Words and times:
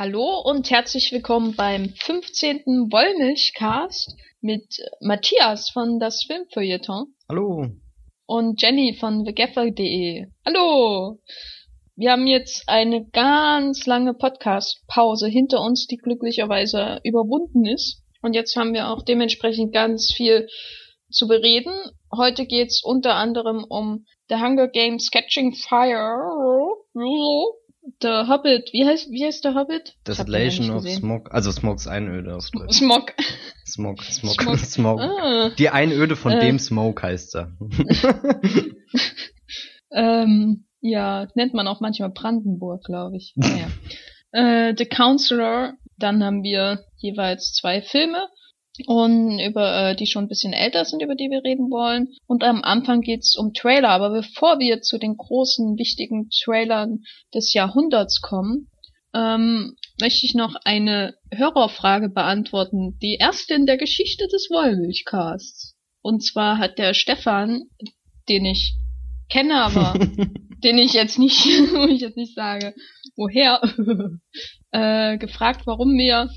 Hallo 0.00 0.40
und 0.42 0.70
herzlich 0.70 1.12
willkommen 1.12 1.54
beim 1.56 1.90
15. 1.90 2.88
Wollmilchcast 2.90 4.16
mit 4.40 4.80
Matthias 5.02 5.68
von 5.68 5.98
das 5.98 6.24
Filmfeuilleton. 6.26 7.14
Hallo. 7.28 7.66
Und 8.24 8.62
Jenny 8.62 8.96
von 8.98 9.26
thegaffer.de. 9.26 10.24
Hallo. 10.46 11.18
Wir 11.96 12.12
haben 12.12 12.26
jetzt 12.26 12.66
eine 12.66 13.10
ganz 13.10 13.84
lange 13.84 14.14
Podcast-Pause 14.14 15.28
hinter 15.28 15.60
uns, 15.60 15.86
die 15.86 15.98
glücklicherweise 15.98 17.00
überwunden 17.04 17.66
ist. 17.66 18.02
Und 18.22 18.32
jetzt 18.32 18.56
haben 18.56 18.72
wir 18.72 18.88
auch 18.88 19.02
dementsprechend 19.02 19.74
ganz 19.74 20.14
viel 20.16 20.48
zu 21.10 21.28
bereden. 21.28 21.74
Heute 22.10 22.46
geht's 22.46 22.82
unter 22.82 23.16
anderem 23.16 23.66
um 23.68 24.06
The 24.30 24.36
Hunger 24.36 24.68
Games 24.68 25.10
Catching 25.10 25.52
Fire 25.52 26.70
The 28.00 28.24
Hobbit, 28.28 28.70
wie 28.72 28.86
heißt, 28.86 29.10
wie 29.10 29.24
heißt 29.24 29.44
der 29.44 29.54
Hobbit? 29.54 29.94
Desolation 30.06 30.70
of 30.70 30.88
Smog, 30.88 31.32
also 31.32 31.50
Smogs 31.50 31.86
Einöde 31.86 32.36
auf 32.36 32.50
Deutsch. 32.50 32.78
Smog. 32.78 33.12
Smog, 33.66 34.02
Smog, 34.02 34.40
Smog. 34.40 34.58
Smog. 34.58 35.00
Ah. 35.00 35.50
Die 35.58 35.70
Einöde 35.70 36.16
von 36.16 36.32
äh. 36.32 36.40
dem 36.40 36.58
Smog 36.58 37.02
heißt 37.02 37.36
er. 37.36 37.52
ähm, 39.92 40.64
ja, 40.80 41.28
nennt 41.34 41.54
man 41.54 41.68
auch 41.68 41.80
manchmal 41.80 42.10
Brandenburg, 42.10 42.84
glaube 42.84 43.16
ich. 43.16 43.34
Naja. 43.36 43.68
äh, 44.32 44.74
The 44.76 44.86
Counselor, 44.86 45.74
dann 45.96 46.24
haben 46.24 46.42
wir 46.42 46.84
jeweils 46.98 47.52
zwei 47.52 47.82
Filme 47.82 48.28
und 48.86 49.38
über 49.40 49.90
äh, 49.90 49.96
die 49.96 50.06
schon 50.06 50.24
ein 50.24 50.28
bisschen 50.28 50.52
älter 50.52 50.84
sind, 50.84 51.02
über 51.02 51.14
die 51.14 51.30
wir 51.30 51.44
reden 51.44 51.70
wollen. 51.70 52.08
Und 52.26 52.44
am 52.44 52.62
Anfang 52.62 53.00
geht's 53.00 53.36
um 53.36 53.52
Trailer. 53.52 53.90
Aber 53.90 54.10
bevor 54.10 54.58
wir 54.58 54.80
zu 54.80 54.98
den 54.98 55.16
großen, 55.16 55.76
wichtigen 55.76 56.30
Trailern 56.30 57.02
des 57.34 57.52
Jahrhunderts 57.52 58.20
kommen, 58.20 58.68
ähm, 59.14 59.76
möchte 60.00 60.24
ich 60.24 60.34
noch 60.34 60.54
eine 60.64 61.14
Hörerfrage 61.32 62.08
beantworten. 62.08 62.98
Die 63.02 63.16
erste 63.16 63.54
in 63.54 63.66
der 63.66 63.76
Geschichte 63.76 64.26
des 64.28 64.48
Wollmilchcasts. 64.50 65.76
Und 66.02 66.24
zwar 66.24 66.58
hat 66.58 66.78
der 66.78 66.94
Stefan, 66.94 67.64
den 68.28 68.44
ich 68.46 68.76
kenne, 69.28 69.62
aber 69.62 69.94
den 70.64 70.78
ich 70.78 70.92
jetzt 70.92 71.18
nicht, 71.18 71.44
wo 71.74 71.86
ich 71.86 72.00
jetzt 72.00 72.16
nicht 72.16 72.34
sage, 72.34 72.74
woher, 73.16 73.60
äh, 74.70 75.18
gefragt, 75.18 75.62
warum 75.66 75.96
wir 75.98 76.30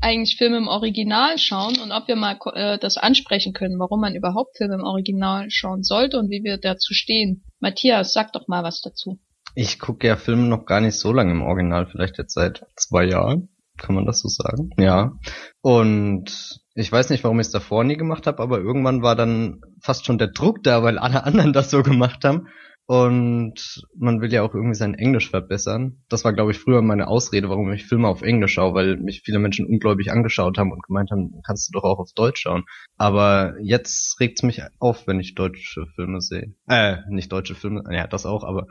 eigentlich 0.00 0.36
Filme 0.36 0.58
im 0.58 0.68
Original 0.68 1.38
schauen 1.38 1.78
und 1.80 1.92
ob 1.92 2.08
wir 2.08 2.16
mal 2.16 2.38
äh, 2.54 2.78
das 2.78 2.96
ansprechen 2.96 3.52
können, 3.52 3.78
warum 3.78 4.00
man 4.00 4.14
überhaupt 4.14 4.56
Filme 4.56 4.74
im 4.74 4.84
Original 4.84 5.50
schauen 5.50 5.82
sollte 5.82 6.18
und 6.18 6.30
wie 6.30 6.44
wir 6.44 6.58
dazu 6.58 6.94
stehen. 6.94 7.44
Matthias, 7.60 8.12
sag 8.12 8.32
doch 8.32 8.48
mal 8.48 8.62
was 8.62 8.80
dazu. 8.80 9.18
Ich 9.54 9.78
gucke 9.78 10.06
ja 10.06 10.16
Filme 10.16 10.48
noch 10.48 10.66
gar 10.66 10.80
nicht 10.80 10.98
so 10.98 11.12
lange 11.12 11.32
im 11.32 11.42
Original, 11.42 11.86
vielleicht 11.86 12.18
jetzt 12.18 12.34
seit 12.34 12.66
zwei 12.76 13.04
Jahren. 13.04 13.48
Kann 13.76 13.94
man 13.94 14.06
das 14.06 14.20
so 14.20 14.28
sagen? 14.28 14.70
Ja. 14.78 15.12
Und 15.60 16.60
ich 16.74 16.90
weiß 16.90 17.10
nicht, 17.10 17.24
warum 17.24 17.40
ich 17.40 17.46
es 17.46 17.52
davor 17.52 17.84
nie 17.84 17.96
gemacht 17.96 18.26
habe, 18.26 18.42
aber 18.42 18.58
irgendwann 18.58 19.02
war 19.02 19.16
dann 19.16 19.60
fast 19.80 20.06
schon 20.06 20.18
der 20.18 20.28
Druck 20.28 20.62
da, 20.62 20.82
weil 20.82 20.98
alle 20.98 21.24
anderen 21.24 21.52
das 21.52 21.70
so 21.70 21.82
gemacht 21.82 22.24
haben. 22.24 22.48
Und 22.86 23.82
man 23.96 24.20
will 24.20 24.30
ja 24.30 24.42
auch 24.42 24.54
irgendwie 24.54 24.74
sein 24.74 24.94
Englisch 24.94 25.30
verbessern. 25.30 26.02
Das 26.10 26.24
war, 26.24 26.34
glaube 26.34 26.50
ich, 26.50 26.58
früher 26.58 26.82
meine 26.82 27.08
Ausrede, 27.08 27.48
warum 27.48 27.72
ich 27.72 27.86
Filme 27.86 28.08
auf 28.08 28.20
Englisch 28.20 28.52
schaue, 28.52 28.74
weil 28.74 28.98
mich 28.98 29.22
viele 29.24 29.38
Menschen 29.38 29.66
ungläubig 29.66 30.12
angeschaut 30.12 30.58
haben 30.58 30.70
und 30.70 30.82
gemeint 30.82 31.10
haben, 31.10 31.40
kannst 31.46 31.68
du 31.68 31.72
doch 31.72 31.84
auch 31.84 31.98
auf 31.98 32.12
Deutsch 32.14 32.42
schauen. 32.42 32.64
Aber 32.98 33.54
jetzt 33.62 34.20
regt's 34.20 34.42
mich 34.42 34.60
auf, 34.80 35.06
wenn 35.06 35.18
ich 35.18 35.34
deutsche 35.34 35.86
Filme 35.94 36.20
sehe. 36.20 36.54
Äh, 36.68 36.98
nicht 37.08 37.32
deutsche 37.32 37.54
Filme, 37.54 37.84
ja, 37.90 38.06
das 38.06 38.26
auch, 38.26 38.44
aber 38.44 38.66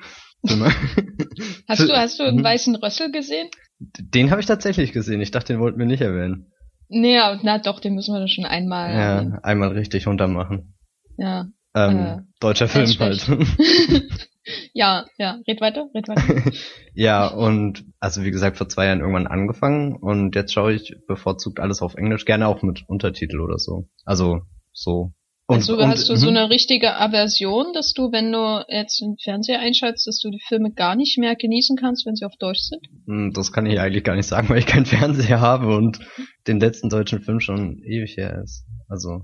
Filme. 0.45 0.66
hast 1.67 1.81
du, 1.81 1.94
hast 1.94 2.20
du 2.20 2.23
einen 2.23 2.38
mhm. 2.38 2.44
weißen 2.44 2.75
Rössel 2.75 3.11
gesehen? 3.11 3.50
Den 3.80 4.30
habe 4.30 4.42
ich 4.42 4.48
tatsächlich 4.48 4.92
gesehen. 4.92 5.22
Ich 5.22 5.31
dachte, 5.31 5.53
den 5.53 5.59
wollten 5.59 5.80
wir 5.80 5.88
nicht 5.88 6.02
erwähnen. 6.02 6.52
Naja, 6.88 7.39
na 7.42 7.58
doch, 7.58 7.80
den 7.80 7.95
müssen 7.95 8.14
wir 8.14 8.22
doch 8.22 8.27
schon 8.27 8.45
einmal. 8.45 8.94
Ja, 8.94 9.39
einmal 9.42 9.70
richtig 9.70 10.05
runtermachen. 10.05 10.75
Ja, 11.17 11.48
ähm, 11.75 11.99
äh, 11.99 12.17
deutscher 12.39 12.67
Film 12.67 12.89
halt. 12.99 13.27
ja, 14.73 15.05
ja, 15.17 15.39
red 15.48 15.61
weiter, 15.61 15.89
red 15.93 16.08
weiter. 16.08 16.52
ja, 16.93 17.27
und 17.27 17.86
also 17.99 18.23
wie 18.23 18.31
gesagt, 18.31 18.58
vor 18.58 18.70
zwei 18.70 18.86
Jahren 18.86 18.99
irgendwann 18.99 19.27
angefangen 19.27 19.95
und 19.95 20.36
jetzt 20.36 20.53
schaue 20.53 20.73
ich 20.73 20.95
bevorzugt 21.08 21.59
alles 21.59 21.81
auf 21.81 21.95
Englisch, 21.95 22.25
gerne 22.25 22.48
auch 22.48 22.61
mit 22.61 22.83
Untertitel 22.87 23.39
oder 23.39 23.58
so. 23.58 23.87
Also 24.05 24.42
so. 24.73 25.14
Und, 25.45 25.58
also 25.58 25.77
und, 25.77 25.87
hast 25.87 26.08
du 26.08 26.15
so 26.15 26.31
mhm. 26.31 26.37
eine 26.37 26.49
richtige 26.49 26.95
Aversion, 26.95 27.73
dass 27.73 27.92
du, 27.92 28.14
wenn 28.14 28.31
du 28.31 28.64
jetzt 28.69 29.03
einen 29.03 29.17
Fernseher 29.21 29.59
einschaltest, 29.59 30.08
dass 30.08 30.19
du 30.19 30.30
die 30.30 30.42
Filme 30.48 30.71
gar 30.71 30.95
nicht 30.95 31.17
mehr 31.17 31.36
genießen 31.36 31.75
kannst, 31.75 32.05
wenn 32.05 32.15
sie 32.15 32.25
auf 32.25 32.37
Deutsch 32.39 32.61
sind? 32.61 32.81
Hm, 33.08 33.33
das 33.33 33.52
kann 33.52 33.65
ich 33.65 33.77
eigentlich 33.80 34.05
gar 34.05 34.15
nicht 34.15 34.25
sagen, 34.25 34.48
weil 34.48 34.59
ich 34.59 34.65
keinen 34.65 34.86
Fernseher 34.86 35.42
habe 35.42 35.75
und 35.75 35.99
den 36.48 36.61
letzten 36.61 36.89
deutschen 36.89 37.21
Film 37.21 37.42
schon 37.42 37.77
ewig 37.83 38.15
her 38.15 38.42
ist. 38.42 38.65
Also 38.87 39.23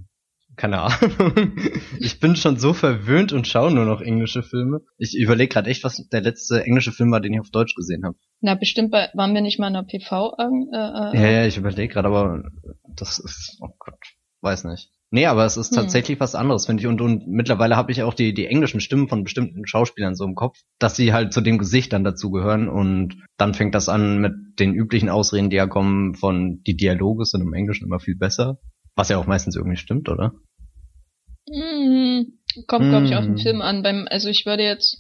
keine 0.60 0.82
Ahnung. 0.82 1.46
Ich 2.00 2.20
bin 2.20 2.36
schon 2.36 2.58
so 2.58 2.74
verwöhnt 2.74 3.34
und 3.34 3.48
schaue 3.48 3.72
nur 3.72 3.86
noch 3.86 4.02
englische 4.02 4.44
Filme. 4.44 4.82
Ich 4.98 5.18
überlege 5.18 5.52
gerade 5.52 5.70
echt, 5.70 5.84
was 5.84 6.08
der 6.10 6.22
letzte 6.22 6.64
englische 6.64 6.92
Film 6.92 7.12
war, 7.12 7.22
den 7.22 7.34
ich 7.34 7.40
auf 7.40 7.50
Deutsch 7.50 7.76
gesehen 7.76 8.04
habe. 8.04 8.18
Na, 8.42 8.56
bestimmt 8.56 8.92
bei, 8.92 9.10
waren 9.14 9.34
wir 9.34 9.42
nicht 9.42 9.60
mal 9.60 9.68
in 9.68 9.74
der 9.74 9.84
PV? 9.84 10.36
Ähm, 10.40 10.70
äh, 10.74 10.78
äh, 10.78 11.22
ja, 11.22 11.30
ja, 11.30 11.46
ich 11.46 11.58
überlege 11.58 11.94
gerade, 11.94 12.10
aber 12.10 12.44
das 12.96 13.20
ist, 13.20 13.58
oh 13.62 13.70
Gott, 13.80 14.00
weiß 14.42 14.66
nicht. 14.66 14.92
Nee, 15.12 15.26
aber 15.26 15.46
es 15.46 15.58
ist 15.58 15.72
hm. 15.72 15.78
tatsächlich 15.78 16.18
hm. 16.18 16.20
was 16.20 16.36
anderes, 16.36 16.66
finde 16.66 16.82
ich. 16.82 16.88
Und, 16.88 17.02
und 17.02 17.28
mittlerweile 17.28 17.78
habe 17.78 17.92
ich 17.92 18.04
auch 18.04 18.14
die, 18.14 18.34
die 18.34 18.48
englischen 18.48 18.82
Stimmen 18.82 19.08
von 19.08 19.24
bestimmten 19.24 19.66
Schauspielern 19.66 20.16
so 20.16 20.26
im 20.26 20.36
Kopf, 20.36 20.60
dass 20.78 20.96
sie 20.96 21.14
halt 21.14 21.34
zu 21.34 21.42
dem 21.42 21.58
Gesicht 21.58 21.94
dann 21.94 22.04
dazugehören. 22.04 22.68
Und 22.68 23.16
dann 23.38 23.54
fängt 23.54 23.76
das 23.76 23.90
an 23.90 24.20
mit 24.20 24.34
den 24.60 24.74
üblichen 24.74 25.10
Ausreden, 25.10 25.50
die 25.50 25.56
ja 25.56 25.68
kommen 25.68 26.16
von, 26.16 26.62
die 26.68 26.76
Dialoge 26.76 27.26
sind 27.26 27.42
im 27.42 27.54
Englischen 27.54 27.86
immer 27.86 28.00
viel 28.00 28.18
besser. 28.18 28.60
Was 28.96 29.10
ja 29.10 29.18
auch 29.18 29.28
meistens 29.28 29.56
irgendwie 29.56 29.78
stimmt, 29.78 30.10
oder? 30.10 30.34
Mm, 31.50 32.40
kommt, 32.68 32.90
glaube 32.90 33.06
ich, 33.06 33.16
auf 33.16 33.26
den 33.26 33.36
mm. 33.36 33.40
Film 33.40 33.62
an. 33.62 33.84
Beim, 33.84 34.08
also 34.10 34.30
ich 34.30 34.46
würde 34.46 34.64
jetzt, 34.64 34.98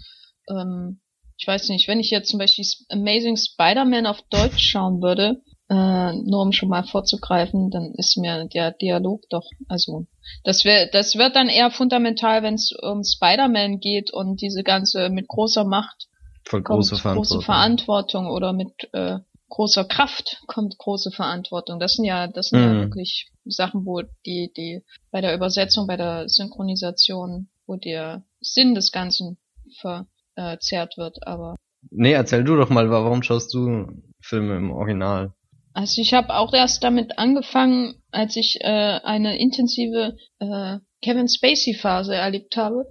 ähm, 0.49 0.99
ich 1.37 1.47
weiß 1.47 1.69
nicht, 1.69 1.87
wenn 1.87 1.99
ich 1.99 2.09
jetzt 2.09 2.29
zum 2.29 2.39
Beispiel 2.39 2.65
Amazing 2.89 3.37
Spider-Man 3.37 4.05
auf 4.05 4.21
Deutsch 4.29 4.59
schauen 4.59 5.01
würde, 5.01 5.41
äh, 5.69 6.13
nur 6.13 6.41
um 6.41 6.51
schon 6.51 6.69
mal 6.69 6.83
vorzugreifen, 6.83 7.69
dann 7.69 7.93
ist 7.95 8.17
mir 8.17 8.45
der 8.45 8.71
Dialog 8.71 9.21
doch, 9.29 9.47
also 9.67 10.07
das 10.43 10.65
wäre, 10.65 10.89
das 10.91 11.15
wird 11.15 11.35
dann 11.35 11.47
eher 11.47 11.71
fundamental, 11.71 12.43
wenn 12.43 12.55
es 12.55 12.71
um 12.71 13.03
Spider-Man 13.03 13.79
geht 13.79 14.11
und 14.11 14.41
diese 14.41 14.63
ganze 14.63 15.09
mit 15.09 15.27
großer 15.27 15.65
Macht 15.65 16.07
Voll 16.45 16.63
große 16.63 16.95
Verantwortung. 16.95 17.37
große 17.37 17.45
Verantwortung 17.45 18.27
oder 18.27 18.53
mit 18.53 18.71
äh, 18.93 19.19
großer 19.49 19.85
Kraft 19.85 20.41
kommt 20.47 20.77
große 20.77 21.11
Verantwortung. 21.11 21.79
Das 21.79 21.93
sind 21.93 22.05
ja, 22.05 22.27
das 22.27 22.49
sind 22.49 22.59
mhm. 22.59 22.65
ja 22.65 22.81
wirklich 22.81 23.29
Sachen, 23.51 23.85
wo 23.85 24.01
die, 24.25 24.51
die 24.55 24.83
bei 25.11 25.21
der 25.21 25.35
Übersetzung, 25.35 25.87
bei 25.87 25.97
der 25.97 26.29
Synchronisation, 26.29 27.49
wo 27.65 27.75
der 27.75 28.23
Sinn 28.41 28.75
des 28.75 28.91
Ganzen 28.91 29.37
verzerrt 29.79 30.97
wird, 30.97 31.25
aber. 31.27 31.55
Nee, 31.91 32.13
erzähl 32.13 32.43
du 32.43 32.55
doch 32.55 32.69
mal, 32.69 32.89
warum 32.89 33.23
schaust 33.23 33.53
du 33.53 33.87
Filme 34.21 34.57
im 34.57 34.71
Original? 34.71 35.33
Also 35.73 36.01
ich 36.01 36.13
habe 36.13 36.35
auch 36.35 36.53
erst 36.53 36.83
damit 36.83 37.17
angefangen, 37.17 38.01
als 38.11 38.35
ich 38.35 38.59
äh, 38.61 38.65
eine 39.03 39.39
intensive 39.39 40.17
äh, 40.39 40.77
Kevin 41.01 41.29
Spacey 41.29 41.73
Phase 41.73 42.15
erlebt 42.15 42.57
habe. 42.57 42.85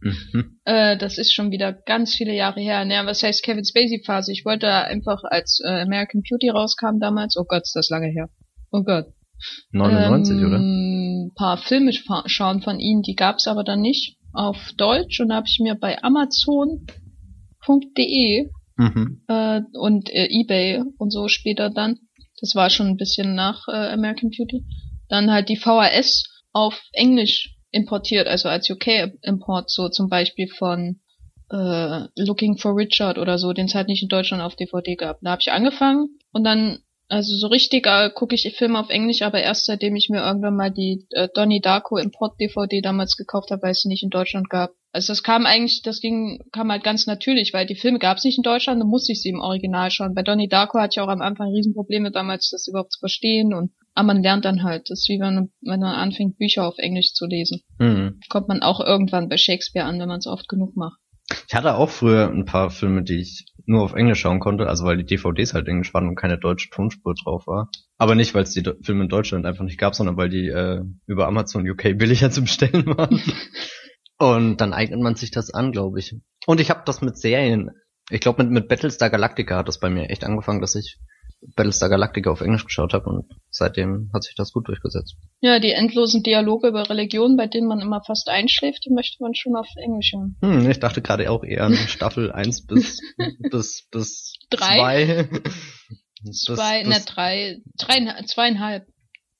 Mhm. 0.00 0.58
Äh, 0.64 0.96
das 0.96 1.18
ist 1.18 1.32
schon 1.32 1.50
wieder 1.50 1.72
ganz 1.72 2.14
viele 2.14 2.34
Jahre 2.34 2.60
her. 2.60 2.84
Naja, 2.84 3.04
was 3.04 3.22
heißt 3.22 3.42
Kevin 3.42 3.64
Spacey 3.64 4.02
Phase? 4.04 4.30
Ich 4.30 4.44
wollte 4.44 4.68
einfach, 4.68 5.24
als 5.24 5.60
äh, 5.64 5.80
American 5.80 6.22
Beauty 6.22 6.50
rauskam 6.50 7.00
damals, 7.00 7.36
oh 7.36 7.44
Gott, 7.44 7.62
ist 7.62 7.74
das 7.74 7.90
lange 7.90 8.06
her. 8.06 8.28
Oh 8.70 8.84
Gott. 8.84 9.06
99, 9.72 10.36
ähm, 10.36 10.46
oder? 10.46 10.58
Ein 10.58 11.32
paar 11.34 11.56
Filme 11.58 11.92
schauen 12.26 12.62
von 12.62 12.78
ihnen, 12.78 13.02
die 13.02 13.14
gab's 13.14 13.46
aber 13.46 13.64
dann 13.64 13.80
nicht 13.80 14.16
auf 14.32 14.56
Deutsch 14.76 15.20
und 15.20 15.28
da 15.28 15.36
habe 15.36 15.46
ich 15.48 15.58
mir 15.60 15.74
bei 15.74 16.02
Amazon.de 16.02 16.88
mhm. 18.76 19.22
äh, 19.28 19.60
und 19.74 20.10
äh, 20.10 20.28
eBay 20.30 20.82
und 20.98 21.10
so 21.10 21.28
später 21.28 21.70
dann, 21.70 21.98
das 22.40 22.54
war 22.54 22.70
schon 22.70 22.86
ein 22.88 22.96
bisschen 22.96 23.34
nach 23.34 23.68
äh, 23.68 23.92
American 23.92 24.30
Beauty, 24.30 24.64
dann 25.08 25.30
halt 25.30 25.48
die 25.48 25.56
VHS 25.56 26.24
auf 26.52 26.80
Englisch 26.92 27.54
importiert, 27.70 28.26
also 28.26 28.48
als 28.48 28.68
UK-Import, 28.70 29.70
so 29.70 29.88
zum 29.88 30.08
Beispiel 30.08 30.48
von 30.48 31.00
äh, 31.50 32.06
Looking 32.16 32.58
for 32.58 32.76
Richard 32.76 33.18
oder 33.18 33.38
so, 33.38 33.52
den 33.52 33.66
es 33.66 33.74
halt 33.74 33.88
nicht 33.88 34.02
in 34.02 34.08
Deutschland 34.08 34.42
auf 34.42 34.56
DVD 34.56 34.96
gab. 34.96 35.20
Da 35.20 35.32
habe 35.32 35.40
ich 35.40 35.52
angefangen 35.52 36.18
und 36.32 36.44
dann, 36.44 36.78
also 37.12 37.36
so 37.36 37.46
richtig 37.48 37.86
äh, 37.86 38.08
gucke 38.08 38.34
ich 38.34 38.50
Filme 38.56 38.78
auf 38.78 38.88
Englisch, 38.88 39.20
aber 39.20 39.42
erst 39.42 39.66
seitdem 39.66 39.94
ich 39.96 40.08
mir 40.08 40.22
irgendwann 40.22 40.56
mal 40.56 40.70
die 40.70 41.06
äh, 41.10 41.28
Donnie 41.34 41.60
Darko 41.60 41.98
Import-DVD 41.98 42.80
damals 42.80 43.16
gekauft 43.18 43.50
habe, 43.50 43.62
weil 43.62 43.72
es 43.72 43.82
sie 43.82 43.88
nicht 43.88 44.02
in 44.02 44.08
Deutschland 44.08 44.48
gab. 44.48 44.70
Also 44.92 45.12
das 45.12 45.22
kam 45.22 45.44
eigentlich, 45.44 45.82
das 45.82 46.00
ging, 46.00 46.42
kam 46.52 46.72
halt 46.72 46.84
ganz 46.84 47.06
natürlich, 47.06 47.52
weil 47.52 47.66
die 47.66 47.74
Filme 47.74 47.98
gab 47.98 48.16
es 48.16 48.24
nicht 48.24 48.38
in 48.38 48.42
Deutschland, 48.42 48.80
dann 48.80 48.88
musste 48.88 49.12
ich 49.12 49.20
sie 49.20 49.28
im 49.28 49.40
Original 49.40 49.90
schauen. 49.90 50.14
Bei 50.14 50.22
Donnie 50.22 50.48
Darko 50.48 50.78
hatte 50.78 50.94
ich 50.96 51.00
auch 51.00 51.08
am 51.08 51.20
Anfang 51.20 51.48
Riesenprobleme 51.48 52.12
damals, 52.12 52.48
das 52.50 52.66
überhaupt 52.66 52.92
zu 52.92 53.00
verstehen 53.00 53.52
und 53.52 53.72
aber 53.94 54.06
man 54.06 54.22
lernt 54.22 54.46
dann 54.46 54.62
halt. 54.62 54.88
Das 54.88 55.00
ist 55.00 55.08
wie 55.10 55.20
wenn, 55.20 55.52
wenn 55.60 55.80
man 55.80 55.94
anfängt, 55.94 56.38
Bücher 56.38 56.66
auf 56.66 56.78
Englisch 56.78 57.12
zu 57.12 57.26
lesen. 57.26 57.60
Mhm. 57.78 58.20
Kommt 58.30 58.48
man 58.48 58.62
auch 58.62 58.80
irgendwann 58.80 59.28
bei 59.28 59.36
Shakespeare 59.36 59.86
an, 59.86 60.00
wenn 60.00 60.08
man 60.08 60.20
es 60.20 60.26
oft 60.26 60.48
genug 60.48 60.76
macht. 60.76 60.98
Ich 61.48 61.54
hatte 61.54 61.74
auch 61.74 61.90
früher 61.90 62.28
ein 62.28 62.44
paar 62.44 62.70
Filme, 62.70 63.02
die 63.02 63.20
ich 63.20 63.46
nur 63.66 63.82
auf 63.82 63.94
Englisch 63.94 64.20
schauen 64.20 64.40
konnte, 64.40 64.68
also 64.68 64.84
weil 64.84 64.96
die 64.96 65.04
DVDs 65.04 65.54
halt 65.54 65.68
Englisch 65.68 65.94
waren 65.94 66.08
und 66.08 66.16
keine 66.16 66.38
deutsche 66.38 66.70
Tonspur 66.70 67.14
drauf 67.14 67.46
war. 67.46 67.70
Aber 67.98 68.14
nicht, 68.14 68.34
weil 68.34 68.42
es 68.42 68.52
die 68.52 68.68
Filme 68.82 69.04
in 69.04 69.08
Deutschland 69.08 69.46
einfach 69.46 69.64
nicht 69.64 69.78
gab, 69.78 69.94
sondern 69.94 70.16
weil 70.16 70.28
die 70.28 70.48
äh, 70.48 70.82
über 71.06 71.26
Amazon 71.26 71.68
UK 71.68 71.82
billiger 71.98 72.30
zu 72.30 72.42
bestellen 72.42 72.86
waren. 72.86 73.20
und 74.18 74.60
dann 74.60 74.72
eignet 74.72 75.00
man 75.00 75.14
sich 75.14 75.30
das 75.30 75.52
an, 75.52 75.72
glaube 75.72 75.98
ich. 76.00 76.16
Und 76.46 76.60
ich 76.60 76.70
habe 76.70 76.82
das 76.84 77.02
mit 77.02 77.16
Serien. 77.16 77.70
Ich 78.10 78.20
glaube, 78.20 78.42
mit, 78.42 78.52
mit 78.52 78.68
Battlestar 78.68 79.10
Galactica 79.10 79.56
hat 79.56 79.68
das 79.68 79.78
bei 79.78 79.88
mir 79.88 80.10
echt 80.10 80.24
angefangen, 80.24 80.60
dass 80.60 80.74
ich 80.74 80.98
Battlestar 81.56 81.88
Galactica 81.88 82.30
auf 82.30 82.40
Englisch 82.40 82.64
geschaut 82.64 82.94
habe 82.94 83.10
und 83.10 83.26
seitdem 83.50 84.10
hat 84.14 84.22
sich 84.22 84.34
das 84.34 84.52
gut 84.52 84.68
durchgesetzt. 84.68 85.16
Ja, 85.40 85.58
die 85.58 85.72
endlosen 85.72 86.22
Dialoge 86.22 86.68
über 86.68 86.88
Religion, 86.88 87.36
bei 87.36 87.46
denen 87.46 87.66
man 87.66 87.80
immer 87.80 88.02
fast 88.02 88.28
einschläft, 88.28 88.84
die 88.84 88.92
möchte 88.92 89.22
man 89.22 89.34
schon 89.34 89.56
auf 89.56 89.68
Englisch 89.76 90.12
hören. 90.12 90.36
Hm, 90.40 90.70
ich 90.70 90.78
dachte 90.78 91.02
gerade 91.02 91.30
auch 91.30 91.42
eher 91.42 91.64
an 91.64 91.74
Staffel 91.74 92.30
1 92.32 92.66
bis 92.66 93.00
bis 93.50 93.88
bis 93.90 94.34
Drei? 94.50 95.26
2. 95.26 95.28
Zwei, 96.32 96.82
ne, 96.84 97.02
drei, 97.04 97.60
drei, 97.76 98.22
zweieinhalb. 98.26 98.86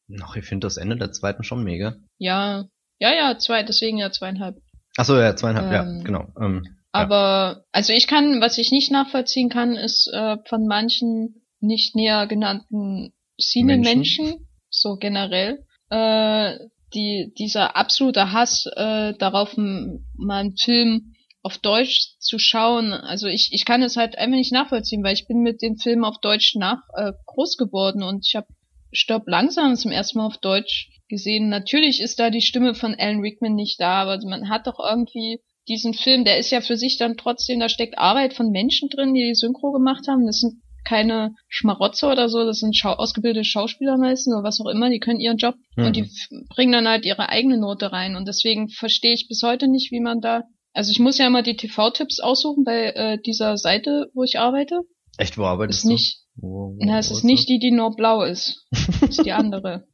Noch, 0.09 0.35
ich 0.37 0.45
finde 0.45 0.67
das 0.67 0.77
Ende 0.77 0.97
der 0.97 1.13
zweiten 1.13 1.45
schon 1.45 1.63
mega. 1.63 1.95
Ja, 2.19 2.65
ja, 2.99 3.13
ja, 3.13 3.39
zwei, 3.39 3.63
deswegen 3.63 3.99
ja 3.99 4.11
zweieinhalb. 4.11 4.57
Achso, 4.97 5.19
ja, 5.19 5.35
zweieinhalb, 5.37 5.73
ja, 5.73 5.83
Ähm, 5.85 6.05
genau. 6.05 6.29
Ähm, 6.41 6.77
Aber, 6.91 7.65
also 7.73 7.93
ich 7.93 8.07
kann, 8.07 8.41
was 8.41 8.59
ich 8.59 8.73
nicht 8.73 8.91
nachvollziehen 8.91 9.49
kann, 9.49 9.77
ist 9.77 10.11
äh, 10.13 10.37
von 10.49 10.67
manchen 10.67 11.42
nicht 11.63 11.95
näher 11.95 12.27
genannten 12.27 13.13
Cine-Menschen, 13.41 14.49
so 14.69 14.97
generell, 14.97 15.65
äh, 15.91 16.59
die, 16.95 17.33
dieser 17.39 17.77
absolute 17.77 18.33
Hass 18.33 18.67
äh, 18.77 19.15
darauf, 19.19 19.57
mal 19.57 20.01
einen 20.29 20.57
Film 20.57 21.15
auf 21.43 21.59
Deutsch 21.59 22.17
zu 22.19 22.39
schauen. 22.39 22.93
Also 22.93 23.27
ich, 23.27 23.51
ich 23.53 23.65
kann 23.65 23.83
es 23.83 23.97
halt 23.97 24.17
einfach 24.17 24.37
nicht 24.37 24.53
nachvollziehen, 24.53 25.03
weil 25.03 25.15
ich 25.15 25.27
bin 25.27 25.39
mit 25.41 25.63
den 25.63 25.77
Filmen 25.77 26.05
auf 26.05 26.21
Deutsch 26.21 26.55
nach 26.55 26.83
äh, 26.97 27.13
groß 27.27 27.57
geworden 27.57 28.03
und 28.03 28.27
ich 28.27 28.37
habe 28.37 28.47
Stopp 28.93 29.27
langsam 29.27 29.75
zum 29.75 29.91
ersten 29.91 30.19
Mal 30.19 30.27
auf 30.27 30.39
Deutsch 30.39 30.91
gesehen. 31.09 31.49
Natürlich 31.49 32.01
ist 32.01 32.19
da 32.19 32.31
die 32.31 32.43
Stimme 32.43 32.75
von 32.75 32.95
Alan 32.95 33.21
Rickman 33.21 33.55
nicht 33.55 33.81
da, 33.81 34.03
aber 34.03 34.19
man 34.27 34.49
hat 34.49 34.67
doch 34.67 34.79
irgendwie 34.79 35.41
diesen 35.69 35.95
Film, 35.95 36.25
der 36.25 36.39
ist 36.39 36.51
ja 36.51 36.61
für 36.61 36.77
sich 36.77 36.99
dann 36.99 37.17
trotzdem, 37.17 37.61
da 37.61 37.69
steckt 37.69 37.99
Arbeit 37.99 38.35
von 38.35 38.51
Menschen 38.51 38.89
drin, 38.89 39.15
die 39.15 39.25
die 39.25 39.35
Synchro 39.35 39.73
gemacht 39.73 40.07
haben. 40.09 40.27
Das 40.27 40.41
sind 40.41 40.61
keine 40.85 41.35
Schmarotzer 41.49 42.13
oder 42.13 42.29
so, 42.29 42.45
das 42.45 42.59
sind 42.59 42.77
schau 42.77 42.91
ausgebildete 42.93 43.45
Schauspieler 43.45 43.97
meistens 43.99 44.35
oder 44.35 44.45
was 44.45 44.61
auch 44.61 44.71
immer, 44.71 44.91
die 44.91 44.99
können 45.01 45.21
ihren 45.21 45.37
Job 45.39 45.55
Mhm. 45.77 45.85
und 45.87 45.97
die 45.97 46.11
bringen 46.55 46.73
dann 46.73 46.89
halt 46.89 47.05
ihre 47.07 47.29
eigene 47.29 47.59
Note 47.59 47.93
rein. 47.93 48.17
Und 48.17 48.27
deswegen 48.29 48.69
verstehe 48.69 49.15
ich 49.15 49.29
bis 49.29 49.43
heute 49.43 49.69
nicht, 49.69 49.91
wie 49.91 50.01
man 50.01 50.21
da. 50.21 50.43
Also 50.75 50.91
ich 50.91 50.99
muss 51.01 51.19
ja 51.19 51.27
immer 51.27 51.43
die 51.43 51.57
TV-Tipps 51.57 52.21
aussuchen 52.21 52.65
bei 52.65 52.93
äh, 52.95 53.19
dieser 53.25 53.57
Seite, 53.57 54.11
wo 54.15 54.23
ich 54.23 54.39
arbeite. 54.39 54.81
echt, 55.19 55.37
wo 55.39 55.45
arbeitest 55.45 55.81
Ist 55.81 55.85
du? 55.85 55.93
nicht, 55.93 56.19
Wo, 56.37 56.49
wo, 56.49 56.77
na, 56.79 56.99
es 56.99 57.11
wo 57.11 57.15
ist 57.17 57.25
nicht 57.25 57.49
die, 57.49 57.59
die 57.59 57.71
nur 57.73 57.95
blau 57.95 58.23
ist. 58.23 58.67
Das 58.71 59.03
ist 59.19 59.25
die 59.27 59.33
andere. 59.43 59.87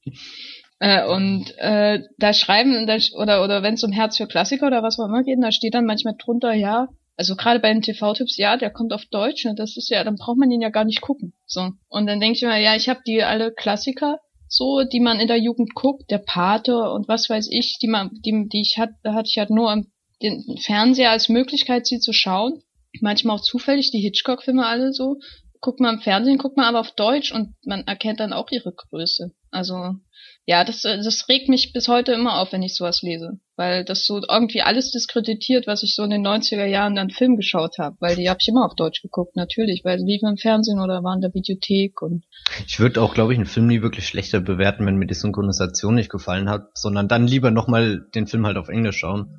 Äh, 0.80 1.04
und 1.08 1.52
äh, 1.58 2.02
da 2.18 2.32
schreiben 2.32 2.76
oder 3.16 3.42
oder 3.42 3.62
wenn 3.64 3.74
es 3.74 3.82
um 3.82 3.90
Herz 3.90 4.16
für 4.16 4.28
Klassiker 4.28 4.68
oder 4.68 4.82
was 4.84 4.98
auch 5.00 5.06
immer 5.06 5.24
geht, 5.24 5.38
da 5.42 5.50
steht 5.50 5.74
dann 5.74 5.86
manchmal 5.86 6.14
drunter, 6.16 6.52
ja, 6.54 6.86
also 7.18 7.34
gerade 7.34 7.58
bei 7.58 7.72
den 7.72 7.82
TV-Tipps, 7.82 8.36
ja, 8.36 8.56
der 8.56 8.70
kommt 8.70 8.92
auf 8.92 9.04
Deutsch, 9.06 9.44
ne, 9.44 9.54
das 9.54 9.76
ist 9.76 9.90
ja, 9.90 10.04
dann 10.04 10.16
braucht 10.16 10.38
man 10.38 10.50
ihn 10.50 10.62
ja 10.62 10.70
gar 10.70 10.84
nicht 10.84 11.00
gucken. 11.00 11.34
So. 11.46 11.72
Und 11.88 12.06
dann 12.06 12.20
denke 12.20 12.36
ich 12.36 12.42
mir, 12.42 12.58
ja, 12.60 12.76
ich 12.76 12.88
habe 12.88 13.00
die 13.04 13.22
alle 13.22 13.52
Klassiker, 13.52 14.20
so, 14.46 14.84
die 14.84 15.00
man 15.00 15.18
in 15.18 15.26
der 15.26 15.38
Jugend 15.38 15.74
guckt, 15.74 16.10
der 16.10 16.18
Pate 16.18 16.90
und 16.90 17.08
was 17.08 17.28
weiß 17.28 17.48
ich, 17.50 17.78
die 17.82 17.88
man, 17.88 18.10
die, 18.24 18.48
die 18.48 18.62
ich 18.62 18.78
hatte, 18.78 18.94
hatte 19.12 19.28
ich 19.30 19.38
halt 19.38 19.50
nur 19.50 19.70
am 19.70 19.88
den 20.22 20.58
Fernseher 20.58 21.10
als 21.10 21.28
Möglichkeit, 21.28 21.86
sie 21.86 22.00
zu 22.00 22.12
schauen. 22.12 22.62
Manchmal 23.00 23.36
auch 23.36 23.42
zufällig, 23.42 23.90
die 23.90 24.00
Hitchcock-Filme 24.00 24.66
alle 24.66 24.92
so. 24.92 25.18
Guckt 25.60 25.80
man 25.80 25.96
im 25.96 26.00
Fernsehen, 26.00 26.38
guckt 26.38 26.56
man 26.56 26.66
aber 26.66 26.80
auf 26.80 26.92
Deutsch 26.92 27.32
und 27.32 27.54
man 27.64 27.86
erkennt 27.86 28.20
dann 28.20 28.32
auch 28.32 28.50
ihre 28.50 28.72
Größe. 28.72 29.32
Also, 29.50 29.94
ja, 30.50 30.64
das, 30.64 30.82
äh, 30.86 30.96
das 30.96 31.28
regt 31.28 31.50
mich 31.50 31.74
bis 31.74 31.88
heute 31.88 32.12
immer 32.12 32.40
auf, 32.40 32.52
wenn 32.52 32.62
ich 32.62 32.74
sowas 32.74 33.02
lese. 33.02 33.38
Weil 33.56 33.84
das 33.84 34.06
so 34.06 34.22
irgendwie 34.26 34.62
alles 34.62 34.90
diskreditiert, 34.92 35.66
was 35.66 35.82
ich 35.82 35.94
so 35.94 36.02
in 36.04 36.08
den 36.10 36.26
90er 36.26 36.64
Jahren 36.64 36.94
dann 36.94 37.10
Film 37.10 37.36
geschaut 37.36 37.76
habe. 37.78 37.96
Weil 38.00 38.16
die 38.16 38.30
habe 38.30 38.38
ich 38.40 38.48
immer 38.48 38.64
auf 38.64 38.74
Deutsch 38.74 39.02
geguckt, 39.02 39.36
natürlich. 39.36 39.82
Weil 39.84 39.98
sie 39.98 40.06
liefen 40.06 40.26
im 40.30 40.38
Fernsehen 40.38 40.80
oder 40.80 41.04
waren 41.04 41.18
in 41.18 41.20
der 41.20 41.34
Videothek 41.34 42.00
und 42.00 42.24
Ich 42.66 42.80
würde 42.80 43.02
auch, 43.02 43.12
glaube 43.12 43.34
ich, 43.34 43.38
einen 43.38 43.44
Film 43.46 43.66
nie 43.66 43.82
wirklich 43.82 44.06
schlechter 44.08 44.40
bewerten, 44.40 44.86
wenn 44.86 44.96
mir 44.96 45.06
die 45.06 45.12
Synchronisation 45.12 45.94
nicht 45.96 46.08
gefallen 46.10 46.48
hat, 46.48 46.68
sondern 46.78 47.08
dann 47.08 47.26
lieber 47.26 47.50
nochmal 47.50 48.06
den 48.14 48.26
Film 48.26 48.46
halt 48.46 48.56
auf 48.56 48.70
Englisch 48.70 48.96
schauen, 48.96 49.38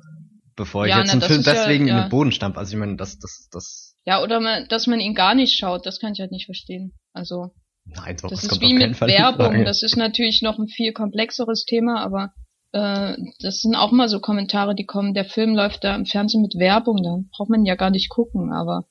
bevor 0.54 0.84
ich 0.86 0.90
Ja, 0.90 0.98
jetzt 0.98 1.08
na, 1.08 1.12
einen 1.14 1.22
Film 1.22 1.40
ist 1.40 1.46
ja- 1.46 1.54
deswegen 1.54 1.88
in 1.88 1.96
ja. 1.96 2.02
den 2.04 2.08
Boden 2.10 2.30
stampf. 2.30 2.56
Also 2.56 2.74
ich 2.74 2.78
meine, 2.78 2.94
das, 2.94 3.18
das, 3.18 3.48
das, 3.50 3.96
ja, 4.04 4.22
oder 4.22 4.38
man, 4.38 4.68
dass 4.68 4.86
man 4.86 5.00
ihn 5.00 5.14
gar 5.16 5.34
nicht 5.34 5.58
schaut, 5.58 5.86
das 5.86 5.98
kann 5.98 6.12
ich 6.12 6.20
halt 6.20 6.30
nicht 6.30 6.44
verstehen. 6.46 6.92
Also, 7.12 7.50
nein, 7.96 8.18
so, 8.18 8.28
Das 8.28 8.44
ist 8.44 8.60
wie 8.60 8.74
mit 8.74 9.00
Werbung. 9.00 9.64
Das 9.64 9.82
ist 9.82 9.96
natürlich 9.96 10.42
noch 10.42 10.58
ein 10.58 10.68
viel 10.68 10.92
komplexeres 10.92 11.64
Thema, 11.64 12.02
aber 12.02 12.32
äh, 12.72 13.16
das 13.40 13.60
sind 13.60 13.74
auch 13.74 13.92
mal 13.92 14.08
so 14.08 14.20
Kommentare, 14.20 14.74
die 14.74 14.86
kommen, 14.86 15.14
der 15.14 15.24
Film 15.24 15.54
läuft 15.54 15.84
da 15.84 15.94
im 15.94 16.06
Fernsehen 16.06 16.42
mit 16.42 16.54
Werbung, 16.56 17.02
da 17.02 17.18
braucht 17.36 17.50
man 17.50 17.64
ja 17.64 17.74
gar 17.74 17.90
nicht 17.90 18.08
gucken, 18.08 18.52
aber 18.52 18.84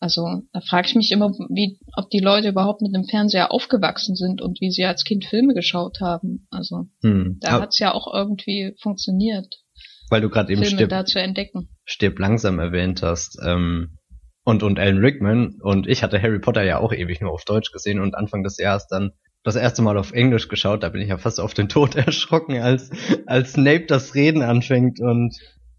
also 0.00 0.42
da 0.52 0.60
frage 0.60 0.88
ich 0.88 0.94
mich 0.96 1.12
immer, 1.12 1.30
wie, 1.48 1.78
ob 1.96 2.10
die 2.10 2.18
Leute 2.20 2.48
überhaupt 2.48 2.82
mit 2.82 2.94
dem 2.94 3.04
Fernseher 3.04 3.50
aufgewachsen 3.50 4.16
sind 4.16 4.42
und 4.42 4.60
wie 4.60 4.70
sie 4.70 4.84
als 4.84 5.04
Kind 5.04 5.24
Filme 5.24 5.54
geschaut 5.54 6.00
haben. 6.00 6.46
Also 6.50 6.88
Hm. 7.02 7.38
da 7.40 7.62
hat's 7.62 7.78
ja 7.78 7.94
auch 7.94 8.12
irgendwie 8.12 8.74
funktioniert, 8.82 9.62
weil 10.10 10.20
du 10.20 10.28
gerade 10.28 10.52
eben 10.52 10.62
Filme 10.62 10.76
stirb, 10.76 10.90
da 10.90 11.04
zu 11.06 11.20
entdecken. 11.20 11.70
stirb 11.86 12.18
langsam 12.18 12.58
erwähnt 12.58 13.02
hast, 13.02 13.38
ähm, 13.42 13.96
und, 14.44 14.62
und 14.62 14.78
Alan 14.78 14.98
Rickman 14.98 15.56
und 15.60 15.88
ich 15.88 16.02
hatte 16.02 16.20
Harry 16.20 16.38
Potter 16.38 16.62
ja 16.62 16.78
auch 16.78 16.92
ewig 16.92 17.20
nur 17.20 17.32
auf 17.32 17.44
Deutsch 17.44 17.72
gesehen 17.72 17.98
und 18.00 18.14
Anfang 18.14 18.44
des 18.44 18.58
Jahres 18.58 18.86
dann 18.86 19.12
das 19.42 19.56
erste 19.56 19.82
Mal 19.82 19.98
auf 19.98 20.12
Englisch 20.12 20.48
geschaut, 20.48 20.82
da 20.82 20.88
bin 20.88 21.02
ich 21.02 21.08
ja 21.08 21.18
fast 21.18 21.40
auf 21.40 21.54
den 21.54 21.68
Tod 21.68 21.94
erschrocken, 21.96 22.60
als, 22.60 22.90
als 23.26 23.52
Snape 23.52 23.86
das 23.86 24.14
Reden 24.14 24.42
anfängt 24.42 25.00
und 25.00 25.36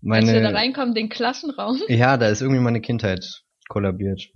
Als 0.08 0.26
wir 0.28 0.34
da 0.36 0.42
meine, 0.42 0.54
reinkommen, 0.54 0.94
den 0.94 1.10
Klassenraum. 1.10 1.82
ja, 1.88 2.18
da 2.18 2.28
ist 2.28 2.42
irgendwie 2.42 2.62
meine 2.62 2.82
Kindheit 2.82 3.44
kollabiert. 3.68 4.30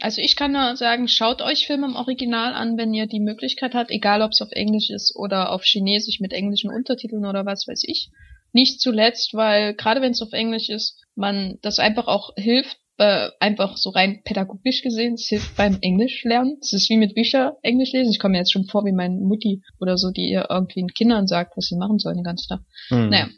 Also 0.00 0.20
ich 0.20 0.36
kann 0.36 0.52
nur 0.52 0.76
sagen, 0.76 1.08
schaut 1.08 1.42
euch 1.42 1.66
Filme 1.66 1.88
im 1.88 1.96
Original 1.96 2.54
an, 2.54 2.78
wenn 2.78 2.94
ihr 2.94 3.06
die 3.06 3.18
Möglichkeit 3.18 3.74
habt, 3.74 3.90
egal 3.90 4.22
ob 4.22 4.30
es 4.30 4.40
auf 4.40 4.52
Englisch 4.52 4.90
ist 4.90 5.14
oder 5.16 5.50
auf 5.50 5.64
Chinesisch 5.64 6.20
mit 6.20 6.32
englischen 6.32 6.70
Untertiteln 6.70 7.26
oder 7.26 7.44
was 7.44 7.66
weiß 7.66 7.82
ich. 7.84 8.10
Nicht 8.52 8.80
zuletzt, 8.80 9.34
weil 9.34 9.74
gerade 9.74 10.00
wenn 10.00 10.12
es 10.12 10.22
auf 10.22 10.32
Englisch 10.32 10.68
ist, 10.68 11.04
man 11.16 11.58
das 11.62 11.80
einfach 11.80 12.06
auch 12.06 12.30
hilft, 12.36 12.78
äh, 12.98 13.30
einfach 13.38 13.76
so 13.76 13.90
rein 13.90 14.22
pädagogisch 14.24 14.82
gesehen, 14.82 15.14
es 15.14 15.28
hilft 15.28 15.56
beim 15.56 15.78
Englisch 15.80 16.24
lernen. 16.24 16.58
Es 16.60 16.72
ist 16.72 16.90
wie 16.90 16.96
mit 16.96 17.14
Bücher 17.14 17.56
Englisch 17.62 17.92
lesen. 17.92 18.10
Ich 18.10 18.18
komme 18.18 18.32
mir 18.32 18.38
jetzt 18.38 18.52
schon 18.52 18.66
vor 18.66 18.84
wie 18.84 18.92
meine 18.92 19.14
Mutti 19.14 19.62
oder 19.80 19.96
so, 19.96 20.10
die 20.10 20.28
ihr 20.28 20.48
irgendwie 20.50 20.80
den 20.80 20.88
Kindern 20.88 21.28
sagt, 21.28 21.56
was 21.56 21.66
sie 21.66 21.76
machen 21.76 21.98
sollen 21.98 22.16
den 22.16 22.24
ganzen 22.24 22.48
Tag. 22.48 22.60
Hm. 22.88 23.08
Naja. 23.08 23.28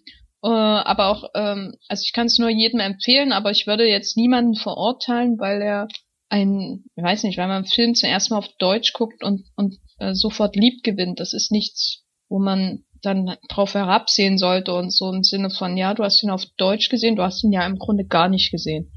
Äh, 0.43 0.49
aber 0.49 1.09
auch, 1.09 1.25
ähm, 1.35 1.75
also 1.89 2.03
ich 2.05 2.15
kann 2.15 2.27
es 2.27 2.39
nur 2.39 2.49
jedem 2.49 2.81
empfehlen, 2.81 3.33
aber 3.33 3.51
ich 3.51 3.67
würde 3.67 3.87
jetzt 3.87 4.17
niemanden 4.17 4.55
verurteilen, 4.55 5.39
weil 5.39 5.61
er 5.61 5.89
ein, 6.31 6.85
ich 6.97 7.03
weiß 7.03 7.25
nicht, 7.25 7.37
weil 7.37 7.49
man 7.49 7.59
einen 7.59 7.67
Film 7.67 7.95
zuerst 7.95 8.31
mal 8.31 8.39
auf 8.39 8.49
Deutsch 8.59 8.95
guckt 8.95 9.23
und, 9.23 9.45
und 9.57 9.77
äh, 9.99 10.15
sofort 10.15 10.57
lieb 10.57 10.83
gewinnt. 10.83 11.21
Das 11.21 11.35
ist 11.35 11.53
nichts, 11.53 12.05
wo 12.31 12.39
man 12.39 12.85
dann 13.03 13.37
drauf 13.51 13.75
herabsehen 13.75 14.39
sollte 14.39 14.73
und 14.73 14.91
so 14.91 15.13
im 15.13 15.23
Sinne 15.23 15.51
von, 15.51 15.77
ja, 15.77 15.93
du 15.93 16.03
hast 16.03 16.23
ihn 16.23 16.31
auf 16.31 16.45
Deutsch 16.57 16.89
gesehen, 16.89 17.17
du 17.17 17.23
hast 17.23 17.45
ihn 17.45 17.53
ja 17.53 17.67
im 17.67 17.79
Grunde 17.79 18.07
gar 18.07 18.29
nicht 18.29 18.51
gesehen. 18.51 18.93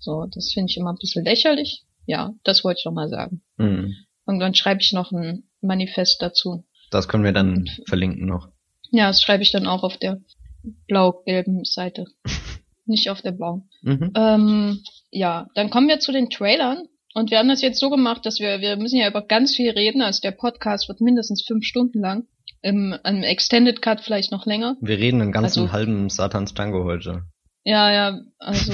So, 0.00 0.26
das 0.32 0.52
finde 0.52 0.70
ich 0.70 0.76
immer 0.76 0.92
ein 0.92 0.98
bisschen 0.98 1.24
lächerlich. 1.24 1.84
Ja, 2.06 2.32
das 2.42 2.64
wollte 2.64 2.78
ich 2.80 2.84
noch 2.86 2.92
mal 2.92 3.08
sagen. 3.08 3.42
Hm. 3.58 3.94
Und 4.24 4.40
dann 4.40 4.54
schreibe 4.54 4.80
ich 4.80 4.92
noch 4.92 5.12
ein 5.12 5.44
Manifest 5.60 6.20
dazu. 6.22 6.64
Das 6.90 7.06
können 7.06 7.22
wir 7.24 7.32
dann 7.32 7.68
verlinken 7.86 8.26
noch. 8.26 8.48
Ja, 8.90 9.06
das 9.08 9.20
schreibe 9.22 9.42
ich 9.42 9.52
dann 9.52 9.66
auch 9.66 9.84
auf 9.84 9.96
der 9.98 10.20
blau-gelben 10.88 11.64
Seite. 11.64 12.06
Nicht 12.86 13.10
auf 13.10 13.22
der 13.22 13.32
blauen. 13.32 13.68
Mhm. 13.82 14.12
Ähm, 14.16 14.80
ja, 15.10 15.46
dann 15.54 15.70
kommen 15.70 15.86
wir 15.88 16.00
zu 16.00 16.10
den 16.12 16.30
Trailern. 16.30 16.84
Und 17.14 17.30
wir 17.30 17.38
haben 17.38 17.48
das 17.48 17.62
jetzt 17.62 17.78
so 17.80 17.90
gemacht, 17.90 18.24
dass 18.24 18.40
wir, 18.40 18.60
wir 18.60 18.76
müssen 18.76 18.98
ja 18.98 19.08
über 19.08 19.22
ganz 19.22 19.54
viel 19.54 19.70
reden. 19.70 20.00
Also 20.02 20.20
der 20.22 20.30
Podcast 20.32 20.88
wird 20.88 21.00
mindestens 21.00 21.44
fünf 21.46 21.64
Stunden 21.64 22.00
lang. 22.00 22.26
Im, 22.62 22.94
im 23.04 23.22
Extended 23.22 23.80
Cut 23.82 24.00
vielleicht 24.00 24.32
noch 24.32 24.46
länger. 24.46 24.76
Wir 24.80 24.98
reden 24.98 25.20
einen 25.20 25.32
ganzen 25.32 25.62
Also- 25.62 25.72
halben 25.72 26.08
Satans 26.10 26.54
Tango 26.54 26.84
heute. 26.84 27.22
Ja, 27.64 27.92
ja, 27.92 28.20
also 28.38 28.72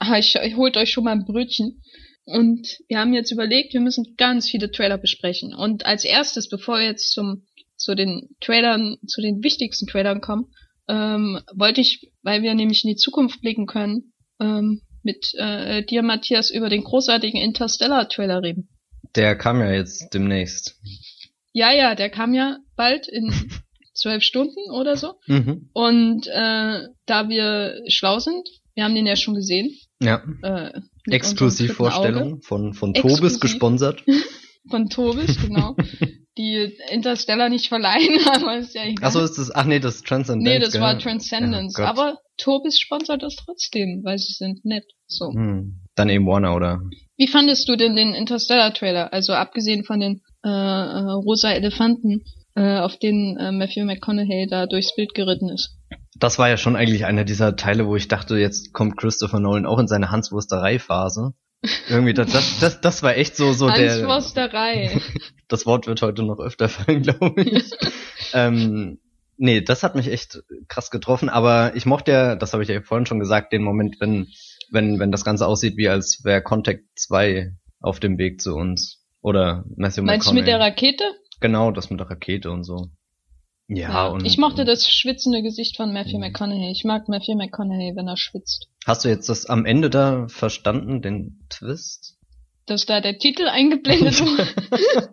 ich, 0.00 0.08
ah, 0.08 0.18
ich, 0.18 0.34
ich 0.36 0.56
holt 0.56 0.76
euch 0.76 0.90
schon 0.90 1.04
mal 1.04 1.12
ein 1.12 1.24
Brötchen. 1.24 1.82
Und 2.24 2.78
wir 2.88 2.98
haben 2.98 3.14
jetzt 3.14 3.32
überlegt, 3.32 3.72
wir 3.72 3.80
müssen 3.80 4.14
ganz 4.16 4.50
viele 4.50 4.70
Trailer 4.70 4.98
besprechen. 4.98 5.54
Und 5.54 5.86
als 5.86 6.04
erstes, 6.04 6.48
bevor 6.48 6.78
wir 6.78 6.84
jetzt 6.84 7.12
zum, 7.12 7.46
zu 7.76 7.94
den 7.94 8.28
Trailern, 8.40 8.98
zu 9.06 9.22
den 9.22 9.42
wichtigsten 9.42 9.86
Trailern 9.86 10.20
kommen, 10.20 10.52
ähm, 10.88 11.40
wollte 11.54 11.80
ich, 11.80 12.12
weil 12.22 12.42
wir 12.42 12.54
nämlich 12.54 12.84
in 12.84 12.90
die 12.90 12.96
Zukunft 12.96 13.40
blicken 13.40 13.66
können, 13.66 14.12
ähm, 14.40 14.82
mit 15.02 15.32
äh, 15.38 15.82
dir, 15.84 16.02
Matthias, 16.02 16.50
über 16.50 16.68
den 16.68 16.84
großartigen 16.84 17.40
Interstellar-Trailer 17.40 18.42
reden. 18.42 18.68
Der 19.16 19.36
kam 19.36 19.60
ja 19.60 19.72
jetzt 19.72 20.12
demnächst. 20.12 20.76
Ja, 21.52 21.72
ja, 21.72 21.94
der 21.94 22.10
kam 22.10 22.34
ja 22.34 22.58
bald 22.76 23.08
in 23.08 23.32
zwölf 23.94 24.22
Stunden 24.22 24.70
oder 24.70 24.96
so. 24.96 25.14
Mhm. 25.26 25.70
Und 25.72 26.26
äh, 26.26 26.88
da 27.06 27.28
wir 27.28 27.82
schlau 27.88 28.18
sind, 28.18 28.46
Wir 28.74 28.84
haben 28.84 28.94
den 28.94 29.06
ja 29.06 29.16
schon 29.16 29.34
gesehen. 29.34 29.76
Ja. 30.00 30.22
Äh, 30.42 30.80
Exklusivvorstellung 31.06 32.42
von, 32.42 32.74
von 32.74 32.94
Tobis 32.94 33.12
Exklusiv. 33.12 33.40
gesponsert. 33.40 34.04
Von 34.70 34.90
Tobis, 34.90 35.40
genau. 35.40 35.76
die 36.36 36.76
Interstellar 36.90 37.48
nicht 37.48 37.68
verleihen, 37.68 38.18
aber 38.34 38.58
ist 38.58 38.74
ja 38.74 38.84
egal. 38.84 39.06
Achso, 39.06 39.20
ist 39.20 39.38
das, 39.38 39.50
ach 39.54 39.64
nee, 39.64 39.80
das 39.80 39.96
ist 39.96 40.06
Transcendence. 40.06 40.44
nee, 40.46 40.58
das 40.58 40.72
gell? 40.72 40.82
war 40.82 40.98
Transcendence. 40.98 41.78
Ja, 41.78 41.86
aber 41.86 42.18
Tobis 42.36 42.78
sponsert 42.78 43.22
das 43.22 43.36
trotzdem, 43.36 44.02
weil 44.04 44.18
sie 44.18 44.34
sind 44.34 44.64
nett. 44.66 44.84
So. 45.06 45.32
Hm. 45.32 45.80
Dann 45.94 46.10
eben 46.10 46.26
Warner, 46.26 46.54
oder? 46.54 46.80
Wie 47.16 47.28
fandest 47.28 47.68
du 47.68 47.76
denn 47.76 47.96
den 47.96 48.12
Interstellar-Trailer? 48.12 49.12
Also 49.12 49.32
abgesehen 49.32 49.84
von 49.84 50.00
den 50.00 50.20
äh, 50.44 50.48
äh, 50.48 51.10
rosa 51.12 51.50
Elefanten, 51.50 52.24
äh, 52.54 52.78
auf 52.78 52.98
denen 52.98 53.36
äh, 53.38 53.52
Matthew 53.52 53.84
McConaughey 53.84 54.46
da 54.48 54.66
durchs 54.66 54.94
Bild 54.94 55.14
geritten 55.14 55.48
ist. 55.48 55.77
Das 56.18 56.38
war 56.38 56.48
ja 56.48 56.56
schon 56.56 56.76
eigentlich 56.76 57.04
einer 57.04 57.24
dieser 57.24 57.56
Teile, 57.56 57.86
wo 57.86 57.96
ich 57.96 58.08
dachte, 58.08 58.36
jetzt 58.36 58.72
kommt 58.72 58.96
Christopher 58.96 59.40
Nolan 59.40 59.66
auch 59.66 59.78
in 59.78 59.88
seine 59.88 60.10
Hanswursterei-Phase. 60.10 61.34
Irgendwie, 61.88 62.14
das, 62.14 62.30
das, 62.30 62.60
das, 62.60 62.80
das 62.80 63.02
war 63.02 63.16
echt 63.16 63.36
so, 63.36 63.52
so 63.52 63.70
der, 63.70 63.92
Hanswursterei. 63.92 65.00
das 65.48 65.66
Wort 65.66 65.86
wird 65.86 66.02
heute 66.02 66.22
noch 66.22 66.38
öfter 66.38 66.68
fallen, 66.68 67.02
glaube 67.02 67.42
ich. 67.42 67.70
ähm, 68.32 68.98
nee, 69.36 69.60
das 69.60 69.82
hat 69.82 69.94
mich 69.94 70.08
echt 70.08 70.42
krass 70.68 70.90
getroffen, 70.90 71.28
aber 71.28 71.72
ich 71.74 71.86
mochte 71.86 72.12
ja, 72.12 72.36
das 72.36 72.52
habe 72.52 72.62
ich 72.62 72.68
ja 72.68 72.80
vorhin 72.80 73.06
schon 73.06 73.18
gesagt, 73.18 73.52
den 73.52 73.62
Moment, 73.62 73.96
wenn, 74.00 74.28
wenn, 74.70 74.98
wenn 74.98 75.10
das 75.10 75.24
Ganze 75.24 75.46
aussieht, 75.46 75.76
wie 75.76 75.88
als 75.88 76.22
wäre 76.24 76.42
Contact 76.42 76.84
2 76.96 77.52
auf 77.80 78.00
dem 78.00 78.18
Weg 78.18 78.40
zu 78.40 78.54
uns. 78.54 79.04
Oder 79.20 79.64
Matthew 79.76 80.02
Meinst 80.02 80.28
du 80.28 80.32
McConaughey. 80.32 80.34
mit 80.34 80.46
der 80.46 80.60
Rakete? 80.60 81.04
Genau, 81.40 81.70
das 81.70 81.90
mit 81.90 82.00
der 82.00 82.10
Rakete 82.10 82.50
und 82.50 82.64
so. 82.64 82.90
Ja, 83.68 84.06
und. 84.08 84.24
ich 84.24 84.38
mochte 84.38 84.64
das 84.64 84.88
schwitzende 84.88 85.42
Gesicht 85.42 85.76
von 85.76 85.92
Matthew 85.92 86.14
Mhm. 86.16 86.20
McConaughey. 86.20 86.70
Ich 86.72 86.84
mag 86.84 87.08
Matthew 87.08 87.34
McConaughey, 87.36 87.94
wenn 87.96 88.08
er 88.08 88.16
schwitzt. 88.16 88.68
Hast 88.86 89.04
du 89.04 89.08
jetzt 89.10 89.28
das 89.28 89.44
am 89.46 89.66
Ende 89.66 89.90
da 89.90 90.26
verstanden, 90.28 91.02
den 91.02 91.46
Twist? 91.50 92.16
Dass 92.66 92.86
da 92.86 93.00
der 93.02 93.18
Titel 93.18 93.46
eingeblendet 93.46 94.20
wurde. 94.20 95.10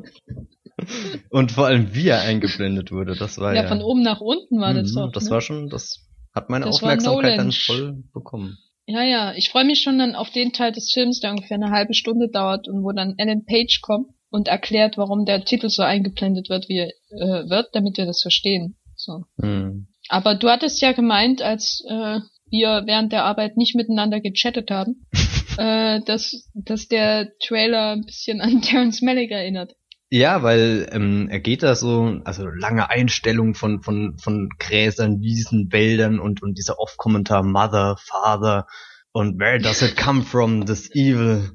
und 1.30 1.52
vor 1.52 1.66
allem 1.68 1.94
wie 1.94 2.08
er 2.08 2.22
eingeblendet 2.22 2.92
wurde, 2.92 3.16
das 3.16 3.38
war 3.38 3.54
ja. 3.54 3.64
ja, 3.64 3.68
von 3.68 3.82
oben 3.82 4.02
nach 4.02 4.22
unten 4.22 4.60
war 4.60 4.74
das 4.74 4.92
Mhm, 4.92 4.96
doch. 4.96 5.12
Das 5.12 5.26
ne? 5.26 5.32
war 5.32 5.42
schon, 5.42 5.70
das 5.70 6.06
hat 6.34 6.50
meine 6.50 6.66
Das 6.66 6.76
Aufmerksamkeit 6.76 7.38
dann 7.40 7.52
voll 7.52 8.04
bekommen. 8.14 8.58
Ja, 8.88 9.04
ja, 9.04 9.34
ich 9.36 9.50
freue 9.50 9.66
mich 9.66 9.82
schon 9.82 9.98
dann 9.98 10.16
auf 10.16 10.30
den 10.30 10.54
Teil 10.54 10.72
des 10.72 10.92
Films, 10.94 11.20
der 11.20 11.32
ungefähr 11.32 11.56
eine 11.56 11.72
halbe 11.72 11.94
Stunde 11.94 12.30
dauert 12.30 12.68
und 12.68 12.84
wo 12.84 12.92
dann 12.92 13.16
Alan 13.18 13.44
Page 13.46 13.82
kommt 13.82 14.10
und 14.36 14.50
erklärt, 14.50 14.98
warum 14.98 15.26
der 15.26 15.46
Titel 15.46 15.70
so 15.70 15.82
eingeblendet 15.82 16.50
wird, 16.50 16.68
wie 16.68 16.80
er 16.80 16.90
äh, 17.10 17.50
wird, 17.50 17.70
damit 17.72 17.98
wir 17.98 18.06
das 18.06 18.22
verstehen. 18.22 18.76
So. 18.98 19.24
Hm. 19.42 19.88
Aber 20.10 20.36
du 20.36 20.50
hattest 20.50 20.82
ja 20.82 20.92
gemeint, 20.92 21.42
als 21.42 21.82
äh, 21.88 22.20
wir 22.50 22.84
während 22.86 23.14
der 23.14 23.24
Arbeit 23.24 23.56
nicht 23.56 23.76
miteinander 23.76 24.20
gechattet 24.20 24.70
haben, 24.72 25.08
äh, 25.58 26.02
dass, 26.06 26.50
dass 26.54 26.90
der 26.90 27.30
Trailer 27.40 27.94
ein 27.94 28.06
bisschen 28.06 28.42
an 28.42 28.62
Terrence 28.62 29.02
Malick 29.02 29.32
erinnert. 29.32 29.74
Ja, 30.10 30.44
weil 30.44 30.88
ähm, 30.92 31.30
er 31.32 31.40
geht 31.40 31.64
da 31.64 31.74
so, 31.74 32.20
also 32.26 32.46
lange 32.46 32.90
Einstellung 32.90 33.56
von 33.56 33.82
von 33.82 34.18
von 34.20 34.50
Gräsern, 34.60 35.22
Wiesen, 35.22 35.72
Wäldern 35.72 36.20
und 36.20 36.44
und 36.44 36.58
dieser 36.58 36.78
Off-Kommentar 36.78 37.42
Mother, 37.42 37.98
Father 38.00 38.68
und 39.14 39.40
Where 39.40 39.60
does 39.60 39.82
it 39.82 39.98
come 39.98 40.22
from 40.22 40.66
this 40.66 40.94
evil 40.94 41.50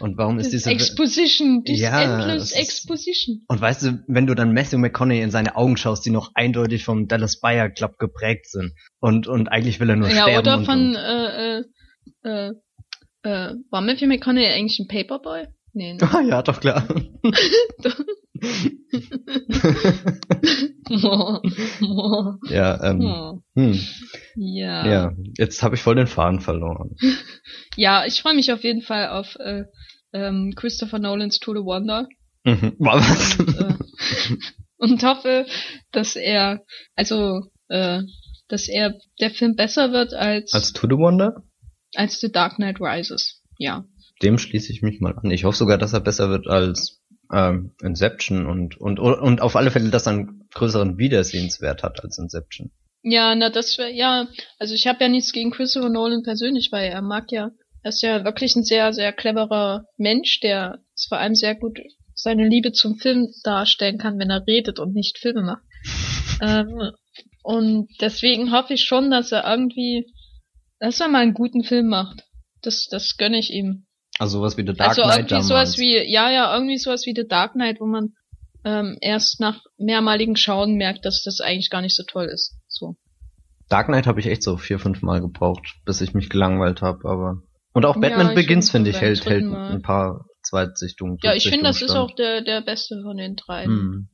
und 0.00 0.16
warum 0.18 0.38
ist 0.38 0.46
Das 0.46 0.50
diese 0.62 0.70
Exposition, 0.70 1.64
this 1.64 1.80
Ja, 1.80 2.02
endless 2.20 2.52
ist- 2.52 2.56
Exposition. 2.58 3.42
und 3.48 3.60
weißt 3.60 3.82
du, 3.82 4.04
wenn 4.06 4.26
du 4.26 4.34
dann 4.34 4.52
Matthew 4.52 4.78
McConaughey 4.78 5.22
in 5.22 5.30
seine 5.30 5.56
Augen 5.56 5.76
schaust, 5.76 6.04
die 6.06 6.10
noch 6.10 6.30
eindeutig 6.34 6.84
vom 6.84 7.08
Dallas 7.08 7.40
Buyer 7.40 7.68
Club 7.70 7.98
geprägt 7.98 8.48
sind 8.50 8.72
und 9.00 9.26
und 9.28 9.48
eigentlich 9.48 9.80
will 9.80 9.90
er 9.90 9.96
nur 9.96 10.08
Ja, 10.08 10.22
sterben 10.22 10.38
oder 10.38 10.56
und, 10.58 10.64
von, 10.64 10.78
und 10.90 10.94
äh, 10.96 11.58
äh, 11.58 11.64
äh, 12.24 12.52
äh, 13.22 13.54
war 13.70 13.80
Matthew 13.82 14.06
McConaughey 14.06 14.46
eigentlich 14.46 14.78
ein 14.80 14.88
Paperboy? 14.88 15.46
Nee, 15.72 15.94
ne? 16.00 16.02
Ah, 16.02 16.20
ja, 16.20 16.42
doch 16.42 16.60
klar. 16.60 16.86
ja, 22.48 22.82
ähm, 22.84 23.42
hm, 23.54 23.80
ja. 24.36 24.86
ja, 24.86 25.12
jetzt 25.38 25.62
habe 25.62 25.74
ich 25.74 25.82
voll 25.82 25.94
den 25.96 26.06
Faden 26.06 26.40
verloren. 26.40 26.96
Ja, 27.76 28.04
ich 28.04 28.20
freue 28.20 28.34
mich 28.34 28.52
auf 28.52 28.64
jeden 28.64 28.82
Fall 28.82 29.08
auf 29.08 29.36
äh, 29.36 29.62
ähm, 30.12 30.52
Christopher 30.56 30.98
Nolans 30.98 31.38
To 31.38 31.52
the 31.52 31.60
Wonder 31.60 32.08
Mhm. 32.44 32.74
Was? 32.78 33.38
und, 33.38 33.54
äh, 33.54 33.74
und 34.78 35.02
hoffe, 35.04 35.46
dass 35.92 36.16
er, 36.16 36.64
also, 36.96 37.42
äh, 37.68 38.00
dass 38.48 38.66
er 38.68 38.94
der 39.20 39.30
Film 39.30 39.54
besser 39.56 39.92
wird 39.92 40.14
als 40.14 40.52
Als 40.54 40.72
To 40.72 40.86
the 40.88 40.96
Wonder? 40.96 41.42
als 41.94 42.18
The 42.20 42.32
Dark 42.32 42.56
Knight 42.56 42.80
Rises. 42.80 43.42
Ja. 43.58 43.84
Dem 44.22 44.38
schließe 44.38 44.72
ich 44.72 44.82
mich 44.82 45.00
mal 45.00 45.16
an. 45.16 45.30
Ich 45.30 45.44
hoffe 45.44 45.56
sogar, 45.56 45.78
dass 45.78 45.92
er 45.92 46.00
besser 46.00 46.28
wird 46.30 46.46
als 46.46 47.00
ähm, 47.32 47.72
Inception 47.82 48.46
und 48.46 48.78
und 48.80 48.98
und 48.98 49.40
auf 49.40 49.56
alle 49.56 49.70
Fälle, 49.70 49.90
dass 49.90 50.06
er 50.06 50.12
einen 50.12 50.48
größeren 50.52 50.98
Wiedersehenswert 50.98 51.82
hat 51.82 52.02
als 52.02 52.18
Inception. 52.18 52.70
Ja, 53.02 53.34
na 53.34 53.48
das 53.48 53.78
wäre 53.78 53.90
ja, 53.90 54.28
also 54.58 54.74
ich 54.74 54.86
habe 54.86 55.04
ja 55.04 55.08
nichts 55.08 55.32
gegen 55.32 55.50
Christopher 55.50 55.88
Nolan 55.88 56.22
persönlich, 56.22 56.70
weil 56.70 56.90
er 56.90 57.00
mag 57.00 57.32
ja, 57.32 57.50
er 57.82 57.88
ist 57.88 58.02
ja 58.02 58.24
wirklich 58.24 58.54
ein 58.56 58.64
sehr, 58.64 58.92
sehr 58.92 59.12
cleverer 59.12 59.86
Mensch, 59.96 60.40
der 60.40 60.80
vor 61.08 61.18
allem 61.18 61.34
sehr 61.34 61.54
gut 61.54 61.78
seine 62.14 62.46
Liebe 62.46 62.72
zum 62.72 62.98
Film 62.98 63.28
darstellen 63.42 63.96
kann, 63.96 64.18
wenn 64.18 64.28
er 64.28 64.46
redet 64.46 64.78
und 64.78 64.94
nicht 64.94 65.18
Filme 65.18 65.42
macht. 65.42 65.62
ähm, 66.42 66.92
und 67.42 67.88
deswegen 68.00 68.52
hoffe 68.52 68.74
ich 68.74 68.84
schon, 68.84 69.10
dass 69.10 69.32
er 69.32 69.48
irgendwie, 69.48 70.12
dass 70.78 71.00
er 71.00 71.08
mal 71.08 71.22
einen 71.22 71.32
guten 71.32 71.64
Film 71.64 71.86
macht. 71.86 72.24
Das, 72.60 72.86
das 72.90 73.16
gönne 73.16 73.38
ich 73.38 73.50
ihm. 73.50 73.86
Also 74.20 74.38
sowas 74.38 74.58
wie 74.58 74.66
The 74.66 74.74
Dark 74.74 74.90
also 74.90 75.02
Knight 75.02 75.16
irgendwie 75.16 75.30
damals. 75.30 75.48
sowas 75.48 75.78
wie, 75.78 75.96
ja, 76.12 76.30
ja, 76.30 76.52
irgendwie 76.54 76.76
sowas 76.76 77.06
wie 77.06 77.14
The 77.16 77.26
Dark 77.26 77.52
Knight, 77.52 77.80
wo 77.80 77.86
man 77.86 78.12
ähm, 78.66 78.98
erst 79.00 79.40
nach 79.40 79.62
mehrmaligen 79.78 80.36
Schauen 80.36 80.74
merkt, 80.74 81.06
dass 81.06 81.22
das 81.24 81.40
eigentlich 81.40 81.70
gar 81.70 81.80
nicht 81.80 81.96
so 81.96 82.02
toll 82.06 82.26
ist. 82.26 82.54
So. 82.68 82.96
Dark 83.70 83.86
Knight 83.86 84.06
habe 84.06 84.20
ich 84.20 84.26
echt 84.26 84.42
so 84.42 84.58
vier, 84.58 84.78
fünf 84.78 85.00
Mal 85.00 85.22
gebraucht, 85.22 85.76
bis 85.86 86.02
ich 86.02 86.12
mich 86.12 86.28
gelangweilt 86.28 86.82
habe, 86.82 87.08
aber 87.08 87.42
und 87.72 87.86
auch 87.86 87.94
Ja, 87.94 88.00
Batman 88.02 88.28
ich 88.28 88.34
Begins 88.34 88.70
finde 88.70 88.90
ich 88.90 89.00
hält 89.00 89.24
hält 89.24 89.46
Mal. 89.46 89.70
ein 89.70 89.80
paar 89.80 90.26
Zweitsichtungen. 90.42 91.16
Ja, 91.22 91.34
ich 91.34 91.48
finde, 91.48 91.64
das 91.64 91.80
ist 91.80 91.92
auch 91.96 92.14
der, 92.14 92.42
der 92.42 92.60
beste 92.60 93.00
von 93.02 93.16
den 93.16 93.36
drei. 93.36 93.64
Hm. 93.64 94.08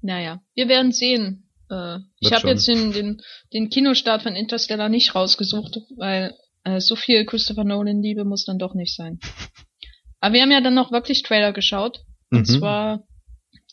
Naja, 0.00 0.40
wir 0.56 0.66
werden 0.66 0.90
sehen. 0.90 1.48
Äh, 1.70 1.98
ich 2.18 2.32
habe 2.32 2.48
jetzt 2.48 2.66
den, 2.66 2.90
den, 2.92 3.20
den 3.52 3.70
Kinostart 3.70 4.22
von 4.22 4.34
Interstellar 4.34 4.88
nicht 4.88 5.14
rausgesucht, 5.14 5.78
weil 5.96 6.34
äh, 6.64 6.80
so 6.80 6.96
viel 6.96 7.24
Christopher 7.26 7.64
Nolan-Liebe 7.64 8.24
muss 8.24 8.44
dann 8.44 8.58
doch 8.58 8.74
nicht 8.74 8.94
sein. 8.94 9.18
Aber 10.20 10.34
wir 10.34 10.42
haben 10.42 10.52
ja 10.52 10.60
dann 10.60 10.74
noch 10.74 10.92
wirklich 10.92 11.22
Trailer 11.22 11.52
geschaut. 11.52 12.00
Und 12.30 12.48
Mhm. 12.48 12.58
zwar, 12.58 12.94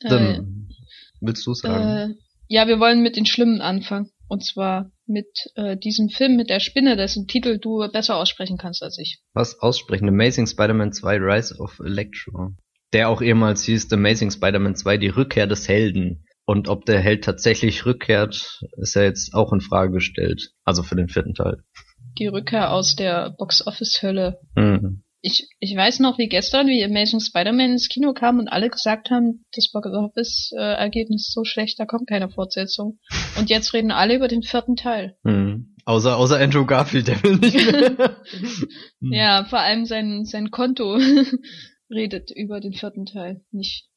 äh, 0.04 0.10
Dann 0.10 0.70
willst 1.22 1.46
du 1.46 1.54
sagen? 1.54 1.84
äh, 1.84 2.16
ja, 2.48 2.68
wir 2.68 2.80
wollen 2.80 3.02
mit 3.02 3.16
den 3.16 3.26
Schlimmen 3.26 3.62
anfangen. 3.62 4.10
Und 4.28 4.46
zwar 4.46 4.92
mit 5.08 5.28
äh, 5.56 5.76
diesem 5.78 6.10
Film 6.10 6.36
mit 6.36 6.50
der 6.52 6.60
Spinne, 6.60 6.96
dessen 6.96 7.28
Titel 7.28 7.58
du 7.58 7.88
besser 7.92 8.16
aussprechen 8.16 8.58
kannst 8.58 8.84
als 8.84 8.98
ich. 9.00 9.20
Was 9.34 9.60
aussprechen? 9.60 10.08
Amazing 10.08 10.46
Spider-Man 10.46 10.92
2 10.94 11.16
Rise 11.18 11.56
of 11.58 11.80
Electro. 11.80 12.52
Der 12.94 13.10
auch 13.10 13.22
ehemals 13.22 13.64
hieß 13.64 13.92
Amazing 13.92 14.30
Spider-Man 14.32 14.76
2 14.76 14.98
Die 14.98 15.08
Rückkehr 15.08 15.48
des 15.48 15.68
Helden. 15.68 16.26
Und 16.46 16.68
ob 16.68 16.86
der 16.86 17.00
Held 17.00 17.24
tatsächlich 17.24 17.86
rückkehrt, 17.86 18.62
ist 18.78 18.96
ja 18.96 19.04
jetzt 19.04 19.34
auch 19.34 19.52
in 19.54 19.62
Frage 19.62 19.94
gestellt. 19.94 20.52
Also 20.64 20.82
für 20.84 20.96
den 20.96 21.08
vierten 21.10 21.34
Teil. 21.36 21.64
Die 22.18 22.28
Rückkehr 22.28 22.72
aus 22.72 22.96
der 22.96 23.32
Box-Office-Hölle. 23.38 24.40
Hm. 24.56 25.04
Ich, 25.22 25.50
ich 25.60 25.76
weiß 25.76 26.00
noch 26.00 26.18
wie 26.18 26.30
gestern, 26.30 26.68
wie 26.68 26.84
Amazing 26.84 27.20
Spider-Man 27.20 27.72
ins 27.72 27.90
Kino 27.90 28.14
kam 28.14 28.40
und 28.40 28.48
alle 28.48 28.70
gesagt 28.70 29.10
haben, 29.12 29.46
das 29.54 29.70
Box-Office-Ergebnis 29.72 31.28
ist 31.28 31.34
so 31.34 31.44
schlecht, 31.44 31.80
da 31.80 31.86
kommt 31.86 32.08
keine 32.08 32.30
Fortsetzung. 32.30 33.00
Und 33.38 33.50
jetzt 33.50 33.74
reden 33.74 33.92
alle 33.92 34.16
über 34.16 34.30
den 34.30 34.44
vierten 34.44 34.76
Teil. 34.76 35.18
Hm. 35.26 35.76
Außer, 35.86 36.16
außer 36.18 36.40
Andrew 36.40 36.66
Garfield, 36.66 37.08
der 37.08 37.24
will 37.24 37.38
nicht 37.38 37.56
mehr. 37.56 38.16
Hm. 39.02 39.14
Ja, 39.14 39.46
vor 39.46 39.60
allem 39.60 39.86
sein, 39.86 40.26
sein 40.26 40.52
Konto 40.52 40.98
redet 41.90 42.32
über 42.32 42.60
den 42.60 42.74
vierten 42.74 43.06
Teil, 43.06 43.42
nicht. 43.52 43.88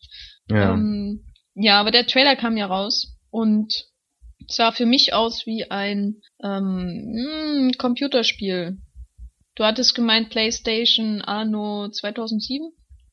ja. 0.49 0.73
Ähm, 0.73 1.25
ja, 1.55 1.81
aber 1.81 1.91
der 1.91 2.07
Trailer 2.07 2.37
kam 2.37 2.57
ja 2.57 2.67
raus 2.67 3.19
und 3.31 3.87
sah 4.49 4.73
für 4.73 4.87
mich 4.87 5.15
aus 5.15 5.47
wie 5.47 5.71
ein 5.71 6.17
ähm, 6.43 7.67
mh, 7.69 7.73
Computerspiel. 7.79 8.79
Du 9.55 9.65
hattest 9.65 9.95
gemeint 9.95 10.31
PlayStation 10.31 11.21
Anno 11.23 11.89
2007? 11.91 12.71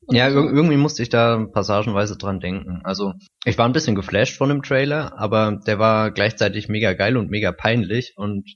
Oder 0.08 0.18
Ja, 0.18 0.32
so? 0.32 0.40
ir 0.40 0.52
irgendwie 0.52 0.78
musste 0.78 1.04
ich 1.04 1.10
da 1.10 1.46
passagenweise 1.52 2.18
dran 2.18 2.40
denken. 2.40 2.82
Also, 2.84 3.14
ich 3.46 3.58
war 3.58 3.66
ein 3.66 3.74
bisschen 3.74 3.96
geflasht 3.96 4.38
von 4.38 4.50
dem 4.50 4.64
Trailer, 4.64 5.18
aber 5.20 5.60
der 5.68 5.80
war 5.80 6.12
gleichzeitig 6.12 6.70
mega 6.70 6.94
geil 6.94 7.18
und 7.18 7.30
mega 7.30 7.52
peinlich 7.52 8.14
und 8.16 8.50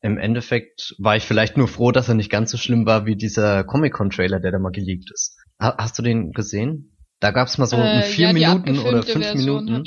im 0.00 0.16
Endeffekt 0.18 0.94
war 0.98 1.16
ich 1.16 1.24
vielleicht 1.24 1.56
nur 1.56 1.66
froh, 1.66 1.90
dass 1.90 2.08
er 2.08 2.14
nicht 2.14 2.30
ganz 2.30 2.50
so 2.52 2.56
schlimm 2.56 2.86
war 2.86 3.04
wie 3.06 3.16
dieser 3.16 3.64
Comic-Con-Trailer, 3.64 4.38
der 4.40 4.52
da 4.52 4.58
mal 4.58 4.70
geleakt 4.70 5.10
ist. 5.12 5.36
Ha 5.60 5.74
hast 5.78 5.98
du 5.98 6.02
den 6.02 6.30
gesehen? 6.32 6.96
Da 7.20 7.32
gab's 7.32 7.58
mal 7.58 7.66
so 7.66 7.76
Äh, 7.78 8.02
vier 8.02 8.30
ja, 8.36 8.54
Minuten 8.54 8.78
oder 8.78 9.02
fünf 9.02 9.26
Version 9.26 9.64
Minuten. 9.64 9.84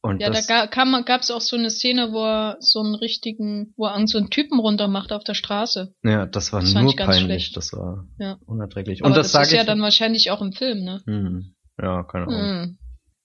Und 0.00 0.20
Ja, 0.22 0.30
das, 0.30 0.46
da 0.46 0.66
gab 0.66 1.20
es 1.22 1.30
auch 1.30 1.40
so 1.40 1.56
eine 1.56 1.70
Szene, 1.70 2.12
wo 2.12 2.24
er 2.24 2.56
so 2.60 2.80
einen 2.80 2.94
richtigen, 2.94 3.74
wo 3.76 3.86
er 3.86 4.06
so 4.06 4.18
einen 4.18 4.30
Typen 4.30 4.60
runtermacht 4.60 5.12
auf 5.12 5.24
der 5.24 5.34
Straße. 5.34 5.92
ja, 6.04 6.24
das 6.26 6.52
war 6.52 6.60
das 6.60 6.72
nur 6.74 6.94
peinlich. 6.94 7.20
schlecht. 7.24 7.56
Das 7.56 7.72
war 7.72 8.06
Ja. 8.18 8.38
unerträglich. 8.46 9.00
Aber 9.02 9.10
Und 9.10 9.16
das, 9.16 9.32
das, 9.32 9.48
ist 9.48 9.52
ich. 9.52 9.58
ja 9.58 9.64
dann 9.64 9.80
wahrscheinlich 9.82 10.30
auch 10.30 10.40
im 10.40 10.52
Film, 10.52 10.84
ne? 10.84 11.02
hm, 11.06 11.54
ja, 11.82 12.04
keine 12.04 12.26
Ahnung. 12.26 12.40
Hm. 12.62 12.78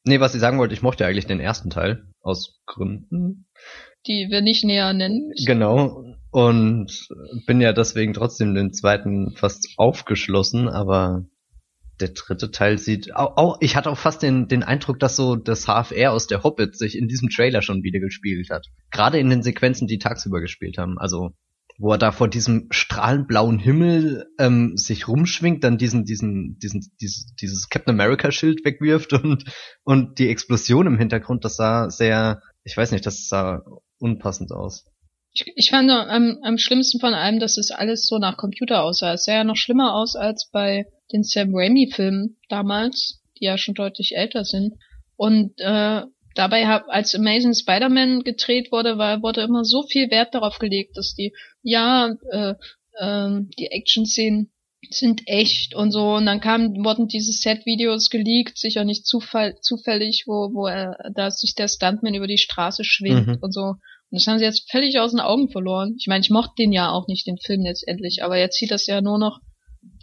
Nee, 0.06 0.20
was 0.20 0.34
ich 0.36 0.42
sagen 0.42 0.58
wollte, 0.58 0.74
ich 0.74 0.82
mochte 0.82 1.06
eigentlich 1.06 1.28
den 1.28 1.40
ersten 1.40 1.70
Teil. 1.70 2.06
Aus 2.22 2.60
Gründen. 2.66 3.48
Die 4.08 4.28
wir 4.30 4.42
nicht 4.42 4.64
näher 4.66 4.92
nennen. 4.94 5.28
müssen. 5.30 5.46
Genau. 5.46 6.04
Und 6.32 7.08
bin 7.46 7.62
ja 7.62 7.72
deswegen 7.72 8.14
trotzdem 8.14 8.54
den 8.56 8.74
zweiten 8.74 9.32
fast 9.36 9.70
aufgeschlossen, 9.78 10.68
aber 10.68 11.26
der 12.00 12.10
dritte 12.10 12.52
Teil 12.52 12.78
sieht 12.78 13.16
auch, 13.16 13.38
auch 13.38 13.58
ich 13.62 13.76
hatte 13.76 13.90
auch 13.90 13.98
fast 13.98 14.24
den, 14.24 14.48
den 14.48 14.64
Eindruck, 14.64 15.00
dass 15.00 15.16
so 15.16 15.36
das 15.36 15.66
HFR 15.66 16.12
aus 16.12 16.28
der 16.28 16.44
Hobbit 16.44 16.78
sich 16.78 16.98
in 16.98 17.08
diesem 17.08 17.30
Trailer 17.30 17.62
schon 17.62 17.84
wieder 17.84 18.00
gespielt 18.00 18.50
hat. 18.50 18.68
Gerade 18.92 19.20
in 19.20 19.30
den 19.30 19.44
Sequenzen, 19.44 19.88
die 19.88 20.00
tagsüber 20.00 20.42
gespielt 20.42 20.78
haben. 20.78 20.98
Also 20.98 21.34
wo 21.78 21.92
er 21.92 21.98
da 21.98 22.12
vor 22.12 22.28
diesem 22.28 22.68
strahlend 22.72 23.28
blauen 23.28 23.60
Himmel 23.60 24.28
ähm, 24.38 24.78
sich 24.78 25.08
rumschwingt, 25.08 25.64
dann 25.64 25.78
diesen, 25.78 26.06
diesen, 26.06 26.58
diesen, 26.60 26.92
dieses, 27.02 27.34
dieses 27.36 27.70
Captain 27.70 27.94
America 27.94 28.32
Schild 28.32 28.64
wegwirft 28.64 29.14
und, 29.24 29.46
und 29.84 30.20
die 30.20 30.30
Explosion 30.30 30.88
im 30.88 30.98
Hintergrund, 30.98 31.46
das 31.46 31.56
sah 31.56 31.90
sehr, 31.90 32.42
ich 32.64 32.78
weiß 32.78 32.92
nicht, 32.92 33.06
das 33.06 33.28
sah 33.28 33.64
unpassend 33.98 34.52
aus. 34.52 34.86
Ich, 35.34 35.46
ich 35.56 35.70
fand 35.70 35.90
am, 35.90 36.38
am 36.44 36.58
schlimmsten 36.58 37.00
von 37.00 37.14
allem, 37.14 37.40
dass 37.40 37.58
es 37.58 37.72
alles 37.72 38.06
so 38.06 38.20
nach 38.20 38.38
Computer 38.38 38.84
aussah. 38.84 39.14
Es 39.14 39.26
sah 39.26 39.34
ja 39.34 39.44
noch 39.44 39.56
schlimmer 39.56 39.96
aus 39.96 40.16
als 40.16 40.50
bei 40.52 40.86
den 41.12 41.24
Sam 41.24 41.52
Raimi-Filmen 41.54 42.38
damals, 42.50 43.22
die 43.40 43.46
ja 43.46 43.58
schon 43.58 43.74
deutlich 43.74 44.16
älter 44.16 44.46
sind. 44.46 44.76
Und 45.16 45.60
äh, 45.60 46.02
dabei 46.36 46.68
hab, 46.68 46.88
als 46.88 47.16
Amazing 47.16 47.54
Spider-Man 47.54 48.24
gedreht 48.24 48.72
wurde, 48.72 48.98
war, 48.98 49.22
wurde 49.22 49.42
immer 49.42 49.64
so 49.66 49.84
viel 49.84 50.10
Wert 50.12 50.34
darauf 50.36 50.60
gelegt, 50.60 50.98
dass 50.98 51.16
die, 51.16 51.34
ja, 51.62 52.16
äh, 52.32 52.56
ähm, 53.00 53.50
die 53.58 53.68
Action-Szenen 53.72 54.52
sind 54.90 55.24
echt 55.26 55.74
und 55.76 55.92
so. 55.92 56.16
Und 56.16 56.26
dann 56.26 56.42
kamen, 56.42 56.84
wurden 56.84 57.08
diese 57.08 57.32
Set-Videos 57.32 58.10
geleakt, 58.10 58.58
sicher 58.58 58.84
nicht 58.84 59.08
zufall, 59.08 59.58
zufällig, 59.62 60.26
wo, 60.28 60.54
wo 60.54 60.68
er, 60.68 60.98
da 61.16 61.32
sich 61.32 61.56
der 61.56 61.68
Stuntman 61.68 62.14
über 62.14 62.28
die 62.28 62.38
Straße 62.38 62.84
schwingt 62.84 63.28
Mhm. 63.28 63.38
und 63.42 63.52
so. 63.52 63.76
Und 64.14 64.20
das 64.22 64.28
haben 64.28 64.38
sie 64.38 64.46
jetzt 64.46 64.70
völlig 64.70 65.00
aus 65.00 65.10
den 65.10 65.20
Augen 65.22 65.50
verloren. 65.50 65.96
Ich 65.98 66.06
meine, 66.06 66.22
ich 66.22 66.30
mochte 66.30 66.54
den 66.60 66.72
ja 66.72 66.92
auch 66.92 67.08
nicht, 67.08 67.26
den 67.26 67.40
Film 67.40 67.64
letztendlich, 67.64 68.22
aber 68.22 68.38
jetzt 68.38 68.60
sieht 68.60 68.70
das 68.70 68.86
ja 68.86 69.02
nur 69.02 69.18
noch, 69.18 69.40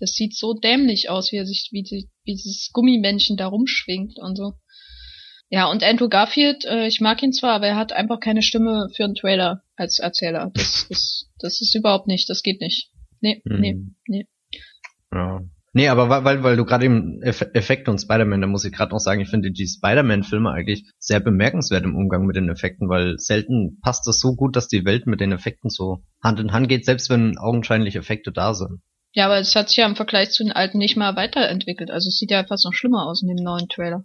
das 0.01 0.15
sieht 0.15 0.37
so 0.37 0.53
dämlich 0.53 1.09
aus, 1.09 1.31
wie 1.31 1.37
er 1.37 1.47
sich, 1.47 1.69
wie, 1.71 1.85
die, 1.85 2.11
wie 2.25 2.33
dieses 2.35 2.71
Gummimännchen 2.73 3.37
da 3.37 3.47
rumschwingt 3.47 4.19
und 4.19 4.35
so. 4.35 4.55
Ja, 5.49 5.71
und 5.71 5.85
Andrew 5.85 6.09
Garfield, 6.09 6.65
äh, 6.65 6.89
ich 6.89 7.01
mag 7.01 7.23
ihn 7.23 7.33
zwar, 7.33 7.53
aber 7.55 7.69
er 7.69 7.77
hat 7.77 7.93
einfach 7.93 8.19
keine 8.19 8.43
Stimme 8.43 8.89
für 8.97 9.05
einen 9.05 9.15
Trailer 9.15 9.63
als 9.77 10.01
Erzähler. 10.01 10.51
Das 10.55 10.87
ist, 10.89 11.29
das 11.39 11.61
ist 11.61 11.77
überhaupt 11.77 12.09
nicht, 12.09 12.29
das 12.29 12.43
geht 12.43 12.61
nicht. 12.61 12.91
Nee, 13.21 13.43
nee, 13.45 13.75
Mhm. 13.75 13.95
nee. 14.09 14.27
Ja. 15.13 15.39
Nee, 15.73 15.89
aber 15.89 16.09
weil, 16.09 16.25
weil, 16.25 16.43
weil 16.43 16.57
du 16.57 16.65
gerade 16.65 16.85
eben 16.85 17.23
Eff 17.23 17.43
Effekte 17.55 17.91
und 17.93 18.01
Spider-Man, 18.01 18.41
da 18.41 18.49
muss 18.49 18.65
ich 18.65 18.73
gerade 18.73 18.91
noch 18.91 18.99
sagen, 18.99 19.21
ich 19.21 19.29
finde 19.29 19.53
die 19.53 19.69
Spider-Man-Filme 19.69 20.51
eigentlich 20.51 20.91
sehr 20.99 21.21
bemerkenswert 21.21 21.85
im 21.85 21.95
Umgang 21.95 22.27
mit 22.27 22.35
den 22.35 22.49
Effekten, 22.49 22.89
weil 22.89 23.19
selten 23.19 23.79
passt 23.81 24.07
das 24.09 24.19
so 24.19 24.35
gut, 24.35 24.57
dass 24.57 24.67
die 24.67 24.85
Welt 24.85 25.07
mit 25.07 25.21
den 25.21 25.31
Effekten 25.31 25.71
so 25.71 26.03
Hand 26.23 26.41
in 26.41 26.53
Hand 26.53 26.69
geht, 26.69 26.85
selbst 26.85 27.09
wenn 27.09 27.39
augenscheinlich 27.39 27.95
Effekte 27.95 28.33
da 28.33 28.55
sind. 28.55 28.81
Ja, 29.13 29.27
aber 29.27 29.39
es 29.39 29.55
hat 29.57 29.69
sich 29.69 29.79
ja 29.79 29.87
im 29.87 29.97
Vergleich 29.97 30.31
zu 30.31 30.45
den 30.45 30.53
alten 30.53 30.79
nicht 30.79 30.97
mal 30.97 31.17
weiterentwickelt. 31.17 31.91
Also 31.91 32.09
es 32.09 32.19
sieht 32.19 32.31
ja 32.31 32.45
fast 32.45 32.65
noch 32.65 32.75
schlimmer 32.75 33.07
aus 33.07 33.23
in 33.23 33.29
dem 33.29 33.43
neuen 33.43 33.69
Trailer. 33.69 34.05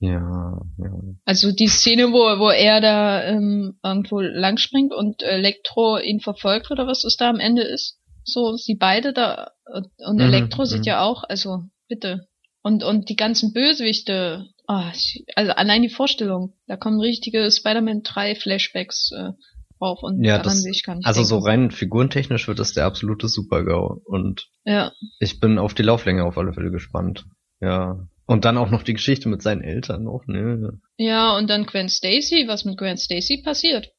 Ja, 0.00 0.60
ja. 0.78 0.90
Also 1.24 1.52
die 1.52 1.68
Szene, 1.68 2.12
wo, 2.12 2.38
wo 2.38 2.50
er 2.50 2.80
da 2.80 3.24
ähm, 3.24 3.78
irgendwo 3.82 4.20
langspringt 4.20 4.94
und 4.94 5.22
Elektro 5.22 5.98
ihn 5.98 6.20
verfolgt 6.20 6.70
oder 6.70 6.86
was 6.86 7.04
es 7.04 7.16
da 7.16 7.28
am 7.28 7.40
Ende 7.40 7.62
ist. 7.62 7.97
So, 8.32 8.56
sie 8.56 8.74
beide 8.76 9.12
da 9.12 9.50
und 9.66 9.88
und 9.98 10.16
Mhm, 10.16 10.20
Elektro 10.22 10.64
sieht 10.64 10.80
mhm. 10.80 10.84
ja 10.84 11.02
auch, 11.02 11.24
also 11.24 11.62
bitte. 11.88 12.28
Und 12.62 12.82
und 12.84 13.08
die 13.08 13.16
ganzen 13.16 13.52
Bösewichte, 13.52 14.46
ah, 14.66 14.90
ich, 14.94 15.24
also 15.36 15.52
allein 15.52 15.82
die 15.82 15.88
Vorstellung, 15.88 16.54
da 16.66 16.76
kommen 16.76 17.00
richtige 17.00 17.50
Spider-Man 17.50 18.02
3 18.02 18.34
Flashbacks 18.34 19.10
äh, 19.16 19.30
drauf 19.78 20.02
und 20.02 20.22
Ja, 20.24 20.38
daran 20.38 20.44
das- 20.54 20.64
will 20.64 20.72
ich 20.72 20.82
gar 20.82 20.96
nicht 20.96 21.06
Also 21.06 21.20
denken. 21.20 21.28
so 21.28 21.38
rein 21.38 21.70
figurentechnisch 21.70 22.48
wird 22.48 22.58
das 22.58 22.72
der 22.72 22.84
absolute 22.84 23.28
Super-GAU 23.28 24.02
und 24.04 24.48
Ja, 24.64 24.92
ich 25.20 25.40
bin 25.40 25.58
auf 25.58 25.72
die 25.74 25.82
Lauflänge 25.84 26.24
auf 26.24 26.36
alle 26.36 26.52
Fälle 26.52 26.70
gespannt. 26.70 27.24
Ja. 27.60 28.06
Und 28.26 28.44
dann 28.44 28.58
auch 28.58 28.70
noch 28.70 28.82
die 28.82 28.92
Geschichte 28.92 29.28
mit 29.30 29.40
seinen 29.40 29.62
Eltern 29.62 30.02
noch, 30.04 30.24
ne? 30.26 30.78
ja 30.98 31.36
und 31.38 31.48
dann 31.48 31.64
Gwen 31.64 31.88
Stacy, 31.88 32.44
was 32.48 32.64
mit 32.66 32.76
Gwen 32.76 32.98
Stacy 32.98 33.40
passiert? 33.42 33.90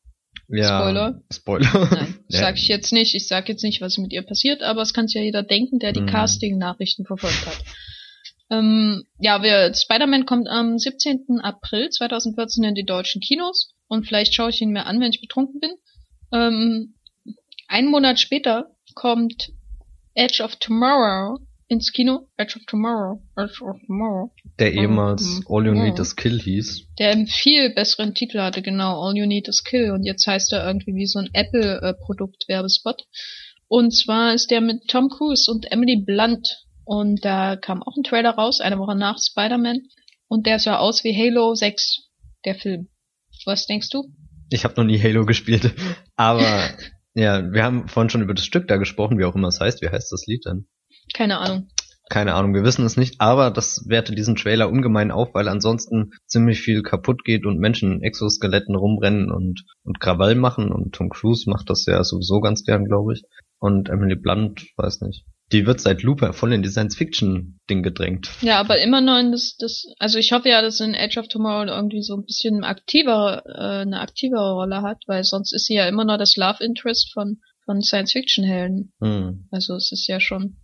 Ja. 0.50 0.80
Spoiler. 0.82 1.22
Spoiler. 1.34 1.88
Nein. 1.92 2.16
sag 2.38 2.58
ich 2.58 2.68
jetzt 2.68 2.94
nicht. 2.94 3.16
Ich 3.16 3.28
sag 3.28 3.50
jetzt 3.50 3.64
nicht, 3.64 3.82
was 3.82 3.98
mit 3.98 4.14
ihr 4.14 4.22
passiert, 4.22 4.62
aber 4.62 4.82
es 4.82 4.94
kann 4.94 5.08
sich 5.08 5.16
ja 5.16 5.22
jeder 5.22 5.44
denken, 5.44 5.80
der 5.80 5.92
die 5.94 6.02
Mhm. 6.02 6.08
Casting-Nachrichten 6.08 7.06
verfolgt 7.06 7.46
hat. 7.46 7.58
Ähm, 8.52 9.04
ja, 9.20 9.44
wir, 9.44 9.74
Spider-Man 9.74 10.26
kommt 10.26 10.48
am 10.48 10.78
17. 10.78 11.40
April 11.42 11.90
2014 11.90 12.64
in 12.64 12.76
die 12.76 12.86
deutschen 12.86 13.22
Kinos 13.22 13.74
und 13.88 14.08
vielleicht 14.08 14.34
schaue 14.34 14.50
ich 14.50 14.62
ihn 14.62 14.72
mir 14.72 14.86
an, 14.86 15.00
wenn 15.00 15.12
ich 15.12 15.22
betrunken 15.22 15.60
bin. 15.60 15.72
Ähm, 16.32 16.96
einen 17.68 17.90
Monat 17.90 18.20
später 18.20 18.72
kommt 18.96 19.52
Edge 20.16 20.42
of 20.44 20.56
Tomorrow 20.56 21.40
ins 21.70 21.92
Kino. 21.94 22.28
Edge 22.36 22.58
of 22.58 22.66
Tomorrow. 22.66 23.22
Edge 23.38 23.62
of 23.64 23.78
Tomorrow. 23.86 24.32
Der 24.60 24.74
ehemals 24.74 25.24
Mhm. 25.24 25.46
All 25.48 25.66
You 25.66 25.74
Need 25.74 25.96
Mhm. 25.96 26.02
is 26.02 26.16
Kill 26.16 26.40
hieß. 26.40 26.88
Der 27.00 27.12
einen 27.12 27.28
viel 27.28 27.74
besseren 27.74 28.14
Titel 28.16 28.40
hatte, 28.40 28.62
genau. 28.62 29.00
All 29.02 29.16
You 29.16 29.26
Need 29.28 29.48
is 29.48 29.64
Kill. 29.64 29.92
Und 29.92 30.04
jetzt 30.04 30.26
heißt 30.28 30.52
er 30.52 30.66
irgendwie 30.68 30.96
wie 30.96 31.06
so 31.06 31.20
ein 31.20 31.30
Apple-Produkt-Werbespot. 31.34 33.04
Und 33.68 33.92
zwar 33.96 34.34
ist 34.34 34.50
der 34.52 34.62
mit 34.62 34.88
Tom 34.88 35.10
Cruise 35.10 35.50
und 35.50 35.72
Emily 35.72 36.04
Blunt. 36.04 36.66
Und 36.86 37.24
da 37.24 37.56
kam 37.56 37.84
auch 37.84 37.96
ein 37.96 38.04
Trailer 38.04 38.32
raus, 38.32 38.62
eine 38.62 38.80
Woche 38.80 38.96
nach 38.98 39.18
Spider-Man. 39.20 39.82
Und 40.28 40.48
der 40.48 40.60
sah 40.60 40.78
aus 40.78 41.04
wie 41.04 41.16
Halo 41.16 41.54
6, 41.54 42.10
der 42.46 42.56
Film. 42.56 42.90
Was 43.46 43.68
denkst 43.68 43.90
du? 43.92 44.06
Ich 44.52 44.64
habe 44.64 44.74
noch 44.78 44.84
nie 44.86 45.00
Halo 45.00 45.26
gespielt, 45.26 45.72
aber 46.16 46.42
ja, 47.14 47.52
wir 47.54 47.64
haben 47.64 47.88
vorhin 47.88 48.10
schon 48.10 48.24
über 48.24 48.34
das 48.34 48.46
Stück 48.46 48.68
da 48.68 48.78
gesprochen, 48.78 49.20
wie 49.20 49.26
auch 49.26 49.36
immer 49.36 49.50
es 49.50 49.60
heißt. 49.60 49.82
Wie 49.84 49.90
heißt 49.90 50.12
das 50.12 50.26
Lied 50.26 50.46
denn? 50.46 50.68
Keine 51.14 51.40
Ahnung. 51.40 51.68
Keine 52.10 52.34
Ahnung, 52.34 52.56
wir 52.56 52.64
wissen 52.64 52.86
es 52.86 52.98
nicht, 52.98 53.22
aber 53.22 53.52
das 53.52 53.88
wertet 53.88 54.18
diesen 54.18 54.36
Trailer 54.36 54.70
ungemein 54.70 55.12
auf, 55.12 55.36
weil 55.36 55.48
ansonsten 55.48 56.12
ziemlich 56.26 56.60
viel 56.60 56.82
kaputt 56.82 57.24
geht 57.24 57.46
und 57.46 57.60
Menschen 57.60 57.92
in 57.94 58.02
Exoskeletten 58.02 58.76
rumrennen 58.76 59.32
und, 59.32 59.64
und 59.84 60.00
Krawall 60.00 60.34
machen 60.34 60.72
und 60.72 60.96
Tom 60.96 61.10
Cruise 61.10 61.48
macht 61.48 61.70
das 61.70 61.86
ja 61.86 62.04
sowieso 62.04 62.42
ganz 62.42 62.64
gern, 62.64 62.86
glaube 62.86 63.14
ich. 63.14 63.22
Und 63.60 63.90
Emily 63.90 64.16
Blunt, 64.16 64.66
weiß 64.78 65.02
nicht. 65.02 65.26
Die 65.52 65.68
wird 65.68 65.82
seit 65.82 66.02
Looper 66.02 66.34
voll 66.34 66.54
in 66.54 66.64
die 66.64 66.70
Science-Fiction-Ding 66.70 67.84
gedrängt. 67.84 68.30
Ja, 68.42 68.60
aber 68.60 68.80
immer 68.80 69.02
noch 69.02 69.20
in 69.20 69.32
das, 69.32 69.56
das, 69.60 69.86
also 70.00 70.18
ich 70.18 70.32
hoffe 70.32 70.50
ja, 70.50 70.62
dass 70.62 70.80
in 70.80 70.94
Edge 70.96 71.20
of 71.20 71.28
Tomorrow 71.28 71.66
irgendwie 71.66 72.02
so 72.02 72.16
ein 72.16 72.26
bisschen 72.26 72.64
aktiver, 72.64 73.44
äh, 73.46 73.82
eine 73.82 74.00
aktivere 74.00 74.54
Rolle 74.54 74.82
hat, 74.82 75.04
weil 75.08 75.24
sonst 75.24 75.54
ist 75.54 75.66
sie 75.66 75.76
ja 75.76 75.88
immer 75.88 76.06
noch 76.06 76.18
das 76.18 76.36
Love 76.38 76.64
Interest 76.64 77.12
von, 77.14 77.38
von 77.66 77.82
Science-Fiction-Helden. 77.82 78.94
Hm. 79.00 79.48
Also 79.52 79.76
es 79.76 79.92
ist 79.92 80.08
ja 80.08 80.20
schon. 80.20 80.58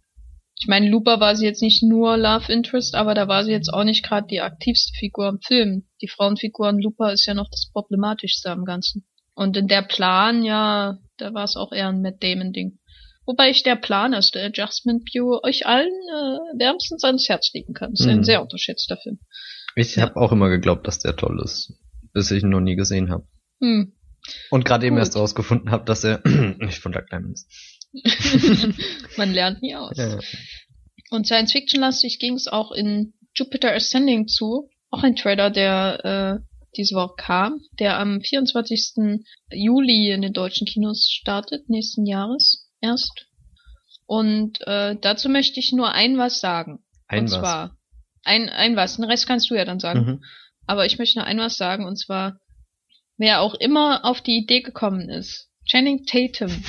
Ich 0.57 0.67
meine, 0.67 0.89
Looper 0.89 1.19
war 1.19 1.35
sie 1.35 1.45
jetzt 1.45 1.61
nicht 1.61 1.83
nur 1.83 2.17
Love 2.17 2.51
Interest, 2.51 2.95
aber 2.95 3.13
da 3.13 3.27
war 3.27 3.43
sie 3.43 3.51
jetzt 3.51 3.73
auch 3.73 3.83
nicht 3.83 4.03
gerade 4.05 4.27
die 4.27 4.39
aktivste 4.41 4.93
Figur 4.97 5.27
im 5.29 5.39
Film. 5.41 5.87
Die 6.01 6.07
Frauenfigur 6.07 6.69
in 6.69 6.79
Looper 6.79 7.11
ist 7.11 7.25
ja 7.25 7.33
noch 7.33 7.49
das 7.51 7.69
Problematischste 7.73 8.49
am 8.51 8.63
Ganzen. 8.63 9.05
Und 9.33 9.57
in 9.57 9.67
der 9.67 9.81
Plan, 9.81 10.43
ja, 10.43 10.97
da 11.17 11.33
war 11.33 11.43
es 11.43 11.57
auch 11.57 11.73
eher 11.73 11.89
ein 11.89 12.01
Matt 12.01 12.23
Damon-Ding. 12.23 12.79
Wobei 13.25 13.49
ich 13.49 13.63
der 13.63 13.75
Plan 13.75 14.13
ist, 14.13 14.33
der 14.35 14.45
Adjustment 14.45 15.03
Bureau 15.11 15.41
euch 15.43 15.65
allen 15.65 15.87
äh, 15.89 16.59
wärmstens 16.59 17.03
ans 17.03 17.27
Herz 17.27 17.51
legen 17.53 17.73
kann. 17.73 17.91
ist 17.93 18.05
ein 18.07 18.19
Mhm. 18.19 18.23
sehr 18.23 18.41
unterschätzter 18.41 18.97
Film. 18.97 19.19
Ich 19.75 19.95
Ja. 19.97 20.03
habe 20.03 20.15
auch 20.17 20.31
immer 20.31 20.47
geglaubt, 20.49 20.87
dass 20.87 20.99
der 20.99 21.17
toll 21.17 21.41
ist, 21.43 21.73
bis 22.13 22.31
ich 22.31 22.43
ihn 22.43 22.49
noch 22.49 22.61
nie 22.61 22.75
gesehen 22.77 23.09
habe. 23.11 23.27
Hm. 23.59 23.91
Und 24.51 24.63
gerade 24.63 24.85
eben 24.87 24.97
erst 24.97 25.15
rausgefunden 25.17 25.69
habe, 25.71 25.85
dass 25.85 26.03
er 26.03 26.21
nicht 26.59 26.77
von 26.79 26.91
Doug 26.93 27.03
Lyman 27.11 27.33
ist. 27.33 27.51
Man 29.17 29.33
lernt 29.33 29.61
nie 29.61 29.75
aus. 29.75 29.97
Ja. 29.97 30.19
Und 31.11 31.27
Science-Fiction-lastig 31.27 32.19
ging 32.19 32.33
es 32.33 32.47
auch 32.47 32.71
in 32.71 33.13
Jupiter 33.35 33.73
Ascending 33.73 34.27
zu. 34.27 34.69
Auch 34.89 35.03
ein 35.03 35.15
Trailer, 35.15 35.49
der 35.49 36.05
äh, 36.05 36.45
diese 36.77 36.95
Woche 36.95 37.15
kam, 37.17 37.61
der 37.79 37.99
am 37.99 38.21
24. 38.21 39.21
Juli 39.51 40.11
in 40.11 40.21
den 40.21 40.33
deutschen 40.33 40.67
Kinos 40.67 41.07
startet, 41.09 41.69
nächsten 41.69 42.05
Jahres 42.05 42.69
erst. 42.81 43.27
Und 44.05 44.59
äh, 44.67 44.95
dazu 44.99 45.29
möchte 45.29 45.59
ich 45.59 45.71
nur 45.71 45.91
ein 45.91 46.17
was 46.17 46.39
sagen. 46.39 46.83
Ein 47.07 47.23
und 47.23 47.31
was. 47.31 47.39
zwar 47.39 47.77
ein, 48.23 48.49
ein 48.49 48.75
was. 48.75 48.97
Den 48.97 49.05
Rest 49.05 49.27
kannst 49.27 49.49
du 49.49 49.55
ja 49.55 49.65
dann 49.65 49.79
sagen. 49.79 50.05
Mhm. 50.05 50.23
Aber 50.67 50.85
ich 50.85 50.97
möchte 50.97 51.19
nur 51.19 51.27
ein 51.27 51.37
was 51.37 51.57
sagen, 51.57 51.85
und 51.85 51.97
zwar, 51.97 52.39
wer 53.17 53.41
auch 53.41 53.53
immer 53.53 54.03
auf 54.03 54.21
die 54.21 54.37
Idee 54.37 54.61
gekommen 54.61 55.09
ist, 55.09 55.49
Channing 55.65 56.05
Tatum, 56.05 56.51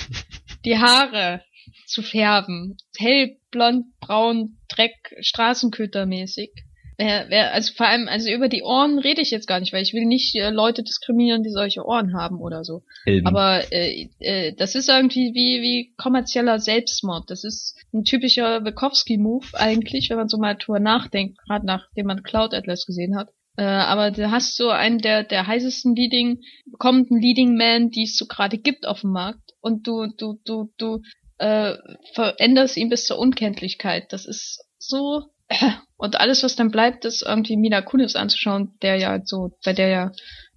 die 0.67 0.79
Haare 0.79 1.43
zu 1.87 2.03
färben, 2.03 2.77
hell, 2.97 3.37
blond, 3.51 3.87
braun, 4.01 4.59
Dreck, 4.69 5.17
Straßenkötermäßig, 5.21 6.51
Wer, 6.99 7.27
wer, 7.29 7.53
also 7.53 7.75
vor 7.75 7.87
allem, 7.87 8.09
also 8.09 8.31
über 8.31 8.49
die 8.49 8.63
Ohren 8.63 8.99
rede 8.99 9.21
ich 9.21 9.31
jetzt 9.31 9.47
gar 9.47 9.61
nicht, 9.61 9.75
weil 9.75 9.83
ich 9.83 9.93
will 9.93 10.07
nicht 10.07 10.35
äh, 10.35 10.49
Leute 10.49 10.83
diskriminieren, 10.83 11.43
die 11.43 11.51
solche 11.51 11.85
Ohren 11.85 12.15
haben 12.15 12.41
oder 12.41 12.65
so. 12.65 12.85
Helden. 13.05 13.27
Aber 13.27 13.71
äh, 13.71 14.09
äh, 14.19 14.55
das 14.57 14.75
ist 14.75 14.89
irgendwie 14.89 15.35
wie, 15.35 15.61
wie 15.61 15.95
kommerzieller 15.99 16.59
Selbstmord. 16.59 17.29
Das 17.29 17.45
ist 17.45 17.77
ein 17.93 18.05
typischer 18.05 18.65
Wekowski-Move 18.65 19.49
eigentlich, 19.53 20.09
wenn 20.09 20.17
man 20.17 20.29
so 20.29 20.39
mal 20.39 20.55
drüber 20.55 20.81
nachdenkt, 20.81 21.39
gerade 21.47 21.67
nachdem 21.67 22.07
man 22.07 22.23
Cloud 22.23 22.55
Atlas 22.55 22.87
gesehen 22.87 23.15
hat. 23.15 23.29
Äh, 23.59 23.65
aber 23.65 24.11
du 24.11 24.31
hast 24.31 24.57
so 24.57 24.71
einen 24.71 24.99
der, 24.99 25.23
der 25.23 25.47
heißesten 25.47 25.95
Leading, 25.95 26.41
kommenden 26.79 27.21
Leading 27.21 27.57
Man, 27.59 27.91
die 27.91 28.05
es 28.05 28.17
so 28.17 28.25
gerade 28.27 28.57
gibt 28.57 28.87
auf 28.87 29.03
dem 29.03 29.11
Markt. 29.11 29.46
Und 29.61 29.87
du, 29.87 30.07
du, 30.17 30.41
du, 30.45 30.73
du 30.79 31.03
äh, 31.39 31.75
veränderst 32.15 32.77
ihn 32.77 32.89
bis 32.89 33.07
zur 33.07 33.19
Unkenntlichkeit. 33.19 34.13
Das 34.13 34.27
ist 34.27 34.65
so 34.79 35.25
und 35.97 36.17
alles, 36.17 36.43
was 36.43 36.57
dann 36.57 36.71
bleibt, 36.71 37.05
ist 37.05 37.23
irgendwie 37.23 37.57
Mila 37.57 37.83
Kunis 37.83 38.17
anzuschauen, 38.17 38.77
der 38.83 38.97
ja 38.97 39.21
so, 39.25 39.57
bei 39.65 39.73
der 39.73 39.89
ja, 39.89 40.13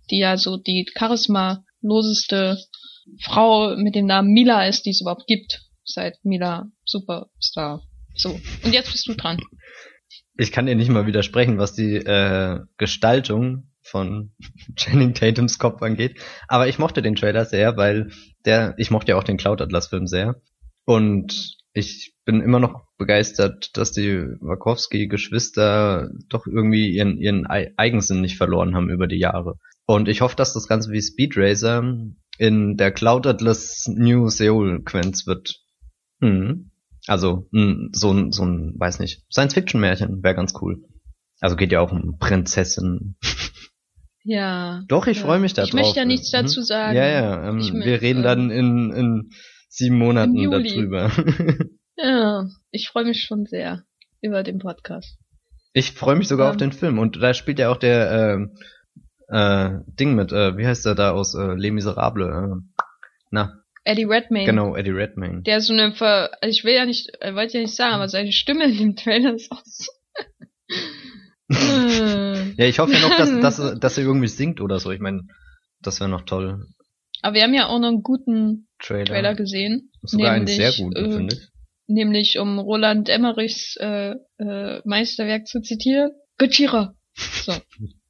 die 0.09 0.19
ja 0.19 0.37
so 0.37 0.57
die 0.57 0.85
charismaloseste 0.93 2.57
Frau 3.21 3.75
mit 3.75 3.95
dem 3.95 4.05
Namen 4.05 4.31
Mila 4.31 4.67
ist, 4.67 4.85
die 4.85 4.91
es 4.91 5.01
überhaupt 5.01 5.27
gibt, 5.27 5.61
seit 5.83 6.23
Mila 6.23 6.67
Superstar. 6.85 7.83
So. 8.15 8.39
Und 8.63 8.73
jetzt 8.73 8.91
bist 8.91 9.07
du 9.07 9.13
dran. 9.13 9.39
Ich 10.37 10.51
kann 10.51 10.65
dir 10.65 10.75
nicht 10.75 10.89
mal 10.89 11.05
widersprechen, 11.05 11.57
was 11.57 11.73
die 11.73 11.95
äh, 11.95 12.59
Gestaltung 12.77 13.68
von 13.81 14.31
Channing 14.75 15.13
Tatums 15.13 15.59
Kopf 15.59 15.81
angeht. 15.81 16.19
Aber 16.47 16.67
ich 16.67 16.79
mochte 16.79 17.01
den 17.01 17.15
Trailer 17.15 17.45
sehr, 17.45 17.77
weil 17.77 18.11
der, 18.45 18.75
ich 18.77 18.91
mochte 18.91 19.11
ja 19.11 19.17
auch 19.17 19.23
den 19.23 19.37
Cloud 19.37 19.61
Atlas 19.61 19.87
Film 19.87 20.07
sehr. 20.07 20.41
Und 20.85 21.57
ich 21.73 22.15
bin 22.25 22.41
immer 22.41 22.59
noch 22.59 22.81
begeistert, 22.97 23.77
dass 23.77 23.91
die 23.91 24.23
Wachowski-Geschwister 24.39 26.09
doch 26.27 26.47
irgendwie 26.47 26.89
ihren, 26.89 27.17
ihren 27.17 27.45
Eigensinn 27.47 28.21
nicht 28.21 28.37
verloren 28.37 28.75
haben 28.75 28.89
über 28.89 29.07
die 29.07 29.19
Jahre. 29.19 29.59
Und 29.85 30.07
ich 30.07 30.21
hoffe, 30.21 30.35
dass 30.35 30.53
das 30.53 30.67
Ganze 30.67 30.91
wie 30.91 31.01
Speed 31.01 31.35
Racer 31.37 31.83
in 32.37 32.77
der 32.77 32.91
Cloud 32.91 33.27
Atlas 33.27 33.85
New 33.87 34.29
Seoul-Quenz 34.29 35.27
wird. 35.27 35.61
Hm. 36.21 36.71
Also 37.07 37.47
hm, 37.51 37.89
so 37.93 38.11
ein, 38.11 38.31
so 38.31 38.45
ein, 38.45 38.75
weiß 38.77 38.99
nicht, 38.99 39.23
Science-Fiction-Märchen 39.31 40.23
wäre 40.23 40.35
ganz 40.35 40.53
cool. 40.61 40.83
Also 41.41 41.55
geht 41.55 41.71
ja 41.71 41.79
auch 41.81 41.91
um 41.91 42.17
Prinzessin. 42.19 43.15
Ja. 44.23 44.83
Doch, 44.87 45.07
ich 45.07 45.17
ja. 45.19 45.23
freue 45.25 45.39
mich 45.39 45.53
da 45.53 45.63
Ich 45.63 45.73
möchte 45.73 45.97
ja 45.99 46.05
nichts 46.05 46.31
Mhm. 46.31 46.37
dazu 46.37 46.61
sagen. 46.61 46.95
Ja, 46.97 47.07
ja. 47.07 47.49
Ähm, 47.49 47.59
Ich 47.59 47.71
wir 47.71 47.79
möchte, 47.79 48.01
reden 48.01 48.23
dann 48.23 48.51
in, 48.51 48.91
in 48.91 49.29
sieben 49.69 49.97
Monaten 49.97 50.49
darüber. 50.51 51.11
Ja, 52.01 52.47
ich 52.71 52.87
freue 52.87 53.03
mich 53.03 53.23
schon 53.23 53.45
sehr 53.45 53.83
über 54.21 54.41
den 54.43 54.59
Podcast. 54.59 55.17
Ich 55.73 55.91
freue 55.91 56.15
mich 56.15 56.29
sogar 56.29 56.45
Ja. 56.47 56.51
auf 56.51 56.55
den 56.57 56.71
Film. 56.71 56.97
Und 56.97 57.21
da 57.21 57.33
spielt 57.33 57.59
ja 57.59 57.69
auch 57.69 57.75
der 57.77 58.37
ähm, 58.37 58.55
äh, 59.27 59.79
Ding 59.99 60.15
mit, 60.15 60.31
äh, 60.31 60.55
wie 60.55 60.65
heißt 60.65 60.85
der 60.85 60.95
da 60.95 61.11
aus 61.11 61.35
äh, 61.35 61.55
Les 61.55 61.71
Miserables? 61.73 62.27
Äh, 62.29 62.55
na, 63.31 63.53
Eddie 63.83 64.05
Redmayne. 64.05 64.45
genau, 64.45 64.77
Eddie 64.77 64.91
Redmayne. 64.91 65.41
Der 65.41 65.59
so 65.59 65.73
eine 65.73 65.93
Ver 65.93 66.29
also 66.41 66.49
ich 66.57 66.63
will 66.63 66.73
ja 66.73 66.85
nicht, 66.85 67.09
äh, 67.19 67.35
wollte 67.35 67.57
ja 67.57 67.63
nicht 67.63 67.75
sagen, 67.75 67.95
aber 67.95 68.07
seine 68.07 68.31
Stimme 68.31 68.63
in 68.71 68.77
dem 68.77 68.95
Trailer 68.95 69.33
ist 69.35 69.51
auch 69.51 69.61
so. 69.65 69.91
Äh. 71.49 72.51
Ja, 72.57 72.65
ich 72.65 72.79
hoffe 72.79 72.93
ja 72.93 72.99
noch, 72.99 73.15
dass, 73.17 73.29
dass, 73.41 73.59
er- 73.59 73.75
dass 73.75 73.97
er 73.97 74.03
irgendwie 74.03 74.27
singt 74.27 74.61
oder 74.61 74.79
so. 74.79 74.91
Ich 74.91 74.99
meine, 74.99 75.23
das 75.81 75.99
wäre 75.99 76.09
noch 76.09 76.23
toll. 76.23 76.65
Aber 77.21 77.35
wir 77.35 77.43
haben 77.43 77.53
ja 77.53 77.67
auch 77.67 77.79
noch 77.79 77.87
einen 77.89 78.03
guten 78.03 78.67
Trailer. 78.79 79.05
Trailer 79.05 79.35
gesehen. 79.35 79.91
Sogar 80.03 80.31
einen 80.33 80.45
nämlich, 80.45 80.55
sehr 80.57 80.71
guten, 80.85 80.95
äh, 81.05 81.11
finde 81.15 81.35
ich. 81.35 81.41
Nämlich 81.87 82.37
um 82.39 82.59
Roland 82.59 83.09
Emmerichs 83.09 83.75
äh, 83.77 84.15
äh, 84.37 84.81
Meisterwerk 84.85 85.47
zu 85.47 85.61
zitieren. 85.61 86.11
Gojira. 86.37 86.95
So. 87.15 87.53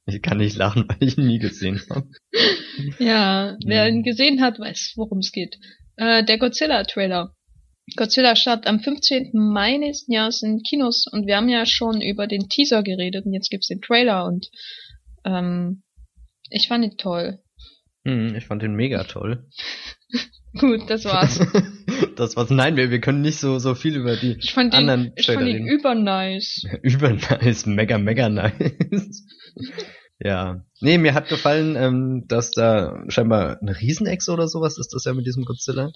Ich 0.06 0.22
kann 0.22 0.38
nicht 0.38 0.56
lachen, 0.56 0.86
weil 0.88 0.96
ich 1.06 1.18
ihn 1.18 1.26
nie 1.28 1.38
gesehen 1.38 1.80
habe. 1.88 2.08
Ja, 2.98 3.56
wer 3.64 3.88
ihn 3.88 4.02
gesehen 4.02 4.40
hat, 4.40 4.58
weiß, 4.58 4.94
worum 4.96 5.18
es 5.18 5.30
geht. 5.30 5.56
Äh, 5.96 6.24
der 6.24 6.38
Godzilla-Trailer. 6.38 7.32
Godzilla 7.96 8.36
startet 8.36 8.66
am 8.66 8.80
15. 8.80 9.30
Mai 9.34 9.76
nächsten 9.76 10.12
Jahres 10.12 10.42
in 10.42 10.62
Kinos 10.62 11.06
und 11.10 11.26
wir 11.26 11.36
haben 11.36 11.48
ja 11.48 11.66
schon 11.66 12.00
über 12.00 12.26
den 12.26 12.48
Teaser 12.48 12.82
geredet 12.82 13.26
und 13.26 13.32
jetzt 13.32 13.50
gibt's 13.50 13.68
den 13.68 13.80
Trailer 13.80 14.24
und 14.26 14.50
ähm, 15.24 15.82
ich 16.50 16.68
fand 16.68 16.84
ihn 16.84 16.96
toll. 16.96 17.38
Hm, 18.04 18.34
ich 18.34 18.46
fand 18.46 18.62
den 18.62 18.74
mega 18.74 19.04
toll. 19.04 19.46
Gut, 20.58 20.88
das 20.88 21.04
war's. 21.04 21.38
das 22.16 22.36
war's. 22.36 22.50
Nein, 22.50 22.76
wir, 22.76 22.90
wir 22.90 23.00
können 23.00 23.20
nicht 23.20 23.38
so, 23.38 23.58
so 23.58 23.74
viel 23.74 23.96
über 23.96 24.16
die 24.16 24.36
Ich 24.40 24.52
fand 24.52 24.74
anderen 24.74 25.06
ihn, 25.06 25.12
ich 25.16 25.26
fand 25.26 25.40
ihn 25.42 25.46
reden. 25.46 25.68
übernice. 25.68 26.66
Übernice, 26.82 27.66
mega, 27.66 27.98
mega 27.98 28.28
nice. 28.28 29.24
ja. 30.18 30.64
Nee, 30.80 30.98
mir 30.98 31.14
hat 31.14 31.28
gefallen, 31.28 31.76
ähm, 31.76 32.24
dass 32.26 32.50
da 32.50 33.04
scheinbar 33.08 33.60
eine 33.60 33.78
Riesenechse 33.78 34.32
oder 34.32 34.48
sowas 34.48 34.76
ist 34.78 34.92
das 34.92 35.04
ja 35.04 35.14
mit 35.14 35.26
diesem 35.26 35.44
Godzilla. 35.44 35.92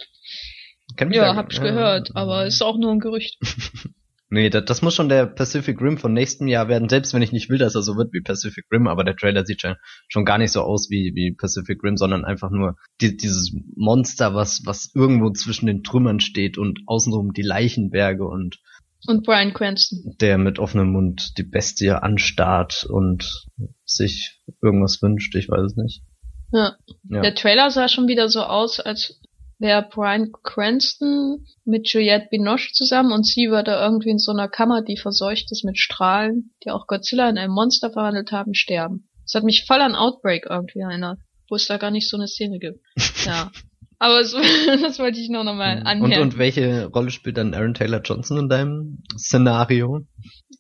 Mich 1.06 1.16
Ja, 1.16 1.24
da- 1.32 1.36
hab 1.36 1.52
ich 1.52 1.60
gehört, 1.60 2.10
aber 2.14 2.46
ist 2.46 2.62
auch 2.62 2.78
nur 2.78 2.92
ein 2.92 3.00
Gerücht. 3.00 3.38
Nee, 4.30 4.50
das, 4.50 4.64
das 4.64 4.82
muss 4.82 4.94
schon 4.96 5.08
der 5.08 5.26
Pacific 5.26 5.80
Rim 5.80 5.96
von 5.96 6.12
nächstem 6.12 6.48
Jahr 6.48 6.66
werden, 6.66 6.88
selbst 6.88 7.14
wenn 7.14 7.22
ich 7.22 7.30
nicht 7.30 7.50
will, 7.50 7.58
dass 7.58 7.76
er 7.76 7.82
so 7.82 7.94
wird 7.96 8.12
wie 8.12 8.20
Pacific 8.22 8.64
Rim, 8.72 8.88
aber 8.88 9.04
der 9.04 9.14
Trailer 9.14 9.44
sieht 9.46 9.60
schon, 9.60 9.76
schon 10.08 10.24
gar 10.24 10.38
nicht 10.38 10.50
so 10.50 10.62
aus 10.62 10.90
wie, 10.90 11.12
wie 11.14 11.32
Pacific 11.36 11.80
Rim, 11.84 11.96
sondern 11.96 12.24
einfach 12.24 12.50
nur 12.50 12.74
die, 13.00 13.16
dieses 13.16 13.54
Monster, 13.76 14.34
was, 14.34 14.62
was 14.64 14.90
irgendwo 14.92 15.30
zwischen 15.30 15.66
den 15.66 15.84
Trümmern 15.84 16.18
steht 16.18 16.58
und 16.58 16.80
außenrum 16.86 17.32
die 17.32 17.42
Leichenberge 17.42 18.24
und 18.26 18.58
Und 19.06 19.24
Brian 19.24 19.52
Cranston. 19.52 20.16
der 20.20 20.36
mit 20.38 20.58
offenem 20.58 20.90
Mund 20.90 21.38
die 21.38 21.44
Bestie 21.44 21.90
anstarrt 21.90 22.84
und 22.88 23.46
sich 23.84 24.40
irgendwas 24.60 25.00
wünscht, 25.00 25.32
ich 25.36 25.48
weiß 25.48 25.62
es 25.72 25.76
nicht. 25.76 26.02
Ja. 26.50 26.74
Ja. 27.08 27.20
Der 27.20 27.34
Trailer 27.36 27.70
sah 27.70 27.88
schon 27.88 28.08
wieder 28.08 28.28
so 28.28 28.40
aus, 28.42 28.80
als 28.80 29.20
wäre 29.64 29.88
Brian 29.90 30.30
Cranston 30.44 31.46
mit 31.64 31.88
Juliette 31.88 32.28
Binoche 32.30 32.68
zusammen 32.72 33.12
und 33.12 33.26
sie 33.26 33.48
würde 33.48 33.72
irgendwie 33.72 34.10
in 34.10 34.18
so 34.18 34.30
einer 34.30 34.46
Kammer, 34.48 34.82
die 34.82 34.98
verseucht 34.98 35.50
ist 35.50 35.64
mit 35.64 35.78
Strahlen, 35.78 36.52
die 36.62 36.70
auch 36.70 36.86
Godzilla 36.86 37.28
in 37.30 37.38
ein 37.38 37.50
Monster 37.50 37.90
verwandelt 37.90 38.30
haben, 38.30 38.54
sterben. 38.54 39.08
Das 39.24 39.34
hat 39.34 39.42
mich 39.44 39.64
voll 39.66 39.80
an 39.80 39.94
Outbreak 39.94 40.46
irgendwie 40.48 40.80
erinnert, 40.80 41.18
wo 41.48 41.56
es 41.56 41.66
da 41.66 41.78
gar 41.78 41.90
nicht 41.90 42.08
so 42.08 42.16
eine 42.18 42.28
Szene 42.28 42.58
gibt. 42.60 42.78
Ja. 43.24 43.50
Aber 43.98 44.22
so, 44.24 44.36
das 44.82 44.98
wollte 44.98 45.18
ich 45.18 45.30
nur 45.30 45.44
nochmal 45.44 45.78
und, 45.78 45.86
anmerken. 45.86 46.22
und 46.22 46.36
welche 46.36 46.86
Rolle 46.86 47.10
spielt 47.10 47.38
dann 47.38 47.54
Aaron 47.54 47.72
Taylor 47.72 48.02
Johnson 48.02 48.36
in 48.36 48.48
deinem 48.50 48.98
Szenario? 49.16 50.02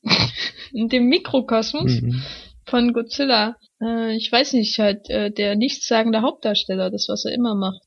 in 0.72 0.88
dem 0.88 1.08
Mikrokosmos 1.08 2.00
Mhm. 2.00 2.22
von 2.64 2.92
Godzilla. 2.94 3.56
Äh, 3.82 4.16
ich 4.16 4.32
weiß 4.32 4.54
nicht, 4.54 4.78
halt 4.78 5.10
äh, 5.10 5.30
der 5.30 5.56
nichtssagende 5.56 6.22
Hauptdarsteller, 6.22 6.90
das 6.90 7.06
was 7.10 7.26
er 7.26 7.34
immer 7.34 7.54
macht. 7.54 7.82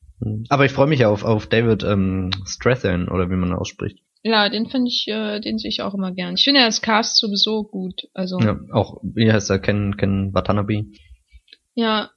Aber 0.50 0.66
ich 0.66 0.72
freue 0.72 0.88
mich 0.88 1.02
ja 1.02 1.10
auf, 1.10 1.24
auf 1.24 1.48
David 1.48 1.84
ähm, 1.84 2.32
Strathairn, 2.46 3.08
oder 3.08 3.30
wie 3.30 3.36
man 3.36 3.54
ausspricht. 3.54 4.00
Ja, 4.24 4.50
den 4.50 4.68
finde 4.68 4.90
ich, 4.90 5.08
äh, 5.08 5.40
den 5.40 5.58
sehe 5.58 5.70
ich 5.70 5.82
auch 5.82 5.94
immer 5.94 6.12
gern. 6.12 6.36
Ich 6.36 6.44
finde 6.44 6.62
ja 6.62 6.66
das 6.66 6.82
Cast 6.82 7.18
sowieso 7.18 7.64
gut. 7.64 8.10
Also 8.14 8.40
ja, 8.40 8.46
Ja, 8.48 8.60
auch, 8.74 9.00
wie 9.04 9.32
heißt 9.32 9.50
er, 9.50 9.60
Ken, 9.60 9.96
Ken 9.96 10.34
Watanabe? 10.34 10.86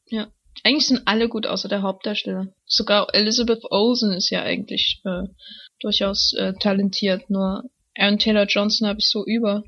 ja. 0.08 0.28
Eigentlich 0.64 0.88
sind 0.88 1.02
alle 1.06 1.28
gut 1.28 1.46
außer 1.46 1.68
der 1.68 1.82
Hauptdarsteller. 1.82 2.48
Sogar 2.66 3.08
Elizabeth 3.14 3.62
Olsen 3.70 4.12
ist 4.12 4.30
ja 4.30 4.42
eigentlich 4.42 5.00
äh, 5.04 5.22
durchaus 5.80 6.34
äh, 6.34 6.52
talentiert. 6.54 7.30
Nur 7.30 7.64
Aaron 7.96 8.18
Taylor 8.18 8.46
Johnson 8.46 8.88
habe 8.88 8.98
ich 8.98 9.08
so 9.08 9.24
über. 9.24 9.62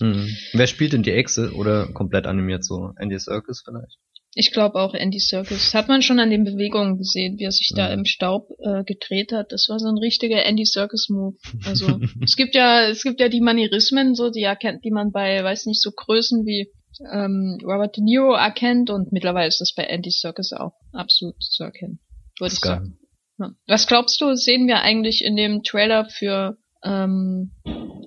Mhm. 0.00 0.28
Wer 0.52 0.66
spielt 0.66 0.92
denn 0.92 1.02
die 1.02 1.12
Echse 1.12 1.52
oder 1.54 1.86
komplett 1.92 2.26
animiert 2.26 2.64
so? 2.64 2.92
Andy 2.96 3.18
Serkis 3.18 3.62
vielleicht? 3.64 3.98
Ich 4.34 4.50
glaube 4.50 4.80
auch 4.80 4.94
Andy 4.94 5.18
Serkis. 5.18 5.74
Hat 5.74 5.88
man 5.88 6.00
schon 6.00 6.18
an 6.18 6.30
den 6.30 6.44
Bewegungen 6.44 6.96
gesehen, 6.96 7.38
wie 7.38 7.44
er 7.44 7.52
sich 7.52 7.70
da 7.74 7.88
Mhm. 7.88 8.00
im 8.00 8.04
Staub 8.06 8.48
äh, 8.60 8.82
gedreht 8.84 9.30
hat. 9.32 9.52
Das 9.52 9.66
war 9.68 9.78
so 9.78 9.88
ein 9.88 9.98
richtiger 9.98 10.44
Andy 10.44 10.64
Serkis 10.64 11.08
Move. 11.10 11.36
Also 11.66 12.00
es 12.22 12.36
gibt 12.36 12.54
ja, 12.54 12.88
es 12.88 13.02
gibt 13.02 13.20
ja 13.20 13.28
die 13.28 13.42
Manierismen, 13.42 14.14
so 14.14 14.30
die 14.30 14.42
erkennt, 14.42 14.84
die 14.84 14.90
man 14.90 15.12
bei, 15.12 15.44
weiß 15.44 15.66
nicht, 15.66 15.82
so 15.82 15.90
Größen 15.90 16.46
wie 16.46 16.70
ähm, 17.12 17.58
Robert 17.62 17.96
De 17.96 18.02
Niro 18.04 18.34
erkennt 18.34 18.88
und 18.90 19.12
mittlerweile 19.12 19.48
ist 19.48 19.60
das 19.60 19.74
bei 19.74 19.84
Andy 19.84 20.10
Serkis 20.10 20.52
auch 20.52 20.72
absolut 20.92 21.36
zu 21.42 21.64
erkennen. 21.64 22.00
Würde 22.38 22.54
ich 22.54 22.60
sagen. 22.60 22.98
Ja. 23.38 23.50
Was 23.66 23.86
glaubst 23.86 24.20
du, 24.20 24.34
sehen 24.34 24.66
wir 24.66 24.80
eigentlich 24.80 25.22
in 25.24 25.36
dem 25.36 25.62
Trailer 25.62 26.06
für 26.06 26.56
ähm, 26.84 27.52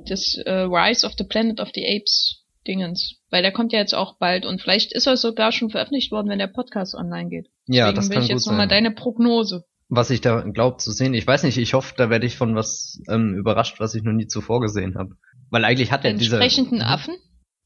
das 0.07 0.38
äh, 0.45 0.51
Rise 0.51 1.05
of 1.05 1.13
the 1.17 1.23
Planet 1.23 1.59
of 1.59 1.69
the 1.75 1.85
Apes 1.85 2.43
Dingens? 2.67 3.15
Weil 3.35 3.41
der 3.41 3.51
kommt 3.51 3.73
ja 3.73 3.79
jetzt 3.79 3.93
auch 3.93 4.17
bald 4.17 4.45
und 4.45 4.61
vielleicht 4.61 4.93
ist 4.93 5.07
er 5.07 5.17
sogar 5.17 5.51
schon 5.51 5.69
veröffentlicht 5.69 6.09
worden, 6.09 6.29
wenn 6.29 6.39
der 6.39 6.47
Podcast 6.47 6.95
online 6.95 7.27
geht. 7.27 7.49
Ja, 7.67 7.91
Deswegen 7.91 7.95
das 7.95 8.07
will 8.07 8.13
kann 8.13 8.23
ich 8.23 8.29
gut 8.29 8.37
jetzt 8.37 8.47
nochmal 8.47 8.69
deine 8.69 8.91
Prognose. 8.91 9.65
Was 9.89 10.09
ich 10.09 10.21
da 10.21 10.39
glaubt 10.39 10.79
zu 10.79 10.93
sehen, 10.93 11.13
ich 11.13 11.27
weiß 11.27 11.43
nicht, 11.43 11.57
ich 11.57 11.73
hoffe, 11.73 11.95
da 11.97 12.09
werde 12.09 12.25
ich 12.25 12.37
von 12.37 12.55
was 12.55 13.01
ähm, 13.09 13.35
überrascht, 13.35 13.81
was 13.81 13.93
ich 13.93 14.03
noch 14.03 14.13
nie 14.13 14.27
zuvor 14.27 14.61
gesehen 14.61 14.95
habe. 14.97 15.15
Weil 15.49 15.65
eigentlich 15.65 15.91
hat 15.91 16.05
er 16.05 16.11
Den 16.11 16.19
dieser... 16.19 16.37
sprechenden 16.37 16.77
Mhm. 16.77 16.85
Affen? 16.85 17.15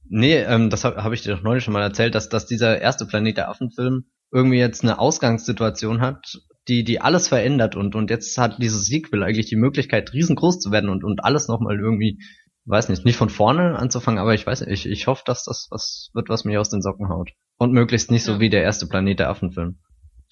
Nee, 0.10 0.38
ähm, 0.38 0.72
das 0.72 0.86
habe 0.86 1.04
hab 1.04 1.14
ich 1.14 1.22
dir 1.22 1.36
doch 1.36 1.44
neulich 1.44 1.64
schon 1.64 1.74
mal 1.76 1.84
erzählt, 1.84 2.16
dass, 2.16 2.30
dass 2.30 2.48
dieser 2.48 2.82
erste 2.82 3.06
Planet 3.06 3.38
der 3.38 3.50
Affen-Film 3.50 4.06
irgendwie 4.32 4.58
jetzt 4.58 4.82
eine 4.82 4.98
Ausgangssituation 4.98 6.02
hat, 6.02 6.40
die, 6.68 6.84
die 6.84 7.00
alles 7.00 7.28
verändert 7.28 7.76
und, 7.76 7.94
und 7.94 8.10
jetzt 8.10 8.36
hat 8.40 8.58
dieses 8.60 8.88
Sequel 8.88 9.22
eigentlich 9.22 9.46
die 9.46 9.56
Möglichkeit, 9.56 10.14
riesengroß 10.14 10.60
zu 10.60 10.72
werden 10.72 10.90
und, 10.90 11.04
und 11.04 11.24
alles 11.24 11.48
nochmal 11.48 11.80
irgendwie 11.80 12.18
weiß 12.70 12.90
nicht, 12.90 13.04
nicht 13.06 13.18
von 13.18 13.30
vorne 13.30 13.78
anzufangen, 13.78 14.20
aber 14.20 14.34
ich 14.34 14.46
weiß 14.46 14.62
nicht, 14.62 14.86
ich, 14.86 14.92
ich 14.92 15.08
hoffe, 15.08 15.24
dass 15.26 15.44
das 15.44 15.68
was 15.72 16.12
wird, 16.14 16.30
was 16.30 16.46
mich 16.46 16.58
aus 16.58 16.70
den 16.70 16.82
Socken 16.82 17.10
haut. 17.10 17.32
Und 17.58 17.74
möglichst 17.74 18.12
nicht 18.12 18.26
Ja. 18.26 18.34
so 18.34 18.40
wie 18.40 18.50
der 18.50 18.64
erste 18.64 18.88
Planet 18.88 19.20
der 19.20 19.30
Affen-Film. 19.30 19.80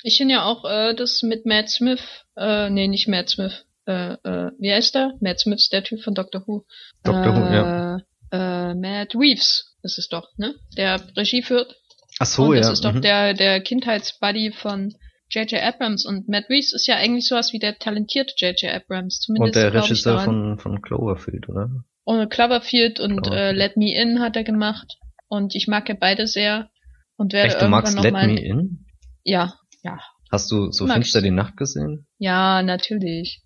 Ich 0.03 0.17
finde 0.17 0.35
ja 0.35 0.43
auch 0.45 0.63
äh, 0.63 0.93
das 0.93 1.23
mit 1.23 1.45
Matt 1.45 1.69
Smith, 1.69 2.01
äh, 2.37 2.69
nee, 2.69 2.87
nicht 2.87 3.07
Matt 3.07 3.29
Smith, 3.29 3.65
äh, 3.87 4.13
äh, 4.13 4.51
wie 4.59 4.71
heißt 4.71 4.95
der? 4.95 5.13
Matt 5.19 5.39
Smith 5.39 5.57
ist 5.63 5.73
der 5.73 5.83
Typ 5.83 6.01
von 6.01 6.13
Doctor 6.13 6.43
Who. 6.45 6.65
Doctor 7.03 7.35
Who, 7.35 7.47
äh, 7.47 7.55
ja. 7.55 7.97
Äh, 8.31 8.75
Matt 8.75 9.15
Reeves 9.15 9.75
ist 9.83 9.97
es 9.97 10.07
doch, 10.07 10.29
ne? 10.37 10.55
Der 10.77 11.01
Regie 11.15 11.41
führt. 11.41 11.75
Ach 12.19 12.25
so, 12.25 12.45
und 12.45 12.55
ja. 12.55 12.61
das 12.61 12.73
ist 12.73 12.85
doch 12.85 12.93
mhm. 12.93 13.01
der, 13.01 13.33
der 13.33 13.61
Kindheitsbuddy 13.61 14.51
von 14.51 14.93
J.J. 15.29 15.61
Abrams. 15.61 16.05
Und 16.05 16.27
Matt 16.27 16.49
Reeves 16.49 16.73
ist 16.73 16.87
ja 16.87 16.95
eigentlich 16.95 17.27
sowas 17.27 17.53
wie 17.53 17.59
der 17.59 17.77
talentierte 17.77 18.33
J.J. 18.37 18.73
Abrams. 18.73 19.19
Zumindest 19.19 19.55
Und 19.55 19.61
der 19.61 19.73
ich 19.73 19.83
Regisseur 19.83 20.13
daran. 20.13 20.25
von, 20.25 20.59
von 20.59 20.81
Cloverfield, 20.81 21.49
oder? 21.49 21.69
Und 22.07 22.29
Cloverfield 22.29 23.01
und 23.01 23.27
äh. 23.27 23.51
Let 23.51 23.75
Me 23.75 23.93
In 23.93 24.21
hat 24.21 24.37
er 24.37 24.45
gemacht. 24.45 24.97
Und 25.27 25.55
ich 25.55 25.67
mag 25.67 25.89
ja 25.89 25.95
beide 25.99 26.25
sehr. 26.25 26.69
Und 27.17 27.33
werde 27.33 27.47
Echt, 27.49 27.57
du 27.57 27.65
irgendwann 27.65 27.83
magst 27.83 27.99
Let 28.01 28.13
mal 28.13 28.27
Me 28.27 28.39
In? 28.39 28.85
Ja, 29.25 29.55
ja. 29.83 29.99
Hast 30.31 30.49
du 30.49 30.71
so 30.71 30.87
Finster 30.87 31.21
die 31.21 31.31
Nacht 31.31 31.57
gesehen? 31.57 32.07
Ja, 32.17 32.63
natürlich. 32.63 33.41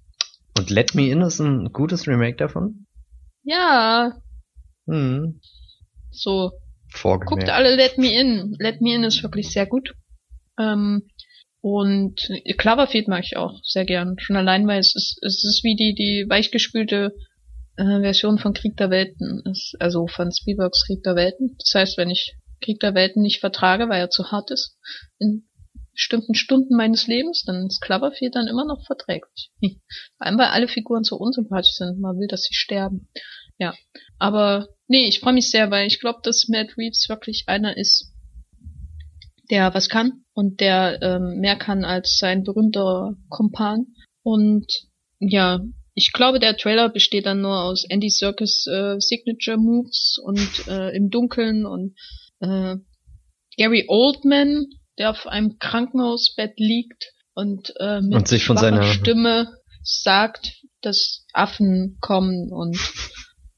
Und 0.56 0.70
Let 0.70 0.94
Me 0.94 1.10
In 1.10 1.22
ist 1.22 1.40
ein 1.40 1.74
gutes 1.74 2.08
Remake 2.08 2.38
davon? 2.38 2.86
Ja, 3.42 4.12
Hm. 4.86 5.42
so. 6.12 6.52
Vorgemerkt. 6.92 7.30
Guckt 7.32 7.50
alle 7.50 7.76
Let 7.76 7.98
Me 7.98 8.14
In. 8.14 8.56
Let 8.60 8.80
Me 8.80 8.94
In 8.94 9.04
ist 9.04 9.24
wirklich 9.24 9.52
sehr 9.52 9.66
gut. 9.66 9.96
Ähm, 10.60 11.08
und 11.62 12.30
Cloverfield 12.60 13.08
mag 13.08 13.24
ich 13.24 13.38
auch 13.38 13.60
sehr 13.64 13.86
gern. 13.86 14.20
Schon 14.20 14.36
allein, 14.36 14.68
weil 14.68 14.82
es 14.82 14.96
ist, 14.96 15.18
es 15.24 15.44
ist 15.44 15.64
wie 15.64 15.76
die, 15.76 15.96
die 15.96 16.30
weichgespülte 16.30 17.16
äh, 17.82 18.02
Version 18.02 18.38
von 18.38 18.54
Krieg 18.54 18.78
der 18.78 18.90
Welten. 18.90 19.44
Es, 19.50 19.74
also 19.80 20.08
von 20.08 20.32
Spielbergs 20.32 20.86
Krieg 20.86 21.04
der 21.04 21.16
Welten. 21.16 21.56
Das 21.58 21.74
heißt, 21.74 21.98
wenn 21.98 22.10
ich 22.10 22.36
Krieg 22.62 22.80
der 22.80 22.94
Welten 22.94 23.22
nicht 23.22 23.40
vertrage, 23.40 23.90
weil 23.90 24.00
er 24.00 24.10
zu 24.10 24.32
hart 24.32 24.52
ist, 24.52 24.78
in 25.20 25.48
bestimmten 25.94 26.36
Stunden 26.36 26.76
meines 26.76 27.08
Lebens, 27.08 27.44
dann 27.46 27.68
ist 27.68 27.82
Cloverfield 27.82 28.36
dann 28.36 28.48
immer 28.48 28.66
noch 28.66 28.86
verträglich. 28.86 29.52
Vor 29.62 30.28
allem, 30.28 30.38
weil 30.38 30.48
alle 30.48 30.68
Figuren 30.68 31.04
so 31.04 31.18
unsympathisch 31.18 31.74
sind. 31.74 32.00
Man 32.00 32.18
will, 32.18 32.28
dass 32.28 32.44
sie 32.44 32.54
sterben. 32.54 33.10
Ja. 33.58 33.74
Aber 34.18 34.70
nee, 34.88 35.08
ich 35.08 35.20
freue 35.20 35.34
mich 35.34 35.50
sehr, 35.50 35.72
weil 35.72 35.88
ich 35.88 36.00
glaube, 36.00 36.20
dass 36.24 36.48
Matt 36.48 36.78
Reeves 36.78 37.10
wirklich 37.10 37.44
einer 37.48 37.78
ist, 37.78 38.14
der 39.50 39.74
was 39.74 39.90
kann 39.90 40.24
und 40.34 40.62
der 40.62 41.02
ähm, 41.02 41.40
mehr 41.40 41.58
kann 41.58 41.84
als 41.84 42.18
sein 42.18 42.44
berühmter 42.44 43.16
Kompan. 43.30 43.88
Und 44.24 44.66
ja, 45.20 45.60
ich 45.94 46.14
glaube, 46.14 46.40
der 46.40 46.58
Trailer 46.58 46.90
besteht 46.90 47.26
dann 47.26 47.42
nur 47.42 47.62
aus 47.64 47.86
Andy 47.90 48.10
Serkis 48.10 48.66
äh, 48.68 48.96
Signature 49.00 49.58
Moves 49.58 50.18
und 50.24 50.68
äh, 50.68 50.96
im 50.96 51.10
Dunkeln 51.10 51.66
und 51.66 51.96
äh, 52.40 52.76
Gary 53.58 53.86
Oldman, 53.88 54.68
der 54.98 55.12
auf 55.12 55.28
einem 55.28 55.58
Krankenhausbett 55.60 56.54
liegt 56.58 57.12
und 57.34 57.74
äh, 57.80 58.02
mit 58.02 58.14
Und 58.14 58.28
sich 58.28 58.46
von 58.46 58.58
seiner- 58.58 58.84
Stimme 58.84 59.48
sagt, 59.84 60.62
dass 60.82 61.26
Affen 61.34 61.98
kommen 62.02 62.52
und 62.52 62.78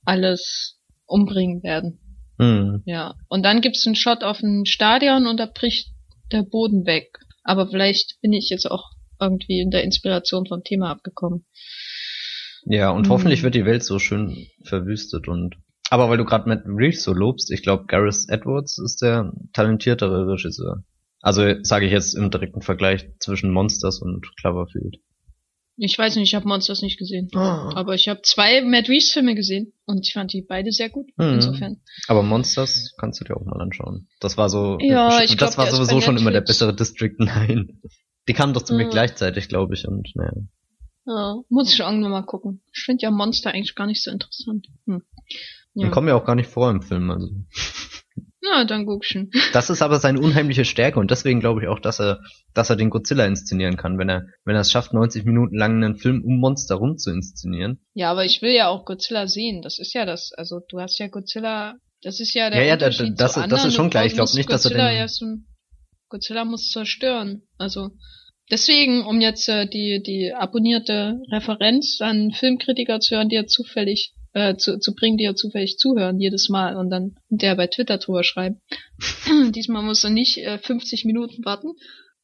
alles 0.06 0.80
umbringen 1.06 1.64
werden. 1.64 2.00
Hm. 2.40 2.82
Ja. 2.86 3.16
Und 3.30 3.44
dann 3.44 3.62
gibt's 3.62 3.86
einen 3.86 3.96
Shot 3.96 4.24
auf 4.24 4.42
ein 4.42 4.66
Stadion 4.66 5.28
und 5.28 5.38
da 5.40 5.46
bricht 5.46 5.90
der 6.32 6.44
Boden 6.44 6.86
weg. 6.86 7.20
Aber 7.44 7.68
vielleicht 7.68 8.20
bin 8.22 8.34
ich 8.34 8.50
jetzt 8.50 8.70
auch 8.70 8.90
irgendwie 9.20 9.60
in 9.60 9.70
der 9.70 9.84
Inspiration 9.84 10.46
vom 10.48 10.64
Thema 10.64 10.92
abgekommen. 10.92 11.46
Ja, 12.66 12.92
und 12.92 13.06
Hm. 13.06 13.12
hoffentlich 13.12 13.44
wird 13.44 13.56
die 13.56 13.66
Welt 13.66 13.84
so 13.84 14.00
schön 14.00 14.48
verwüstet 14.64 15.28
und 15.28 15.56
aber 15.90 16.10
weil 16.10 16.18
du 16.18 16.26
gerade 16.26 16.48
Matt 16.50 16.64
Reeves 16.66 17.04
so 17.04 17.14
lobst, 17.14 17.52
ich 17.52 17.62
glaube 17.62 17.86
Gareth 17.88 18.26
Edwards 18.30 18.80
ist 18.80 19.02
der 19.02 19.32
talentiertere 19.54 20.28
Regisseur. 20.28 20.84
Also 21.22 21.54
sage 21.62 21.86
ich 21.86 21.92
jetzt 21.92 22.16
im 22.16 22.32
direkten 22.32 22.62
Vergleich 22.62 23.06
zwischen 23.20 23.52
Monsters 23.52 24.02
und 24.02 24.26
Cloverfield. 24.38 24.98
Ich 25.76 25.98
weiß 25.98 26.16
nicht, 26.16 26.30
ich 26.30 26.36
habe 26.36 26.48
Monsters 26.48 26.82
nicht 26.82 26.98
gesehen. 27.00 27.30
Ah. 27.36 27.72
Aber 27.76 27.96
ich 27.96 28.08
habe 28.08 28.22
zwei 28.24 28.62
Matt 28.64 28.90
Reeves 28.90 29.12
Filme 29.12 29.34
gesehen 29.36 29.74
und 29.86 30.06
ich 30.06 30.14
fand 30.14 30.32
die 30.34 30.42
beide 30.48 30.72
sehr 30.72 30.90
gut. 30.90 31.08
Mhm. 31.18 31.34
Insofern. 31.36 31.82
Aber 32.08 32.24
Monsters 32.24 32.94
kannst 33.00 33.20
du 33.22 33.26
dir 33.26 33.36
auch 33.38 33.46
mal 33.46 33.62
anschauen. 33.62 34.08
Das 34.20 34.38
war 34.38 34.50
so, 34.50 34.78
Ja, 34.82 35.22
ich 35.24 35.36
das 35.36 35.56
glaub, 35.56 35.58
war 35.58 35.66
der 35.66 35.74
ist 35.74 35.78
sowieso 35.80 36.02
schon 36.02 36.18
immer 36.18 36.32
der 36.32 36.42
bessere 36.42 36.76
District 36.76 37.16
9. 37.20 37.82
Die 38.28 38.34
kamen 38.34 38.54
doch 38.54 38.64
ziemlich 38.64 38.88
Mhm. 38.88 38.92
gleichzeitig, 38.92 39.48
glaube 39.48 39.74
ich, 39.76 39.88
und 39.88 40.10
naja. 40.16 40.32
Ja, 41.06 41.36
muss 41.50 41.74
ich 41.74 41.80
irgendwann 41.80 42.12
mal 42.12 42.22
gucken. 42.24 42.62
Ich 42.74 42.82
finde 42.84 43.04
ja 43.04 43.12
Monster 43.12 43.52
eigentlich 43.52 43.76
gar 43.76 43.88
nicht 43.88 44.04
so 44.04 44.12
interessant. 44.12 44.68
Hm. 44.86 45.02
Ja. 45.76 45.86
Ja. 45.86 45.90
kommen 45.90 46.08
ja 46.08 46.16
auch 46.16 46.26
gar 46.26 46.36
nicht 46.36 46.50
vor 46.50 46.70
im 46.70 46.82
Film. 46.82 47.10
Also. 47.12 47.30
Na, 48.42 48.66
dann 48.66 48.86
guck 48.86 49.06
schon. 49.06 49.32
Das 49.54 49.70
ist 49.70 49.82
aber 49.82 50.00
seine 50.00 50.20
unheimliche 50.20 50.66
Stärke 50.66 51.00
und 51.00 51.10
deswegen 51.12 51.40
glaube 51.40 51.62
ich 51.62 51.68
auch, 51.68 51.80
dass 51.80 52.00
er, 52.00 52.20
dass 52.54 52.70
er 52.70 52.76
den 52.76 52.90
Godzilla 52.90 53.26
inszenieren 53.26 53.78
kann, 53.78 53.98
wenn 53.98 54.10
er, 54.10 54.26
wenn 54.46 54.56
er 54.56 54.62
es 54.62 54.72
schafft, 54.72 54.94
90 54.94 55.26
Minuten 55.26 55.56
lang 55.58 55.84
einen 55.84 55.96
Film 55.98 56.24
um 56.26 56.40
Monster 56.40 56.76
rum 56.76 56.98
zu 56.98 57.12
inszenieren. 57.12 57.80
Ja, 57.94 58.12
aber 58.12 58.26
ich 58.26 58.42
will 58.42 58.52
ja 58.52 58.68
auch 58.68 58.86
Godzilla 58.86 59.28
sehen. 59.28 59.62
Das 59.62 59.80
ist 59.80 59.94
ja 59.94 60.06
das. 60.06 60.32
Also 60.38 60.60
du 60.70 60.80
hast 60.80 61.00
ja 61.00 61.08
Godzilla. 61.08 61.76
Das 62.02 62.20
ist 62.20 62.34
ja 62.34 62.50
der 62.50 62.60
Ja, 62.62 62.68
ja, 62.68 62.76
da- 62.78 62.90
das- 62.90 62.98
das 63.48 63.66
ist 63.66 63.74
schon 63.76 63.90
klar. 63.90 64.06
Ich 64.06 64.14
glaub 64.14 64.24
musst 64.26 64.36
nicht, 64.36 64.50
dass 64.50 64.66
er 64.66 64.72
Godzilla 64.72 64.90
den- 64.90 64.98
ja 64.98 65.08
so, 65.08 65.26
Godzilla 66.10 66.44
muss 66.46 66.70
zerstören. 66.70 67.44
Also 67.58 67.92
deswegen, 68.54 69.04
um 69.04 69.20
jetzt 69.20 69.50
äh, 69.50 69.68
die 69.68 70.02
die 70.04 70.32
abonnierte 70.32 71.20
Referenz 71.32 71.98
an 72.02 72.32
Filmkritiker 72.32 73.00
zu 73.00 73.16
hören, 73.16 73.30
die 73.30 73.36
ja 73.36 73.48
zufällig 73.48 74.14
äh, 74.34 74.56
zu, 74.56 74.78
zu 74.78 74.94
bringen, 74.94 75.18
die 75.18 75.24
ja 75.24 75.34
zufällig 75.34 75.78
zuhören 75.78 76.20
jedes 76.20 76.50
Mal 76.50 76.78
und 76.78 76.92
dann 76.92 77.16
der 77.30 77.56
bei 77.56 77.66
Twitter 77.68 77.98
drüber 77.98 78.24
schreiben. 78.24 78.62
Diesmal 79.56 79.82
muss 79.82 80.04
er 80.04 80.12
nicht 80.12 80.38
äh, 80.38 80.60
50 80.60 81.04
Minuten 81.06 81.44
warten, 81.44 81.74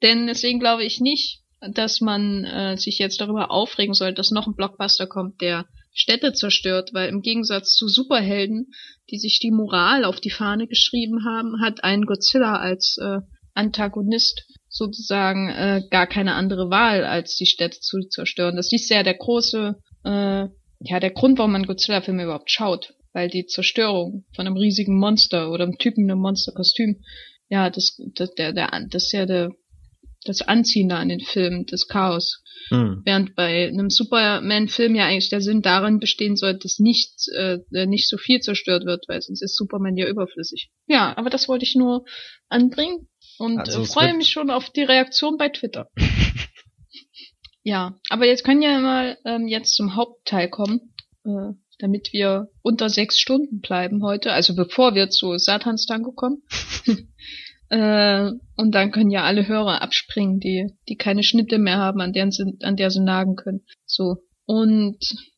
denn 0.03 0.27
deswegen 0.27 0.59
glaube 0.59 0.85
ich 0.85 0.99
nicht, 0.99 1.41
dass 1.61 1.99
man 1.99 2.45
äh, 2.45 2.77
sich 2.77 2.99
jetzt 2.99 3.19
darüber 3.19 3.49
aufregen 3.49 3.95
soll, 3.95 4.13
dass 4.13 4.31
noch 4.31 4.47
ein 4.47 4.55
Blockbuster 4.55 5.07
kommt, 5.07 5.41
der 5.41 5.65
Städte 5.91 6.33
zerstört, 6.33 6.91
weil 6.93 7.09
im 7.09 7.21
Gegensatz 7.21 7.73
zu 7.73 7.87
Superhelden, 7.87 8.71
die 9.09 9.17
sich 9.17 9.39
die 9.39 9.51
Moral 9.51 10.05
auf 10.05 10.21
die 10.21 10.29
Fahne 10.29 10.67
geschrieben 10.67 11.25
haben, 11.25 11.59
hat 11.59 11.83
ein 11.83 12.03
Godzilla 12.03 12.57
als 12.57 12.97
äh, 13.01 13.17
Antagonist 13.55 14.45
sozusagen 14.79 15.49
äh, 15.49 15.83
gar 15.91 16.07
keine 16.07 16.33
andere 16.33 16.71
Wahl, 16.71 17.03
als 17.03 17.35
die 17.35 17.45
Städte 17.45 17.79
zu 17.79 17.99
zerstören. 18.09 18.55
Das 18.55 18.71
ist 18.71 18.89
ja 18.89 19.03
der 19.03 19.13
große, 19.13 19.75
äh, 20.05 20.47
ja, 20.79 20.99
der 20.99 21.11
Grund, 21.11 21.37
warum 21.37 21.51
man 21.51 21.67
Godzilla-Filme 21.67 22.23
überhaupt 22.23 22.49
schaut. 22.49 22.95
Weil 23.11 23.29
die 23.29 23.45
Zerstörung 23.45 24.25
von 24.35 24.47
einem 24.47 24.55
riesigen 24.55 24.97
Monster 24.97 25.51
oder 25.51 25.63
einem 25.65 25.77
Typen 25.77 26.05
in 26.05 26.11
einem 26.11 26.21
Monsterkostüm, 26.21 27.01
ja, 27.49 27.69
das, 27.69 27.99
das, 28.15 28.33
der, 28.35 28.53
der, 28.53 28.69
das 28.89 29.05
ist 29.05 29.11
ja 29.11 29.25
der, 29.25 29.51
das 30.25 30.41
Anziehende 30.41 30.95
an 30.95 31.09
den 31.09 31.19
Filmen, 31.19 31.65
das 31.65 31.87
Chaos. 31.87 32.43
Hm. 32.69 33.01
Während 33.03 33.35
bei 33.35 33.67
einem 33.67 33.89
Superman-Film 33.89 34.95
ja 34.95 35.07
eigentlich 35.07 35.29
der 35.29 35.41
Sinn 35.41 35.61
darin 35.61 35.99
bestehen 35.99 36.37
soll, 36.37 36.57
dass 36.57 36.77
nicht, 36.79 37.27
äh, 37.35 37.57
nicht 37.87 38.07
so 38.07 38.17
viel 38.17 38.39
zerstört 38.39 38.85
wird, 38.85 39.05
weil 39.07 39.21
sonst 39.21 39.41
ist 39.41 39.57
Superman 39.57 39.97
ja 39.97 40.07
überflüssig. 40.07 40.69
Ja, 40.87 41.17
aber 41.17 41.29
das 41.29 41.49
wollte 41.49 41.65
ich 41.65 41.75
nur 41.75 42.05
anbringen 42.47 43.08
und 43.39 43.59
Also 43.59 43.81
äh, 43.81 43.85
freue 43.85 44.13
mich 44.13 44.29
schon 44.29 44.51
auf 44.51 44.69
die 44.69 44.83
Reaktion 44.83 45.37
bei 45.37 45.49
Twitter. 45.49 45.89
ja, 47.63 47.97
aber 48.09 48.25
jetzt 48.25 48.43
können 48.43 48.61
ja 48.61 48.79
mal 48.79 49.17
ähm, 49.25 49.47
jetzt 49.47 49.75
zum 49.75 49.95
Hauptteil 49.95 50.49
kommen, 50.49 50.93
äh, 51.25 51.53
damit 51.79 52.09
wir 52.11 52.49
unter 52.61 52.89
sechs 52.89 53.19
Stunden 53.19 53.61
bleiben 53.61 54.03
heute, 54.03 54.33
also 54.33 54.55
bevor 54.55 54.93
wir 54.93 55.09
zu 55.09 55.37
Satans 55.37 55.85
Tango 55.85 56.11
kommen. 56.11 56.43
Äh, 57.71 58.31
und 58.55 58.73
dann 58.73 58.91
können 58.91 59.11
ja 59.11 59.25
alle 59.25 59.47
Hörer 59.47 59.83
abspringen, 59.83 60.39
die, 60.39 60.71
die 60.87 60.95
keine 60.95 61.21
Schnitte 61.21 61.59
mehr 61.59 61.77
haben, 61.77 62.01
an, 62.01 62.13
deren 62.13 62.31
sie, 62.31 62.57
an 62.63 62.75
der 62.75 62.89
sie 62.89 62.99
nagen 62.99 63.35
können. 63.35 63.63
So. 63.85 64.17
Und 64.47 64.97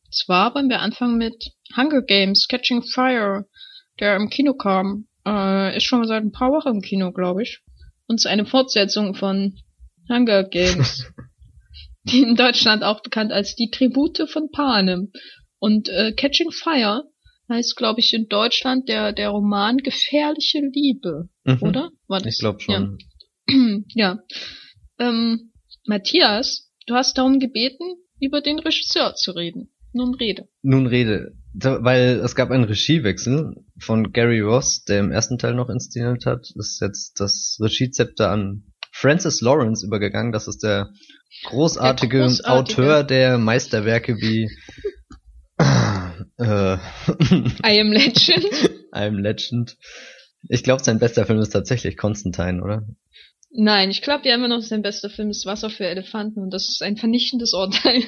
zwar 0.09 0.55
wollen 0.55 0.69
wir 0.69 0.79
anfangen 0.79 1.17
mit 1.17 1.51
Hunger 1.75 2.01
Games, 2.01 2.47
Catching 2.47 2.83
Fire, 2.83 3.49
der 3.99 4.15
im 4.15 4.29
Kino 4.29 4.53
kam. 4.53 5.07
Äh, 5.27 5.75
ist 5.75 5.83
schon 5.83 6.07
seit 6.07 6.23
ein 6.23 6.31
paar 6.31 6.51
Wochen 6.53 6.75
im 6.75 6.81
Kino, 6.81 7.11
glaube 7.11 7.43
ich. 7.43 7.59
Und 8.11 8.17
ist 8.17 8.25
eine 8.25 8.45
Fortsetzung 8.45 9.15
von 9.15 9.57
Hunger 10.09 10.43
Games. 10.43 11.05
die 12.03 12.23
in 12.23 12.35
Deutschland 12.35 12.83
auch 12.83 13.01
bekannt 13.03 13.31
als 13.31 13.55
die 13.55 13.69
Tribute 13.71 14.27
von 14.27 14.51
Panem. 14.51 15.13
Und 15.59 15.87
äh, 15.87 16.11
Catching 16.11 16.51
Fire 16.51 17.05
heißt, 17.47 17.77
glaube 17.77 18.01
ich, 18.01 18.13
in 18.13 18.27
Deutschland 18.27 18.89
der, 18.89 19.13
der 19.13 19.29
Roman 19.29 19.77
Gefährliche 19.77 20.59
Liebe, 20.59 21.29
Mhm. 21.45 21.57
oder? 21.61 21.91
War 22.09 22.19
das? 22.19 22.33
Ich 22.33 22.39
glaube 22.39 22.59
schon. 22.59 22.97
Ja. 23.47 23.55
ja. 23.95 24.19
Ähm, 24.99 25.53
Matthias, 25.85 26.69
du 26.87 26.95
hast 26.95 27.17
darum 27.17 27.39
gebeten, 27.39 27.95
über 28.19 28.41
den 28.41 28.59
Regisseur 28.59 29.15
zu 29.15 29.31
reden. 29.31 29.71
Nun 29.93 30.15
rede. 30.15 30.49
Nun 30.63 30.85
rede, 30.85 31.31
weil 31.53 32.21
es 32.23 32.35
gab 32.35 32.49
einen 32.51 32.63
Regiewechsel 32.63 33.55
von 33.79 34.11
Gary 34.13 34.39
Ross, 34.39 34.83
der 34.83 34.99
im 34.99 35.11
ersten 35.11 35.37
Teil 35.37 35.53
noch 35.53 35.69
inszeniert 35.69 36.25
hat, 36.25 36.47
ist 36.55 36.79
jetzt 36.81 37.19
das 37.19 37.57
Regiezepter 37.61 38.29
an 38.29 38.63
Francis 38.91 39.41
Lawrence 39.41 39.85
übergegangen. 39.85 40.31
Das 40.31 40.47
ist 40.47 40.63
der 40.63 40.89
großartige, 41.45 42.17
Der 42.19 42.27
großartige. 42.27 42.81
Auteur 42.81 43.03
der 43.03 43.37
Meisterwerke 43.37 44.15
wie 44.17 44.49
Äh, 46.37 46.77
I 47.65 47.79
Am 47.81 47.91
Legend. 47.91 48.45
I 48.95 49.05
Am 49.05 49.17
Legend. 49.19 49.77
Ich 50.49 50.63
glaube, 50.63 50.83
sein 50.83 50.99
bester 50.99 51.25
Film 51.25 51.39
ist 51.39 51.51
tatsächlich 51.51 51.97
Constantine, 51.97 52.63
oder? 52.63 52.87
Nein, 53.51 53.91
ich 53.91 54.01
glaube 54.01 54.27
ja 54.27 54.35
immer 54.35 54.47
noch, 54.47 54.61
sein 54.61 54.81
bester 54.81 55.09
Film 55.09 55.29
ist 55.29 55.45
Wasser 55.45 55.69
für 55.69 55.85
Elefanten 55.85 56.41
und 56.41 56.51
das 56.51 56.69
ist 56.69 56.81
ein 56.81 56.97
vernichtendes 56.97 57.53
Urteil. 57.53 58.03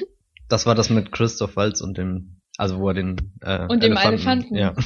Das 0.48 0.66
war 0.66 0.74
das 0.74 0.90
mit 0.90 1.12
Christoph 1.12 1.56
Waltz 1.56 1.80
und 1.80 1.96
dem, 1.96 2.40
also 2.56 2.78
wo 2.78 2.88
er 2.88 2.94
den 2.94 3.32
äh, 3.42 3.66
Und 3.66 3.82
dem 3.82 3.96
Elefanten. 3.96 4.56
Ja. 4.56 4.74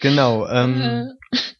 genau. 0.00 0.46
Ähm, 0.48 0.80
Äh, 0.80 1.06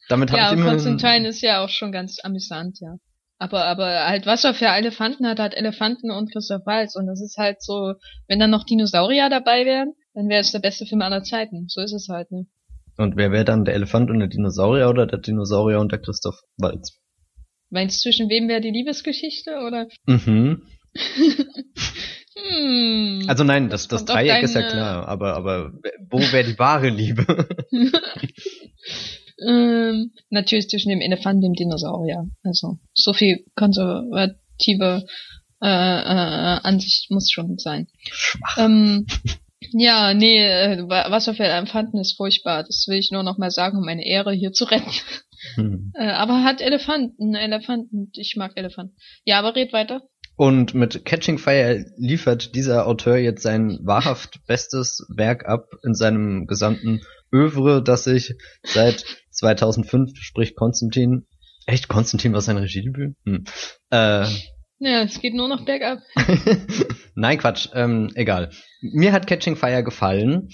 damit 0.09 0.31
habe 0.31 0.41
ja, 0.41 0.53
ich 0.53 0.59
immer. 0.59 0.71
Constantine 0.71 1.29
ist 1.29 1.43
ja 1.43 1.63
auch 1.63 1.69
schon 1.69 1.93
ganz 1.93 2.19
amüsant, 2.23 2.79
ja. 2.81 2.97
Aber, 3.39 3.67
aber 3.67 4.07
halt 4.07 4.27
Wasser 4.27 4.53
für 4.53 4.67
Elefanten 4.67 5.27
hat 5.27 5.39
halt 5.39 5.55
Elefanten 5.55 6.11
und 6.11 6.33
Christoph 6.33 6.67
Waltz 6.67 6.97
und 6.97 7.07
das 7.07 7.21
ist 7.21 7.37
halt 7.39 7.63
so, 7.63 7.95
wenn 8.27 8.41
dann 8.41 8.51
noch 8.51 8.65
Dinosaurier 8.65 9.31
dabei 9.31 9.65
wären, 9.65 9.93
dann 10.15 10.29
wäre 10.29 10.41
es 10.41 10.51
der 10.51 10.59
beste 10.59 10.87
Film 10.87 11.03
aller 11.03 11.23
Zeiten. 11.23 11.67
So 11.69 11.81
ist 11.81 11.93
es 11.93 12.09
halt, 12.09 12.33
ne? 12.33 12.47
Und 12.97 13.17
wer 13.17 13.31
wäre 13.31 13.45
dann 13.45 13.65
der 13.65 13.75
Elefant 13.75 14.11
und 14.11 14.19
der 14.19 14.27
Dinosaurier 14.27 14.89
oder 14.89 15.07
der 15.07 15.21
Dinosaurier 15.21 15.79
und 15.79 15.93
der 15.93 16.01
Christoph 16.01 16.41
Waltz? 16.57 16.99
Meinst 17.71 18.05
du, 18.05 18.11
zwischen 18.11 18.29
wem 18.29 18.49
wäre 18.49 18.61
die 18.61 18.73
Liebesgeschichte 18.73 19.61
oder? 19.65 19.87
Mhm. 20.07 20.63
Hm. 22.47 23.25
Also 23.29 23.45
nein, 23.45 23.69
das, 23.69 23.89
das 23.89 24.05
Dreieck 24.05 24.43
ist 24.43 24.55
ja 24.55 24.61
deine- 24.63 24.73
klar, 24.73 25.09
aber, 25.09 25.35
aber 25.37 25.73
wo 26.11 26.19
wäre 26.19 26.45
die 26.45 26.59
wahre 26.59 26.89
Liebe? 26.89 27.49
ähm, 29.47 30.13
natürlich 30.31 30.69
zwischen 30.69 30.91
dem 30.91 31.01
Elefanten 31.01 31.45
und 31.45 31.53
dem 31.59 31.67
Dinosaurier. 31.67 32.29
Also 32.43 32.79
so 32.95 33.13
viel 33.13 33.45
konservative 33.55 35.05
äh, 35.63 35.67
äh, 35.67 36.61
Ansicht 36.63 37.11
muss 37.11 37.31
schon 37.31 37.59
sein. 37.59 37.89
Schwach. 38.11 38.59
Ähm, 38.59 39.07
ja, 39.73 40.15
nee, 40.15 40.39
äh, 40.39 40.89
Wa- 40.89 41.11
Wasser 41.11 41.35
für 41.35 41.45
Elefanten 41.45 41.99
ist 41.99 42.17
furchtbar. 42.17 42.63
Das 42.65 42.87
will 42.89 42.99
ich 42.99 43.11
nur 43.11 43.23
noch 43.23 43.39
mal 43.39 43.51
sagen, 43.51 43.79
um 43.79 43.85
meine 43.85 44.07
Ehre 44.07 44.33
hier 44.33 44.53
zu 44.53 44.65
retten. 44.65 44.91
Hm. 45.55 45.93
Äh, 45.95 46.09
aber 46.11 46.43
hat 46.45 46.61
Elefanten, 46.61 47.35
Elefanten. 47.35 48.11
Ich 48.15 48.37
mag 48.37 48.53
Elefanten. 48.57 48.97
Ja, 49.25 49.39
aber 49.39 49.55
red 49.57 49.73
weiter. 49.73 50.03
Und 50.39 50.73
mit 50.73 51.05
Catching 51.05 51.37
Fire 51.37 51.85
liefert 51.97 52.55
dieser 52.55 52.87
Autor 52.87 53.17
jetzt 53.17 53.43
sein 53.43 53.81
wahrhaft 53.83 54.39
bestes 54.47 55.05
Werk 55.09 55.49
ab 55.49 55.67
in 55.83 55.95
seinem 55.95 56.47
gesamten 56.47 57.01
Övre, 57.35 57.83
das 57.83 58.05
sich 58.05 58.37
seit 58.63 59.05
2005, 59.33 60.13
sprich 60.21 60.55
Konstantin, 60.55 61.27
echt 61.67 61.89
Konstantin 61.89 62.35
war 62.35 62.41
sein 62.41 62.57
Regiedebüt? 62.57 63.17
Hm. 63.25 63.45
Äh, 63.91 64.27
Ja, 64.79 65.03
es 65.03 65.21
geht 65.21 65.35
nur 65.35 65.49
noch 65.49 65.65
bergab. 65.65 65.99
Nein, 67.17 67.39
Quatsch, 67.39 67.71
ähm, 67.75 68.13
egal. 68.15 68.51
Mir 68.81 69.11
hat 69.11 69.27
Catching 69.27 69.57
Fire 69.57 69.83
gefallen 69.83 70.51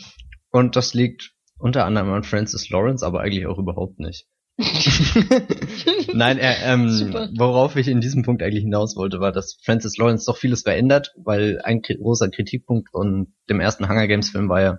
und 0.51 0.77
das 0.77 0.95
liegt 0.95 1.33
unter 1.59 1.85
anderem 1.85 2.11
an 2.11 2.25
Francis 2.25 2.71
Lawrence, 2.71 3.05
aber 3.05 3.21
eigentlich 3.21 3.47
auch 3.47 3.59
überhaupt 3.59 3.99
nicht. 4.01 4.27
Nein, 6.15 6.39
er, 6.39 6.63
ähm, 6.63 6.89
worauf 7.37 7.77
ich 7.77 7.89
in 7.89 8.01
diesem 8.01 8.23
Punkt 8.23 8.43
eigentlich 8.43 8.63
hinaus 8.63 8.97
wollte, 8.97 9.21
war, 9.21 9.33
dass 9.33 9.59
Francis 9.65 9.97
Lawrence 9.97 10.27
doch 10.27 10.37
vieles 10.37 10.63
verändert, 10.63 11.13
weil 11.17 11.61
ein 11.63 11.83
großer 11.83 12.29
Kritikpunkt 12.29 12.91
von 12.91 13.35
dem 13.49 13.61
ersten 13.61 13.89
Hunger 13.89 14.07
Games 14.07 14.31
Film 14.31 14.49
war 14.49 14.61
ja, 14.61 14.79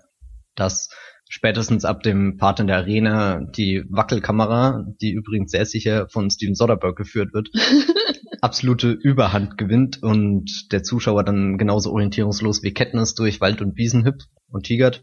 dass 0.56 0.90
spätestens 1.28 1.84
ab 1.84 2.04
dem 2.04 2.38
Part 2.38 2.60
in 2.60 2.68
der 2.68 2.78
Arena 2.78 3.42
die 3.42 3.84
Wackelkamera, 3.90 4.86
die 5.02 5.12
übrigens 5.12 5.52
sehr 5.52 5.66
sicher 5.66 6.08
von 6.10 6.30
Steven 6.30 6.56
Soderbergh 6.56 6.96
geführt 6.96 7.34
wird, 7.34 7.50
absolute 8.42 8.92
Überhand 8.92 9.58
gewinnt 9.58 10.02
und 10.02 10.72
der 10.72 10.84
Zuschauer 10.84 11.24
dann 11.24 11.58
genauso 11.58 11.92
orientierungslos 11.92 12.64
wie 12.64 12.74
Katniss 12.74 13.16
durch 13.16 13.42
Wald 13.42 13.62
und 13.62 13.76
Wiesen 13.76 14.06
hüpft 14.06 14.30
und 14.50 14.66
tigert. 14.66 15.02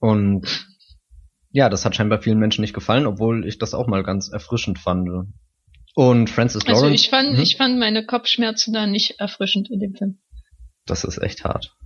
Und 0.00 0.48
ja, 1.52 1.68
das 1.68 1.84
hat 1.84 1.94
scheinbar 1.94 2.20
vielen 2.22 2.38
Menschen 2.38 2.62
nicht 2.62 2.74
gefallen, 2.74 3.06
obwohl 3.06 3.46
ich 3.46 3.58
das 3.58 3.74
auch 3.74 3.86
mal 3.86 4.02
ganz 4.02 4.28
erfrischend 4.30 4.78
fand. 4.78 5.08
Und 5.94 6.30
Francis 6.30 6.66
Also 6.66 6.82
Lawrence, 6.86 6.94
ich 7.04 7.10
fand, 7.10 7.32
Mhm. 7.34 7.40
ich 7.40 7.56
fand 7.56 7.78
meine 7.78 8.04
Kopfschmerzen 8.06 8.72
da 8.72 8.86
nicht 8.86 9.20
erfrischend 9.20 9.70
in 9.70 9.78
dem 9.80 9.94
Film. 9.94 10.18
das 10.86 11.04
ist 11.04 11.18
echt 11.18 11.44
hart. 11.44 11.76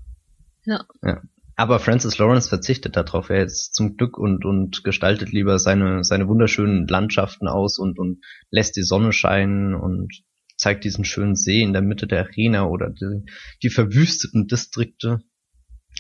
Ja. 0.65 0.85
ja. 1.03 1.21
Aber 1.57 1.81
Francis 1.81 2.19
Lawrence 2.19 2.49
verzichtet 2.49 2.97
darauf. 2.97 3.31
Er 3.31 3.45
ist 3.45 3.75
zum 3.75 3.97
Glück 3.97 4.19
und, 4.19 4.45
und 4.45 4.85
gestaltet 4.85 5.33
lieber 5.33 5.59
seine, 5.59 6.05
seine 6.05 6.29
wunderschönen 6.29 6.87
Landschaften 6.87 7.49
aus 7.49 7.79
und, 7.79 7.99
und 7.99 8.21
lässt 8.51 8.77
die 8.77 8.83
Sonne 8.83 9.13
scheinen 9.13 9.75
und 9.75 10.13
zeigt 10.57 10.85
diesen 10.85 11.05
schönen 11.05 11.35
See 11.35 11.61
in 11.63 11.73
der 11.73 11.83
Mitte 11.83 12.07
der 12.07 12.21
Arena 12.27 12.67
oder 12.67 12.91
die, 12.91 13.25
die 13.63 13.71
verwüsteten 13.71 14.47
Distrikte. 14.49 15.21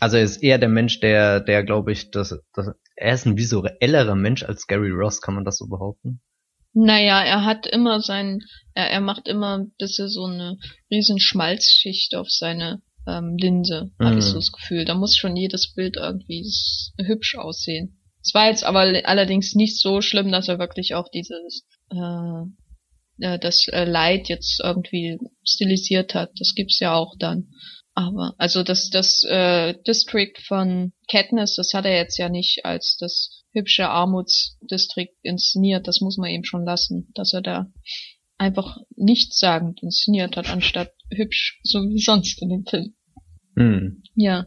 Also 0.01 0.17
er 0.17 0.25
ist 0.25 0.43
eher 0.43 0.59
der 0.59 0.69
Mensch, 0.69 1.01
der, 1.01 1.41
der 1.41 1.65
glaube 1.65 1.93
ich, 1.93 2.11
das, 2.11 2.35
das, 2.55 2.69
er 2.97 3.15
ist 3.15 3.27
ein 3.27 3.37
visuellerer 3.37 4.15
Mensch 4.15 4.43
als 4.43 4.67
Gary 4.67 4.91
Ross, 4.91 5.21
kann 5.21 5.35
man 5.35 5.45
das 5.45 5.57
so 5.59 5.67
behaupten? 5.67 6.21
Naja, 6.75 7.23
er 7.25 7.45
hat 7.45 7.67
immer 7.67 8.01
sein, 8.01 8.41
er, 8.75 8.91
er 8.91 9.01
macht 9.01 9.29
immer 9.29 9.57
ein 9.59 9.73
bisschen 9.79 10.09
so 10.09 10.25
eine 10.25 10.59
riesen 10.91 11.19
Schmalzschicht 11.19 12.15
auf 12.15 12.31
seine 12.31 12.83
ähm, 13.07 13.37
Linse, 13.39 13.91
habe 13.99 14.13
Mhm. 14.13 14.19
ich 14.19 14.25
so 14.27 14.35
das 14.35 14.53
Gefühl. 14.53 14.85
Da 14.85 14.95
muss 14.95 15.17
schon 15.17 15.37
jedes 15.37 15.73
Bild 15.75 15.97
irgendwie 15.97 16.45
hübsch 16.99 17.37
aussehen. 17.37 17.99
Es 18.23 18.35
war 18.35 18.49
jetzt 18.51 18.65
aber 18.65 18.85
le- 18.85 19.07
allerdings 19.07 19.55
nicht 19.55 19.79
so 19.81 20.03
schlimm, 20.03 20.31
dass 20.33 20.49
er 20.49 20.59
wirklich 20.59 20.95
auch 20.95 21.09
dieses 21.09 21.65
äh, 21.91 22.43
äh, 23.21 23.39
das 23.39 23.67
äh, 23.69 23.85
Light 23.85 24.29
jetzt 24.29 24.61
irgendwie 24.63 25.19
stilisiert 25.45 26.15
hat. 26.15 26.31
Das 26.39 26.53
gibt's 26.55 26.81
ja 26.81 26.95
auch 26.95 27.15
dann. 27.19 27.49
Aber 27.97 28.35
also 28.37 28.63
das 28.63 28.91
das 28.91 29.25
äh, 29.25 29.75
District 29.87 30.35
von 30.47 30.93
Katniss, 31.11 31.57
das 31.57 31.73
hat 31.73 31.87
er 31.87 31.97
jetzt 31.97 32.19
ja 32.19 32.29
nicht 32.29 32.67
als 32.67 32.99
das 33.01 33.43
hübsche 33.53 33.89
Armutsdistrikt 33.89 35.17
inszeniert. 35.23 35.89
Das 35.89 36.03
muss 36.03 36.19
man 36.19 36.31
eben 36.31 36.45
schon 36.45 36.67
lassen, 36.67 37.11
dass 37.15 37.33
er 37.33 37.41
da 37.41 37.73
einfach 38.37 38.77
nichtssagend 38.97 39.83
inszeniert 39.83 40.37
hat, 40.37 40.51
anstatt 40.51 40.93
hübsch, 41.11 41.59
so 41.63 41.81
wie 41.89 41.99
sonst 41.99 42.43
in 42.43 42.51
dem 42.51 42.67
Film. 42.67 42.95
Hm. 43.57 44.03
Ja. 44.15 44.47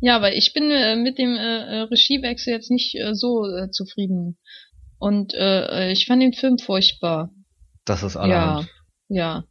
Ja, 0.00 0.16
aber 0.16 0.34
ich 0.34 0.52
bin 0.52 0.68
äh, 0.72 0.96
mit 0.96 1.16
dem 1.18 1.36
äh, 1.36 1.78
äh, 1.78 1.80
Regiewechsel 1.82 2.54
jetzt 2.54 2.72
nicht 2.72 2.96
äh, 2.96 3.14
so 3.14 3.46
äh, 3.46 3.70
zufrieden. 3.70 4.36
Und 4.98 5.32
äh, 5.32 5.90
äh, 5.90 5.92
ich 5.92 6.06
fand 6.06 6.20
den 6.20 6.32
Film 6.32 6.58
furchtbar. 6.58 7.30
Das 7.84 8.02
ist 8.02 8.14
Ja, 8.14 8.20
allerhand. 8.20 8.68
ja. 9.08 9.44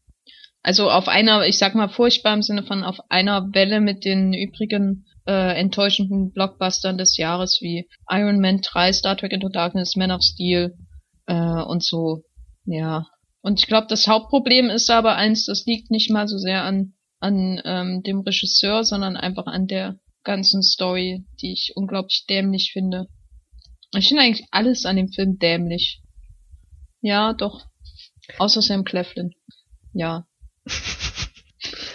Also 0.64 0.90
auf 0.90 1.08
einer, 1.08 1.46
ich 1.46 1.58
sag 1.58 1.76
mal 1.76 1.90
furchtbar 1.90 2.34
im 2.34 2.42
Sinne 2.42 2.64
von 2.64 2.84
auf 2.84 3.00
einer 3.10 3.54
Welle 3.54 3.82
mit 3.82 4.06
den 4.06 4.34
übrigen 4.34 5.06
äh, 5.28 5.60
enttäuschenden 5.60 6.32
Blockbustern 6.32 6.98
des 6.98 7.18
Jahres 7.18 7.60
wie 7.62 7.88
Iron 8.10 8.40
Man 8.40 8.62
3, 8.62 8.94
Star 8.94 9.18
Trek 9.18 9.34
Into 9.34 9.50
Darkness, 9.50 9.96
Man 9.96 10.12
of 10.12 10.22
Steel 10.22 10.76
äh, 11.28 11.62
und 11.64 11.84
so. 11.84 12.24
Ja. 12.66 13.08
Und 13.42 13.60
ich 13.60 13.68
glaube, 13.68 13.88
das 13.90 14.08
Hauptproblem 14.08 14.70
ist 14.70 14.90
aber 14.90 15.16
eins, 15.16 15.46
das 15.46 15.66
liegt 15.66 15.92
nicht 15.92 16.10
mal 16.10 16.28
so 16.28 16.38
sehr 16.38 16.64
an 16.64 16.94
an 17.24 17.62
ähm, 17.64 18.04
dem 18.04 18.20
Regisseur, 18.20 18.84
sondern 18.84 19.16
einfach 19.16 19.46
an 19.46 19.66
der 19.66 19.98
ganzen 20.24 20.62
Story, 20.62 21.26
die 21.42 21.54
ich 21.54 21.72
unglaublich 21.76 22.26
dämlich 22.30 22.72
finde. 22.74 23.08
Ich 23.96 24.10
finde 24.10 24.24
eigentlich 24.24 24.46
alles 24.52 24.86
an 24.86 24.98
dem 24.98 25.08
Film 25.08 25.40
dämlich. 25.40 26.02
Ja, 27.02 27.34
doch. 27.34 27.66
Außer 28.40 28.62
Sam 28.62 28.84
Cleflin. 28.84 29.32
Ja. 29.94 30.26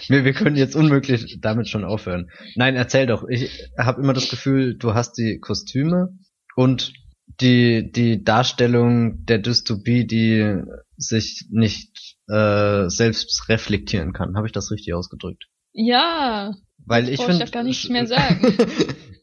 Wir, 0.09 0.24
wir 0.24 0.33
können 0.33 0.57
jetzt 0.57 0.74
unmöglich 0.74 1.38
damit 1.42 1.68
schon 1.68 1.85
aufhören. 1.85 2.31
Nein, 2.54 2.76
erzähl 2.76 3.04
doch. 3.04 3.28
Ich 3.28 3.70
habe 3.76 4.00
immer 4.00 4.14
das 4.14 4.31
Gefühl, 4.31 4.74
du 4.78 4.94
hast 4.94 5.18
die 5.18 5.38
Kostüme 5.38 6.16
und 6.57 6.94
die, 7.42 7.92
die 7.92 8.24
Darstellung 8.24 9.26
der 9.26 9.38
Dystopie, 9.38 10.07
die 10.07 10.62
sich 10.96 11.46
nicht 11.50 12.16
äh, 12.28 12.88
selbst 12.88 13.48
reflektieren 13.48 14.14
kann. 14.14 14.37
Habe 14.37 14.46
ich 14.46 14.52
das 14.52 14.70
richtig 14.70 14.94
ausgedrückt? 14.94 15.44
Ja. 15.72 16.54
Weil 16.87 17.09
ich 17.09 17.18
brauch 17.18 17.28
ich 17.28 17.31
finde. 17.33 17.44
doch 17.44 17.52
gar 17.52 17.62
nichts 17.62 17.88
mehr 17.88 18.07
sagen. 18.07 18.57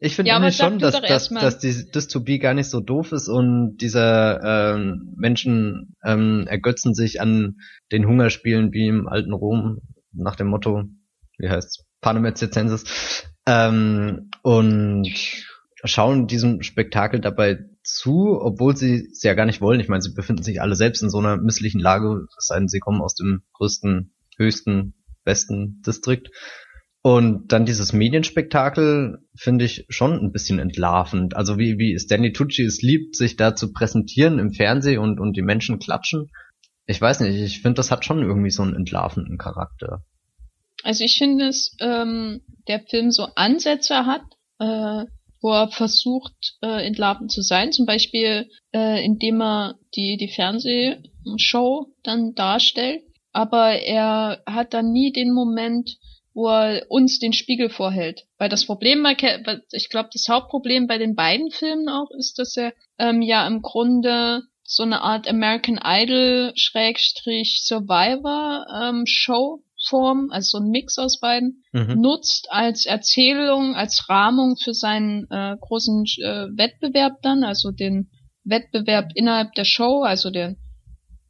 ich 0.05 0.15
finde 0.15 0.29
Ja, 0.29 0.37
aber 0.37 0.51
schon, 0.51 0.79
dass, 0.79 1.01
dass, 1.01 1.29
dass 1.29 1.59
die 1.59 1.89
Dystopie 1.91 2.39
gar 2.39 2.53
nicht 2.53 2.69
so 2.69 2.79
doof 2.79 3.11
ist 3.11 3.27
und 3.27 3.77
dieser 3.77 4.75
ähm, 4.75 5.13
Menschen 5.17 5.95
ähm, 6.03 6.45
ergötzen 6.47 6.93
sich 6.93 7.21
an 7.21 7.57
den 7.91 8.07
Hungerspielen 8.07 8.71
wie 8.71 8.87
im 8.87 9.07
alten 9.07 9.33
Rom 9.33 9.79
nach 10.13 10.35
dem 10.35 10.47
Motto, 10.47 10.83
wie 11.37 11.49
heißt's, 11.49 11.86
Panem 12.01 12.25
et 12.25 12.38
circenses, 12.38 12.84
ähm, 13.45 14.30
und 14.43 15.09
schauen 15.84 16.27
diesem 16.27 16.61
Spektakel 16.61 17.19
dabei 17.19 17.59
zu, 17.84 18.39
obwohl 18.41 18.75
sie 18.75 19.07
es 19.11 19.23
ja 19.23 19.34
gar 19.34 19.45
nicht 19.45 19.61
wollen. 19.61 19.80
Ich 19.80 19.88
meine, 19.88 20.01
sie 20.01 20.13
befinden 20.13 20.43
sich 20.43 20.61
alle 20.61 20.75
selbst 20.75 21.03
in 21.03 21.09
so 21.09 21.19
einer 21.19 21.38
misslichen 21.38 21.80
Lage, 21.80 22.25
es 22.38 22.47
sei 22.47 22.57
denn, 22.57 22.67
sie 22.67 22.80
kommen 22.80 23.01
aus 23.01 23.15
dem 23.15 23.43
größten, 23.53 24.13
höchsten, 24.38 24.93
besten 25.23 25.82
Distrikt. 25.86 26.30
Und 27.06 27.51
dann 27.51 27.68
dieses 27.68 27.93
Medienspektakel 27.93 29.20
finde 29.36 29.64
ich 29.66 29.86
schon 29.89 30.14
ein 30.14 30.32
bisschen 30.32 30.58
entlarvend. 30.58 31.36
Also 31.36 31.60
wie, 31.60 31.78
wie 31.78 31.99
Stanley 31.99 32.34
Tucci 32.34 32.64
es 32.64 32.82
liebt, 32.82 33.16
sich 33.16 33.36
da 33.36 33.56
zu 33.56 33.74
präsentieren 33.74 34.39
im 34.39 34.53
Fernsehen 34.53 34.97
und, 34.97 35.20
und 35.20 35.38
die 35.38 35.43
Menschen 35.43 35.78
klatschen. 35.78 36.32
Ich 36.88 36.99
weiß 36.99 37.20
nicht, 37.20 37.39
ich 37.39 37.62
finde, 37.62 37.76
das 37.76 37.91
hat 37.91 38.06
schon 38.06 38.24
irgendwie 38.24 38.49
so 38.49 38.64
einen 38.64 38.74
entlarvenden 38.74 39.38
Charakter. 39.38 40.03
Also 40.82 41.03
ich 41.03 41.20
finde 41.20 41.49
es, 41.49 41.78
ähm, 41.80 42.41
der 42.68 42.80
Film 42.80 43.12
so 43.12 43.28
Ansätze 43.36 44.08
hat, 44.08 44.24
äh, 44.58 45.06
wo 45.43 45.51
er 45.51 45.68
versucht, 45.68 46.58
äh, 46.64 46.88
entlarvend 46.88 47.32
zu 47.32 47.43
sein. 47.43 47.72
Zum 47.72 47.86
Beispiel, 47.86 48.49
äh, 48.74 49.06
indem 49.06 49.43
er 49.43 49.76
die, 49.95 50.18
die 50.18 50.34
Fernsehshow 50.34 51.86
dann 52.01 52.34
darstellt. 52.34 53.03
Aber 53.32 53.74
er 53.74 54.41
hat 54.47 54.74
dann 54.74 54.91
nie 54.91 55.12
den 55.12 55.32
Moment, 55.32 55.99
wo 56.36 56.49
er 56.49 56.86
uns 56.89 57.17
den 57.17 57.33
Spiegel 57.33 57.69
vorhält. 57.69 58.25
Weil 58.38 58.49
das 58.49 58.65
Problem 58.65 59.05
ich 59.71 59.89
glaube, 59.89 60.09
das 60.13 60.27
Hauptproblem 60.29 60.86
bei 60.86 60.99
den 60.99 61.15
beiden 61.15 61.49
Filmen 61.49 61.89
auch 61.89 62.11
ist, 62.11 62.38
dass 62.38 62.55
er 62.57 62.73
ähm, 62.99 63.21
ja 63.21 63.47
im 63.47 63.61
Grunde 63.61 64.43
so 64.63 64.83
eine 64.83 65.01
Art 65.01 65.27
American 65.27 65.79
Idol 65.83 66.51
Schrägstrich 66.55 67.61
Survivor 67.63 68.65
ähm, 68.83 69.05
Show 69.07 69.63
Form, 69.88 70.29
also 70.31 70.57
so 70.57 70.63
ein 70.63 70.71
Mix 70.71 70.97
aus 70.97 71.19
beiden, 71.19 71.63
mhm. 71.71 72.01
nutzt 72.01 72.47
als 72.49 72.86
Erzählung, 72.86 73.75
als 73.75 74.09
Rahmung 74.09 74.57
für 74.57 74.73
seinen 74.73 75.29
äh, 75.29 75.55
großen 75.59 76.05
äh, 76.23 76.47
Wettbewerb 76.57 77.21
dann, 77.21 77.43
also 77.43 77.71
den 77.71 78.09
Wettbewerb 78.43 79.11
innerhalb 79.15 79.53
der 79.53 79.65
Show, 79.65 80.01
also 80.01 80.31
den 80.31 80.57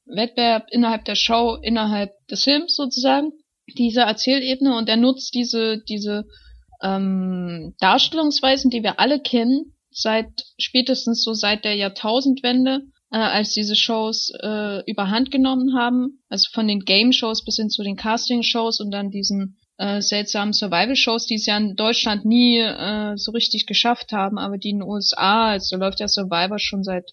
Wettbewerb 0.05 0.67
innerhalb 0.69 1.05
der 1.05 1.15
Show, 1.15 1.57
innerhalb 1.61 2.11
des 2.27 2.43
Films 2.43 2.75
sozusagen, 2.75 3.31
diese 3.67 4.01
Erzählebene 4.01 4.77
und 4.77 4.89
er 4.89 4.97
nutzt 4.97 5.33
diese, 5.33 5.81
diese 5.87 6.25
ähm, 6.81 7.73
Darstellungsweisen, 7.79 8.69
die 8.69 8.83
wir 8.83 8.99
alle 8.99 9.19
kennen, 9.19 9.73
seit 9.91 10.27
spätestens 10.59 11.23
so 11.23 11.33
seit 11.33 11.65
der 11.65 11.75
Jahrtausendwende, 11.75 12.81
äh, 13.11 13.17
als 13.17 13.51
diese 13.51 13.75
Shows 13.75 14.31
äh, 14.41 14.83
überhand 14.89 15.31
genommen 15.31 15.77
haben, 15.77 16.19
also 16.29 16.49
von 16.51 16.67
den 16.67 16.81
Game-Shows 16.81 17.45
bis 17.45 17.55
hin 17.55 17.69
zu 17.69 17.83
den 17.83 17.95
Casting-Shows 17.95 18.81
und 18.81 18.91
dann 18.91 19.09
diesen 19.09 19.57
äh, 19.77 20.01
seltsamen 20.01 20.53
Survival-Shows, 20.53 21.25
die 21.27 21.35
es 21.35 21.45
ja 21.45 21.57
in 21.57 21.75
Deutschland 21.75 22.25
nie 22.25 22.59
äh, 22.59 23.17
so 23.17 23.31
richtig 23.31 23.65
geschafft 23.65 24.11
haben, 24.11 24.37
aber 24.37 24.57
die 24.57 24.69
in 24.69 24.79
den 24.79 24.89
USA, 24.89 25.49
also 25.49 25.77
läuft 25.77 25.99
ja 25.99 26.07
Survivor 26.07 26.59
schon 26.59 26.83
seit 26.83 27.11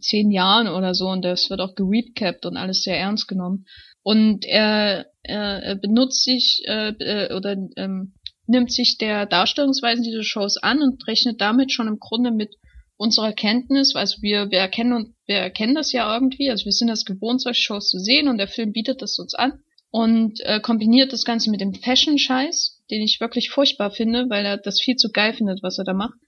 zehn 0.00 0.30
Jahren 0.30 0.68
oder 0.68 0.94
so 0.94 1.08
und 1.08 1.22
das 1.22 1.50
wird 1.50 1.60
auch 1.60 1.74
gerecapt 1.74 2.46
und 2.46 2.56
alles 2.56 2.82
sehr 2.82 2.98
ernst 2.98 3.28
genommen. 3.28 3.66
Und 4.02 4.44
er, 4.44 5.06
er, 5.24 5.62
er 5.62 5.74
benutzt 5.76 6.24
sich 6.24 6.62
äh, 6.66 6.90
äh, 6.98 7.34
oder 7.34 7.56
ähm, 7.76 8.14
nimmt 8.46 8.72
sich 8.72 8.98
der 8.98 9.26
Darstellungsweisen 9.26 10.04
dieser 10.04 10.22
Shows 10.22 10.56
an 10.58 10.82
und 10.82 11.06
rechnet 11.06 11.40
damit 11.40 11.72
schon 11.72 11.88
im 11.88 11.98
Grunde 11.98 12.30
mit 12.30 12.54
unserer 12.96 13.32
Kenntnis, 13.32 13.94
also 13.96 14.22
wir, 14.22 14.50
wir 14.50 14.60
erkennen 14.60 14.92
und 14.92 15.14
wir 15.26 15.36
erkennen 15.36 15.74
das 15.74 15.92
ja 15.92 16.12
irgendwie, 16.14 16.50
also 16.50 16.64
wir 16.64 16.72
sind 16.72 16.88
das 16.88 17.04
gewohnt, 17.04 17.40
solche 17.40 17.62
Shows 17.62 17.88
zu 17.88 17.98
sehen 17.98 18.28
und 18.28 18.38
der 18.38 18.48
Film 18.48 18.72
bietet 18.72 19.02
das 19.02 19.18
uns 19.18 19.34
an 19.34 19.60
und 19.90 20.40
äh, 20.42 20.60
kombiniert 20.60 21.12
das 21.12 21.24
Ganze 21.24 21.50
mit 21.50 21.60
dem 21.60 21.74
Fashion-Scheiß, 21.74 22.82
den 22.90 23.02
ich 23.02 23.20
wirklich 23.20 23.50
furchtbar 23.50 23.90
finde, 23.90 24.26
weil 24.28 24.44
er 24.44 24.58
das 24.58 24.80
viel 24.80 24.96
zu 24.96 25.10
geil 25.10 25.34
findet, 25.34 25.62
was 25.62 25.78
er 25.78 25.84
da 25.84 25.92
macht. 25.92 26.18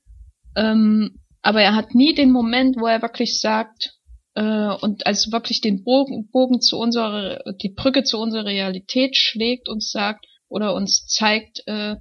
Ähm, 0.56 1.20
aber 1.42 1.62
er 1.62 1.76
hat 1.76 1.94
nie 1.94 2.14
den 2.14 2.32
Moment, 2.32 2.76
wo 2.76 2.86
er 2.86 3.02
wirklich 3.02 3.40
sagt, 3.40 3.94
äh, 4.36 4.74
und 4.80 5.06
also 5.06 5.32
wirklich 5.32 5.60
den 5.60 5.82
Bogen, 5.82 6.28
Bogen 6.30 6.60
zu 6.60 6.78
unserer, 6.78 7.42
die 7.62 7.70
Brücke 7.70 8.04
zu 8.04 8.18
unserer 8.18 8.44
Realität 8.44 9.16
schlägt 9.16 9.68
und 9.68 9.82
sagt 9.82 10.26
oder 10.48 10.74
uns 10.74 11.06
zeigt, 11.06 11.66
äh, 11.66 11.96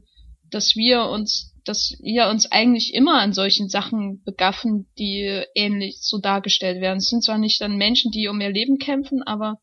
dass 0.52 0.76
wir 0.76 1.06
uns 1.06 1.54
dass 1.66 1.98
wir 2.00 2.28
uns 2.28 2.52
eigentlich 2.52 2.94
immer 2.94 3.20
an 3.20 3.34
solchen 3.34 3.70
Sachen 3.70 4.22
begaffen, 4.24 4.86
die 5.00 5.42
ähnlich 5.56 5.98
so 6.02 6.20
dargestellt 6.20 6.80
werden. 6.80 6.98
Es 6.98 7.10
sind 7.10 7.24
zwar 7.24 7.40
nicht 7.40 7.60
dann 7.60 7.78
Menschen, 7.78 8.12
die 8.12 8.28
um 8.28 8.40
ihr 8.40 8.52
Leben 8.52 8.78
kämpfen, 8.78 9.24
aber 9.24 9.58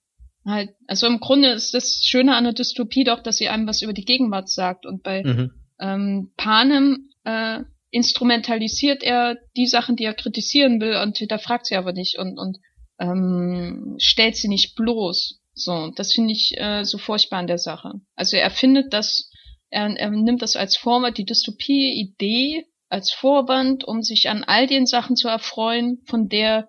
halt, 0.44 0.70
also 0.88 1.06
im 1.06 1.20
Grunde 1.20 1.50
ist 1.50 1.74
das 1.74 2.00
Schöne 2.02 2.34
an 2.34 2.42
der 2.42 2.54
Dystopie 2.54 3.04
doch, 3.04 3.22
dass 3.22 3.36
sie 3.36 3.48
einem 3.48 3.68
was 3.68 3.82
über 3.82 3.92
die 3.92 4.04
Gegenwart 4.04 4.48
sagt. 4.48 4.84
Und 4.84 5.04
bei 5.04 5.22
mhm. 5.22 5.52
ähm, 5.78 6.32
Panem 6.36 7.08
äh, 7.22 7.60
instrumentalisiert 7.92 9.04
er 9.04 9.36
die 9.56 9.68
Sachen, 9.68 9.94
die 9.94 10.04
er 10.04 10.14
kritisieren 10.14 10.80
will 10.80 10.96
und 10.96 11.18
hinterfragt 11.18 11.66
sie 11.66 11.76
aber 11.76 11.92
nicht 11.92 12.18
und, 12.18 12.38
und 12.38 12.58
ähm, 12.98 13.96
stellt 13.98 14.36
sie 14.36 14.48
nicht 14.48 14.74
bloß. 14.74 15.38
So, 15.54 15.92
das 15.94 16.12
finde 16.12 16.32
ich 16.32 16.54
äh, 16.56 16.84
so 16.84 16.98
furchtbar 16.98 17.38
an 17.38 17.46
der 17.46 17.58
Sache. 17.58 17.92
Also 18.16 18.36
er 18.36 18.50
findet 18.50 18.92
das 18.92 19.30
er, 19.72 19.96
er 19.96 20.10
nimmt 20.10 20.42
das 20.42 20.54
als 20.54 20.76
Vorwand, 20.76 21.18
die 21.18 21.24
Dystopie-Idee 21.24 22.66
als 22.88 23.10
Vorwand, 23.10 23.84
um 23.84 24.02
sich 24.02 24.28
an 24.28 24.44
all 24.44 24.66
den 24.66 24.86
Sachen 24.86 25.16
zu 25.16 25.28
erfreuen, 25.28 26.02
von 26.06 26.28
der, 26.28 26.68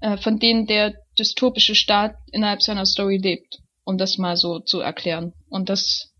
äh, 0.00 0.16
von 0.16 0.38
denen 0.38 0.66
der 0.66 0.94
dystopische 1.18 1.74
Staat 1.74 2.14
innerhalb 2.30 2.62
seiner 2.62 2.86
Story 2.86 3.16
lebt, 3.16 3.58
um 3.84 3.98
das 3.98 4.16
mal 4.16 4.36
so 4.36 4.60
zu 4.60 4.78
erklären. 4.78 5.32
Und 5.48 5.68
das 5.68 6.12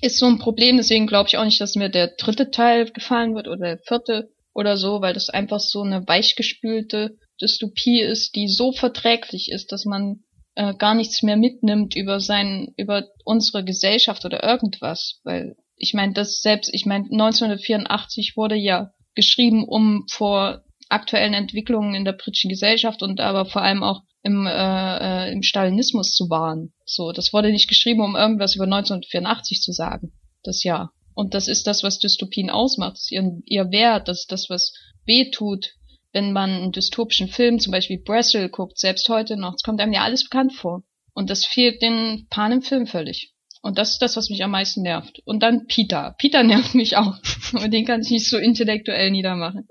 ist 0.00 0.18
so 0.18 0.26
ein 0.26 0.38
Problem, 0.38 0.76
deswegen 0.76 1.06
glaube 1.06 1.28
ich 1.28 1.36
auch 1.36 1.44
nicht, 1.44 1.60
dass 1.60 1.74
mir 1.74 1.88
der 1.88 2.08
dritte 2.08 2.50
Teil 2.50 2.90
gefallen 2.90 3.34
wird 3.34 3.48
oder 3.48 3.76
der 3.76 3.78
vierte 3.78 4.30
oder 4.54 4.76
so, 4.76 5.00
weil 5.00 5.14
das 5.14 5.28
einfach 5.28 5.60
so 5.60 5.82
eine 5.82 6.06
weichgespülte 6.06 7.18
Dystopie 7.40 8.00
ist, 8.00 8.34
die 8.34 8.48
so 8.48 8.72
verträglich 8.72 9.50
ist, 9.50 9.72
dass 9.72 9.84
man 9.84 10.24
äh, 10.54 10.74
gar 10.74 10.94
nichts 10.94 11.22
mehr 11.22 11.36
mitnimmt 11.36 11.94
über 11.94 12.20
sein, 12.20 12.74
über 12.76 13.06
unsere 13.24 13.64
Gesellschaft 13.64 14.24
oder 14.24 14.42
irgendwas, 14.42 15.20
weil 15.24 15.56
ich 15.76 15.94
meine, 15.94 16.12
das 16.12 16.42
selbst, 16.42 16.74
ich 16.74 16.86
meine, 16.86 17.04
1984 17.04 18.36
wurde 18.36 18.56
ja 18.56 18.90
geschrieben, 19.14 19.64
um 19.64 20.04
vor 20.10 20.64
aktuellen 20.88 21.34
Entwicklungen 21.34 21.94
in 21.94 22.04
der 22.04 22.12
britischen 22.12 22.48
Gesellschaft 22.48 23.02
und 23.02 23.20
aber 23.20 23.46
vor 23.46 23.62
allem 23.62 23.82
auch 23.82 24.02
im, 24.28 24.46
äh, 24.46 25.28
äh 25.28 25.32
im 25.32 25.42
Stalinismus 25.42 26.12
zu 26.12 26.30
warnen. 26.30 26.72
So, 26.84 27.12
das 27.12 27.32
wurde 27.32 27.50
nicht 27.50 27.68
geschrieben, 27.68 28.02
um 28.02 28.16
irgendwas 28.16 28.54
über 28.54 28.64
1984 28.64 29.60
zu 29.60 29.72
sagen. 29.72 30.12
Das 30.42 30.62
ja. 30.62 30.90
Und 31.14 31.34
das 31.34 31.48
ist 31.48 31.66
das, 31.66 31.82
was 31.82 31.98
Dystopien 31.98 32.50
ausmacht. 32.50 32.98
Ihr, 33.10 33.40
ihr 33.44 33.70
Wert, 33.72 34.06
das 34.06 34.20
ist 34.20 34.32
das, 34.32 34.48
was 34.48 34.72
weh 35.04 35.30
tut, 35.30 35.74
wenn 36.12 36.32
man 36.32 36.50
einen 36.50 36.72
dystopischen 36.72 37.28
Film, 37.28 37.58
zum 37.58 37.72
Beispiel 37.72 37.98
Brazil, 37.98 38.48
guckt, 38.48 38.78
selbst 38.78 39.08
heute 39.08 39.36
noch. 39.36 39.54
Es 39.54 39.62
kommt 39.62 39.80
einem 39.80 39.92
ja 39.92 40.02
alles 40.02 40.24
bekannt 40.24 40.52
vor. 40.52 40.84
Und 41.14 41.30
das 41.30 41.44
fehlt 41.44 41.82
den 41.82 42.26
Panen 42.30 42.62
Film 42.62 42.86
völlig. 42.86 43.34
Und 43.62 43.78
das 43.78 43.90
ist 43.90 44.02
das, 44.02 44.16
was 44.16 44.30
mich 44.30 44.44
am 44.44 44.52
meisten 44.52 44.82
nervt. 44.82 45.20
Und 45.24 45.42
dann 45.42 45.66
Peter. 45.66 46.14
Peter 46.18 46.42
nervt 46.44 46.74
mich 46.74 46.96
auch. 46.96 47.16
Und 47.52 47.72
den 47.72 47.84
kann 47.84 48.02
ich 48.02 48.10
nicht 48.10 48.28
so 48.28 48.38
intellektuell 48.38 49.10
niedermachen. 49.10 49.68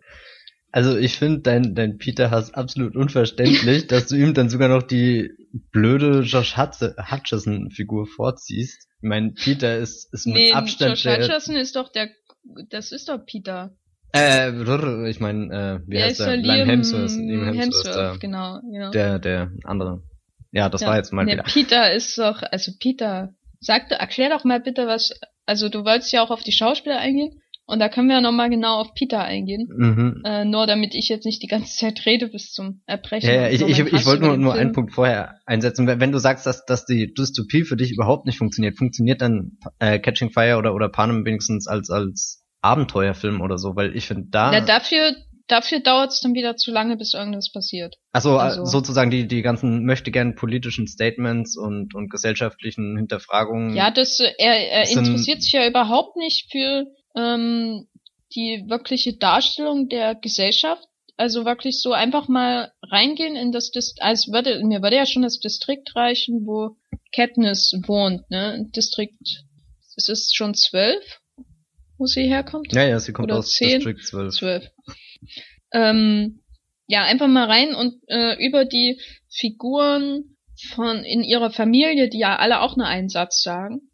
Also 0.72 0.98
ich 0.98 1.18
finde 1.18 1.40
dein, 1.40 1.76
dein 1.76 1.98
Peter-Hass 1.98 2.54
absolut 2.54 2.96
unverständlich, 2.96 3.88
dass 3.88 4.08
du 4.08 4.16
ihm 4.16 4.34
dann 4.34 4.50
sogar 4.50 4.70
noch 4.70 4.84
die 4.84 5.32
blöde 5.72 6.22
Josh 6.22 6.58
Hutcherson-Figur 6.58 8.06
vorziehst. 8.08 8.88
Ich 9.02 9.08
meine, 9.08 9.32
Peter 9.32 9.78
ist, 9.78 10.14
ist 10.14 10.26
mit 10.26 10.36
nee, 10.36 10.52
Abstand 10.52 10.92
Josh 10.92 11.04
der... 11.04 11.24
Hutcherson 11.24 11.56
ist 11.56 11.76
doch 11.76 11.92
der... 11.92 12.10
Das 12.70 12.92
ist 12.92 13.10
doch 13.10 13.26
Peter. 13.26 13.76
Äh, 14.14 15.10
ich 15.10 15.20
meine, 15.20 15.82
äh, 15.86 15.90
wie 15.90 16.02
heißt 16.02 16.22
der? 16.22 16.38
Liam 16.38 16.68
Hemsworth. 16.68 17.12
Liam 17.12 17.44
Hemsworth, 17.44 17.58
Hemsworth 17.58 17.96
der, 17.96 18.18
genau, 18.20 18.60
genau. 18.62 18.92
Der, 18.92 19.20
der 19.20 19.52
andere. 19.64 20.04
Ja, 20.52 20.70
das 20.70 20.82
ja, 20.82 20.88
war 20.88 20.96
jetzt 20.96 21.12
mal 21.12 21.26
wieder. 21.26 21.44
Peter 21.44 21.92
ist 21.92 22.18
doch, 22.18 22.42
also 22.42 22.72
Peter, 22.80 23.34
Sag, 23.60 23.92
erklär 23.92 24.30
doch 24.30 24.44
mal 24.44 24.60
bitte 24.60 24.88
was, 24.88 25.20
also 25.46 25.70
du 25.70 25.84
wolltest 25.84 26.12
ja 26.12 26.24
auch 26.24 26.30
auf 26.30 26.44
die 26.44 26.52
Schauspieler 26.52 27.00
eingehen 27.00 27.42
und 27.68 27.80
da 27.80 27.90
können 27.90 28.08
wir 28.08 28.16
ja 28.16 28.22
nochmal 28.22 28.50
genau 28.50 28.80
auf 28.80 28.94
Peter 28.94 29.22
eingehen. 29.22 29.68
Mhm. 29.70 30.22
Äh, 30.26 30.46
nur 30.46 30.68
damit 30.68 30.96
ich 30.96 31.10
jetzt 31.10 31.26
nicht 31.26 31.44
die 31.44 31.48
ganze 31.48 31.76
Zeit 31.76 32.06
rede 32.06 32.30
bis 32.30 32.54
zum 32.54 32.82
Erbrechen. 32.86 33.30
Ja, 33.30 33.42
ja 33.42 33.50
ich, 33.50 33.62
ich, 33.62 33.80
ich 33.80 34.06
wollte 34.06 34.24
nur, 34.24 34.38
nur 34.38 34.54
einen 34.54 34.72
Punkt 34.72 34.94
vorher 34.94 35.42
einsetzen. 35.46 35.86
Wenn, 35.86 36.12
du 36.14 36.18
sagst, 36.18 36.46
dass, 36.46 36.64
dass 36.64 36.86
die 36.86 37.14
Dystopie 37.14 37.64
für 37.64 37.76
dich 37.76 37.92
überhaupt 37.92 38.26
nicht 38.26 38.38
funktioniert, 38.38 38.78
funktioniert 38.78 39.22
dann 39.22 39.58
äh, 39.80 40.00
Catching 40.00 40.32
Fire 40.32 40.58
oder, 40.58 40.74
oder 40.74 40.88
Panem 40.88 41.26
wenigstens 41.26 41.68
als, 41.68 41.90
als 41.90 42.46
Abenteuerfilm 42.62 43.42
oder 43.42 43.58
so, 43.58 43.76
weil 43.76 43.98
ich 43.98 44.08
finde 44.08 44.28
da. 44.32 44.54
Ja, 44.54 44.62
dafür, 44.62 45.18
dafür 45.50 45.82
dauert 45.82 46.12
es 46.12 46.22
dann 46.22 46.36
wieder 46.36 46.56
zu 46.56 46.72
lange, 46.72 46.96
bis 46.96 47.14
irgendwas 47.14 47.52
passiert. 47.52 47.96
Achso, 48.14 48.38
also, 48.38 48.64
sozusagen 48.64 49.12
die, 49.12 49.28
die 49.28 49.42
ganzen 49.42 49.84
möchte 49.84 50.12
gern 50.12 50.36
politischen 50.36 50.88
Statements 50.88 51.58
und, 51.58 51.94
und 51.94 52.10
gesellschaftlichen 52.10 52.96
Hinterfragungen. 52.96 53.76
Ja, 53.76 53.92
das, 53.92 54.22
er, 54.22 54.72
er 54.72 54.90
interessiert 54.90 55.42
sich 55.44 55.52
ja 55.52 55.68
überhaupt 55.68 56.16
nicht 56.16 56.50
für 56.50 56.86
ähm, 57.18 57.88
die 58.36 58.66
wirkliche 58.68 59.18
Darstellung 59.18 59.90
der 59.90 60.16
Gesellschaft. 60.16 60.84
Also 61.20 61.46
wirklich 61.46 61.82
so 61.82 61.94
einfach 61.94 62.28
mal 62.28 62.72
reingehen 62.84 63.36
in 63.36 63.52
das 63.52 63.72
Distrikt, 63.72 64.04
also 64.04 64.32
würde, 64.32 64.64
mir 64.64 64.84
würde 64.84 64.98
ja 64.98 65.08
schon 65.08 65.24
das 65.24 65.40
Distrikt 65.40 65.96
reichen, 65.96 66.46
wo 66.46 66.78
Katniss 67.12 67.74
wohnt, 67.88 68.30
ne? 68.30 68.68
Distrikt, 68.76 69.44
es 69.96 70.10
ist 70.10 70.36
schon 70.36 70.54
zwölf, 70.54 71.04
wo 71.98 72.06
sie 72.06 72.28
herkommt. 72.28 72.72
Ja, 72.72 72.84
ja, 72.84 73.00
sie 73.00 73.14
kommt 73.14 73.32
Oder 73.32 73.40
aus 73.40 73.52
zehn? 73.54 73.80
District 73.80 74.04
12. 74.04 74.36
12. 74.36 74.72
Ähm, 75.74 76.44
ja, 76.86 77.02
einfach 77.04 77.28
mal 77.28 77.46
rein 77.46 77.74
und 77.74 77.96
äh, 78.08 78.36
über 78.46 78.66
die 78.66 79.02
Figuren 79.28 80.38
von 80.76 81.04
in 81.04 81.24
ihrer 81.24 81.50
Familie, 81.50 82.10
die 82.10 82.20
ja 82.20 82.36
alle 82.36 82.62
auch 82.62 82.78
nur 82.78 82.86
einen 82.86 83.10
Satz 83.10 83.42
sagen, 83.42 83.87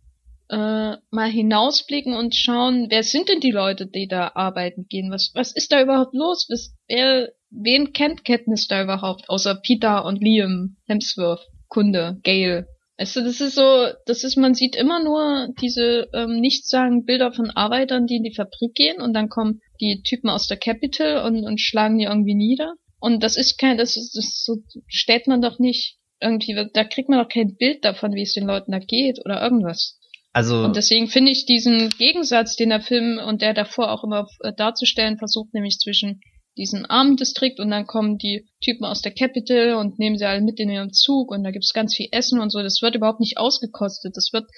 äh, 0.49 0.97
mal 1.09 1.29
hinausblicken 1.29 2.13
und 2.13 2.35
schauen, 2.35 2.87
wer 2.89 3.03
sind 3.03 3.29
denn 3.29 3.39
die 3.39 3.51
Leute, 3.51 3.87
die 3.87 4.07
da 4.07 4.31
arbeiten 4.35 4.87
gehen? 4.87 5.11
Was, 5.11 5.31
was 5.33 5.55
ist 5.55 5.71
da 5.71 5.81
überhaupt 5.81 6.13
los? 6.13 6.47
Was, 6.49 6.75
wer, 6.87 7.31
wen 7.49 7.93
kennt 7.93 8.25
Katniss 8.25 8.67
da 8.67 8.83
überhaupt? 8.83 9.29
Außer 9.29 9.55
Peter 9.55 10.05
und 10.05 10.21
Liam 10.21 10.77
Hemsworth, 10.87 11.47
Kunde, 11.67 12.19
Gail 12.23 12.67
du, 12.97 13.23
das 13.23 13.41
ist 13.41 13.55
so, 13.55 13.87
das 14.05 14.23
ist, 14.23 14.37
man 14.37 14.53
sieht 14.53 14.75
immer 14.75 15.03
nur 15.03 15.49
diese 15.61 16.09
ähm, 16.13 16.39
nichtssagenden 16.39 17.05
Bilder 17.05 17.33
von 17.33 17.49
Arbeitern, 17.51 18.05
die 18.05 18.17
in 18.17 18.23
die 18.23 18.33
Fabrik 18.33 18.73
gehen 18.75 19.01
und 19.01 19.13
dann 19.13 19.29
kommen 19.29 19.61
die 19.81 20.01
Typen 20.03 20.29
aus 20.29 20.47
der 20.47 20.57
Capital 20.57 21.25
und, 21.25 21.43
und 21.43 21.59
schlagen 21.59 21.97
die 21.97 22.05
irgendwie 22.05 22.35
nieder. 22.35 22.73
Und 22.99 23.21
das 23.23 23.35
ist 23.35 23.57
kein, 23.57 23.77
das 23.77 23.97
ist, 23.97 24.15
das 24.15 24.43
so 24.43 24.57
stellt 24.87 25.27
man 25.27 25.41
doch 25.41 25.59
nicht 25.59 25.97
irgendwie, 26.21 26.55
da 26.73 26.83
kriegt 26.85 27.09
man 27.09 27.19
doch 27.19 27.27
kein 27.27 27.55
Bild 27.57 27.83
davon, 27.83 28.13
wie 28.13 28.21
es 28.21 28.33
den 28.33 28.47
Leuten 28.47 28.71
da 28.71 28.79
geht 28.79 29.19
oder 29.25 29.41
irgendwas. 29.41 29.99
Also 30.34 30.63
Und 30.63 30.75
deswegen 30.75 31.07
finde 31.07 31.31
ich 31.31 31.45
diesen 31.45 31.89
Gegensatz, 31.89 32.55
den 32.55 32.69
der 32.69 32.81
Film 32.81 33.19
und 33.19 33.43
der 33.43 33.53
davor 33.53 33.91
auch 33.91 34.03
immer 34.03 34.27
äh, 34.41 34.51
darzustellen 34.51 35.17
versucht, 35.17 35.53
nämlich 35.53 35.77
zwischen 35.77 36.21
diesen 36.57 36.86
armen 36.86 37.17
Distrikt 37.17 37.59
und 37.59 37.69
dann 37.69 37.88
kommen 37.88 38.17
die 38.17 38.47
Typen 38.61 38.86
aus 38.86 39.01
der 39.01 39.13
Capital 39.13 39.75
und 39.75 39.97
nehmen 39.99 40.17
sie 40.17 40.25
alle 40.25 40.41
mit 40.41 40.59
in 40.59 40.69
ihren 40.69 40.91
Zug 40.91 41.31
und 41.31 41.43
da 41.43 41.51
gibt's 41.51 41.73
ganz 41.73 41.95
viel 41.95 42.09
Essen 42.11 42.39
und 42.39 42.51
so. 42.51 42.61
Das 42.61 42.81
wird 42.81 42.95
überhaupt 42.95 43.19
nicht 43.19 43.38
ausgekostet. 43.38 44.15
Das 44.15 44.29
wird, 44.34 44.49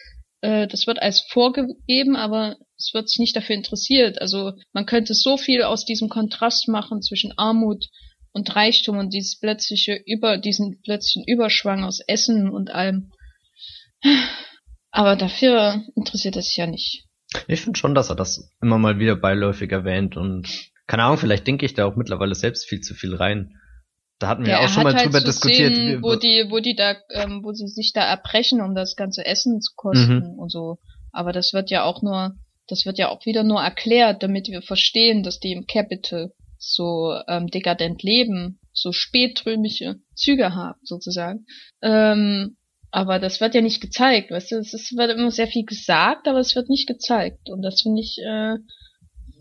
äh, 0.42 0.68
das 0.68 0.88
wird 0.88 1.02
als 1.02 1.22
vorgegeben, 1.30 2.16
aber 2.16 2.56
es 2.78 2.92
wird 2.94 3.10
sich 3.10 3.20
nicht 3.20 3.36
dafür 3.36 3.56
interessiert. 3.56 4.22
Also 4.22 4.54
man 4.72 4.86
könnte 4.86 5.14
so 5.14 5.38
viel 5.38 5.64
aus 5.64 5.86
diesem 5.86 6.08
Kontrast 6.10 6.68
machen 6.70 7.02
zwischen 7.02 7.34
Armut 7.38 7.86
und 8.32 8.56
Reichtum 8.56 8.98
und 8.98 9.14
dieses 9.14 9.40
plötzliche 9.40 10.00
über 10.06 10.38
diesen 10.38 10.82
plötzlichen 10.84 11.26
Überschwang 11.26 11.84
aus 11.84 12.00
Essen 12.08 12.50
und 12.50 12.72
allem. 12.72 13.12
Aber 14.96 15.18
dafür 15.18 15.84
interessiert 15.96 16.38
es 16.38 16.48
sich 16.48 16.56
ja 16.56 16.68
nicht. 16.68 17.04
Ich 17.50 17.60
finde 17.60 17.78
schon, 17.78 17.96
dass 17.96 18.10
er 18.10 18.16
das 18.16 18.50
immer 18.62 18.78
mal 18.78 18.98
wieder 18.98 19.18
beiläufig 19.18 19.70
erwähnt 19.74 20.16
und 20.16 20.48
keine 20.88 21.04
Ahnung, 21.04 21.18
vielleicht 21.18 21.46
denke 21.48 21.66
ich 21.66 21.74
da 21.74 21.86
auch 21.86 21.98
mittlerweile 21.98 22.34
selbst 22.34 22.66
viel 22.66 22.80
zu 22.80 22.94
viel 22.94 23.14
rein. 23.14 23.60
Da 24.20 24.30
hatten 24.30 24.46
wir 24.46 24.54
ja, 24.54 24.60
auch 24.64 24.70
schon 24.70 24.84
mal 24.84 24.94
halt 24.94 25.06
drüber 25.06 25.20
so 25.20 25.26
diskutiert. 25.26 25.76
Szenen, 25.76 26.02
wo 26.02 26.16
die, 26.16 26.46
wo 26.50 26.60
die 26.60 26.76
da, 26.76 26.96
ähm, 27.10 27.44
wo 27.44 27.52
sie 27.52 27.68
sich 27.68 27.92
da 27.94 28.06
erbrechen, 28.06 28.62
um 28.62 28.74
das 28.74 28.96
ganze 28.96 29.26
Essen 29.26 29.60
zu 29.60 29.74
kosten 29.76 30.40
und 30.40 30.50
so. 30.50 30.78
Aber 31.12 31.34
das 31.34 31.52
wird 31.52 31.70
ja 31.72 31.84
auch 31.84 32.02
nur, 32.02 32.36
das 32.68 32.86
wird 32.86 32.98
ja 32.98 33.10
auch 33.10 33.26
wieder 33.26 33.44
nur 33.44 33.62
erklärt, 33.62 34.24
damit 34.24 34.48
wir 34.48 34.62
verstehen, 34.62 35.24
dass 35.24 35.42
die 35.42 35.52
im 35.52 35.68
Capital 35.68 36.32
so 36.58 37.20
ähm, 37.28 37.48
dekadent 37.48 38.02
leben, 38.02 38.62
so 38.72 38.94
spätrömische 38.94 39.96
Züge 40.16 40.56
haben, 40.56 40.80
sozusagen. 40.84 41.46
Ähm, 41.82 42.56
aber 42.96 43.20
das 43.20 43.42
wird 43.42 43.54
ja 43.56 43.60
nicht 43.60 43.82
gezeigt, 43.82 44.32
weißt 44.32 44.54
du, 44.54 44.56
es 44.56 44.72
wird 44.96 45.12
immer 45.12 45.30
sehr 45.30 45.48
viel 45.48 45.66
gesagt, 45.66 46.30
aber 46.30 46.40
es 46.40 46.56
wird 46.56 46.70
nicht 46.70 46.88
gezeigt. 46.88 47.50
Und 47.50 47.62
das 47.62 47.82
finde 47.82 48.02
ich, 48.02 48.18
äh, 48.26 48.56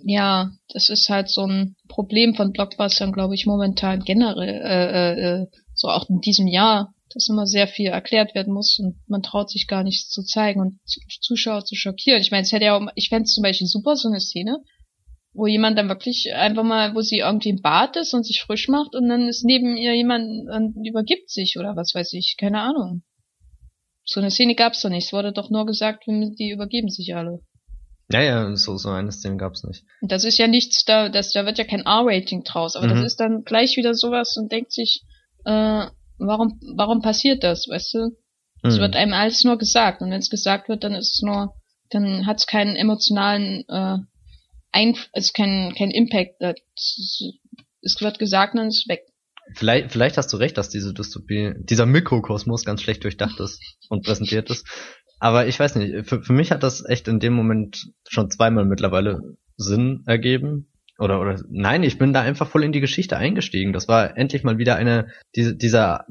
ja, 0.05 0.51
das 0.73 0.89
ist 0.89 1.09
halt 1.09 1.31
so 1.31 1.47
ein 1.47 1.77
Problem 1.87 2.35
von 2.35 2.51
Blockbustern, 2.51 3.13
glaube 3.13 3.37
ich, 3.37 3.47
momentan 3.47 4.01
generell, 4.01 4.49
äh, 4.49 4.89
äh, 4.91 5.43
äh, 5.43 5.47
so 5.73 5.87
auch 5.87 6.11
in 6.11 6.19
diesem 6.21 6.49
Jahr, 6.49 6.95
dass 7.13 7.29
immer 7.29 7.47
sehr 7.47 7.69
viel 7.69 7.91
erklärt 7.91 8.35
werden 8.35 8.53
muss 8.53 8.77
und 8.81 8.97
man 9.07 9.23
traut 9.23 9.51
sich 9.51 9.69
gar 9.69 9.85
nichts 9.85 10.11
zu 10.11 10.25
zeigen 10.25 10.61
und 10.61 10.81
zu- 10.85 10.99
Zuschauer 11.21 11.65
zu 11.65 11.77
schockieren. 11.77 12.21
Ich 12.21 12.33
meine, 12.33 12.43
es 12.43 12.51
hätte 12.51 12.65
ja 12.65 12.77
auch, 12.77 12.85
ich 12.97 13.09
fände 13.09 13.23
es 13.23 13.35
zum 13.35 13.43
Beispiel 13.43 13.69
super, 13.69 13.95
so 13.95 14.09
eine 14.09 14.19
Szene, 14.19 14.59
wo 15.33 15.47
jemand 15.47 15.79
dann 15.79 15.89
wirklich 15.89 16.35
einfach 16.35 16.65
mal, 16.65 16.97
wo 16.97 17.03
sie 17.03 17.19
irgendwie 17.19 17.51
im 17.51 17.63
Bad 17.63 17.95
ist 17.95 18.15
und 18.15 18.27
sich 18.27 18.43
frisch 18.43 18.67
macht 18.67 18.97
und 18.97 19.09
dann 19.09 19.29
ist 19.29 19.45
neben 19.45 19.77
ihr 19.77 19.95
jemand 19.95 20.51
und 20.51 20.85
übergibt 20.85 21.31
sich 21.31 21.57
oder 21.57 21.77
was 21.77 21.95
weiß 21.95 22.15
ich, 22.15 22.35
keine 22.37 22.61
Ahnung. 22.61 23.05
So 24.05 24.21
eine 24.21 24.31
Szene 24.31 24.55
gab's 24.55 24.83
doch 24.83 24.91
nicht. 24.91 25.07
Es 25.07 25.13
wurde 25.13 25.33
doch 25.33 25.51
nur 25.51 25.67
gesagt, 25.67 26.05
die 26.07 26.51
übergeben 26.51 26.91
sich 26.91 27.15
alle. 27.15 27.41
ja, 28.11 28.21
ja, 28.23 28.57
so, 28.57 28.77
so 28.77 28.91
eine 28.91 29.11
Szene 29.13 29.37
gab's 29.39 29.65
nicht. 29.65 29.85
Und 30.03 30.13
das 30.13 30.25
ist 30.25 30.37
ja 30.39 30.47
nichts, 30.47 30.85
da, 30.85 31.09
das, 31.09 31.33
da 31.33 31.47
wird 31.47 31.57
ja 31.59 31.65
kein 31.65 31.81
R-Rating 31.87 32.45
draus, 32.45 32.77
aber 32.77 32.87
Mhm. 32.87 32.91
das 32.97 33.05
ist 33.05 33.21
dann 33.21 33.45
gleich 33.45 33.77
wieder 33.77 33.95
sowas 33.95 34.37
und 34.37 34.53
denkt 34.53 34.73
sich, 34.73 35.03
äh, 35.47 35.87
warum, 36.19 36.61
warum 36.77 37.01
passiert 37.01 37.43
das, 37.43 37.67
weißt 37.69 37.95
du? 37.95 38.11
Es 38.63 38.75
Hm. 38.75 38.81
wird 38.81 38.97
einem 38.97 39.13
alles 39.15 39.45
nur 39.45 39.57
gesagt 39.59 40.01
und 40.03 40.11
wenn 40.11 40.21
es 40.21 40.31
gesagt 40.31 40.69
wird, 40.69 40.85
dann 40.85 40.95
ist 40.95 41.15
es 41.15 41.23
nur, 41.23 41.55
dann 41.91 42.27
hat 42.27 42.39
es 42.39 42.47
keinen 42.47 42.77
emotionalen, 42.77 43.65
äh, 43.69 43.99
Einf 44.73 45.09
es 45.13 45.27
ist 45.27 45.35
kein, 45.35 45.73
kein 45.79 45.91
Impact. 45.93 46.35
Das, 46.41 46.57
es 47.83 48.01
wird 48.01 48.19
gesagt 48.19 48.55
und 48.55 48.59
dann 48.61 48.69
ist 48.69 48.83
es 48.85 48.89
weg. 48.89 49.03
Vielleicht, 49.53 49.93
vielleicht 49.93 50.17
hast 50.17 50.33
du 50.33 50.37
recht, 50.39 50.57
dass 50.57 50.69
diese 50.71 50.95
Dystopie, 50.95 51.53
dieser 51.59 51.87
Mikrokosmos 51.87 52.65
ganz 52.65 52.83
schlecht 52.83 53.05
durchdacht 53.05 53.39
ist 53.41 53.61
und 53.89 54.05
präsentiert 54.05 54.51
ist. 54.51 54.67
Aber 55.21 55.47
ich 55.47 55.61
weiß 55.61 55.77
nicht, 55.77 56.09
für, 56.09 56.23
für 56.23 56.33
mich 56.33 56.51
hat 56.51 56.63
das 56.63 56.85
echt 56.89 57.09
in 57.09 57.21
dem 57.21 57.35
Moment 57.35 57.87
schon 58.09 58.31
zweimal 58.31 58.65
mittlerweile 58.65 59.21
Sinn 59.57 60.03
ergeben. 60.07 60.71
Oder, 60.99 61.21
oder, 61.21 61.41
nein, 61.51 61.83
ich 61.83 61.99
bin 61.99 62.13
da 62.13 62.23
einfach 62.23 62.49
voll 62.49 62.63
in 62.63 62.73
die 62.73 62.81
Geschichte 62.81 63.17
eingestiegen. 63.17 63.73
Das 63.73 63.89
war 63.89 64.17
endlich 64.17 64.45
mal 64.45 64.59
wieder 64.59 64.77
eine 64.77 65.09
diese, 65.35 65.57
dieser 65.57 66.05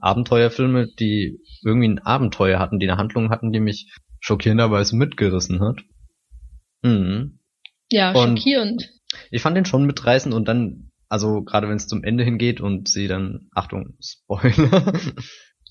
Abenteuerfilme, 0.00 0.88
die 0.98 1.40
irgendwie 1.64 1.88
ein 1.88 1.98
Abenteuer 2.00 2.58
hatten, 2.58 2.78
die 2.78 2.88
eine 2.88 2.98
Handlung 2.98 3.30
hatten, 3.30 3.52
die 3.52 3.60
mich 3.60 3.92
schockierenderweise 4.20 4.96
mitgerissen 4.96 5.60
hat. 5.60 5.80
Mhm. 6.82 7.38
Ja, 7.90 8.12
Und- 8.12 8.38
schockierend. 8.38 8.90
Ich 9.30 9.40
fand 9.42 9.56
den 9.56 9.64
schon 9.64 9.86
mitreißend 9.86 10.34
und 10.34 10.48
dann, 10.48 10.87
also 11.08 11.42
gerade 11.42 11.68
wenn 11.68 11.76
es 11.76 11.88
zum 11.88 12.04
Ende 12.04 12.24
hingeht 12.24 12.60
und 12.60 12.88
sie 12.88 13.08
dann, 13.08 13.48
Achtung, 13.54 13.94
Spoiler. 14.00 14.92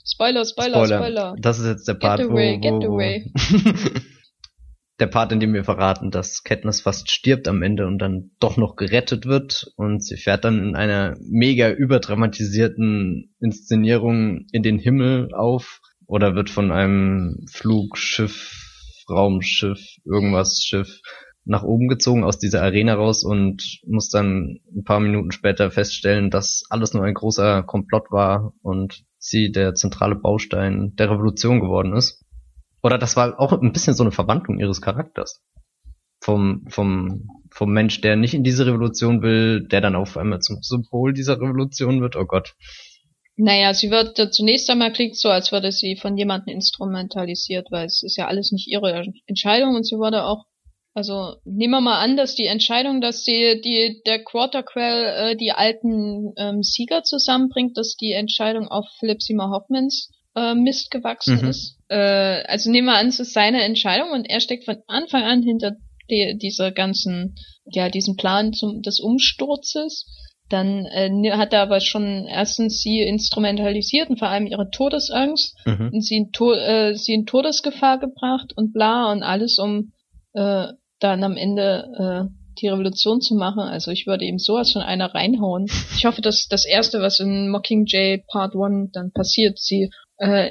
Spoiler, 0.06 0.46
Spoiler, 0.46 0.86
Spoiler. 0.86 1.36
Das 1.40 1.60
ist 1.60 1.66
jetzt 1.66 1.88
der 1.88 1.96
Part, 1.96 2.22
away, 2.22 2.56
wo, 2.56 2.62
get 2.62 2.74
wo, 2.74 2.82
wo 2.82 2.94
away. 2.96 3.32
der 5.00 5.08
Part, 5.08 5.32
in 5.32 5.40
dem 5.40 5.54
wir 5.54 5.64
verraten, 5.64 6.12
dass 6.12 6.44
Katniss 6.44 6.82
fast 6.82 7.12
stirbt 7.12 7.48
am 7.48 7.62
Ende 7.62 7.86
und 7.86 8.00
dann 8.00 8.32
doch 8.40 8.58
noch 8.58 8.76
gerettet 8.76 9.26
wird 9.26 9.72
und 9.76 10.04
sie 10.04 10.18
fährt 10.18 10.44
dann 10.44 10.60
in 10.60 10.76
einer 10.76 11.16
mega 11.20 11.70
überdramatisierten 11.70 13.36
Inszenierung 13.40 14.48
in 14.52 14.64
den 14.64 14.80
Himmel 14.80 15.34
auf 15.34 15.82
oder 16.08 16.36
wird 16.36 16.50
von 16.50 16.72
einem 16.72 17.46
Flugschiff, 17.52 19.04
Raumschiff, 19.10 19.98
irgendwas 20.06 20.64
Schiff 20.64 21.02
nach 21.48 21.64
oben 21.64 21.88
gezogen 21.88 22.24
aus 22.24 22.40
dieser 22.40 22.62
Arena 22.62 22.94
raus 22.94 23.24
und 23.24 23.80
muss 23.86 24.10
dann 24.10 24.60
ein 24.76 24.84
paar 24.84 25.00
Minuten 25.00 25.32
später 25.32 25.72
feststellen, 25.72 26.30
dass 26.30 26.64
alles 26.70 26.94
nur 26.94 27.04
ein 27.04 27.14
großer 27.14 27.64
Komplott 27.64 28.12
war 28.12 28.54
und 28.62 29.04
sie 29.18 29.52
der 29.52 29.74
zentrale 29.74 30.16
Baustein 30.16 30.94
der 30.96 31.10
Revolution 31.10 31.60
geworden 31.60 31.96
ist. 31.96 32.24
Oder 32.84 32.98
das 32.98 33.16
war 33.16 33.40
auch 33.40 33.54
ein 33.54 33.74
bisschen 33.74 33.94
so 33.94 34.04
eine 34.04 34.12
Verwandlung 34.12 34.60
ihres 34.60 34.82
Charakters. 34.82 35.42
Vom, 36.20 36.66
vom, 36.70 37.28
vom 37.52 37.72
Mensch, 37.72 38.02
der 38.02 38.16
nicht 38.16 38.34
in 38.34 38.44
diese 38.44 38.66
Revolution 38.66 39.22
will, 39.22 39.68
der 39.68 39.82
dann 39.82 39.96
auf 39.96 40.18
einmal 40.18 40.40
zum 40.40 40.62
Symbol 40.62 41.14
dieser 41.14 41.40
Revolution 41.40 42.02
wird. 42.02 42.16
Oh 42.16 42.26
Gott. 42.26 42.56
Naja, 43.38 43.74
sie 43.74 43.92
wird 43.92 44.18
zunächst 44.34 44.70
einmal 44.70 44.92
klingt 44.92 45.16
so, 45.16 45.30
als 45.30 45.52
würde 45.52 45.72
sie 45.72 45.96
von 45.96 46.18
jemandem 46.18 46.56
instrumentalisiert, 46.56 47.68
weil 47.70 47.86
es 47.86 48.02
ist 48.04 48.18
ja 48.18 48.28
alles 48.28 48.52
nicht 48.52 48.68
ihre 48.68 49.06
Entscheidung 49.28 49.76
und 49.76 49.86
sie 49.86 49.98
wurde 49.98 50.24
auch, 50.24 50.46
also 50.98 51.36
nehmen 51.46 51.74
wir 51.74 51.82
mal 51.82 52.00
an, 52.00 52.18
dass 52.18 52.34
die 52.36 52.48
Entscheidung, 52.48 53.02
dass 53.02 53.24
sie 53.24 53.62
die 53.64 54.02
der 54.06 54.24
Quarterquell 54.24 55.32
äh, 55.32 55.36
die 55.36 55.52
alten 55.52 56.34
ähm, 56.38 56.64
Sieger 56.64 57.04
zusammenbringt, 57.04 57.78
dass 57.78 57.96
die 57.96 58.14
Entscheidung 58.14 58.68
auf 58.68 58.86
Philip 59.00 59.22
Seymour 59.22 59.52
Hoffmans 59.52 60.10
äh, 60.36 60.56
Mist 60.56 60.90
gewachsen 60.92 61.40
Mhm. 61.44 61.50
ist. 61.50 61.78
Äh, 61.90 62.44
also 62.54 62.72
nehmen 62.72 62.88
wir 62.88 62.96
an, 62.96 63.08
es 63.10 63.20
ist 63.20 63.34
seine 63.34 63.62
Entscheidung 63.64 64.10
und 64.12 64.26
er 64.28 64.40
steckt 64.40 64.66
von 64.66 64.78
Anfang 64.88 65.24
an 65.24 65.44
hinter 65.44 65.74
die, 66.10 66.38
dieser 66.42 66.72
ganzen, 66.72 67.36
ja, 67.66 67.90
diesem 67.90 68.16
Plan 68.16 68.54
zum, 68.54 68.82
des 68.82 69.00
Umsturzes 69.00 70.06
dann 70.50 70.86
äh, 70.86 71.10
ne- 71.10 71.38
hat 71.38 71.52
er 71.54 71.62
aber 71.62 71.82
schon 71.82 72.26
erstens 72.28 72.80
sie 72.82 73.02
instrumentalisiert 73.02 74.10
und 74.10 74.18
vor 74.18 74.30
allem 74.30 74.48
ihre 74.48 74.70
Todesangst 74.72 75.56
Mhm. 75.66 75.90
und 75.94 76.02
sie 76.02 76.16
in, 76.16 76.32
to 76.32 76.54
äh, 76.54 76.96
sie 76.96 77.14
in 77.14 77.26
Todesgefahr 77.26 78.00
gebracht 78.00 78.54
und 78.56 78.72
bla 78.74 79.12
und 79.12 79.24
alles, 79.24 79.60
um 79.60 79.92
äh, 80.34 80.68
dann 81.00 81.24
am 81.24 81.38
Ende 81.38 82.30
äh, 82.30 82.38
die 82.62 82.68
Revolution 82.68 83.22
zu 83.22 83.36
machen. 83.36 83.62
Also 83.62 83.92
ich 83.92 84.08
würde 84.08 84.26
ihm 84.26 84.40
sowas 84.40 84.72
von 84.72 84.82
einer 84.82 85.14
reinhauen. 85.14 85.68
Ich 85.96 86.06
hoffe, 86.06 86.22
dass 86.22 86.48
das 86.50 86.66
Erste, 86.66 87.02
was 87.02 87.20
in 87.20 87.50
Mockingjay 87.50 88.24
Part 88.28 88.56
1 88.56 88.92
dann 88.92 89.12
passiert, 89.12 89.60
sie 89.60 89.90
äh, 90.18 90.50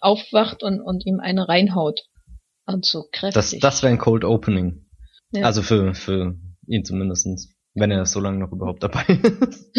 aufwacht 0.00 0.62
und, 0.62 0.80
und 0.80 1.06
ihm 1.06 1.20
eine 1.20 1.48
reinhaut. 1.48 2.02
Und 2.66 2.84
so 2.84 3.04
kräftig. 3.12 3.60
Das, 3.60 3.74
das 3.74 3.82
wäre 3.82 3.92
ein 3.92 3.98
Cold 3.98 4.24
Opening. 4.24 4.86
Ja. 5.32 5.44
Also 5.44 5.62
für, 5.62 5.94
für 5.94 6.34
ihn 6.66 6.84
zumindestens, 6.84 7.56
wenn 7.74 7.90
er 7.90 8.06
so 8.06 8.20
lange 8.20 8.38
noch 8.38 8.52
überhaupt 8.52 8.82
dabei 8.82 9.04
ist. 9.48 9.72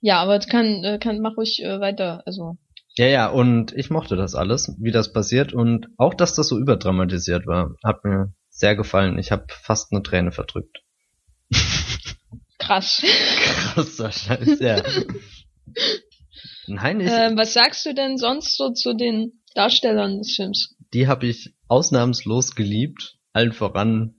ja, 0.00 0.20
aber 0.20 0.36
es 0.36 0.48
kann, 0.48 0.84
äh, 0.84 0.98
kann 0.98 1.20
mach 1.20 1.36
ruhig 1.36 1.62
äh, 1.62 1.80
weiter. 1.80 2.22
Also 2.26 2.56
Ja, 2.96 3.06
ja, 3.06 3.28
und 3.28 3.72
ich 3.72 3.90
mochte 3.90 4.16
das 4.16 4.34
alles, 4.34 4.76
wie 4.80 4.90
das 4.90 5.12
passiert 5.12 5.52
und 5.52 5.86
auch, 5.96 6.14
dass 6.14 6.34
das 6.34 6.48
so 6.48 6.58
überdramatisiert 6.58 7.46
war, 7.46 7.76
hat 7.84 8.04
mir 8.04 8.34
sehr 8.62 8.76
gefallen. 8.76 9.18
Ich 9.18 9.32
habe 9.32 9.46
fast 9.48 9.92
eine 9.92 10.04
Träne 10.04 10.30
verdrückt. 10.30 10.82
krass. 12.58 13.02
Krasser 13.44 14.12
Scheiß, 14.12 14.60
ja. 14.60 14.80
Nein, 16.68 17.00
ich, 17.00 17.10
Ähm, 17.10 17.36
was 17.36 17.54
sagst 17.54 17.84
du 17.84 17.92
denn 17.92 18.18
sonst 18.18 18.56
so 18.56 18.70
zu 18.70 18.94
den 18.94 19.42
Darstellern 19.56 20.18
des 20.18 20.36
Films? 20.36 20.76
die 20.94 21.08
habe 21.08 21.26
ich 21.26 21.54
ausnahmslos 21.68 22.54
geliebt, 22.54 23.16
allen 23.32 23.52
voran 23.52 24.14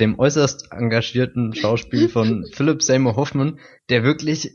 dem 0.00 0.18
äußerst 0.18 0.72
engagierten 0.72 1.52
Schauspiel 1.54 2.08
von 2.08 2.46
Philip 2.52 2.80
Seymour 2.82 3.16
Hoffman, 3.16 3.58
der 3.90 4.04
wirklich 4.04 4.54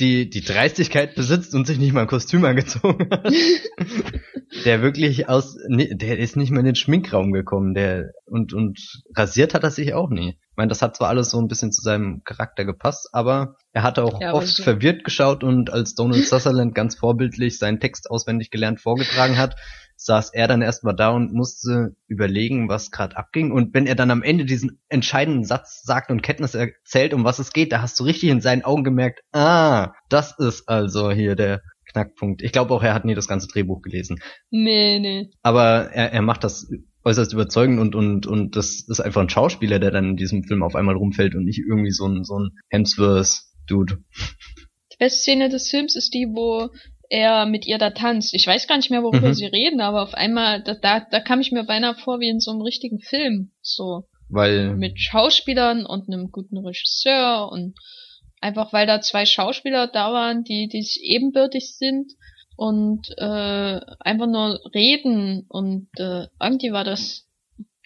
die, 0.00 0.28
die 0.30 0.40
Dreistigkeit 0.42 1.14
besitzt 1.14 1.54
und 1.54 1.66
sich 1.66 1.78
nicht 1.78 1.92
mal 1.92 2.02
ein 2.02 2.06
Kostüm 2.06 2.44
angezogen 2.44 3.08
hat. 3.10 3.32
der 4.64 4.82
wirklich 4.82 5.28
aus, 5.28 5.56
nee, 5.68 5.90
der 5.94 6.18
ist 6.18 6.36
nicht 6.36 6.50
mehr 6.50 6.60
in 6.60 6.66
den 6.66 6.74
Schminkraum 6.74 7.32
gekommen, 7.32 7.74
der, 7.74 8.10
und, 8.26 8.52
und 8.52 8.78
rasiert 9.16 9.54
hat 9.54 9.64
er 9.64 9.70
sich 9.70 9.94
auch 9.94 10.10
nie. 10.10 10.30
Ich 10.30 10.56
meine, 10.56 10.68
das 10.68 10.82
hat 10.82 10.96
zwar 10.96 11.08
alles 11.08 11.30
so 11.30 11.40
ein 11.40 11.48
bisschen 11.48 11.72
zu 11.72 11.82
seinem 11.82 12.22
Charakter 12.24 12.64
gepasst, 12.64 13.08
aber 13.12 13.56
er 13.72 13.82
hatte 13.82 14.04
auch 14.04 14.20
Ja, 14.20 14.32
oft 14.34 14.46
so- 14.48 14.62
verwirrt 14.62 15.02
geschaut 15.04 15.42
und 15.42 15.72
als 15.72 15.94
Donald 15.94 16.24
Sutherland 16.26 16.74
ganz 16.74 16.94
vorbildlich 16.94 17.58
seinen 17.58 17.80
Text 17.80 18.10
auswendig 18.10 18.50
gelernt 18.50 18.80
vorgetragen 18.80 19.36
hat, 19.36 19.56
saß 19.96 20.34
er 20.34 20.48
dann 20.48 20.62
erstmal 20.62 20.94
da 20.94 21.10
und 21.10 21.32
musste 21.32 21.96
überlegen, 22.06 22.68
was 22.68 22.90
gerade 22.90 23.16
abging. 23.16 23.52
Und 23.52 23.74
wenn 23.74 23.86
er 23.86 23.94
dann 23.94 24.10
am 24.10 24.22
Ende 24.22 24.44
diesen 24.44 24.80
entscheidenden 24.88 25.44
Satz 25.44 25.82
sagt 25.82 26.10
und 26.10 26.22
Kenntnis 26.22 26.54
erzählt, 26.54 27.14
um 27.14 27.24
was 27.24 27.38
es 27.38 27.52
geht, 27.52 27.72
da 27.72 27.80
hast 27.80 27.98
du 28.00 28.04
richtig 28.04 28.30
in 28.30 28.40
seinen 28.40 28.64
Augen 28.64 28.84
gemerkt, 28.84 29.20
ah, 29.32 29.92
das 30.08 30.38
ist 30.38 30.68
also 30.68 31.10
hier 31.10 31.36
der 31.36 31.62
Knackpunkt. 31.90 32.42
Ich 32.42 32.52
glaube 32.52 32.74
auch, 32.74 32.82
er 32.82 32.94
hat 32.94 33.04
nie 33.04 33.14
das 33.14 33.28
ganze 33.28 33.48
Drehbuch 33.48 33.82
gelesen. 33.82 34.18
Nee, 34.50 34.98
nee. 34.98 35.30
Aber 35.42 35.90
er, 35.92 36.12
er 36.12 36.22
macht 36.22 36.44
das 36.44 36.68
äußerst 37.04 37.32
überzeugend 37.32 37.78
und, 37.80 37.94
und, 37.94 38.26
und 38.26 38.56
das 38.56 38.86
ist 38.88 39.00
einfach 39.00 39.20
ein 39.20 39.28
Schauspieler, 39.28 39.78
der 39.78 39.90
dann 39.90 40.10
in 40.10 40.16
diesem 40.16 40.44
Film 40.44 40.62
auf 40.62 40.74
einmal 40.74 40.96
rumfällt 40.96 41.34
und 41.34 41.44
nicht 41.44 41.60
irgendwie 41.60 41.90
so 41.90 42.06
ein, 42.06 42.24
so 42.24 42.38
ein 42.38 42.50
Hemsworth-Dude. 42.70 43.98
Die 44.92 44.96
beste 44.98 45.20
Szene 45.20 45.48
des 45.48 45.68
Films 45.68 45.96
ist 45.96 46.14
die, 46.14 46.26
wo 46.32 46.70
er 47.14 47.46
mit 47.46 47.64
ihr 47.66 47.78
da 47.78 47.90
tanzt. 47.90 48.34
Ich 48.34 48.46
weiß 48.46 48.66
gar 48.66 48.76
nicht 48.76 48.90
mehr, 48.90 49.04
worüber 49.04 49.28
Mhm. 49.28 49.34
sie 49.34 49.46
reden, 49.46 49.80
aber 49.80 50.02
auf 50.02 50.14
einmal, 50.14 50.62
da, 50.62 50.74
da, 50.74 51.00
da 51.08 51.20
kam 51.20 51.40
ich 51.40 51.52
mir 51.52 51.62
beinahe 51.64 51.94
vor 51.94 52.18
wie 52.18 52.28
in 52.28 52.40
so 52.40 52.50
einem 52.50 52.62
richtigen 52.62 52.98
Film. 52.98 53.52
So. 53.62 54.04
Weil, 54.28 54.74
Mit 54.74 54.98
Schauspielern 54.98 55.86
und 55.86 56.08
einem 56.08 56.32
guten 56.32 56.58
Regisseur 56.58 57.48
und 57.52 57.74
einfach 58.40 58.72
weil 58.72 58.86
da 58.86 59.00
zwei 59.00 59.26
Schauspieler 59.26 59.86
da 59.86 60.12
waren, 60.12 60.42
die, 60.42 60.68
die 60.68 60.82
sich 60.82 61.02
ebenbürtig 61.04 61.76
sind 61.76 62.12
und 62.56 63.06
äh, 63.16 63.80
einfach 64.00 64.26
nur 64.26 64.60
reden 64.74 65.46
und 65.48 65.88
äh, 65.98 66.26
irgendwie 66.40 66.72
war 66.72 66.84
das 66.84 67.23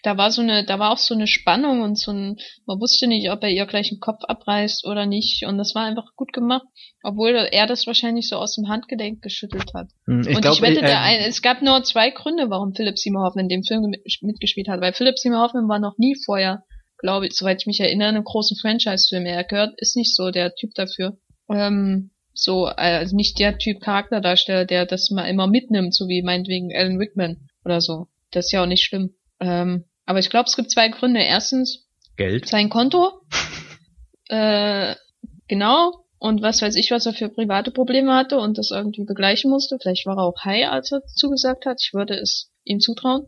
da 0.03 0.17
war 0.17 0.31
so 0.31 0.41
eine, 0.41 0.65
da 0.65 0.79
war 0.79 0.91
auch 0.91 0.97
so 0.97 1.13
eine 1.13 1.27
Spannung 1.27 1.81
und 1.81 1.97
so 1.99 2.11
ein, 2.11 2.37
man 2.65 2.79
wusste 2.79 3.07
nicht, 3.07 3.29
ob 3.31 3.43
er 3.43 3.49
ihr 3.49 3.65
gleich 3.65 3.89
den 3.89 3.99
Kopf 3.99 4.23
abreißt 4.23 4.85
oder 4.85 5.05
nicht. 5.05 5.45
Und 5.45 5.57
das 5.57 5.75
war 5.75 5.85
einfach 5.85 6.15
gut 6.15 6.31
gemacht, 6.31 6.65
obwohl 7.03 7.35
er 7.35 7.67
das 7.67 7.85
wahrscheinlich 7.85 8.29
so 8.29 8.37
aus 8.37 8.55
dem 8.55 8.69
Handgelenk 8.69 9.21
geschüttelt 9.21 9.73
hat. 9.73 9.89
hm, 10.05 10.21
ich 10.21 10.35
und 10.35 10.41
glaube, 10.41 10.55
ich 10.55 10.61
wette, 10.61 10.79
äh, 10.79 10.85
der 10.87 11.01
ein, 11.01 11.19
es 11.19 11.41
gab 11.41 11.61
nur 11.61 11.83
zwei 11.83 12.11
Gründe, 12.11 12.49
warum 12.49 12.73
Philip 12.73 12.97
Seymour 12.97 13.23
Hoffman 13.23 13.45
in 13.45 13.49
dem 13.49 13.63
Film 13.63 13.81
mit- 13.89 14.03
mitgespielt 14.21 14.67
hat. 14.69 14.81
Weil 14.81 14.93
Philip 14.93 15.17
Seymour 15.17 15.41
Hoffman 15.41 15.67
war 15.67 15.79
noch 15.79 15.97
nie 15.97 16.15
vorher, 16.25 16.63
glaube 16.97 17.27
ich, 17.27 17.35
soweit 17.35 17.61
ich 17.61 17.67
mich 17.67 17.79
erinnere, 17.79 18.09
in 18.09 18.15
einem 18.15 18.23
großen 18.23 18.57
Franchise-Film. 18.57 19.25
Er 19.25 19.43
gehört, 19.43 19.73
ist 19.77 19.95
nicht 19.95 20.15
so 20.15 20.31
der 20.31 20.55
Typ 20.55 20.71
dafür. 20.75 21.17
Ähm, 21.49 22.11
so, 22.33 22.65
also 22.65 23.15
nicht 23.15 23.37
der 23.39 23.57
Typ 23.57 23.81
Charakterdarsteller, 23.81 24.65
der 24.65 24.85
das 24.85 25.09
mal 25.09 25.25
immer 25.25 25.47
mitnimmt, 25.47 25.93
so 25.93 26.07
wie 26.07 26.21
meinetwegen 26.21 26.71
Alan 26.73 26.97
Rickman 26.97 27.49
oder 27.65 27.81
so. 27.81 28.07
Das 28.31 28.45
ist 28.45 28.51
ja 28.53 28.63
auch 28.63 28.67
nicht 28.67 28.85
schlimm. 28.85 29.15
Ähm, 29.41 29.85
aber 30.09 30.17
ich 30.17 30.31
glaube, 30.31 30.47
es 30.47 30.55
gibt 30.55 30.71
zwei 30.71 30.87
Gründe. 30.87 31.21
Erstens, 31.21 31.87
Geld. 32.17 32.47
sein 32.47 32.69
Konto. 32.69 33.21
äh, 34.27 34.95
genau. 35.47 36.03
Und 36.17 36.41
was 36.41 36.63
weiß 36.63 36.75
ich, 36.77 36.89
was 36.89 37.05
er 37.05 37.13
für 37.13 37.29
private 37.29 37.69
Probleme 37.69 38.15
hatte 38.15 38.39
und 38.39 38.57
das 38.57 38.71
irgendwie 38.71 39.05
begleichen 39.05 39.51
musste. 39.51 39.77
Vielleicht 39.79 40.07
war 40.07 40.17
er 40.17 40.23
auch 40.23 40.43
high, 40.43 40.67
als 40.67 40.91
er 40.91 41.05
zugesagt 41.05 41.67
hat. 41.67 41.77
Ich 41.83 41.93
würde 41.93 42.15
es 42.15 42.51
ihm 42.63 42.79
zutrauen. 42.79 43.27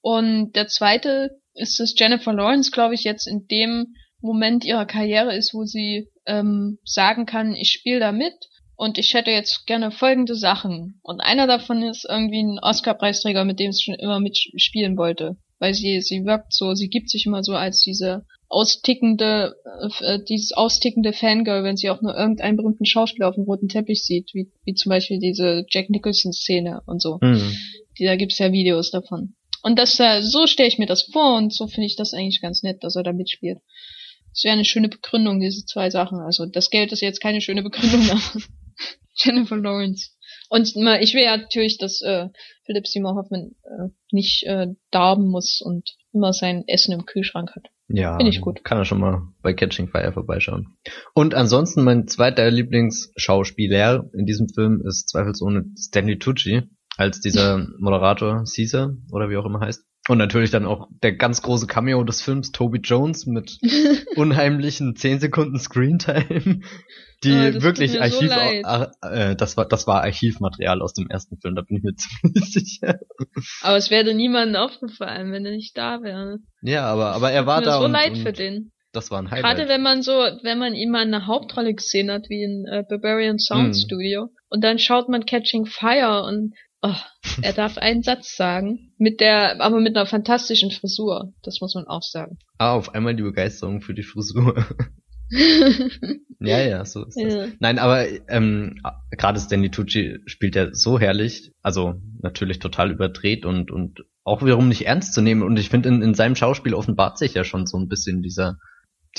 Und 0.00 0.56
der 0.56 0.68
zweite 0.68 1.38
ist, 1.52 1.78
dass 1.78 1.94
Jennifer 1.98 2.32
Lawrence, 2.32 2.70
glaube 2.70 2.94
ich, 2.94 3.04
jetzt 3.04 3.26
in 3.26 3.46
dem 3.48 3.94
Moment 4.22 4.64
ihrer 4.64 4.86
Karriere 4.86 5.36
ist, 5.36 5.52
wo 5.52 5.64
sie 5.64 6.08
ähm, 6.24 6.78
sagen 6.82 7.26
kann, 7.26 7.54
ich 7.54 7.72
spiele 7.72 8.00
da 8.00 8.10
mit 8.10 8.32
und 8.74 8.96
ich 8.96 9.12
hätte 9.12 9.32
jetzt 9.32 9.66
gerne 9.66 9.90
folgende 9.90 10.34
Sachen. 10.34 10.98
Und 11.02 11.20
einer 11.20 11.46
davon 11.46 11.82
ist 11.82 12.06
irgendwie 12.08 12.42
ein 12.42 12.58
Oscar-Preisträger, 12.58 13.44
mit 13.44 13.60
dem 13.60 13.72
sie 13.72 13.82
schon 13.82 13.96
immer 13.96 14.18
mitspielen 14.18 14.96
wollte. 14.96 15.36
Weil 15.62 15.74
sie, 15.74 16.00
sie 16.00 16.24
wirkt 16.24 16.52
so, 16.52 16.74
sie 16.74 16.88
gibt 16.88 17.08
sich 17.08 17.24
immer 17.24 17.44
so 17.44 17.52
als 17.52 17.82
diese 17.82 18.26
austickende, 18.48 19.54
äh, 20.00 20.18
dieses 20.28 20.52
austickende 20.54 21.12
Fangirl, 21.12 21.62
wenn 21.62 21.76
sie 21.76 21.88
auch 21.88 22.02
nur 22.02 22.16
irgendeinen 22.16 22.56
berühmten 22.56 22.84
Schauspieler 22.84 23.28
auf 23.28 23.36
dem 23.36 23.44
roten 23.44 23.68
Teppich 23.68 24.02
sieht, 24.02 24.34
wie, 24.34 24.50
wie 24.64 24.74
zum 24.74 24.90
Beispiel 24.90 25.20
diese 25.20 25.64
Jack 25.70 25.88
Nicholson-Szene 25.88 26.82
und 26.86 27.00
so. 27.00 27.20
Hm. 27.20 27.56
Die, 27.96 28.04
da 28.04 28.16
gibt's 28.16 28.40
ja 28.40 28.50
Videos 28.50 28.90
davon. 28.90 29.36
Und 29.62 29.78
das, 29.78 30.00
äh, 30.00 30.20
so 30.20 30.48
stelle 30.48 30.68
ich 30.68 30.78
mir 30.78 30.86
das 30.86 31.04
vor 31.04 31.36
und 31.36 31.54
so 31.54 31.68
finde 31.68 31.86
ich 31.86 31.94
das 31.94 32.12
eigentlich 32.12 32.40
ganz 32.40 32.64
nett, 32.64 32.82
dass 32.82 32.96
er 32.96 33.04
da 33.04 33.12
mitspielt. 33.12 33.58
Das 34.34 34.42
wäre 34.42 34.54
eine 34.54 34.64
schöne 34.64 34.88
Begründung, 34.88 35.38
diese 35.38 35.64
zwei 35.64 35.90
Sachen. 35.90 36.18
Also 36.18 36.44
das 36.46 36.70
Geld 36.70 36.90
ist 36.90 37.02
jetzt 37.02 37.20
keine 37.20 37.40
schöne 37.40 37.62
Begründung, 37.62 38.10
aber 38.10 38.40
Jennifer 39.14 39.58
Lawrence. 39.58 40.10
Und 40.52 40.76
mal, 40.76 41.02
ich 41.02 41.14
will 41.14 41.22
ja 41.22 41.34
natürlich, 41.38 41.78
dass 41.78 42.02
äh, 42.02 42.28
Philip 42.66 42.86
Seymour 42.86 43.14
Hoffman 43.14 43.52
äh, 43.64 43.88
nicht 44.10 44.42
äh, 44.42 44.66
darben 44.90 45.28
muss 45.28 45.62
und 45.64 45.96
immer 46.12 46.34
sein 46.34 46.64
Essen 46.66 46.92
im 46.92 47.06
Kühlschrank 47.06 47.52
hat. 47.56 47.68
Ja, 47.88 48.18
Finde 48.18 48.32
ich 48.32 48.42
gut. 48.42 48.62
kann 48.62 48.76
er 48.76 48.84
schon 48.84 49.00
mal 49.00 49.22
bei 49.40 49.54
Catching 49.54 49.88
Fire 49.88 50.12
vorbeischauen. 50.12 50.76
Und 51.14 51.34
ansonsten 51.34 51.82
mein 51.84 52.06
zweiter 52.06 52.50
Lieblingsschauspieler 52.50 54.10
in 54.12 54.26
diesem 54.26 54.50
Film 54.50 54.82
ist 54.86 55.08
zweifelsohne 55.08 55.64
Stanley 55.78 56.18
Tucci 56.18 56.64
als 56.98 57.20
dieser 57.20 57.66
Moderator 57.78 58.44
Caesar 58.44 58.94
oder 59.10 59.30
wie 59.30 59.38
auch 59.38 59.46
immer 59.46 59.60
heißt. 59.60 59.82
Und 60.08 60.18
natürlich 60.18 60.50
dann 60.50 60.66
auch 60.66 60.88
der 61.02 61.12
ganz 61.12 61.42
große 61.42 61.66
Cameo 61.68 62.02
des 62.02 62.22
Films 62.22 62.50
Toby 62.50 62.80
Jones 62.80 63.26
mit 63.26 63.58
unheimlichen 64.16 64.96
10 64.96 65.20
Sekunden 65.20 65.58
Screentime, 65.60 66.60
die 67.22 67.30
Oh, 67.32 67.62
wirklich 67.62 67.92
so 67.92 68.00
Archiv. 68.00 68.32
Ar- 68.32 68.90
äh, 69.02 69.36
das 69.36 69.56
war 69.56 69.66
das 69.68 69.86
war 69.86 70.02
Archivmaterial 70.02 70.82
aus 70.82 70.92
dem 70.94 71.08
ersten 71.08 71.38
Film, 71.40 71.54
da 71.54 71.62
bin 71.62 71.76
ich 71.76 71.82
mir 71.84 71.94
ziemlich 71.96 72.52
sicher. 72.52 72.98
Aber 73.60 73.76
es 73.76 73.90
wäre 73.90 74.12
niemandem 74.12 74.56
aufgefallen, 74.60 75.30
wenn 75.30 75.46
er 75.46 75.52
nicht 75.52 75.76
da 75.78 76.02
wäre. 76.02 76.38
Ja, 76.62 76.84
aber 76.86 77.12
aber 77.12 77.30
er 77.30 77.46
war 77.46 77.60
mir 77.60 77.66
da 77.66 77.78
so 77.78 77.84
und, 77.84 77.92
leid 77.92 78.10
und 78.14 78.18
für 78.22 78.32
den. 78.32 78.72
das 78.92 79.12
war 79.12 79.20
ein 79.22 79.30
Highlight. 79.30 79.56
Gerade 79.56 79.68
wenn 79.68 79.82
man 79.82 80.02
so, 80.02 80.12
wenn 80.42 80.58
man 80.58 80.74
ihn 80.74 80.90
mal 80.90 81.02
in 81.06 81.14
einer 81.14 81.28
Hauptrolle 81.28 81.74
gesehen 81.74 82.10
hat, 82.10 82.28
wie 82.28 82.42
in 82.42 82.66
äh, 82.66 82.82
Barbarian 82.88 83.38
Sound 83.38 83.66
Hm. 83.68 83.74
Studio, 83.74 84.28
und 84.48 84.64
dann 84.64 84.80
schaut 84.80 85.08
man 85.08 85.24
Catching 85.26 85.66
Fire 85.66 86.24
und 86.24 86.54
oh, 86.82 86.94
er 87.40 87.52
darf 87.52 87.78
einen 87.78 88.02
Satz 88.02 88.36
sagen, 88.36 88.92
mit 88.98 89.20
der, 89.20 89.60
aber 89.60 89.80
mit 89.80 89.96
einer 89.96 90.06
fantastischen 90.06 90.70
Frisur. 90.70 91.32
Das 91.42 91.60
muss 91.60 91.74
man 91.74 91.86
auch 91.86 92.02
sagen. 92.02 92.38
Ah, 92.58 92.74
auf 92.74 92.94
einmal 92.94 93.14
die 93.14 93.22
Begeisterung 93.22 93.80
für 93.80 93.94
die 93.94 94.02
Frisur. 94.02 94.66
ja, 96.40 96.60
ja, 96.60 96.84
so 96.84 97.04
ist 97.06 97.16
das. 97.16 97.34
ja. 97.34 97.46
Nein, 97.58 97.78
aber 97.78 98.06
ähm, 98.28 98.80
gerade 99.10 99.40
Stanley 99.40 99.70
Tucci 99.70 100.18
spielt 100.26 100.56
ja 100.56 100.74
so 100.74 100.98
herrlich, 100.98 101.52
also 101.62 101.94
natürlich 102.20 102.58
total 102.58 102.90
überdreht 102.90 103.46
und 103.46 103.70
und 103.70 104.04
auch 104.24 104.42
wiederum 104.42 104.68
nicht 104.68 104.86
ernst 104.86 105.14
zu 105.14 105.22
nehmen. 105.22 105.42
Und 105.42 105.58
ich 105.58 105.70
finde, 105.70 105.88
in, 105.88 106.02
in 106.02 106.14
seinem 106.14 106.36
Schauspiel 106.36 106.74
offenbart 106.74 107.18
sich 107.18 107.34
ja 107.34 107.44
schon 107.44 107.66
so 107.66 107.78
ein 107.78 107.88
bisschen 107.88 108.22
dieser 108.22 108.58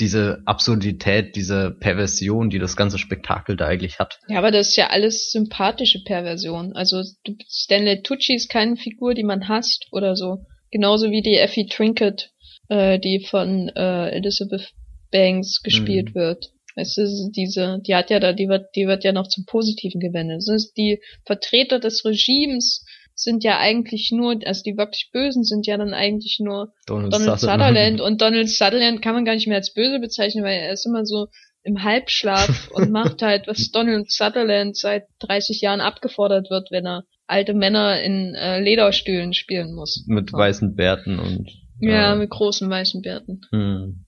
diese 0.00 0.42
Absurdität, 0.44 1.36
diese 1.36 1.70
Perversion, 1.78 2.50
die 2.50 2.58
das 2.58 2.76
ganze 2.76 2.98
Spektakel 2.98 3.56
da 3.56 3.66
eigentlich 3.66 3.98
hat. 3.98 4.18
ja, 4.28 4.38
aber 4.38 4.50
das 4.50 4.68
ist 4.68 4.76
ja 4.76 4.88
alles 4.88 5.30
sympathische 5.30 6.00
Perversion. 6.04 6.72
Also 6.74 7.02
Stanley 7.48 8.02
Tucci 8.02 8.34
ist 8.34 8.48
keine 8.50 8.76
Figur, 8.76 9.14
die 9.14 9.22
man 9.22 9.48
hasst 9.48 9.86
oder 9.92 10.16
so. 10.16 10.44
Genauso 10.70 11.10
wie 11.10 11.22
die 11.22 11.36
Effie 11.36 11.66
Trinket, 11.66 12.30
äh, 12.68 12.98
die 12.98 13.24
von 13.24 13.68
äh, 13.68 14.08
Elizabeth 14.10 14.72
Banks 15.12 15.62
gespielt 15.62 16.10
Mhm. 16.10 16.14
wird. 16.14 16.50
Es 16.76 16.98
ist 16.98 17.30
diese, 17.36 17.78
die 17.86 17.94
hat 17.94 18.10
ja 18.10 18.18
da, 18.18 18.32
die 18.32 18.48
wird, 18.48 18.74
die 18.74 18.88
wird 18.88 19.04
ja 19.04 19.12
noch 19.12 19.28
zum 19.28 19.44
Positiven 19.46 20.00
gewendet. 20.00 20.38
Es 20.38 20.48
ist 20.48 20.76
die 20.76 21.00
Vertreter 21.24 21.78
des 21.78 22.04
Regimes 22.04 22.84
sind 23.14 23.44
ja 23.44 23.58
eigentlich 23.58 24.10
nur, 24.12 24.36
also 24.44 24.62
die 24.62 24.76
wirklich 24.76 25.10
Bösen 25.12 25.44
sind 25.44 25.66
ja 25.66 25.76
dann 25.76 25.94
eigentlich 25.94 26.38
nur 26.40 26.72
Donald, 26.86 27.12
Donald 27.12 27.40
Sutherland 27.40 28.00
und 28.00 28.20
Donald 28.20 28.48
Sutherland 28.48 29.02
kann 29.02 29.14
man 29.14 29.24
gar 29.24 29.34
nicht 29.34 29.46
mehr 29.46 29.56
als 29.58 29.72
böse 29.72 30.00
bezeichnen, 30.00 30.44
weil 30.44 30.58
er 30.58 30.72
ist 30.72 30.86
immer 30.86 31.06
so 31.06 31.28
im 31.62 31.82
Halbschlaf 31.82 32.70
und 32.74 32.90
macht 32.90 33.22
halt, 33.22 33.46
was 33.46 33.70
Donald 33.70 34.10
Sutherland 34.10 34.76
seit 34.76 35.04
30 35.20 35.60
Jahren 35.60 35.80
abgefordert 35.80 36.50
wird, 36.50 36.70
wenn 36.70 36.86
er 36.86 37.04
alte 37.26 37.54
Männer 37.54 38.02
in 38.02 38.34
äh, 38.34 38.60
Lederstühlen 38.60 39.32
spielen 39.32 39.74
muss. 39.74 40.04
mit 40.06 40.32
weißen 40.32 40.74
Bärten 40.74 41.18
und 41.18 41.50
Ja, 41.80 42.14
mit 42.14 42.30
großen 42.30 42.68
weißen 42.68 43.00
Bärten. 43.02 43.40
hm. 43.50 44.03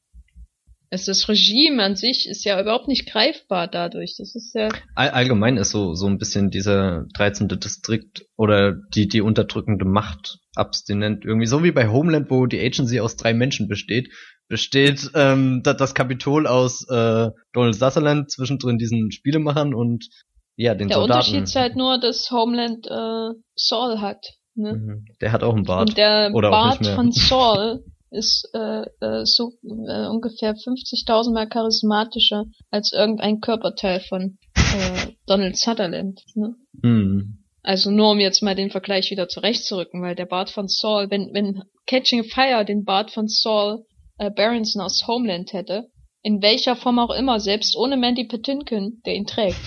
Es 0.90 1.06
das 1.06 1.28
Regime 1.28 1.82
an 1.82 1.96
sich 1.96 2.28
ist 2.28 2.44
ja 2.44 2.60
überhaupt 2.60 2.88
nicht 2.88 3.10
greifbar 3.10 3.68
dadurch. 3.68 4.14
Das 4.18 4.34
ist 4.34 4.54
ja 4.54 4.68
All, 4.94 5.10
allgemein 5.10 5.56
ist 5.56 5.70
so 5.70 5.94
so 5.94 6.06
ein 6.06 6.18
bisschen 6.18 6.50
dieser 6.50 7.06
13. 7.14 7.48
Distrikt 7.48 8.26
oder 8.36 8.76
die 8.94 9.08
die 9.08 9.20
unterdrückende 9.20 9.84
Macht 9.84 10.38
abstinent 10.54 11.24
irgendwie 11.24 11.46
so 11.46 11.64
wie 11.64 11.72
bei 11.72 11.88
Homeland, 11.88 12.30
wo 12.30 12.46
die 12.46 12.60
Agency 12.60 13.00
aus 13.00 13.16
drei 13.16 13.34
Menschen 13.34 13.68
besteht, 13.68 14.10
besteht 14.48 15.10
ähm, 15.14 15.62
da, 15.64 15.74
das 15.74 15.94
Kapitol 15.94 16.46
aus 16.46 16.88
äh, 16.88 17.30
Donald 17.52 17.74
Sutherland 17.74 18.30
zwischendrin 18.30 18.78
diesen 18.78 19.10
Spielemachern 19.10 19.74
und 19.74 20.08
ja 20.56 20.74
den 20.74 20.88
der 20.88 20.98
Soldaten. 20.98 21.18
Unterschied 21.18 21.42
ist 21.42 21.56
halt 21.56 21.76
nur, 21.76 21.98
dass 21.98 22.30
Homeland 22.30 22.86
äh, 22.86 23.38
Saul 23.56 24.00
hat. 24.00 24.24
Ne? 24.54 24.74
Mhm. 24.74 25.04
Der 25.20 25.32
hat 25.32 25.42
auch 25.42 25.54
einen 25.54 25.64
Bart. 25.64 25.90
Und 25.90 25.98
der 25.98 26.30
Oder 26.32 26.48
auch 26.48 26.52
Bart 26.52 26.80
nicht 26.80 26.88
mehr. 26.88 26.96
von 26.96 27.12
Saul 27.12 27.84
ist 28.10 28.48
äh, 28.54 28.82
äh, 29.00 29.24
so 29.24 29.52
äh, 29.62 30.06
ungefähr 30.06 30.54
50.000 30.54 31.32
mal 31.32 31.48
charismatischer 31.48 32.44
als 32.70 32.92
irgendein 32.92 33.40
Körperteil 33.40 34.00
von 34.00 34.38
äh, 34.54 35.12
Donald 35.26 35.56
Sutherland. 35.56 36.22
Ne? 36.34 36.54
Hm. 36.82 37.44
Also 37.62 37.90
nur 37.90 38.12
um 38.12 38.20
jetzt 38.20 38.42
mal 38.42 38.54
den 38.54 38.70
Vergleich 38.70 39.10
wieder 39.10 39.28
zurechtzurücken, 39.28 40.00
weil 40.00 40.14
der 40.14 40.26
Bart 40.26 40.50
von 40.50 40.68
Saul, 40.68 41.10
wenn, 41.10 41.30
wenn 41.32 41.64
Catching 41.86 42.24
Fire 42.24 42.64
den 42.64 42.84
Bart 42.84 43.10
von 43.10 43.26
Saul 43.26 43.84
äh, 44.18 44.30
Berenson 44.30 44.82
aus 44.82 45.04
Homeland 45.08 45.52
hätte, 45.52 45.88
in 46.22 46.42
welcher 46.42 46.76
Form 46.76 46.98
auch 46.98 47.10
immer, 47.10 47.40
selbst 47.40 47.76
ohne 47.76 47.96
Mandy 47.96 48.24
Patinkin, 48.24 49.00
der 49.04 49.16
ihn 49.16 49.26
trägt, 49.26 49.58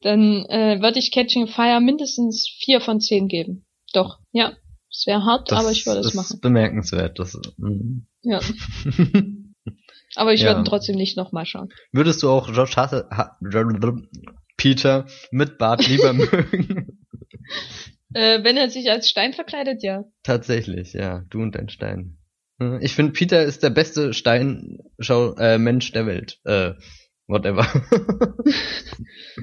dann 0.00 0.44
äh, 0.46 0.80
würde 0.80 0.98
ich 0.98 1.10
Catching 1.10 1.48
Fire 1.48 1.80
mindestens 1.80 2.48
vier 2.60 2.80
von 2.80 3.00
zehn 3.00 3.26
geben. 3.26 3.66
Doch, 3.92 4.18
ja. 4.32 4.52
Es 4.98 5.06
wäre 5.06 5.24
hart, 5.24 5.52
Das 5.52 5.60
aber 5.60 5.70
ich 5.70 5.86
würde 5.86 6.00
es 6.00 6.06
ist 6.08 6.14
machen. 6.14 6.40
bemerkenswert. 6.40 7.20
Das, 7.20 7.38
mm. 7.56 7.98
Ja. 8.22 8.40
Aber 10.16 10.32
ich 10.32 10.40
Ja. 10.40 10.48
würde 10.48 10.62
ihn 10.62 10.64
trotzdem 10.64 10.96
nicht 10.96 11.16
nochmal 11.16 11.46
schauen. 11.46 11.68
Würdest 11.92 12.22
du 12.22 12.30
auch 12.30 12.48
Josh 12.52 12.76
Hasse, 12.76 13.06
ha, 13.12 13.38
Peter 14.56 15.06
mit 15.30 15.56
Bart 15.58 15.86
lieber 15.86 16.12
mögen? 16.14 16.98
Äh, 18.12 18.42
wenn 18.42 18.56
er 18.56 18.70
sich 18.70 18.90
als 18.90 19.08
Stein 19.08 19.34
verkleidet, 19.34 19.82
ja. 19.84 20.04
Tatsächlich, 20.24 20.94
ja. 20.94 21.24
Du 21.30 21.42
und 21.42 21.54
dein 21.54 21.68
Stein. 21.68 22.18
Hm, 22.58 22.80
Ich 22.80 22.94
finde, 22.94 23.12
Peter 23.12 23.42
ist 23.44 23.62
der 23.62 23.70
beste 23.70 24.12
Steinschau 24.14 25.34
äh, 25.36 25.58
Mensch 25.58 25.92
der 25.92 26.06
Welt. 26.06 26.40
Äh, 26.44 26.72
whatever. 27.28 27.66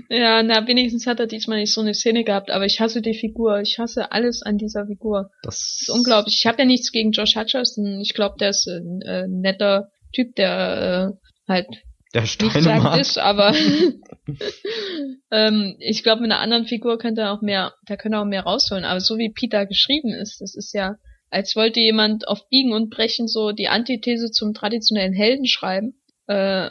Ja, 0.09 0.43
na, 0.43 0.67
wenigstens 0.67 1.07
hat 1.07 1.19
er 1.19 1.27
diesmal 1.27 1.59
nicht 1.59 1.73
so 1.73 1.81
eine 1.81 1.93
Szene 1.93 2.23
gehabt, 2.23 2.51
aber 2.51 2.65
ich 2.65 2.79
hasse 2.79 3.01
die 3.01 3.13
Figur. 3.13 3.61
Ich 3.61 3.79
hasse 3.79 4.11
alles 4.11 4.41
an 4.41 4.57
dieser 4.57 4.85
Figur. 4.87 5.31
Das 5.43 5.55
Das 5.77 5.87
ist 5.87 5.89
unglaublich. 5.89 6.35
Ich 6.39 6.45
habe 6.45 6.59
ja 6.59 6.65
nichts 6.65 6.91
gegen 6.91 7.11
Josh 7.11 7.35
Hutcherson. 7.35 7.99
Ich 8.01 8.13
glaube, 8.13 8.35
der 8.39 8.49
ist 8.49 8.67
ein 8.67 9.01
äh, 9.01 9.27
netter 9.27 9.89
Typ, 10.13 10.35
der 10.35 11.13
äh, 11.13 11.51
halt 11.51 11.67
Der 12.13 12.23
nicht 12.23 12.33
Steine 12.33 12.61
sagt 12.61 12.83
mag. 12.83 12.99
ist, 12.99 13.17
aber 13.17 13.53
ähm, 15.31 15.75
ich 15.79 16.03
glaube, 16.03 16.21
mit 16.21 16.31
einer 16.31 16.41
anderen 16.41 16.65
Figur 16.65 16.97
könnte 16.97 17.21
er 17.21 17.33
auch 17.33 17.41
mehr, 17.41 17.73
da 17.85 17.95
könnte 17.95 18.17
er 18.17 18.21
auch 18.21 18.27
mehr 18.27 18.43
rausholen. 18.43 18.85
Aber 18.85 18.99
so 18.99 19.17
wie 19.17 19.31
Peter 19.31 19.65
geschrieben 19.65 20.13
ist, 20.13 20.41
das 20.41 20.55
ist 20.55 20.73
ja, 20.73 20.95
als 21.29 21.55
wollte 21.55 21.79
jemand 21.79 22.27
auf 22.27 22.47
Biegen 22.49 22.73
und 22.73 22.89
Brechen 22.89 23.27
so 23.27 23.51
die 23.51 23.67
Antithese 23.67 24.31
zum 24.31 24.53
traditionellen 24.53 25.13
Helden 25.13 25.45
schreiben. 25.45 26.01
Äh, 26.27 26.69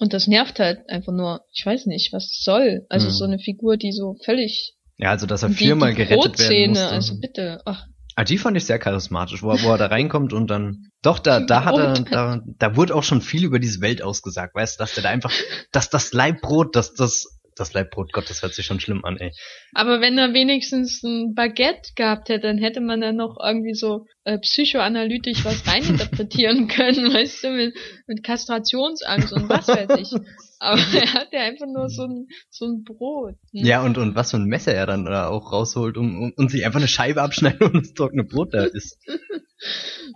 und 0.00 0.12
das 0.12 0.26
nervt 0.26 0.58
halt 0.58 0.88
einfach 0.88 1.12
nur. 1.12 1.42
Ich 1.52 1.64
weiß 1.64 1.86
nicht, 1.86 2.12
was 2.12 2.40
soll. 2.42 2.86
Also 2.88 3.06
Hm. 3.06 3.12
so 3.14 3.24
eine 3.24 3.38
Figur, 3.38 3.76
die 3.76 3.92
so 3.92 4.16
völlig 4.24 4.74
Ja, 4.98 5.10
also 5.10 5.26
dass 5.26 5.42
er 5.44 5.50
die, 5.50 5.54
viermal 5.54 5.90
die 5.90 5.96
gerettet 5.96 6.38
werden 6.38 6.70
musste. 6.70 6.88
also 6.88 7.20
bitte. 7.20 7.60
Ach, 7.64 7.84
Ah, 8.16 8.24
die 8.24 8.38
fand 8.38 8.56
ich 8.56 8.64
sehr 8.66 8.78
charismatisch, 8.80 9.42
wo 9.42 9.50
er, 9.52 9.62
wo 9.62 9.70
er 9.70 9.78
da 9.78 9.86
reinkommt 9.86 10.32
und 10.32 10.48
dann. 10.50 10.90
Doch, 11.00 11.20
da, 11.20 11.40
da 11.40 11.64
hat 11.64 11.78
er, 11.78 11.92
da, 11.94 12.40
da 12.58 12.76
wurde 12.76 12.94
auch 12.94 13.04
schon 13.04 13.22
viel 13.22 13.44
über 13.44 13.58
diese 13.60 13.80
Welt 13.80 14.02
ausgesagt, 14.02 14.54
weißt 14.54 14.78
du, 14.78 14.82
dass 14.82 14.94
der 14.94 15.04
da 15.04 15.08
einfach, 15.10 15.32
dass 15.72 15.88
das 15.90 16.12
Leibbrot, 16.12 16.74
dass 16.76 16.92
das, 16.92 17.39
das 17.60 17.72
Leibbrot, 17.72 18.12
Gott, 18.12 18.28
das 18.30 18.42
hört 18.42 18.54
sich 18.54 18.66
schon 18.66 18.80
schlimm 18.80 19.04
an, 19.04 19.16
ey. 19.18 19.32
Aber 19.74 20.00
wenn 20.00 20.18
er 20.18 20.32
wenigstens 20.32 21.02
ein 21.02 21.34
Baguette 21.34 21.92
gehabt 21.94 22.28
hätte, 22.28 22.46
dann 22.46 22.58
hätte 22.58 22.80
man 22.80 23.00
da 23.00 23.12
noch 23.12 23.36
irgendwie 23.42 23.74
so 23.74 24.06
äh, 24.24 24.38
psychoanalytisch 24.38 25.44
was 25.44 25.66
reininterpretieren 25.66 26.68
können, 26.68 27.12
weißt 27.12 27.44
du, 27.44 27.50
mit, 27.50 27.74
mit 28.06 28.24
Kastrationsangst 28.24 29.32
und 29.32 29.48
was 29.48 29.68
weiß 29.68 29.98
ich. 29.98 30.12
Aber 30.58 30.80
er 30.94 31.14
hat 31.14 31.32
ja 31.32 31.40
einfach 31.40 31.66
nur 31.66 31.88
so 31.88 32.04
ein, 32.04 32.26
so 32.50 32.66
ein 32.66 32.84
Brot. 32.84 33.36
Hm. 33.52 33.64
Ja, 33.64 33.82
und, 33.82 33.96
und 33.96 34.14
was 34.14 34.30
für 34.30 34.36
ein 34.36 34.44
Messer 34.44 34.74
er 34.74 34.86
dann 34.86 35.04
da 35.06 35.28
auch 35.28 35.52
rausholt 35.52 35.96
um, 35.96 36.22
um, 36.22 36.32
und 36.36 36.50
sich 36.50 36.66
einfach 36.66 36.80
eine 36.80 36.88
Scheibe 36.88 37.22
abschneidet 37.22 37.62
und 37.62 37.74
das 37.86 37.94
trockene 37.94 38.24
Brot 38.24 38.54
da 38.54 38.64
isst. 38.64 38.98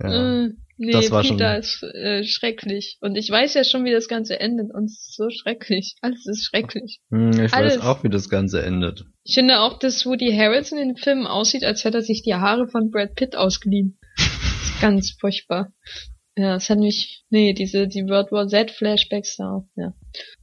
Ja. 0.02 0.48
Nee, 0.76 0.92
das 0.92 1.10
war 1.10 1.22
schon- 1.24 1.36
Peter 1.36 1.58
ist 1.58 1.82
äh, 1.82 2.24
schrecklich. 2.24 2.98
Und 3.00 3.16
ich 3.16 3.30
weiß 3.30 3.54
ja 3.54 3.64
schon, 3.64 3.84
wie 3.84 3.92
das 3.92 4.08
Ganze 4.08 4.40
endet. 4.40 4.72
Und 4.74 4.84
es 4.86 4.92
ist 5.08 5.16
so 5.16 5.28
schrecklich. 5.30 5.94
Alles 6.02 6.26
ist 6.26 6.44
schrecklich. 6.44 7.00
Hm, 7.10 7.30
Ich 7.44 7.52
alles. 7.52 7.76
weiß 7.76 7.80
auch, 7.82 8.02
wie 8.04 8.08
das 8.10 8.28
Ganze 8.28 8.62
endet. 8.62 9.04
Ich 9.24 9.34
finde 9.34 9.60
auch, 9.60 9.78
dass 9.78 10.04
Woody 10.06 10.32
Harrelson 10.36 10.78
in 10.78 10.88
den 10.88 10.96
Filmen 10.96 11.26
aussieht, 11.26 11.64
als 11.64 11.84
hätte 11.84 11.98
er 11.98 12.02
sich 12.02 12.22
die 12.22 12.34
Haare 12.34 12.68
von 12.68 12.90
Brad 12.90 13.14
Pitt 13.14 13.36
ausgeliehen. 13.36 13.98
Das 14.16 14.26
ist 14.74 14.80
ganz 14.80 15.10
furchtbar. 15.18 15.72
Ja, 16.36 16.56
es 16.56 16.68
hat 16.68 16.78
mich, 16.80 17.22
nee, 17.30 17.52
diese, 17.52 17.86
die 17.86 18.02
World 18.08 18.32
War 18.32 18.48
Z 18.48 18.72
Flashbacks 18.72 19.36
da, 19.36 19.44
auch, 19.52 19.68
ja. 19.76 19.94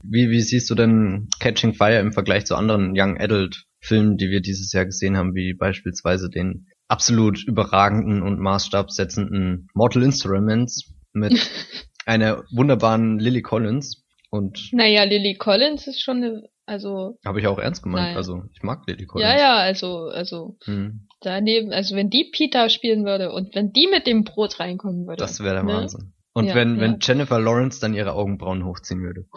Wie, 0.02 0.30
wie 0.30 0.40
siehst 0.40 0.70
du 0.70 0.74
denn 0.74 1.28
Catching 1.38 1.74
Fire 1.74 1.98
im 2.00 2.14
Vergleich 2.14 2.46
zu 2.46 2.56
anderen 2.56 2.94
Young 2.96 3.18
Adult 3.20 3.64
Filmen, 3.78 4.16
die 4.16 4.30
wir 4.30 4.40
dieses 4.40 4.72
Jahr 4.72 4.86
gesehen 4.86 5.18
haben, 5.18 5.34
wie 5.34 5.52
beispielsweise 5.52 6.30
den 6.30 6.66
absolut 6.92 7.42
überragenden 7.44 8.22
und 8.22 8.38
maßstabsetzenden 8.38 9.68
Mortal 9.72 10.02
Instruments 10.02 10.92
mit 11.14 11.32
einer 12.06 12.44
wunderbaren 12.52 13.18
Lily 13.18 13.40
Collins 13.40 14.04
und 14.30 14.68
Naja, 14.72 15.04
Lily 15.04 15.36
Collins 15.38 15.86
ist 15.86 16.02
schon 16.02 16.18
eine, 16.18 16.42
also, 16.66 17.18
habe 17.24 17.40
ich 17.40 17.46
auch 17.46 17.58
ernst 17.58 17.82
gemeint, 17.82 18.08
Nein. 18.08 18.16
also 18.18 18.42
ich 18.54 18.62
mag 18.62 18.82
Lily 18.86 19.06
Collins. 19.06 19.30
ja, 19.30 19.38
ja, 19.38 19.56
also, 19.56 20.10
also, 20.12 20.58
Hm, 20.64 21.06
daneben, 21.22 21.72
also 21.72 21.96
wenn 21.96 22.10
die 22.10 22.30
Peter 22.30 22.68
spielen 22.68 23.06
würde 23.06 23.32
und 23.32 23.54
wenn 23.54 23.72
die 23.72 23.88
mit 23.90 24.06
dem 24.06 24.24
Brot 24.24 24.60
reinkommen 24.60 25.06
würde. 25.06 25.16
das 25.22 25.40
wäre 25.40 25.54
der 25.54 25.62
ne? 25.64 25.72
Wahnsinn. 25.72 26.12
Und 26.34 26.46
Ja, 26.46 26.54
wenn, 26.54 26.76
ja. 26.76 26.80
wenn 26.82 26.98
Jennifer 27.00 27.38
Lawrence 27.40 27.80
dann 27.80 27.94
ihre 27.94 28.12
Augenbrauen 28.12 28.64
hochziehen 28.66 29.00
würde. 29.02 29.24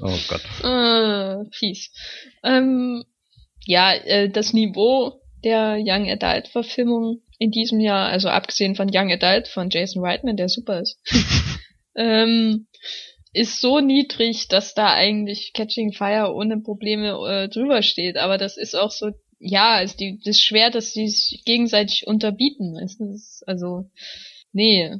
Oh 0.00 0.18
Gott. 0.28 0.42
äh, 0.64 1.44
fies. 1.52 1.92
Ähm, 2.44 3.04
ja, 3.64 3.92
äh, 3.94 4.28
das 4.30 4.52
Niveau 4.52 5.21
der 5.44 5.78
Young 5.78 6.08
Adult 6.10 6.48
Verfilmung 6.48 7.22
in 7.38 7.50
diesem 7.50 7.80
Jahr, 7.80 8.08
also 8.08 8.28
abgesehen 8.28 8.76
von 8.76 8.90
Young 8.92 9.10
Adult 9.10 9.48
von 9.48 9.70
Jason 9.70 10.04
Reitman, 10.04 10.36
der 10.36 10.48
super 10.48 10.80
ist, 10.80 10.98
ähm, 11.96 12.66
ist 13.32 13.60
so 13.60 13.80
niedrig, 13.80 14.48
dass 14.48 14.74
da 14.74 14.92
eigentlich 14.92 15.52
Catching 15.54 15.92
Fire 15.92 16.34
ohne 16.34 16.60
Probleme 16.60 17.18
äh, 17.28 17.48
drüber 17.48 17.82
steht. 17.82 18.16
Aber 18.16 18.38
das 18.38 18.56
ist 18.56 18.74
auch 18.74 18.90
so, 18.90 19.10
ja, 19.38 19.80
ist 19.80 20.00
die, 20.00 20.18
das 20.18 20.36
ist 20.36 20.44
schwer, 20.44 20.70
dass 20.70 20.92
die 20.92 21.08
sich 21.08 21.42
gegenseitig 21.44 22.06
unterbieten. 22.06 22.76
Ist, 22.78 23.42
also, 23.46 23.90
nee. 24.52 24.96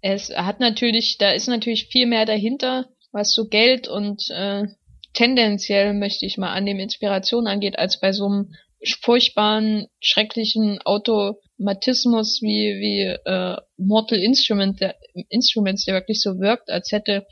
Es 0.00 0.30
hat 0.30 0.60
natürlich, 0.60 1.18
da 1.18 1.32
ist 1.32 1.48
natürlich 1.48 1.88
viel 1.88 2.06
mehr 2.06 2.24
dahinter, 2.24 2.88
was 3.10 3.32
so 3.32 3.48
Geld 3.48 3.88
und 3.88 4.22
äh, 4.30 4.64
tendenziell 5.12 5.92
möchte 5.94 6.24
ich 6.24 6.38
mal 6.38 6.52
annehmen, 6.52 6.78
Inspiration 6.78 7.48
angeht, 7.48 7.78
als 7.78 7.98
bei 7.98 8.12
so 8.12 8.26
einem 8.26 8.54
furchtbaren, 9.02 9.86
schrecklichen 10.00 10.80
Automatismus 10.82 12.40
wie, 12.42 12.78
wie 12.80 13.02
äh, 13.02 13.56
Mortal 13.76 14.18
Instrument, 14.18 14.80
der, 14.80 14.96
Instruments, 15.28 15.84
der 15.84 15.94
wirklich 15.94 16.20
so 16.20 16.38
wirkt, 16.38 16.70
als 16.70 16.92
hätte, 16.92 17.26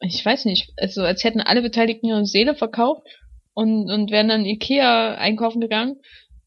ich 0.00 0.24
weiß 0.24 0.44
nicht, 0.46 0.72
also 0.76 1.02
als 1.02 1.24
hätten 1.24 1.40
alle 1.40 1.62
Beteiligten 1.62 2.08
ihre 2.08 2.24
Seele 2.24 2.54
verkauft 2.54 3.06
und, 3.54 3.90
und 3.90 4.10
wären 4.10 4.28
dann 4.28 4.46
Ikea 4.46 5.14
einkaufen 5.14 5.60
gegangen 5.60 5.96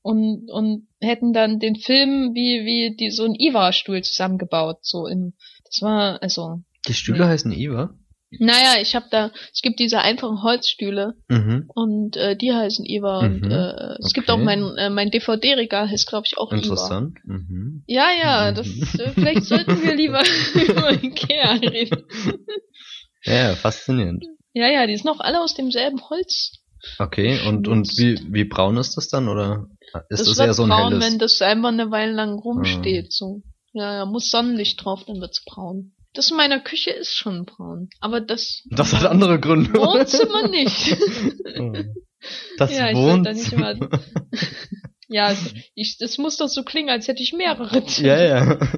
und, 0.02 0.50
und 0.50 0.88
hätten 1.00 1.34
dann 1.34 1.60
den 1.60 1.76
Film 1.76 2.34
wie, 2.34 2.66
wie 2.66 2.96
die, 2.96 3.12
so 3.12 3.26
ein 3.26 3.36
Iva-Stuhl 3.36 4.02
zusammengebaut, 4.02 4.78
so 4.82 5.06
im, 5.08 5.34
das 5.66 5.82
war, 5.82 6.22
also, 6.22 6.62
Die 6.88 6.94
Stühle 6.94 7.20
Ja. 7.20 7.28
heißen 7.28 7.52
Eva? 7.52 7.94
Naja, 8.40 8.82
ich 8.82 8.96
habe 8.96 9.06
da, 9.12 9.32
es 9.54 9.62
gibt 9.62 9.80
diese 9.80 10.00
einfachen 10.00 10.42
Holzstühle 10.42 11.16
Mhm. 11.30 11.66
und 11.74 12.16
äh, 12.18 12.36
die 12.36 12.54
heißen 12.54 12.86
Eva 12.86 13.20
und 13.20 13.42
Mhm. 13.42 13.52
äh, 13.52 13.96
es 14.00 14.14
gibt 14.14 14.30
Okay. 14.30 14.40
auch 14.40 14.44
mein 14.44 14.78
äh, 14.78 14.90
mein 14.90 15.12
DVD-Regal 15.12 15.90
heißt 15.90 16.08
glaube 16.08 16.26
ich 16.28 16.38
auch 16.38 16.52
Eva. 16.52 16.62
Interessant. 16.62 17.18
Mhm. 17.26 17.84
Ja, 17.88 18.08
ja, 18.22 18.52
Mhm. 18.52 18.56
das 18.56 18.68
äh, 19.00 19.12
vielleicht 19.14 19.44
sollten 19.44 19.82
wir 19.82 19.96
lieber 19.96 20.22
über 20.56 20.92
Ikea 21.04 21.52
reden. 21.54 22.04
Ja, 23.24 23.56
faszinierend. 23.56 24.26
Ja, 24.54 24.68
ja, 24.70 24.88
die 24.88 24.98
sind 24.98 25.10
auch 25.10 25.20
alle 25.20 25.42
aus 25.42 25.54
demselben 25.54 26.02
Holz. 26.10 26.54
Okay, 26.98 27.40
und, 27.48 27.68
und 27.68 27.88
wie, 28.00 28.20
wie 28.34 28.44
braun 28.44 28.78
ist 28.78 28.98
das 28.98 29.08
dann, 29.08 29.30
oder 29.30 29.68
ist 30.10 30.22
das, 30.22 30.30
das 30.30 30.40
eher 30.40 30.54
so 30.56 30.64
ein 30.64 30.70
braun, 30.70 30.94
helles? 30.94 31.06
wenn 31.06 31.20
das 31.20 31.40
einfach 31.42 31.70
eine 31.70 31.92
Weile 31.92 32.12
lang 32.14 32.40
rumsteht. 32.40 33.14
So, 33.14 33.44
ja, 33.74 33.98
ja, 33.98 34.06
muss 34.06 34.32
Sonnenlicht 34.32 34.84
drauf, 34.84 35.04
dann 35.06 35.22
wird's 35.22 35.44
braun. 35.46 35.94
Das 36.14 36.30
in 36.32 36.38
meiner 36.38 36.60
Küche 36.60 36.92
ist 36.92 37.14
schon 37.16 37.46
braun, 37.46 37.90
aber 38.00 38.20
das 38.22 38.64
Das 38.70 38.94
hat 38.94 39.06
andere 39.06 39.40
Gründe. 39.40 39.74
Wohnzimmer 39.74 40.48
nicht. 40.48 40.96
Das 42.60 42.72
Ja, 42.72 42.92
ich 42.92 42.96
will 42.98 43.24
da 43.24 43.34
nicht 43.34 43.52
Wohnzimmer. 43.52 43.72
immer- 43.72 43.90
ja, 45.08 45.36
ich, 45.74 45.98
das 45.98 46.20
muss 46.20 46.38
doch 46.38 46.50
so 46.50 46.62
klingen, 46.64 46.90
als 46.90 47.08
hätte 47.08 47.24
ich 47.24 47.34
mehrere. 47.34 47.84
ja, 47.98 48.24
ja. 48.24 48.60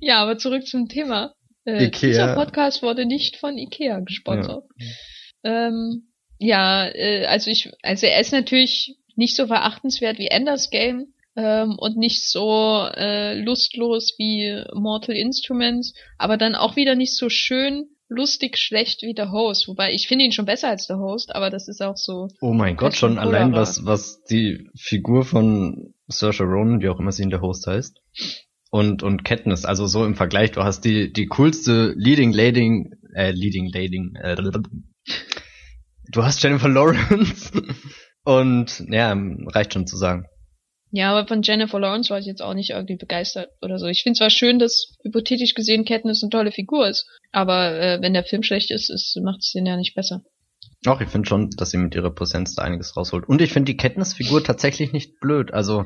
Ja, 0.00 0.22
aber 0.22 0.38
zurück 0.38 0.64
zum 0.66 0.88
Thema. 0.88 1.34
Äh, 1.64 1.86
Ikea. 1.86 2.08
Dieser 2.08 2.34
Podcast 2.34 2.82
wurde 2.82 3.04
nicht 3.04 3.36
von 3.36 3.58
Ikea 3.58 3.98
gesponsert. 4.00 4.64
Ja, 5.42 5.66
ähm, 5.68 6.12
ja 6.38 6.86
äh, 6.86 7.26
also 7.26 7.50
ich, 7.50 7.72
also 7.82 8.06
er 8.06 8.20
ist 8.20 8.32
natürlich 8.32 8.96
nicht 9.16 9.34
so 9.34 9.46
verachtenswert 9.48 10.18
wie 10.18 10.28
Enders 10.28 10.70
Game 10.70 11.14
ähm, 11.38 11.76
und 11.78 11.96
nicht 11.96 12.28
so 12.28 12.88
äh, 12.96 13.40
lustlos 13.40 14.14
wie 14.18 14.60
Mortal 14.74 15.14
Instruments, 15.14 15.94
aber 16.18 16.36
dann 16.36 16.56
auch 16.56 16.74
wieder 16.74 16.96
nicht 16.96 17.16
so 17.16 17.28
schön 17.28 17.86
lustig 18.08 18.58
schlecht 18.58 19.02
wie 19.02 19.14
der 19.14 19.30
Host. 19.30 19.68
Wobei 19.68 19.92
ich 19.92 20.08
finde 20.08 20.24
ihn 20.24 20.32
schon 20.32 20.46
besser 20.46 20.68
als 20.68 20.88
der 20.88 20.98
Host, 20.98 21.34
aber 21.34 21.50
das 21.50 21.68
ist 21.68 21.80
auch 21.80 21.96
so. 21.96 22.28
Oh 22.40 22.52
mein 22.52 22.76
Gott, 22.76 22.96
schon 22.96 23.18
allein 23.18 23.52
was, 23.52 23.84
was 23.84 24.24
die 24.24 24.68
Figur 24.76 25.24
von 25.24 25.94
Saoirse 26.08 26.42
Ronan, 26.42 26.80
wie 26.80 26.88
auch 26.88 26.98
immer 26.98 27.12
sie 27.12 27.22
in 27.22 27.30
der 27.30 27.42
Host 27.42 27.66
heißt, 27.66 28.00
und, 28.70 29.02
und 29.02 29.24
Katniss, 29.24 29.64
also 29.64 29.86
so 29.86 30.04
im 30.04 30.16
Vergleich, 30.16 30.50
du 30.50 30.64
hast 30.64 30.84
die, 30.84 31.12
die 31.12 31.26
coolste 31.26 31.94
Leading 31.96 32.32
Lady, 32.32 32.90
äh, 33.14 33.30
Leading 33.30 33.70
Lady, 33.72 34.10
äh, 34.20 34.36
du 36.10 36.22
hast 36.22 36.42
Jennifer 36.42 36.68
Lawrence. 36.68 37.52
Und 38.24 38.84
ja, 38.90 39.16
reicht 39.46 39.72
schon 39.72 39.86
zu 39.86 39.96
sagen. 39.96 40.26
Ja, 40.90 41.10
aber 41.10 41.26
von 41.26 41.42
Jennifer 41.42 41.78
Lawrence 41.78 42.10
war 42.10 42.18
ich 42.18 42.26
jetzt 42.26 42.40
auch 42.40 42.54
nicht 42.54 42.70
irgendwie 42.70 42.96
begeistert 42.96 43.50
oder 43.60 43.78
so. 43.78 43.86
Ich 43.86 44.02
finde 44.02 44.18
zwar 44.18 44.30
schön, 44.30 44.58
dass 44.58 44.96
hypothetisch 45.02 45.54
gesehen 45.54 45.84
Katniss 45.84 46.22
eine 46.22 46.30
tolle 46.30 46.50
Figur 46.50 46.88
ist, 46.88 47.06
aber 47.30 47.78
äh, 47.78 48.00
wenn 48.00 48.14
der 48.14 48.24
Film 48.24 48.42
schlecht 48.42 48.70
ist, 48.70 48.88
ist 48.88 49.18
macht 49.22 49.40
es 49.40 49.52
den 49.52 49.66
ja 49.66 49.76
nicht 49.76 49.94
besser. 49.94 50.22
Auch 50.86 51.00
ich 51.00 51.08
finde 51.08 51.28
schon, 51.28 51.50
dass 51.50 51.70
sie 51.70 51.76
mit 51.76 51.94
ihrer 51.94 52.14
Präsenz 52.14 52.54
da 52.54 52.62
einiges 52.62 52.96
rausholt. 52.96 53.28
Und 53.28 53.42
ich 53.42 53.52
finde 53.52 53.72
die 53.72 53.76
Katniss-Figur 53.76 54.44
tatsächlich 54.44 54.92
nicht 54.92 55.18
blöd. 55.20 55.52
Also 55.52 55.84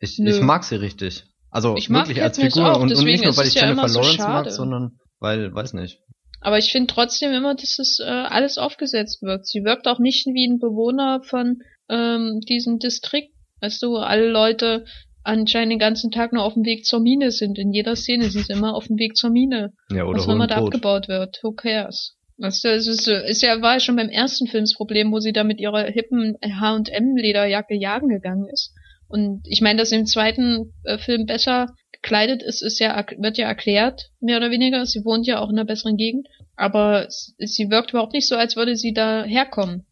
ich, 0.00 0.18
ich 0.18 0.40
mag 0.40 0.64
sie 0.64 0.76
richtig. 0.76 1.24
Also 1.50 1.76
ich 1.76 1.88
mag 1.88 2.06
wirklich 2.06 2.22
als 2.22 2.38
Figur 2.38 2.74
auch, 2.74 2.80
und, 2.80 2.94
und 2.94 3.04
nicht 3.04 3.24
nur, 3.24 3.36
weil 3.36 3.46
ich 3.46 3.54
ja 3.54 3.62
Jennifer 3.62 3.80
immer 3.82 3.88
so 3.88 4.00
Lawrence 4.00 4.22
mag, 4.22 4.50
sondern 4.50 4.98
weil, 5.20 5.54
weiß 5.54 5.72
nicht. 5.74 6.00
Aber 6.40 6.58
ich 6.58 6.70
finde 6.70 6.92
trotzdem 6.92 7.32
immer, 7.32 7.54
dass 7.54 7.78
es 7.78 8.00
äh, 8.00 8.04
alles 8.04 8.58
aufgesetzt 8.58 9.22
wirkt. 9.22 9.46
Sie 9.46 9.64
wirkt 9.64 9.88
auch 9.88 9.98
nicht 9.98 10.26
wie 10.26 10.46
ein 10.46 10.58
Bewohner 10.58 11.22
von 11.22 11.62
ähm, 11.88 12.40
diesem 12.40 12.78
Distrikt. 12.78 13.33
Weißt 13.64 13.82
du, 13.82 13.96
alle 13.96 14.28
Leute 14.28 14.84
anscheinend 15.22 15.72
den 15.72 15.78
ganzen 15.78 16.10
Tag 16.10 16.34
nur 16.34 16.44
auf 16.44 16.52
dem 16.52 16.66
Weg 16.66 16.84
zur 16.84 17.00
Mine 17.00 17.30
sind. 17.30 17.58
In 17.58 17.72
jeder 17.72 17.96
Szene 17.96 18.28
sind 18.28 18.44
sie 18.44 18.52
immer 18.52 18.74
auf 18.74 18.88
dem 18.88 18.98
Weg 18.98 19.16
zur 19.16 19.30
Mine. 19.30 19.72
Ja, 19.90 20.04
oder 20.04 20.18
was 20.18 20.26
immer 20.26 20.40
holen 20.40 20.48
da 20.48 20.56
abgebaut 20.56 21.08
wird. 21.08 21.40
Who 21.42 21.52
cares? 21.52 22.14
Weißt 22.36 22.64
du, 22.64 22.68
es 22.68 22.86
ist, 22.86 23.08
ist 23.08 23.42
ja, 23.42 23.62
war 23.62 23.74
ja 23.74 23.80
schon 23.80 23.96
beim 23.96 24.10
ersten 24.10 24.46
Film 24.46 24.64
das 24.64 24.74
Problem, 24.74 25.12
wo 25.12 25.20
sie 25.20 25.32
da 25.32 25.44
mit 25.44 25.60
ihrer 25.60 25.84
hippen 25.84 26.36
H&M-Lederjacke 26.44 27.74
jagen 27.74 28.08
gegangen 28.08 28.48
ist. 28.52 28.74
Und 29.08 29.40
ich 29.46 29.62
meine, 29.62 29.78
dass 29.78 29.90
sie 29.90 29.96
im 29.96 30.06
zweiten 30.06 30.74
äh, 30.82 30.98
Film 30.98 31.24
besser 31.24 31.68
gekleidet 31.92 32.42
ist, 32.42 32.62
ist 32.62 32.78
ja, 32.78 33.06
wird 33.16 33.38
ja 33.38 33.46
erklärt, 33.46 34.10
mehr 34.20 34.36
oder 34.36 34.50
weniger. 34.50 34.84
Sie 34.84 35.06
wohnt 35.06 35.26
ja 35.26 35.40
auch 35.40 35.48
in 35.48 35.56
einer 35.56 35.64
besseren 35.64 35.96
Gegend. 35.96 36.28
Aber 36.54 37.06
sie 37.08 37.70
wirkt 37.70 37.92
überhaupt 37.92 38.12
nicht 38.12 38.28
so, 38.28 38.36
als 38.36 38.56
würde 38.56 38.76
sie 38.76 38.92
da 38.92 39.24
herkommen. 39.24 39.86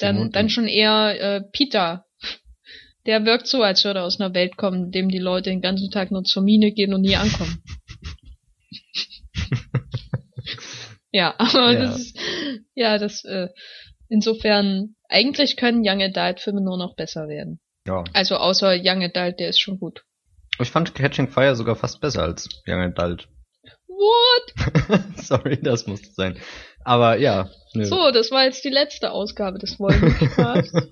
Dann, 0.00 0.30
dann 0.32 0.50
schon 0.50 0.66
eher 0.66 1.16
äh, 1.18 1.40
Peter. 1.52 2.04
Der 3.08 3.24
wirkt 3.24 3.46
so, 3.46 3.62
als 3.62 3.86
würde 3.86 4.00
er 4.00 4.04
aus 4.04 4.20
einer 4.20 4.34
Welt 4.34 4.58
kommen, 4.58 4.84
in 4.84 4.90
dem 4.90 5.08
die 5.08 5.18
Leute 5.18 5.48
den 5.48 5.62
ganzen 5.62 5.90
Tag 5.90 6.10
nur 6.10 6.24
zur 6.24 6.42
Mine 6.42 6.72
gehen 6.72 6.92
und 6.92 7.00
nie 7.00 7.16
ankommen. 7.16 7.62
ja, 11.10 11.34
aber 11.38 11.72
Ja. 11.72 11.80
das 11.80 12.00
ist, 12.00 12.18
ja, 12.74 12.98
das, 12.98 13.24
äh, 13.24 13.48
insofern, 14.10 14.94
eigentlich 15.08 15.56
können 15.56 15.80
Young 15.82 16.02
Adult 16.02 16.40
Filme 16.40 16.60
nur 16.60 16.76
noch 16.76 16.96
besser 16.96 17.28
werden. 17.28 17.60
Ja. 17.86 18.04
Also 18.12 18.36
außer 18.36 18.76
Young 18.78 19.02
Adult, 19.02 19.40
der 19.40 19.48
ist 19.48 19.60
schon 19.60 19.80
gut. 19.80 20.04
Ich 20.60 20.70
fand 20.70 20.94
Catching 20.94 21.28
Fire 21.28 21.56
sogar 21.56 21.76
fast 21.76 22.02
besser 22.02 22.24
als 22.24 22.46
Young 22.66 22.82
Adult. 22.82 23.26
What? 23.86 25.16
Sorry, 25.16 25.58
das 25.62 25.86
musste 25.86 26.12
sein. 26.12 26.36
Aber 26.84 27.16
ja. 27.16 27.48
Nö. 27.72 27.86
So, 27.86 28.10
das 28.10 28.30
war 28.30 28.44
jetzt 28.44 28.62
die 28.66 28.68
letzte 28.68 29.12
Ausgabe 29.12 29.58
des 29.58 29.80
Wollen-Podcasts. 29.80 30.74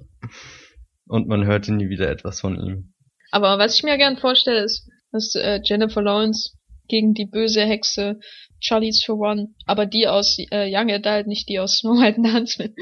Und 1.08 1.28
man 1.28 1.44
hörte 1.46 1.72
nie 1.72 1.88
wieder 1.88 2.10
etwas 2.10 2.40
von 2.40 2.56
ihm. 2.56 2.94
Aber 3.30 3.58
was 3.58 3.76
ich 3.76 3.82
mir 3.82 3.96
gern 3.96 4.16
vorstelle, 4.16 4.64
ist, 4.64 4.88
dass 5.12 5.34
äh, 5.34 5.60
Jennifer 5.64 6.02
Lawrence 6.02 6.52
gegen 6.88 7.14
die 7.14 7.26
böse 7.26 7.64
Hexe 7.64 8.18
Charlize 8.58 9.04
Theron, 9.04 9.54
aber 9.66 9.84
die 9.86 10.08
aus 10.08 10.38
äh, 10.50 10.66
Young 10.72 10.90
Adult, 10.90 11.26
nicht 11.26 11.48
die 11.48 11.58
aus 11.58 11.76
Snow 11.78 12.00
White 12.00 12.16
and 12.16 12.32
Huntsman. 12.32 12.74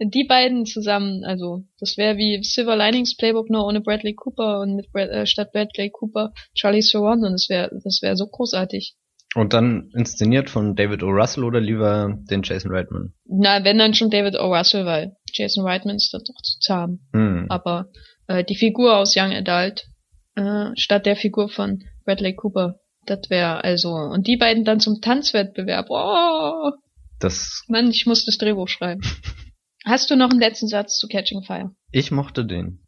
Die 0.00 0.24
beiden 0.24 0.66
zusammen, 0.66 1.24
also 1.24 1.64
das 1.78 1.96
wäre 1.96 2.16
wie 2.16 2.42
Silver 2.42 2.76
Linings 2.76 3.16
Playbook 3.16 3.48
nur 3.48 3.64
ohne 3.64 3.80
Bradley 3.80 4.14
Cooper 4.14 4.60
und 4.60 4.74
mit 4.74 4.90
Brad, 4.92 5.10
äh, 5.10 5.26
statt 5.26 5.52
Bradley 5.52 5.90
Cooper 5.90 6.32
Charlize 6.54 6.90
Theron 6.90 7.24
und 7.24 7.32
das 7.32 7.48
wäre 7.48 7.70
das 7.84 8.00
wäre 8.02 8.16
so 8.16 8.26
großartig. 8.26 8.96
Und 9.36 9.52
dann 9.52 9.90
inszeniert 9.94 10.50
von 10.50 10.74
David 10.74 11.02
O. 11.04 11.08
Russell 11.08 11.44
oder 11.44 11.60
lieber 11.60 12.16
den 12.30 12.42
Jason 12.42 12.72
Reitman? 12.72 13.14
Na, 13.26 13.62
wenn 13.64 13.78
dann 13.78 13.94
schon 13.94 14.10
David 14.10 14.34
O. 14.34 14.52
Russell, 14.52 14.86
weil 14.86 15.12
Jason 15.32 15.64
Reitman 15.64 15.96
ist 15.96 16.12
dann 16.12 16.22
doch 16.26 16.40
zu 16.42 16.58
zahm. 16.58 17.00
Hm. 17.12 17.46
Aber 17.48 17.86
äh, 18.26 18.42
die 18.42 18.56
Figur 18.56 18.96
aus 18.96 19.14
Young 19.16 19.32
Adult 19.32 19.86
äh, 20.34 20.70
statt 20.76 21.06
der 21.06 21.14
Figur 21.16 21.48
von 21.48 21.84
Bradley 22.04 22.34
Cooper, 22.34 22.80
das 23.06 23.30
wäre 23.30 23.62
also 23.62 23.90
und 23.92 24.26
die 24.26 24.36
beiden 24.36 24.64
dann 24.64 24.80
zum 24.80 25.00
Tanzwettbewerb. 25.00 25.86
Oh, 25.90 26.72
Das, 27.20 27.62
Mann, 27.68 27.90
ich 27.90 28.06
muss 28.06 28.24
das 28.24 28.36
Drehbuch 28.38 28.68
schreiben. 28.68 29.00
Hast 29.86 30.10
du 30.10 30.16
noch 30.16 30.30
einen 30.30 30.40
letzten 30.40 30.66
Satz 30.68 30.98
zu 30.98 31.06
Catching 31.08 31.42
Fire? 31.42 31.70
ich 31.92 32.10
mochte 32.10 32.44
den. 32.44 32.80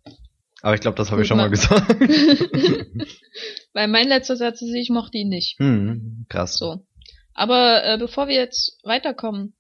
Aber 0.62 0.74
ich 0.74 0.80
glaube, 0.80 0.96
das 0.96 1.10
habe 1.10 1.22
ich 1.22 1.28
schon 1.28 1.38
mal 1.38 1.50
gesagt. 1.50 2.00
Weil 3.72 3.88
mein 3.88 4.08
letzter 4.08 4.36
Satz 4.36 4.62
ist, 4.62 4.74
ich 4.74 4.90
mochte 4.90 5.18
ihn 5.18 5.28
nicht. 5.28 5.58
hm, 5.58 6.26
krass. 6.28 6.56
So. 6.56 6.86
Aber 7.34 7.84
äh, 7.84 7.98
bevor 7.98 8.28
wir 8.28 8.36
jetzt 8.36 8.78
weiterkommen, 8.84 9.54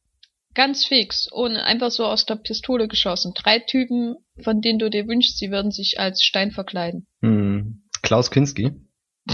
ganz 0.54 0.84
fix, 0.84 1.28
ohne 1.32 1.64
einfach 1.64 1.90
so 1.90 2.04
aus 2.04 2.24
der 2.24 2.36
Pistole 2.36 2.86
geschossen. 2.86 3.32
Drei 3.34 3.58
Typen, 3.58 4.16
von 4.42 4.60
denen 4.60 4.78
du 4.78 4.90
dir 4.90 5.08
wünschst, 5.08 5.38
sie 5.38 5.50
würden 5.50 5.72
sich 5.72 5.98
als 5.98 6.22
Stein 6.22 6.52
verkleiden. 6.52 7.06
Hm. 7.20 7.82
Klaus 8.02 8.30
Kinski. 8.30 8.72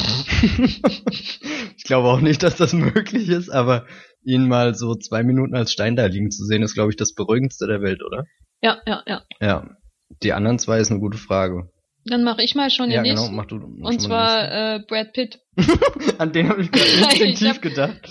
ich 1.76 1.84
glaube 1.84 2.08
auch 2.08 2.20
nicht, 2.20 2.42
dass 2.42 2.56
das 2.56 2.72
möglich 2.72 3.28
ist, 3.28 3.50
aber 3.50 3.86
ihn 4.22 4.46
mal 4.48 4.74
so 4.74 4.94
zwei 4.94 5.22
Minuten 5.22 5.54
als 5.54 5.72
Stein 5.72 5.96
da 5.96 6.06
liegen 6.06 6.30
zu 6.30 6.44
sehen, 6.44 6.62
ist, 6.62 6.74
glaube 6.74 6.90
ich, 6.90 6.96
das 6.96 7.14
beruhigendste 7.14 7.66
der 7.66 7.80
Welt, 7.82 8.02
oder? 8.04 8.24
Ja, 8.60 8.78
ja, 8.86 9.02
ja. 9.06 9.22
Ja. 9.40 9.77
Die 10.22 10.32
anderen 10.32 10.59
zwei 10.59 10.80
ist 10.80 10.90
eine 10.90 11.00
gute 11.00 11.18
Frage. 11.18 11.70
Dann 12.04 12.24
mache 12.24 12.42
ich 12.42 12.54
mal 12.54 12.70
schon 12.70 12.90
ja, 12.90 13.02
den 13.02 13.11
genau, 13.11 13.20
nächsten. 13.22 13.36
mach 13.36 13.46
du. 13.46 13.56
mach 13.56 13.90
Und 13.90 14.00
zwar 14.00 14.76
äh, 14.76 14.80
Brad 14.88 15.12
Pitt. 15.12 15.40
An 16.18 16.32
den 16.32 16.48
habe 16.48 16.62
ich 16.62 16.70
gerade 16.70 16.86
Ich 16.90 17.20
instinktiv 17.20 17.48
hab- 17.48 17.62
gedacht. 17.62 18.09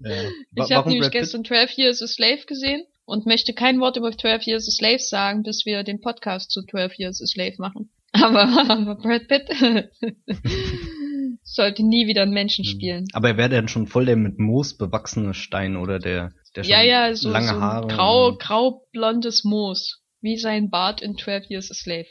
Ja. 0.00 0.64
Ich 0.64 0.72
habe 0.72 0.88
nämlich 0.88 1.02
Brad 1.02 1.12
Pitt? 1.12 1.20
gestern 1.22 1.44
12 1.44 1.70
Years 1.76 2.02
a 2.02 2.06
Slave 2.06 2.40
gesehen 2.46 2.84
und 3.04 3.26
möchte 3.26 3.52
kein 3.52 3.78
Wort 3.80 3.96
über 3.96 4.10
12 4.12 4.46
Years 4.46 4.68
a 4.68 4.70
Slave 4.70 4.98
sagen, 5.00 5.42
bis 5.42 5.66
wir 5.66 5.82
den 5.82 6.00
Podcast 6.00 6.50
zu 6.50 6.62
12 6.64 6.98
Years 6.98 7.20
a 7.22 7.26
Slave 7.26 7.54
machen. 7.58 7.90
Aber, 8.12 8.44
aber 8.70 8.94
Brad 8.96 9.28
Pitt 9.28 9.50
sollte 11.42 11.82
nie 11.82 12.06
wieder 12.06 12.22
einen 12.22 12.32
Menschen 12.32 12.64
spielen. 12.64 13.06
Aber 13.12 13.28
er 13.28 13.36
wäre 13.36 13.50
dann 13.50 13.68
schon 13.68 13.86
voll 13.86 14.06
der 14.06 14.16
mit 14.16 14.38
Moos 14.38 14.76
bewachsene 14.76 15.34
Stein 15.34 15.76
oder 15.76 15.98
der, 15.98 16.32
der 16.54 16.64
schon 16.64 16.70
Ja, 16.72 16.82
ja, 16.82 17.14
so, 17.14 17.30
lange 17.30 17.48
so 17.48 17.54
ein 17.54 17.60
Haare. 17.60 17.86
grau, 17.88 18.36
grau-blondes 18.38 19.44
Moos. 19.44 20.02
Wie 20.26 20.38
sein 20.38 20.70
Bart 20.70 21.02
in 21.02 21.16
12 21.16 21.50
Years 21.50 21.70
a 21.70 21.74
Slave. 21.74 22.08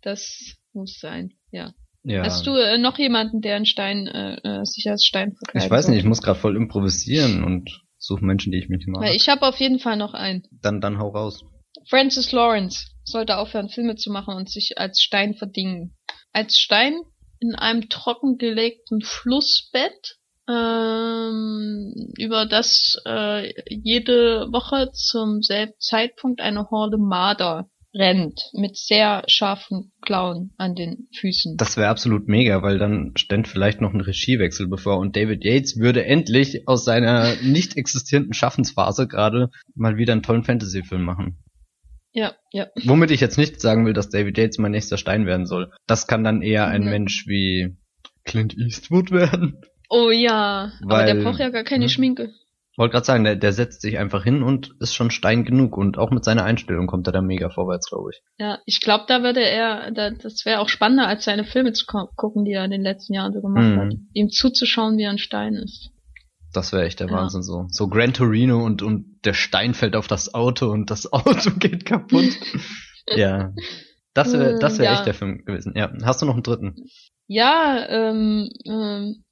Das 0.00 0.56
muss 0.72 0.98
sein, 0.98 1.34
ja. 1.50 1.74
ja. 2.04 2.24
Hast 2.24 2.46
du 2.46 2.54
äh, 2.54 2.78
noch 2.78 2.98
jemanden, 2.98 3.42
der 3.42 3.56
einen 3.56 3.66
Stein, 3.66 4.06
äh, 4.06 4.36
äh, 4.36 4.64
sich 4.64 4.86
als 4.88 5.04
Stein 5.04 5.34
verkleidet? 5.34 5.66
Ich 5.66 5.70
weiß 5.70 5.88
nicht, 5.88 5.98
ich 5.98 6.06
muss 6.06 6.22
gerade 6.22 6.40
voll 6.40 6.56
improvisieren 6.56 7.44
und 7.44 7.82
suche 7.98 8.24
Menschen, 8.24 8.50
die 8.50 8.60
ich 8.60 8.70
mich 8.70 8.86
mag. 8.86 9.14
Ich 9.14 9.28
habe 9.28 9.46
auf 9.46 9.60
jeden 9.60 9.78
Fall 9.78 9.98
noch 9.98 10.14
einen. 10.14 10.44
Dann, 10.62 10.80
dann 10.80 10.98
hau 10.98 11.10
raus. 11.10 11.44
Francis 11.90 12.32
Lawrence 12.32 12.86
sollte 13.04 13.36
aufhören, 13.36 13.68
Filme 13.68 13.96
zu 13.96 14.10
machen 14.10 14.34
und 14.34 14.48
sich 14.48 14.78
als 14.78 15.02
Stein 15.02 15.34
verdingen. 15.34 15.98
Als 16.32 16.56
Stein 16.56 16.98
in 17.40 17.56
einem 17.56 17.90
trockengelegten 17.90 19.02
Flussbett, 19.02 20.16
ähm, 20.48 21.92
über 22.18 22.46
das 22.46 22.96
äh, 23.06 23.52
jede 23.68 24.46
Woche 24.52 24.90
zum 24.92 25.42
selben 25.42 25.72
Zeitpunkt 25.78 26.40
eine 26.40 26.70
Horde 26.70 26.98
Marder 26.98 27.68
rennt, 27.94 28.50
mit 28.52 28.76
sehr 28.76 29.24
scharfen 29.28 29.92
Klauen 30.02 30.52
an 30.58 30.74
den 30.74 31.08
Füßen. 31.18 31.56
Das 31.56 31.76
wäre 31.76 31.88
absolut 31.88 32.28
mega, 32.28 32.62
weil 32.62 32.78
dann 32.78 33.12
ständ 33.16 33.48
vielleicht 33.48 33.80
noch 33.80 33.92
ein 33.94 34.00
Regiewechsel 34.02 34.68
bevor 34.68 34.98
und 34.98 35.16
David 35.16 35.42
Yates 35.44 35.78
würde 35.78 36.04
endlich 36.04 36.68
aus 36.68 36.84
seiner 36.84 37.34
nicht 37.42 37.76
existierenden 37.76 38.34
Schaffensphase 38.34 39.08
gerade 39.08 39.48
mal 39.74 39.96
wieder 39.96 40.12
einen 40.12 40.22
tollen 40.22 40.44
Fantasy-Film 40.44 41.02
machen. 41.02 41.38
ja, 42.12 42.34
ja. 42.52 42.66
Womit 42.84 43.10
ich 43.10 43.20
jetzt 43.20 43.38
nicht 43.38 43.60
sagen 43.60 43.86
will, 43.86 43.94
dass 43.94 44.10
David 44.10 44.36
Yates 44.36 44.58
mein 44.58 44.72
nächster 44.72 44.98
Stein 44.98 45.24
werden 45.26 45.46
soll. 45.46 45.72
Das 45.86 46.06
kann 46.06 46.24
dann 46.24 46.42
eher 46.42 46.66
ein 46.66 46.82
Mhm. 46.84 46.90
Mensch 46.90 47.26
wie 47.26 47.76
Clint 48.24 48.56
Eastwood 48.58 49.10
werden. 49.10 49.62
Oh 49.88 50.10
ja, 50.10 50.72
aber 50.84 51.04
der 51.04 51.16
Weil- 51.16 51.24
braucht 51.24 51.40
ja 51.40 51.48
gar 51.50 51.64
keine 51.64 51.84
Hm? 51.84 51.88
Schminke. 51.90 52.30
Wollte 52.76 52.92
gerade 52.92 53.06
sagen, 53.06 53.24
der, 53.24 53.34
der 53.34 53.52
setzt 53.52 53.80
sich 53.80 53.98
einfach 53.98 54.22
hin 54.22 54.44
und 54.44 54.70
ist 54.78 54.94
schon 54.94 55.10
Stein 55.10 55.44
genug 55.44 55.76
und 55.76 55.98
auch 55.98 56.12
mit 56.12 56.24
seiner 56.24 56.44
Einstellung 56.44 56.86
kommt 56.86 57.08
er 57.08 57.12
da 57.12 57.20
mega 57.22 57.50
vorwärts, 57.50 57.88
glaube 57.90 58.10
ich. 58.12 58.22
Ja, 58.38 58.58
ich 58.66 58.80
glaube, 58.80 59.04
da 59.08 59.24
würde 59.24 59.40
er, 59.40 59.90
da, 59.90 60.10
das 60.10 60.44
wäre 60.44 60.60
auch 60.60 60.68
spannender, 60.68 61.08
als 61.08 61.24
seine 61.24 61.42
Filme 61.44 61.72
zu 61.72 61.86
gucken, 61.86 62.44
die 62.44 62.52
er 62.52 62.64
in 62.64 62.70
den 62.70 62.82
letzten 62.82 63.14
Jahren 63.14 63.32
so 63.32 63.40
gemacht 63.40 63.64
Mhm. 63.64 63.78
hat. 63.80 63.94
Ihm 64.12 64.30
zuzuschauen, 64.30 64.96
wie 64.96 65.02
er 65.02 65.10
ein 65.10 65.18
Stein 65.18 65.54
ist. 65.54 65.90
Das 66.52 66.72
wäre 66.72 66.84
echt 66.84 67.00
der 67.00 67.08
Ja. 67.08 67.14
Wahnsinn 67.14 67.42
so. 67.42 67.66
So 67.68 67.88
Gran 67.88 68.12
Torino 68.12 68.64
und, 68.64 68.82
und 68.82 69.18
der 69.24 69.34
Stein 69.34 69.74
fällt 69.74 69.96
auf 69.96 70.06
das 70.06 70.32
Auto 70.34 70.70
und 70.70 70.88
das 70.90 71.12
Auto 71.12 71.50
geht 71.58 71.84
kaputt. 71.84 72.30
ja. 73.16 73.52
Das 74.14 74.32
wäre 74.32 74.56
das 74.60 74.78
wär 74.78 74.84
ja. 74.86 74.92
echt 74.94 75.06
der 75.06 75.14
Film 75.14 75.44
gewesen. 75.44 75.74
Ja. 75.76 75.92
Hast 76.04 76.22
du 76.22 76.26
noch 76.26 76.34
einen 76.34 76.42
dritten? 76.44 76.76
Ja, 77.26 77.86
ähm, 77.88 78.50
ähm, 78.66 79.24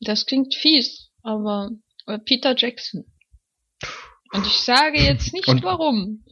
das 0.00 0.26
klingt 0.26 0.54
fies, 0.54 1.10
aber 1.22 1.70
äh, 2.06 2.18
Peter 2.18 2.54
Jackson. 2.56 3.04
Und 4.32 4.46
ich 4.46 4.58
sage 4.58 5.00
jetzt 5.00 5.32
nicht 5.32 5.48
Und- 5.48 5.62
warum. 5.62 6.24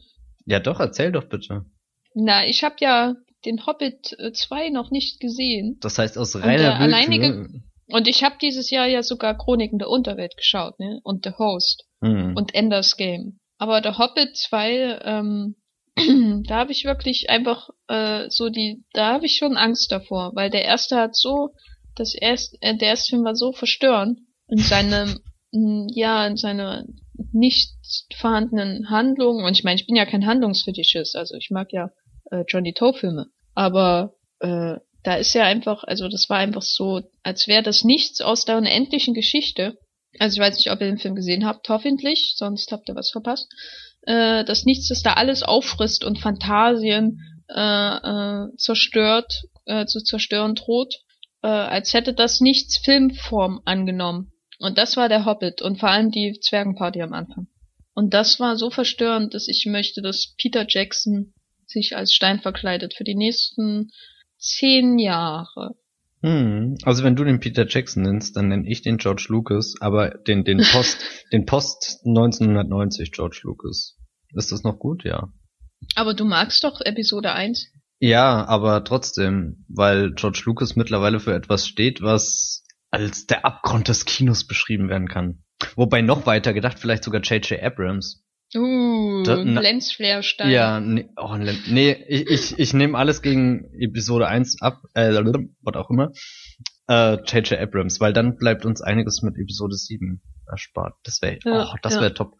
Ja 0.45 0.59
doch, 0.59 0.79
erzähl 0.79 1.11
doch 1.11 1.25
bitte. 1.25 1.65
Na, 2.13 2.45
ich 2.45 2.63
habe 2.63 2.75
ja 2.79 3.15
den 3.45 3.65
Hobbit 3.65 4.15
2 4.33 4.69
noch 4.69 4.91
nicht 4.91 5.19
gesehen. 5.19 5.77
Das 5.81 5.97
heißt 5.97 6.17
aus 6.17 6.35
Und 6.35 6.43
reiner 6.43 6.63
Willkür. 6.79 6.79
alleinige- 6.81 7.49
Und 7.87 8.07
ich 8.07 8.23
habe 8.23 8.35
dieses 8.41 8.69
Jahr 8.69 8.87
ja 8.87 9.03
sogar 9.03 9.37
Chroniken 9.37 9.79
der 9.79 9.89
Unterwelt 9.89 10.35
geschaut, 10.37 10.79
ne? 10.79 10.99
Und 11.03 11.25
The 11.25 11.31
Host 11.37 11.85
Hm. 12.01 12.35
und 12.35 12.53
Ender's 12.55 12.95
Game. 12.97 13.39
Aber 13.57 13.81
der 13.81 13.97
Hobbit 13.97 14.35
2, 14.35 14.99
ähm, 15.03 15.55
da 16.47 16.55
habe 16.57 16.71
ich 16.71 16.83
wirklich 16.85 17.29
einfach 17.29 17.69
äh, 17.87 18.29
so 18.29 18.49
die, 18.49 18.83
da 18.93 19.13
habe 19.13 19.25
ich 19.25 19.37
schon 19.37 19.55
Angst 19.57 19.91
davor, 19.91 20.31
weil 20.35 20.49
der 20.49 20.65
erste 20.65 20.97
hat 20.97 21.15
so, 21.15 21.53
das 21.95 22.13
erste, 22.13 22.57
äh, 22.61 22.75
der 22.75 22.89
erste 22.89 23.11
Film 23.11 23.23
war 23.23 23.35
so 23.35 23.51
verstörend 23.51 24.19
in 24.47 24.59
seinem, 24.59 25.19
ja, 25.51 26.27
in 26.27 26.37
seiner 26.37 26.85
nicht 27.31 27.73
vorhandenen 28.15 28.89
Handlung. 28.89 29.43
Und 29.43 29.57
ich 29.57 29.63
meine, 29.63 29.79
ich 29.79 29.87
bin 29.87 29.95
ja 29.95 30.05
kein 30.05 30.25
Handlungsfetischist, 30.25 31.15
also 31.15 31.35
ich 31.35 31.49
mag 31.49 31.71
ja 31.71 31.91
äh, 32.31 32.43
Johnny 32.47 32.73
Toe 32.73 32.93
Filme, 32.93 33.27
aber 33.53 34.15
äh, 34.39 34.75
da 35.03 35.15
ist 35.15 35.33
ja 35.33 35.43
einfach, 35.43 35.83
also 35.83 36.07
das 36.07 36.29
war 36.29 36.37
einfach 36.37 36.63
so, 36.63 37.01
als 37.23 37.47
wäre 37.47 37.63
das 37.63 37.83
nichts 37.83 38.21
aus 38.21 38.45
der 38.45 38.57
unendlichen 38.57 39.13
Geschichte. 39.13 39.77
Also 40.19 40.35
ich 40.35 40.41
weiß 40.41 40.55
nicht, 40.57 40.71
ob 40.71 40.81
ihr 40.81 40.87
den 40.87 40.97
Film 40.97 41.15
gesehen 41.15 41.45
habt, 41.45 41.69
hoffentlich, 41.69 42.33
sonst 42.37 42.71
habt 42.71 42.89
ihr 42.89 42.95
was 42.95 43.11
verpasst. 43.11 43.47
Äh, 44.01 44.43
dass 44.45 44.65
nichts 44.65 44.87
das 44.87 45.03
da 45.03 45.13
alles 45.13 45.43
auffrisst 45.43 46.03
und 46.03 46.19
Fantasien 46.19 47.19
äh, 47.49 47.95
äh, 47.97 48.47
zerstört, 48.57 49.43
äh, 49.65 49.85
zu 49.85 49.99
zerstören 49.99 50.55
droht, 50.55 50.95
äh, 51.45 51.47
als 51.47 51.93
hätte 51.93 52.15
das 52.15 52.41
nichts 52.41 52.79
Filmform 52.79 53.61
angenommen. 53.65 54.31
Und 54.57 54.79
das 54.79 54.97
war 54.97 55.09
der 55.09 55.25
Hobbit 55.25 55.61
und 55.61 55.79
vor 55.79 55.89
allem 55.89 56.09
die 56.09 56.39
Zwergenparty 56.41 57.03
am 57.03 57.13
Anfang. 57.13 57.47
Und 57.93 58.15
das 58.15 58.39
war 58.39 58.57
so 58.57 58.71
verstörend, 58.71 59.35
dass 59.35 59.47
ich 59.47 59.67
möchte, 59.67 60.01
dass 60.01 60.33
Peter 60.39 60.65
Jackson 60.67 61.33
sich 61.67 61.95
als 61.95 62.13
Stein 62.13 62.39
verkleidet 62.39 62.95
für 62.95 63.03
die 63.03 63.15
nächsten 63.15 63.91
zehn 64.39 64.97
Jahre. 64.97 65.75
Hm, 66.23 66.77
also 66.83 67.03
wenn 67.03 67.15
du 67.15 67.23
den 67.23 67.39
Peter 67.39 67.67
Jackson 67.67 68.01
nennst, 68.01 68.35
dann 68.35 68.47
nenne 68.47 68.67
ich 68.67 68.81
den 68.81 68.97
George 68.97 69.27
Lucas, 69.29 69.75
aber 69.81 70.09
den, 70.27 70.45
den 70.45 70.57
Post, 70.57 70.97
den 71.31 71.45
Post 71.45 72.01
1990 72.05 73.11
George 73.11 73.41
Lucas. 73.43 73.97
Ist 74.33 74.51
das 74.51 74.63
noch 74.63 74.79
gut? 74.79 75.03
Ja. 75.03 75.31
Aber 75.93 76.15
du 76.15 76.25
magst 76.25 76.63
doch 76.63 76.81
Episode 76.81 77.33
1. 77.33 77.71
Ja, 77.99 78.45
aber 78.45 78.83
trotzdem, 78.83 79.65
weil 79.67 80.13
George 80.13 80.43
Lucas 80.45 80.75
mittlerweile 80.75 81.19
für 81.19 81.33
etwas 81.33 81.67
steht, 81.67 82.01
was 82.01 82.63
als 82.91 83.25
der 83.25 83.45
Abgrund 83.45 83.87
des 83.87 84.05
Kinos 84.05 84.45
beschrieben 84.45 84.89
werden 84.89 85.07
kann. 85.07 85.43
Wobei 85.75 86.01
noch 86.01 86.25
weiter 86.25 86.53
gedacht, 86.53 86.79
vielleicht 86.79 87.03
sogar 87.03 87.21
J.J. 87.21 87.61
Abrams. 87.61 88.23
Uh, 88.55 89.23
da, 89.23 89.43
na, 89.43 89.59
Lensflare-Stein. 89.59 90.51
Ja, 90.51 90.79
nee, 90.79 91.09
oh, 91.17 91.35
nee 91.35 91.91
ich, 92.07 92.27
ich, 92.29 92.59
ich 92.59 92.73
nehme 92.73 92.97
alles 92.97 93.21
gegen 93.21 93.71
Episode 93.79 94.27
1 94.27 94.61
ab, 94.61 94.83
äh, 94.93 95.11
was 95.13 95.75
auch 95.75 95.89
immer. 95.89 96.11
J.J. 96.87 97.51
Äh, 97.51 97.57
Abrams, 97.57 97.99
weil 97.99 98.13
dann 98.13 98.37
bleibt 98.37 98.65
uns 98.65 98.81
einiges 98.81 99.23
mit 99.23 99.35
Episode 99.37 99.75
7 99.75 100.21
erspart. 100.47 100.93
Das 101.03 101.21
wäre, 101.21 101.39
ja, 101.43 101.71
oh, 101.71 101.75
das 101.81 101.95
wäre 101.95 102.05
ja. 102.07 102.09
top. 102.11 102.33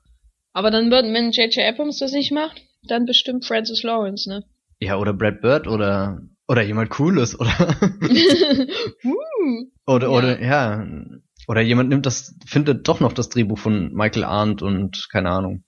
Aber 0.53 0.72
dann 0.72 0.91
wird, 0.91 1.06
wenn 1.06 1.32
J.J. 1.32 1.66
Abrams 1.66 1.97
das 1.97 2.12
nicht 2.12 2.32
macht, 2.32 2.62
dann 2.84 3.06
bestimmt 3.06 3.45
Francis 3.45 3.84
Lawrence, 3.84 4.30
ne? 4.30 4.45
Ja, 4.80 4.98
oder 4.98 5.14
Brad 5.14 5.42
Bird 5.42 5.68
oder 5.68 6.22
oder 6.48 6.62
jemand 6.62 6.90
Cooles 6.90 7.40
oder 7.40 7.52
uh, 9.04 9.66
oder 9.86 10.12
oder 10.12 10.42
ja. 10.42 10.82
ja 10.82 10.88
oder 11.48 11.62
jemand 11.62 11.90
nimmt 11.90 12.06
das 12.06 12.36
findet 12.46 12.88
doch 12.88 13.00
noch 13.00 13.14
das 13.14 13.30
Drehbuch 13.30 13.58
von 13.58 13.94
Michael 13.94 14.24
Arndt 14.24 14.62
und 14.62 15.08
keine 15.12 15.30
Ahnung. 15.32 15.64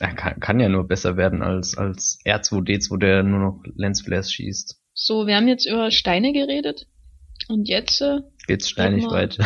Er 0.00 0.14
kann, 0.14 0.40
kann 0.40 0.60
ja 0.60 0.68
nur 0.68 0.86
besser 0.86 1.16
werden 1.16 1.42
als 1.42 1.76
als 1.76 2.18
R2D2, 2.24 2.98
der 2.98 3.22
nur 3.22 3.38
noch 3.38 3.62
Lensflares 3.76 4.32
schießt. 4.32 4.80
So, 4.94 5.26
wir 5.26 5.36
haben 5.36 5.48
jetzt 5.48 5.66
über 5.66 5.90
Steine 5.90 6.32
geredet 6.32 6.86
und 7.48 7.68
jetzt 7.68 8.00
äh, 8.00 8.20
geht's 8.46 8.70
steinig 8.70 9.04
weiter. 9.06 9.44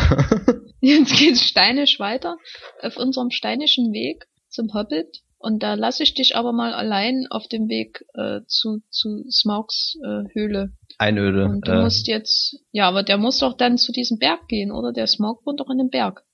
jetzt 0.81 1.17
geht's 1.17 1.43
steinisch 1.43 1.99
weiter 1.99 2.37
auf 2.81 2.97
unserem 2.97 3.31
steinischen 3.31 3.91
Weg 3.91 4.25
zum 4.47 4.73
Hobbit 4.73 5.23
und 5.39 5.63
da 5.63 5.75
lasse 5.75 6.03
ich 6.03 6.13
dich 6.13 6.35
aber 6.35 6.51
mal 6.51 6.73
allein 6.73 7.25
auf 7.29 7.47
dem 7.47 7.69
Weg 7.69 8.03
äh, 8.13 8.41
zu, 8.45 8.81
zu 8.89 9.23
Smaugs 9.31 9.95
äh, 10.03 10.23
Höhle. 10.33 10.73
Einöde. 10.97 11.45
Und 11.45 11.65
du 11.65 11.71
äh, 11.71 11.81
musst 11.81 12.07
jetzt, 12.07 12.57
ja, 12.71 12.89
aber 12.89 13.03
der 13.03 13.17
muss 13.17 13.39
doch 13.39 13.55
dann 13.55 13.77
zu 13.77 13.93
diesem 13.93 14.19
Berg 14.19 14.49
gehen, 14.49 14.71
oder? 14.71 14.91
Der 14.91 15.07
Smaug 15.07 15.45
wohnt 15.45 15.61
doch 15.61 15.69
in 15.69 15.77
dem 15.77 15.89
Berg. 15.89 16.25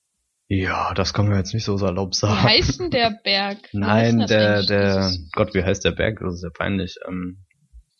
Ja, 0.48 0.92
das 0.94 1.14
kann 1.14 1.28
man 1.28 1.38
jetzt 1.38 1.54
nicht 1.54 1.64
so 1.64 1.76
salopp 1.76 2.16
sagen. 2.16 2.34
Wie 2.34 2.48
heißt 2.48 2.80
denn 2.80 2.90
der 2.90 3.10
Berg? 3.24 3.58
Nein, 3.72 4.26
der, 4.26 4.64
der, 4.64 5.12
Gott, 5.32 5.54
wie 5.54 5.62
heißt 5.62 5.84
der 5.84 5.92
Berg? 5.92 6.18
Das 6.20 6.34
ist 6.34 6.42
ja 6.42 6.50
peinlich. 6.50 6.96
Ähm, 7.08 7.44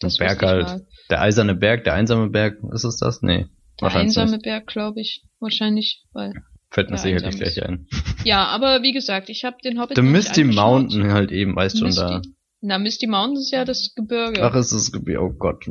der 0.02 0.10
Berg 0.18 0.42
halt. 0.42 0.66
Mal. 0.66 0.86
Der 1.10 1.22
eiserne 1.22 1.54
Berg, 1.54 1.84
der 1.84 1.94
einsame 1.94 2.30
Berg, 2.30 2.58
ist 2.72 2.84
es 2.84 2.98
das? 2.98 3.22
Nee. 3.22 3.46
Der 3.80 3.94
einsame 3.94 4.32
nicht. 4.32 4.42
Berg, 4.42 4.66
glaube 4.66 5.00
ich. 5.00 5.24
Wahrscheinlich, 5.38 6.04
weil 6.12 6.32
Fällt 6.76 6.90
mir 6.90 6.98
sicherlich 6.98 7.38
gleich 7.38 7.62
ein. 7.62 7.88
Ja, 8.24 8.48
aber 8.48 8.82
wie 8.82 8.92
gesagt, 8.92 9.30
ich 9.30 9.44
habe 9.46 9.56
den 9.64 9.80
Hobbit. 9.80 9.96
The 9.96 10.02
Misty 10.02 10.44
Mountain 10.44 11.10
halt 11.10 11.32
eben, 11.32 11.56
weißt 11.56 11.78
schon 11.78 11.94
da. 11.94 12.20
Na, 12.60 12.78
Misty 12.78 13.06
Mountain 13.06 13.38
ist 13.38 13.50
ja 13.50 13.64
das 13.64 13.94
Gebirge. 13.94 14.42
Ach, 14.42 14.54
ist 14.54 14.74
das 14.74 14.92
Gebirge, 14.92 15.22
oh 15.22 15.30
Gott. 15.30 15.64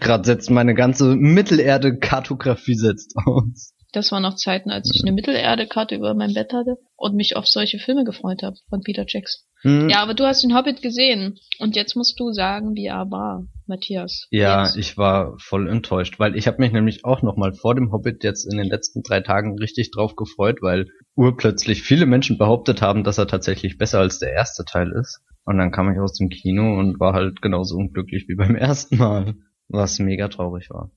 Gerade 0.00 0.24
setzt 0.24 0.50
meine 0.50 0.74
ganze 0.74 1.14
Mittelerde-Kartografie 1.14 2.74
setzt 2.74 3.14
aus. 3.16 3.74
Das 3.92 4.10
war 4.10 4.18
noch 4.18 4.34
Zeiten, 4.34 4.70
als 4.70 4.90
ich 4.92 5.02
eine 5.04 5.12
Mittelerde-Karte 5.12 5.94
über 5.94 6.14
mein 6.14 6.34
Bett 6.34 6.52
hatte 6.52 6.78
und 6.96 7.14
mich 7.14 7.36
auf 7.36 7.46
solche 7.46 7.78
Filme 7.78 8.02
gefreut 8.02 8.42
habe 8.42 8.56
von 8.68 8.80
Peter 8.80 9.04
Jackson. 9.06 9.46
Hm. 9.64 9.88
Ja, 9.88 10.02
aber 10.02 10.12
du 10.12 10.24
hast 10.24 10.44
den 10.44 10.54
Hobbit 10.54 10.82
gesehen 10.82 11.38
und 11.58 11.74
jetzt 11.74 11.96
musst 11.96 12.20
du 12.20 12.32
sagen, 12.32 12.74
wie 12.74 12.86
er 12.86 13.10
war, 13.10 13.46
Matthias. 13.66 14.28
Ja, 14.30 14.64
jetzt. 14.64 14.76
ich 14.76 14.98
war 14.98 15.36
voll 15.38 15.68
enttäuscht, 15.68 16.18
weil 16.18 16.36
ich 16.36 16.46
habe 16.46 16.60
mich 16.60 16.70
nämlich 16.72 17.04
auch 17.04 17.22
noch 17.22 17.36
mal 17.36 17.54
vor 17.54 17.74
dem 17.74 17.90
Hobbit 17.90 18.22
jetzt 18.24 18.44
in 18.44 18.58
den 18.58 18.68
letzten 18.68 19.02
drei 19.02 19.20
Tagen 19.20 19.58
richtig 19.58 19.90
drauf 19.90 20.16
gefreut, 20.16 20.58
weil 20.60 20.88
urplötzlich 21.16 21.82
viele 21.82 22.04
Menschen 22.04 22.36
behauptet 22.36 22.82
haben, 22.82 23.04
dass 23.04 23.16
er 23.16 23.26
tatsächlich 23.26 23.78
besser 23.78 24.00
als 24.00 24.18
der 24.18 24.32
erste 24.32 24.66
Teil 24.66 24.92
ist. 24.92 25.20
Und 25.46 25.56
dann 25.56 25.70
kam 25.70 25.90
ich 25.90 25.98
aus 25.98 26.14
dem 26.14 26.28
Kino 26.28 26.78
und 26.78 27.00
war 27.00 27.14
halt 27.14 27.40
genauso 27.40 27.76
unglücklich 27.76 28.26
wie 28.28 28.34
beim 28.34 28.56
ersten 28.56 28.98
Mal, 28.98 29.34
was 29.68 29.98
mega 29.98 30.28
traurig 30.28 30.68
war. 30.68 30.90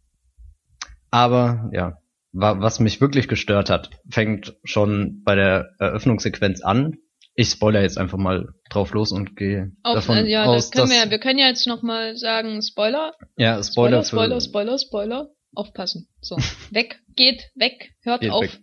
Aber 1.09 1.69
ja, 1.73 1.99
was 2.33 2.79
mich 2.81 2.99
wirklich 2.99 3.29
gestört 3.29 3.69
hat, 3.69 3.89
fängt 4.09 4.57
schon 4.63 5.23
bei 5.23 5.35
der 5.35 5.69
Eröffnungssequenz 5.79 6.61
an. 6.61 6.97
Ich 7.39 7.49
spoiler 7.49 7.83
jetzt 7.83 7.99
einfach 7.99 8.17
mal 8.17 8.49
drauf 8.67 8.93
los 8.93 9.11
und 9.11 9.35
gehe 9.35 9.71
davon 9.83 10.17
äh, 10.17 10.27
ja, 10.27 10.45
aus, 10.45 10.71
das 10.71 10.71
können 10.71 10.89
wir, 10.89 11.11
wir 11.11 11.19
können 11.19 11.37
ja 11.37 11.45
jetzt 11.45 11.67
noch 11.67 11.83
mal 11.83 12.17
sagen 12.17 12.63
Spoiler. 12.63 13.13
Ja, 13.37 13.61
Spoiler, 13.61 14.03
Spoiler, 14.03 14.41
Spoiler, 14.41 14.41
Spoiler, 14.41 14.79
Spoiler. 14.79 15.29
Aufpassen. 15.53 16.09
So, 16.19 16.35
weg, 16.71 16.99
geht, 17.15 17.51
weg, 17.53 17.91
hört 18.01 18.21
geht 18.21 18.31
auf. 18.31 18.41
Weg. 18.41 18.59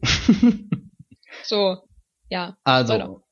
so, 1.44 1.78
ja. 2.28 2.56
Also, 2.64 3.22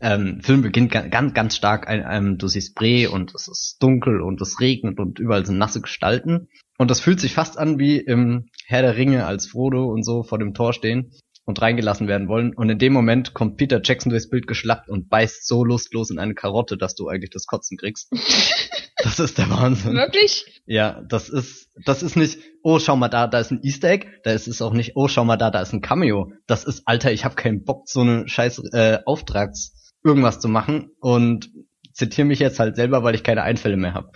ähm, 0.00 0.40
Film 0.40 0.62
beginnt 0.62 0.90
ganz, 0.90 1.34
ganz 1.34 1.56
stark, 1.56 1.86
ähm, 1.90 2.38
du 2.38 2.48
siehst 2.48 2.74
Bree 2.74 3.06
und 3.06 3.34
es 3.34 3.48
ist 3.48 3.82
dunkel 3.82 4.22
und 4.22 4.40
es 4.40 4.60
regnet 4.60 4.98
und 4.98 5.18
überall 5.18 5.44
sind 5.44 5.58
nasse 5.58 5.82
Gestalten. 5.82 6.48
Und 6.78 6.90
das 6.90 7.00
fühlt 7.00 7.20
sich 7.20 7.34
fast 7.34 7.58
an 7.58 7.78
wie 7.78 7.98
im 7.98 8.48
Herr 8.64 8.80
der 8.80 8.96
Ringe, 8.96 9.26
als 9.26 9.46
Frodo 9.46 9.92
und 9.92 10.04
so 10.04 10.22
vor 10.22 10.38
dem 10.38 10.54
Tor 10.54 10.72
stehen 10.72 11.12
und 11.50 11.60
reingelassen 11.60 12.08
werden 12.08 12.28
wollen. 12.28 12.54
Und 12.54 12.70
in 12.70 12.78
dem 12.78 12.92
Moment 12.92 13.34
kommt 13.34 13.58
Peter 13.58 13.80
Jackson 13.84 14.10
durchs 14.10 14.30
Bild 14.30 14.46
geschlappt 14.46 14.88
und 14.88 15.10
beißt 15.10 15.46
so 15.46 15.64
lustlos 15.64 16.10
in 16.10 16.18
eine 16.18 16.34
Karotte, 16.34 16.78
dass 16.78 16.94
du 16.94 17.08
eigentlich 17.08 17.30
das 17.30 17.46
Kotzen 17.46 17.76
kriegst. 17.76 18.10
das 19.02 19.20
ist 19.20 19.36
der 19.36 19.50
Wahnsinn. 19.50 19.94
Wirklich? 19.94 20.62
Ja, 20.64 21.02
das 21.08 21.28
ist, 21.28 21.68
das 21.84 22.02
ist 22.02 22.16
nicht, 22.16 22.38
oh, 22.62 22.78
schau 22.78 22.96
mal 22.96 23.08
da, 23.08 23.26
da 23.26 23.40
ist 23.40 23.50
ein 23.50 23.60
Easter 23.62 23.90
Egg. 23.90 24.06
Da 24.24 24.30
ist 24.30 24.48
es 24.48 24.62
auch 24.62 24.72
nicht, 24.72 24.92
oh, 24.94 25.08
schau 25.08 25.24
mal 25.24 25.36
da, 25.36 25.50
da 25.50 25.60
ist 25.60 25.72
ein 25.72 25.82
Cameo. 25.82 26.32
Das 26.46 26.64
ist, 26.64 26.82
Alter, 26.86 27.12
ich 27.12 27.24
hab 27.24 27.36
keinen 27.36 27.64
Bock, 27.64 27.88
so 27.88 28.00
eine 28.00 28.26
scheiß 28.28 28.62
äh, 28.72 28.98
Auftrags 29.04 29.92
irgendwas 30.02 30.40
zu 30.40 30.48
machen 30.48 30.90
und 31.00 31.50
zitiere 31.92 32.26
mich 32.26 32.38
jetzt 32.38 32.58
halt 32.58 32.76
selber, 32.76 33.02
weil 33.02 33.14
ich 33.14 33.22
keine 33.22 33.42
Einfälle 33.42 33.76
mehr 33.76 33.92
habe. 33.92 34.12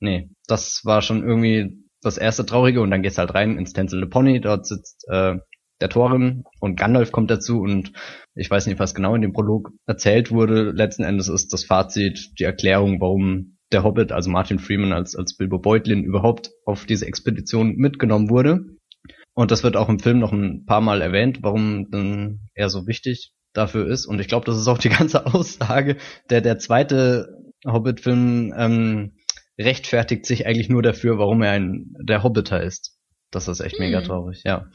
Nee, 0.00 0.30
das 0.46 0.80
war 0.84 1.02
schon 1.02 1.22
irgendwie 1.22 1.84
das 2.00 2.18
erste 2.18 2.46
Traurige 2.46 2.80
und 2.80 2.90
dann 2.90 3.02
geht's 3.02 3.18
halt 3.18 3.34
rein 3.34 3.58
ins 3.58 3.72
Tänzel 3.72 4.00
the 4.00 4.08
Pony, 4.08 4.40
dort 4.40 4.66
sitzt 4.66 5.06
äh, 5.10 5.36
der 5.80 5.88
Torin 5.88 6.44
und 6.60 6.78
Gandalf 6.78 7.12
kommt 7.12 7.30
dazu 7.30 7.60
und 7.60 7.92
ich 8.34 8.50
weiß 8.50 8.66
nicht, 8.66 8.78
was 8.78 8.94
genau 8.94 9.14
in 9.14 9.22
dem 9.22 9.32
Prolog 9.32 9.70
erzählt 9.86 10.30
wurde. 10.30 10.70
Letzten 10.70 11.04
Endes 11.04 11.28
ist 11.28 11.52
das 11.52 11.64
Fazit 11.64 12.32
die 12.38 12.44
Erklärung, 12.44 13.00
warum 13.00 13.58
der 13.72 13.84
Hobbit, 13.84 14.12
also 14.12 14.30
Martin 14.30 14.58
Freeman 14.58 14.92
als, 14.92 15.14
als 15.14 15.36
Bilbo 15.36 15.58
Beutlin 15.58 16.04
überhaupt 16.04 16.50
auf 16.64 16.86
diese 16.86 17.06
Expedition 17.06 17.76
mitgenommen 17.76 18.30
wurde. 18.30 18.64
Und 19.34 19.50
das 19.50 19.62
wird 19.62 19.76
auch 19.76 19.88
im 19.88 20.00
Film 20.00 20.18
noch 20.18 20.32
ein 20.32 20.64
paar 20.64 20.80
Mal 20.80 21.00
erwähnt, 21.00 21.40
warum 21.42 21.90
dann 21.90 22.40
er 22.54 22.70
so 22.70 22.86
wichtig 22.86 23.32
dafür 23.52 23.86
ist. 23.86 24.06
Und 24.06 24.20
ich 24.20 24.28
glaube, 24.28 24.46
das 24.46 24.58
ist 24.58 24.68
auch 24.68 24.78
die 24.78 24.88
ganze 24.88 25.26
Aussage. 25.34 25.96
Der, 26.30 26.40
der 26.40 26.58
zweite 26.58 27.28
Hobbit-Film 27.64 28.54
ähm, 28.56 29.12
rechtfertigt 29.58 30.26
sich 30.26 30.46
eigentlich 30.46 30.68
nur 30.68 30.82
dafür, 30.82 31.18
warum 31.18 31.42
er 31.42 31.52
ein 31.52 31.94
der 32.00 32.22
Hobbiter 32.22 32.62
ist. 32.62 32.96
Das 33.30 33.48
ist 33.48 33.60
echt 33.60 33.78
hm. 33.78 33.86
mega 33.86 34.00
traurig, 34.00 34.42
ja. 34.44 34.66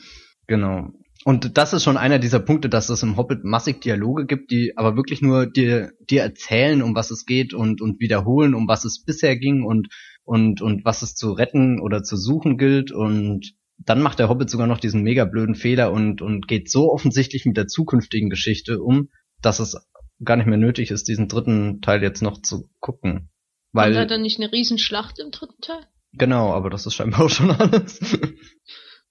Genau. 0.48 0.92
Und 1.26 1.58
das 1.58 1.72
ist 1.72 1.84
schon 1.84 1.96
einer 1.96 2.20
dieser 2.20 2.40
Punkte, 2.40 2.68
dass 2.68 2.90
es 2.90 3.02
im 3.02 3.16
Hobbit 3.16 3.46
massig 3.46 3.80
Dialoge 3.82 4.26
gibt, 4.26 4.52
die 4.52 4.78
aber 4.78 4.98
wirklich 4.98 5.22
nur 5.22 5.46
dir, 5.46 5.94
dir 6.10 6.22
erzählen, 6.22 6.82
um 6.82 6.96
was 6.96 7.12
es 7.12 7.26
geht 7.26 7.54
und, 7.54 7.82
und 7.82 8.02
wiederholen, 8.02 8.54
um 8.54 8.68
was 8.68 8.84
es 8.84 9.04
bisher 9.06 9.38
ging 9.38 9.64
und, 9.64 9.88
und, 10.26 10.62
und 10.62 10.84
was 10.84 11.02
es 11.02 11.16
zu 11.16 11.32
retten 11.32 11.80
oder 11.80 12.04
zu 12.04 12.18
suchen 12.18 12.58
gilt 12.58 12.92
und 12.92 13.54
dann 13.78 14.02
macht 14.02 14.20
der 14.20 14.30
Hobbit 14.30 14.50
sogar 14.50 14.68
noch 14.68 14.80
diesen 14.80 15.02
mega 15.02 15.26
blöden 15.26 15.56
Fehler 15.56 15.92
und, 15.92 16.22
und 16.22 16.48
geht 16.48 16.70
so 16.70 16.92
offensichtlich 16.92 17.46
mit 17.46 17.58
der 17.58 17.68
zukünftigen 17.68 18.30
Geschichte 18.30 18.82
um, 18.82 19.10
dass 19.42 19.60
es 19.60 19.78
gar 20.24 20.38
nicht 20.38 20.46
mehr 20.46 20.58
nötig 20.58 20.92
ist, 20.92 21.08
diesen 21.08 21.28
dritten 21.28 21.82
Teil 21.82 22.02
jetzt 22.02 22.22
noch 22.22 22.42
zu 22.42 22.70
gucken. 22.80 23.30
Weil, 23.72 23.94
Und 23.94 23.98
hat 23.98 24.12
er 24.12 24.20
nicht 24.20 24.40
eine 24.40 24.52
Riesenschlacht 24.52 25.20
im 25.20 25.32
dritten 25.32 25.62
Teil? 25.62 25.88
genau, 26.14 26.54
aber 26.54 26.70
das 26.70 26.86
ist 26.86 26.94
scheinbar 26.94 27.22
auch 27.22 27.30
schon 27.30 27.50
alles. 27.60 28.18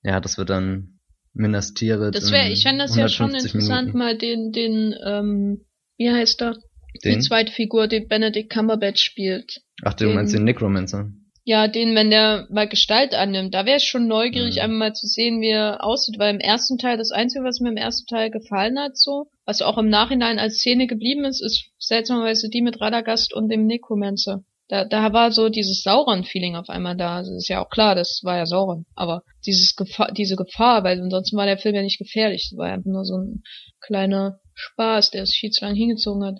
ja, 0.02 0.20
das 0.20 0.38
wird 0.38 0.50
dann 0.50 0.91
Minas 1.34 1.72
Tirith. 1.74 2.14
Das 2.14 2.30
wäre, 2.30 2.50
ich 2.50 2.62
fände 2.62 2.84
das 2.84 2.96
ja 2.96 3.08
schon 3.08 3.26
150 3.30 3.54
interessant, 3.54 3.86
Minuten. 3.94 3.98
mal 3.98 4.18
den, 4.18 4.52
den, 4.52 4.94
ähm, 5.04 5.64
wie 5.96 6.10
heißt 6.10 6.42
er? 6.42 6.56
Die 7.04 7.08
Den? 7.08 7.22
zweite 7.22 7.50
Figur, 7.52 7.88
die 7.88 8.00
Benedict 8.00 8.50
Cumberbatch 8.50 9.02
spielt. 9.02 9.62
Ach, 9.82 9.94
du 9.94 10.08
meinst 10.10 10.32
den- 10.34 10.40
den 10.40 10.44
Necromancer? 10.44 11.10
Ja, 11.44 11.66
den, 11.66 11.96
wenn 11.96 12.10
der 12.10 12.46
mal 12.50 12.68
Gestalt 12.68 13.14
annimmt, 13.14 13.52
da 13.54 13.64
wäre 13.66 13.78
ich 13.78 13.84
schon 13.84 14.06
neugierig, 14.06 14.56
Mhm. 14.56 14.60
einmal 14.62 14.90
mal 14.90 14.94
zu 14.94 15.06
sehen, 15.08 15.40
wie 15.40 15.48
er 15.48 15.82
aussieht, 15.82 16.16
weil 16.18 16.32
im 16.34 16.40
ersten 16.40 16.78
Teil, 16.78 16.98
das 16.98 17.10
Einzige, 17.10 17.44
was 17.44 17.58
mir 17.60 17.70
im 17.70 17.76
ersten 17.76 18.06
Teil 18.06 18.30
gefallen 18.30 18.78
hat, 18.78 18.96
so, 18.96 19.26
was 19.44 19.60
auch 19.62 19.76
im 19.78 19.88
Nachhinein 19.88 20.38
als 20.38 20.58
Szene 20.58 20.86
geblieben 20.86 21.24
ist, 21.24 21.42
ist 21.42 21.64
seltsamerweise 21.78 22.48
die 22.48 22.62
mit 22.62 22.80
Radagast 22.80 23.34
und 23.34 23.48
dem 23.48 23.66
Necromancer. 23.66 24.44
Da, 24.72 24.86
da 24.86 25.12
war 25.12 25.32
so 25.32 25.50
dieses 25.50 25.82
Sauron-Feeling 25.82 26.56
auf 26.56 26.70
einmal 26.70 26.96
da. 26.96 27.16
Also 27.16 27.34
ist 27.36 27.48
ja 27.48 27.62
auch 27.62 27.68
klar, 27.68 27.94
das 27.94 28.20
war 28.24 28.38
ja 28.38 28.46
Sauron. 28.46 28.86
Aber 28.94 29.22
dieses 29.44 29.76
Gefahr, 29.76 30.10
diese 30.12 30.34
Gefahr, 30.34 30.82
weil 30.82 30.98
ansonsten 30.98 31.36
war 31.36 31.44
der 31.44 31.58
Film 31.58 31.74
ja 31.74 31.82
nicht 31.82 31.98
gefährlich. 31.98 32.48
Das 32.50 32.56
war 32.58 32.72
einfach 32.72 32.90
nur 32.90 33.04
so 33.04 33.18
ein 33.18 33.42
kleiner 33.82 34.40
Spaß, 34.54 35.10
der 35.10 35.24
es 35.24 35.34
viel 35.34 35.50
zu 35.50 35.66
lang 35.66 35.74
hingezogen 35.74 36.24
hat. 36.24 36.38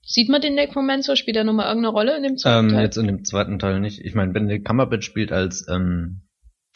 Sieht 0.00 0.28
man 0.28 0.40
den 0.42 0.54
Necromancer? 0.54 1.16
Spielt 1.16 1.36
er 1.36 1.42
nochmal 1.42 1.66
irgendeine 1.66 1.92
Rolle 1.92 2.16
in 2.16 2.22
dem 2.22 2.36
zweiten 2.36 2.66
Ähm, 2.68 2.72
Teil? 2.72 2.84
jetzt 2.84 2.98
in 2.98 3.06
dem 3.08 3.24
zweiten 3.24 3.58
Teil 3.58 3.80
nicht. 3.80 3.98
Ich 3.98 4.14
meine, 4.14 4.32
Benedict 4.32 4.64
Cumberbatch 4.64 5.04
spielt 5.04 5.32
als 5.32 5.66
ähm, 5.68 6.20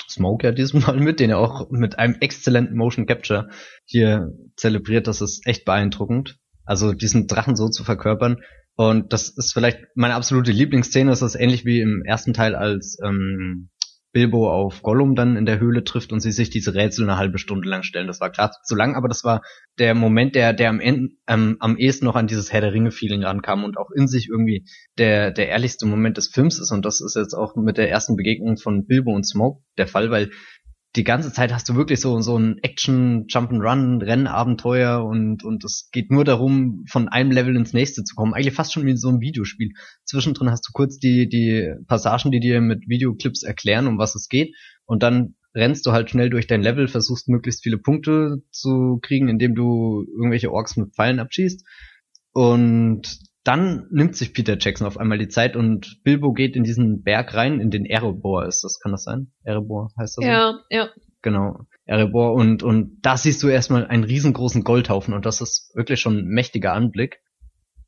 Smoke 0.09 0.45
ja 0.45 0.51
diesmal 0.53 0.97
mit, 0.97 1.21
den 1.21 1.31
er 1.31 1.39
auch 1.39 1.71
mit 1.71 2.01
einem 2.01 2.17
exzellenten 2.19 2.77
Motion 2.77 3.07
Capture 3.07 3.49
hier 3.85 4.33
zelebriert. 4.57 5.07
Das 5.07 5.21
ist 5.21 5.47
echt 5.47 5.65
beeindruckend. 5.65 6.39
Also 6.65 6.95
diesen 6.95 7.29
Drachen 7.29 7.55
so 7.55 7.69
zu 7.69 7.85
verkörpern. 7.85 8.39
Und 8.81 9.13
das 9.13 9.29
ist 9.29 9.53
vielleicht 9.53 9.79
meine 9.95 10.15
absolute 10.15 10.53
Lieblingsszene. 10.53 11.11
Das 11.11 11.21
ist 11.21 11.35
ähnlich 11.35 11.67
wie 11.67 11.83
im 11.83 12.03
ersten 12.03 12.33
Teil, 12.33 12.55
als 12.55 12.97
ähm, 13.05 13.69
Bilbo 14.11 14.51
auf 14.51 14.81
Gollum 14.81 15.15
dann 15.15 15.37
in 15.37 15.45
der 15.45 15.61
Höhle 15.61 15.85
trifft 15.85 16.15
und 16.15 16.21
sie 16.21 16.33
sich 16.33 16.49
diese 16.49 16.73
Rätsel 16.73 17.05
eine 17.05 17.19
halbe 17.19 17.37
Stunde 17.37 17.69
lang 17.69 17.83
stellen. 17.83 18.07
Das 18.07 18.23
war 18.23 18.31
klar 18.31 18.53
zu 18.65 18.75
lang, 18.75 18.97
aber 18.97 19.09
das 19.09 19.23
war 19.23 19.43
der 19.79 19.95
Moment, 19.95 20.35
der, 20.35 20.55
der 20.55 20.71
am 20.71 20.81
Ende, 20.81 21.11
ähm, 21.27 21.59
am 21.61 21.77
ehesten 21.77 22.07
noch 22.07 22.17
an 22.17 22.27
dieses 22.27 22.55
Herr 22.55 22.63
der 22.63 22.73
Ringe-Feeling 22.73 23.23
rankam 23.23 23.65
und 23.65 23.77
auch 23.77 23.91
in 23.95 24.09
sich 24.09 24.31
irgendwie 24.31 24.65
der, 24.97 25.31
der 25.31 25.49
ehrlichste 25.49 25.85
Moment 25.85 26.17
des 26.17 26.29
Films 26.29 26.59
ist. 26.59 26.73
Und 26.73 26.87
das 26.87 27.03
ist 27.03 27.17
jetzt 27.17 27.35
auch 27.35 27.57
mit 27.57 27.77
der 27.77 27.91
ersten 27.91 28.17
Begegnung 28.17 28.57
von 28.57 28.87
Bilbo 28.87 29.15
und 29.15 29.27
Smoke 29.27 29.63
der 29.77 29.89
Fall, 29.89 30.11
weil 30.11 30.31
die 30.97 31.05
ganze 31.05 31.33
Zeit 31.33 31.53
hast 31.53 31.69
du 31.69 31.77
wirklich 31.77 32.01
so, 32.01 32.21
so 32.21 32.37
ein 32.37 32.59
Action, 32.63 33.27
Jump'n'Run, 33.29 34.03
Rennabenteuer 34.03 35.05
und, 35.05 35.45
und 35.45 35.65
es 35.65 35.89
geht 35.93 36.11
nur 36.11 36.25
darum, 36.25 36.85
von 36.89 37.09
einem 37.09 37.31
Level 37.31 37.55
ins 37.55 37.73
nächste 37.73 38.03
zu 38.03 38.17
kommen. 38.17 38.35
Eigentlich 38.35 38.55
fast 38.55 38.73
schon 38.73 38.87
wie 38.87 38.97
so 38.97 39.09
ein 39.09 39.21
Videospiel. 39.21 39.71
Zwischendrin 40.05 40.51
hast 40.51 40.67
du 40.67 40.73
kurz 40.73 40.99
die, 40.99 41.29
die 41.29 41.73
Passagen, 41.87 42.33
die 42.33 42.41
dir 42.41 42.61
mit 42.61 42.89
Videoclips 42.89 43.45
erklären, 43.45 43.87
um 43.87 43.99
was 43.99 44.17
es 44.17 44.29
geht. 44.29 44.57
Und 44.85 45.05
dann 45.05 45.37
rennst 45.55 45.87
du 45.87 45.93
halt 45.93 46.11
schnell 46.11 46.29
durch 46.29 46.49
dein 46.49 46.63
Level, 46.63 46.89
versuchst 46.89 47.29
möglichst 47.29 47.63
viele 47.63 47.79
Punkte 47.79 48.43
zu 48.51 48.99
kriegen, 49.01 49.29
indem 49.29 49.55
du 49.55 50.05
irgendwelche 50.17 50.53
Orks 50.53 50.77
mit 50.77 50.95
Pfeilen 50.95 51.21
abschießt. 51.21 51.65
Und 52.33 53.30
dann 53.45 53.87
nimmt 53.91 54.17
sich 54.17 54.35
Peter 54.35 54.57
Jackson 54.59 54.87
auf 54.87 54.99
einmal 54.99 55.19
die 55.19 55.29
Zeit 55.29 55.57
und 55.57 56.01
Bilbo 56.05 56.33
geht 56.33 56.57
in 56.57 56.65
diesen 56.65 57.03
Berg 57.03 57.35
rein, 57.35 57.61
in 57.61 57.71
den 57.71 57.87
Erebor 57.87 58.47
ist 58.47 58.63
das, 58.65 58.79
kann 58.81 58.93
das 58.93 59.05
sein? 59.05 59.33
Erebor 59.43 59.91
heißt 59.99 60.19
das? 60.19 60.25
so? 60.25 60.31
ja, 60.31 60.61
ja. 60.69 60.89
Genau, 61.23 61.61
Erebor 61.85 62.35
und, 62.35 62.63
und 62.63 62.99
da 63.03 63.17
siehst 63.17 63.43
du 63.43 63.49
erstmal 63.49 63.87
einen 63.87 64.05
riesengroßen 64.05 64.65
Goldhaufen 64.65 65.15
und 65.15 65.27
das 65.27 65.41
ist 65.41 65.71
wirklich 65.75 66.01
schon 66.01 66.19
ein 66.19 66.27
mächtiger 66.27 66.73
Anblick 66.73 67.21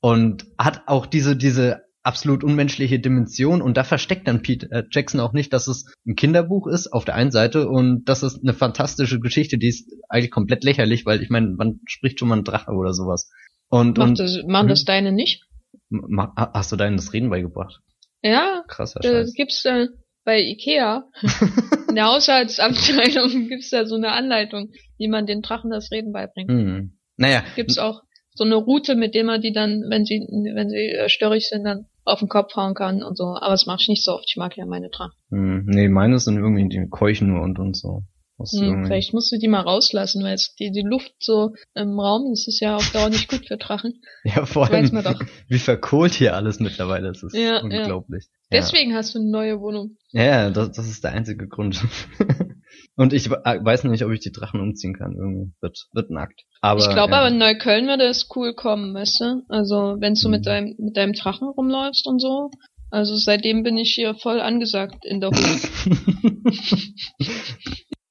und 0.00 0.46
hat 0.58 0.82
auch 0.86 1.06
diese, 1.06 1.36
diese 1.36 1.82
absolut 2.02 2.42
unmenschliche 2.42 2.98
Dimension 2.98 3.62
und 3.62 3.76
da 3.76 3.84
versteckt 3.84 4.26
dann 4.26 4.42
Pete 4.42 4.70
äh, 4.70 4.82
Jackson 4.90 5.20
auch 5.20 5.32
nicht, 5.32 5.52
dass 5.52 5.68
es 5.68 5.94
ein 6.06 6.16
Kinderbuch 6.16 6.66
ist 6.66 6.92
auf 6.92 7.04
der 7.04 7.14
einen 7.14 7.30
Seite 7.30 7.68
und 7.68 8.04
das 8.06 8.22
ist 8.22 8.40
eine 8.42 8.54
fantastische 8.54 9.20
Geschichte, 9.20 9.56
die 9.56 9.68
ist 9.68 9.92
eigentlich 10.08 10.30
komplett 10.30 10.64
lächerlich, 10.64 11.06
weil 11.06 11.22
ich 11.22 11.30
meine, 11.30 11.54
man 11.56 11.80
spricht 11.86 12.18
schon 12.18 12.28
mal 12.28 12.34
einen 12.34 12.44
Drache 12.44 12.72
oder 12.72 12.92
sowas. 12.92 13.30
Und, 13.72 13.96
Macht 13.96 14.08
und 14.10 14.18
das, 14.18 14.38
machen 14.46 14.68
das 14.68 14.84
deine 14.84 15.12
nicht? 15.12 15.44
ma- 15.88 16.34
hast 16.52 16.70
du 16.72 16.76
deinen 16.76 16.98
das 16.98 17.12
Reden 17.14 17.30
beigebracht? 17.30 17.80
Ja, 18.22 18.64
Krasser 18.68 19.00
da 19.00 19.08
Scheiß. 19.08 19.32
gibt's 19.34 19.64
äh, 19.64 19.86
bei 20.24 20.40
Ikea 20.42 21.04
in 21.88 21.94
der 21.94 22.04
Haushaltsabteilung 22.06 23.30
gibt's 23.48 23.70
da 23.70 23.86
so 23.86 23.94
eine 23.96 24.12
Anleitung, 24.12 24.70
wie 24.98 25.08
man 25.08 25.24
den 25.26 25.40
Drachen 25.40 25.70
das 25.70 25.90
Reden 25.90 26.12
beibringt. 26.12 26.50
Hm. 26.50 26.98
Naja, 27.16 27.42
Gibt's 27.56 27.78
auch 27.78 28.02
so 28.34 28.44
eine 28.44 28.56
Route, 28.56 28.94
mit 28.94 29.14
der 29.14 29.24
man 29.24 29.40
die 29.40 29.52
dann, 29.52 29.84
wenn 29.88 30.04
sie 30.04 30.20
wenn 30.54 30.68
sie 30.68 30.76
äh, 30.90 31.08
störrig 31.08 31.48
sind, 31.48 31.64
dann 31.64 31.86
auf 32.04 32.18
den 32.18 32.28
Kopf 32.28 32.54
hauen 32.56 32.74
kann 32.74 33.02
und 33.02 33.16
so. 33.16 33.24
Aber 33.24 33.52
das 33.52 33.64
mache 33.66 33.78
ich 33.80 33.88
nicht 33.88 34.04
so 34.04 34.12
oft. 34.12 34.24
Ich 34.28 34.36
mag 34.36 34.54
ja 34.56 34.66
meine 34.66 34.90
Drachen. 34.90 35.12
hm, 35.30 35.64
nee, 35.66 35.88
meine 35.88 36.18
sind 36.18 36.36
irgendwie 36.36 36.68
die 36.68 36.86
keuchen 36.90 37.28
nur 37.28 37.40
und 37.42 37.58
und 37.58 37.74
so. 37.76 38.02
Hm, 38.50 38.84
vielleicht 38.86 39.14
musst 39.14 39.30
du 39.32 39.38
die 39.38 39.48
mal 39.48 39.60
rauslassen, 39.60 40.22
weil 40.24 40.34
es 40.34 40.54
die, 40.58 40.70
die 40.70 40.82
Luft 40.82 41.12
so 41.20 41.52
im 41.74 41.98
Raum, 42.00 42.30
das 42.30 42.46
ist 42.48 42.60
ja 42.60 42.76
auf 42.76 42.90
Dauer 42.92 43.10
nicht 43.10 43.28
gut 43.28 43.46
für 43.46 43.56
Drachen. 43.56 44.02
Ja, 44.24 44.46
vor 44.46 44.70
Weiß 44.70 44.92
allem, 44.92 45.18
wie 45.48 45.58
verkohlt 45.58 46.12
hier 46.14 46.34
alles 46.34 46.60
mittlerweile 46.60 47.10
ist. 47.10 47.22
Das 47.22 47.32
ist 47.32 47.38
Ja, 47.40 47.56
ja. 47.56 47.62
unglaublich. 47.62 48.26
Deswegen 48.50 48.94
hast 48.94 49.14
du 49.14 49.18
eine 49.20 49.30
neue 49.30 49.60
Wohnung. 49.60 49.96
Ja, 50.10 50.24
ja 50.24 50.50
das, 50.50 50.72
das 50.72 50.86
ist 50.88 51.02
der 51.04 51.12
einzige 51.12 51.48
Grund. 51.48 51.80
Und 52.96 53.14
ich 53.14 53.30
we- 53.30 53.40
weiß 53.42 53.84
noch 53.84 53.90
nicht, 53.90 54.04
ob 54.04 54.12
ich 54.12 54.20
die 54.20 54.32
Drachen 54.32 54.60
umziehen 54.60 54.94
kann. 54.94 55.14
Irgendwie 55.16 55.52
wird, 55.62 55.86
wird 55.94 56.10
ein 56.10 56.18
Akt. 56.18 56.42
Aber, 56.60 56.80
ich 56.80 56.88
glaube 56.90 57.12
ja. 57.12 57.18
aber 57.20 57.28
in 57.28 57.38
Neukölln 57.38 57.86
würde 57.86 58.04
es 58.04 58.28
cool 58.36 58.54
kommen, 58.54 58.92
weißt 58.94 59.20
du? 59.20 59.42
Also 59.48 59.96
wenn 59.98 60.14
du 60.14 60.28
Mhm. 60.28 60.30
mit 60.32 60.46
deinem 60.46 60.74
mit 60.78 60.96
deinem 60.98 61.14
Drachen 61.14 61.48
rumläufst 61.48 62.06
und 62.06 62.20
so. 62.20 62.50
Also 62.90 63.16
seitdem 63.16 63.62
bin 63.62 63.78
ich 63.78 63.94
hier 63.94 64.14
voll 64.14 64.38
angesagt 64.42 65.06
in 65.06 65.20
der 65.22 65.30
Hut. 65.30 65.38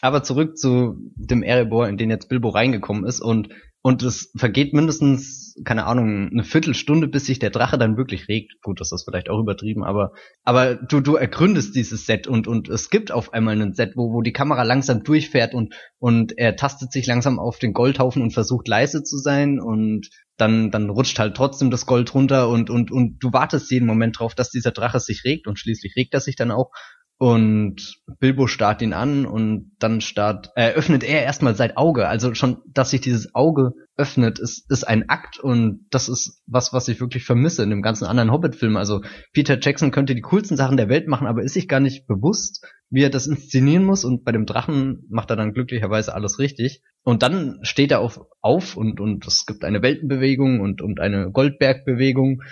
Aber 0.00 0.22
zurück 0.22 0.56
zu 0.58 0.96
dem 1.16 1.42
Erebor, 1.42 1.88
in 1.88 1.96
den 1.96 2.10
jetzt 2.10 2.28
Bilbo 2.28 2.50
reingekommen 2.50 3.04
ist 3.04 3.20
und 3.20 3.48
und 3.86 4.02
es 4.02 4.32
vergeht 4.34 4.72
mindestens, 4.72 5.54
keine 5.64 5.86
Ahnung, 5.86 6.28
eine 6.32 6.42
Viertelstunde, 6.42 7.06
bis 7.06 7.26
sich 7.26 7.38
der 7.38 7.50
Drache 7.50 7.78
dann 7.78 7.96
wirklich 7.96 8.26
regt. 8.26 8.60
Gut, 8.60 8.80
das 8.80 8.90
ist 8.90 9.04
vielleicht 9.04 9.30
auch 9.30 9.38
übertrieben, 9.38 9.84
aber 9.84 10.10
aber 10.42 10.74
du 10.74 11.00
du 11.00 11.14
ergründest 11.14 11.76
dieses 11.76 12.04
Set 12.04 12.26
und 12.26 12.48
und 12.48 12.68
es 12.68 12.90
gibt 12.90 13.12
auf 13.12 13.32
einmal 13.32 13.54
einen 13.54 13.74
Set, 13.74 13.92
wo 13.94 14.12
wo 14.12 14.22
die 14.22 14.32
Kamera 14.32 14.64
langsam 14.64 15.04
durchfährt 15.04 15.54
und 15.54 15.72
und 16.00 16.36
er 16.36 16.56
tastet 16.56 16.90
sich 16.90 17.06
langsam 17.06 17.38
auf 17.38 17.60
den 17.60 17.74
Goldhaufen 17.74 18.22
und 18.22 18.32
versucht 18.32 18.66
leise 18.66 19.04
zu 19.04 19.18
sein 19.18 19.60
und 19.60 20.08
dann 20.36 20.72
dann 20.72 20.90
rutscht 20.90 21.20
halt 21.20 21.36
trotzdem 21.36 21.70
das 21.70 21.86
Gold 21.86 22.12
runter 22.12 22.48
und 22.48 22.70
und 22.70 22.90
und 22.90 23.18
du 23.20 23.32
wartest 23.32 23.70
jeden 23.70 23.86
Moment 23.86 24.18
drauf, 24.18 24.34
dass 24.34 24.50
dieser 24.50 24.72
Drache 24.72 24.98
sich 24.98 25.22
regt 25.24 25.46
und 25.46 25.60
schließlich 25.60 25.94
regt 25.94 26.12
er 26.12 26.20
sich 26.20 26.34
dann 26.34 26.50
auch 26.50 26.72
und 27.18 28.02
Bilbo 28.18 28.46
starrt 28.46 28.82
ihn 28.82 28.92
an 28.92 29.24
und 29.24 29.72
dann 29.78 30.02
starrt, 30.02 30.50
äh, 30.54 30.72
öffnet 30.72 31.02
er 31.02 31.22
erstmal 31.22 31.54
sein 31.54 31.74
Auge. 31.74 32.08
Also 32.08 32.34
schon, 32.34 32.58
dass 32.66 32.90
sich 32.90 33.00
dieses 33.00 33.34
Auge 33.34 33.72
öffnet, 33.96 34.38
ist, 34.38 34.70
ist 34.70 34.86
ein 34.86 35.08
Akt 35.08 35.38
und 35.38 35.86
das 35.90 36.10
ist 36.10 36.42
was, 36.46 36.74
was 36.74 36.88
ich 36.88 37.00
wirklich 37.00 37.24
vermisse 37.24 37.62
in 37.62 37.70
dem 37.70 37.80
ganzen 37.80 38.04
anderen 38.04 38.30
Hobbit-Film. 38.30 38.76
Also 38.76 39.00
Peter 39.32 39.58
Jackson 39.58 39.92
könnte 39.92 40.14
die 40.14 40.20
coolsten 40.20 40.58
Sachen 40.58 40.76
der 40.76 40.90
Welt 40.90 41.08
machen, 41.08 41.26
aber 41.26 41.42
ist 41.42 41.54
sich 41.54 41.68
gar 41.68 41.80
nicht 41.80 42.06
bewusst, 42.06 42.66
wie 42.90 43.02
er 43.02 43.10
das 43.10 43.26
inszenieren 43.26 43.84
muss 43.84 44.04
und 44.04 44.22
bei 44.24 44.32
dem 44.32 44.44
Drachen 44.44 45.06
macht 45.08 45.30
er 45.30 45.36
dann 45.36 45.54
glücklicherweise 45.54 46.14
alles 46.14 46.38
richtig. 46.38 46.82
Und 47.02 47.22
dann 47.22 47.60
steht 47.62 47.92
er 47.92 48.00
auf, 48.00 48.20
auf 48.42 48.76
und, 48.76 49.00
und 49.00 49.26
es 49.26 49.46
gibt 49.46 49.64
eine 49.64 49.80
Weltenbewegung 49.80 50.60
und, 50.60 50.82
und 50.82 51.00
eine 51.00 51.30
Goldbergbewegung 51.30 52.42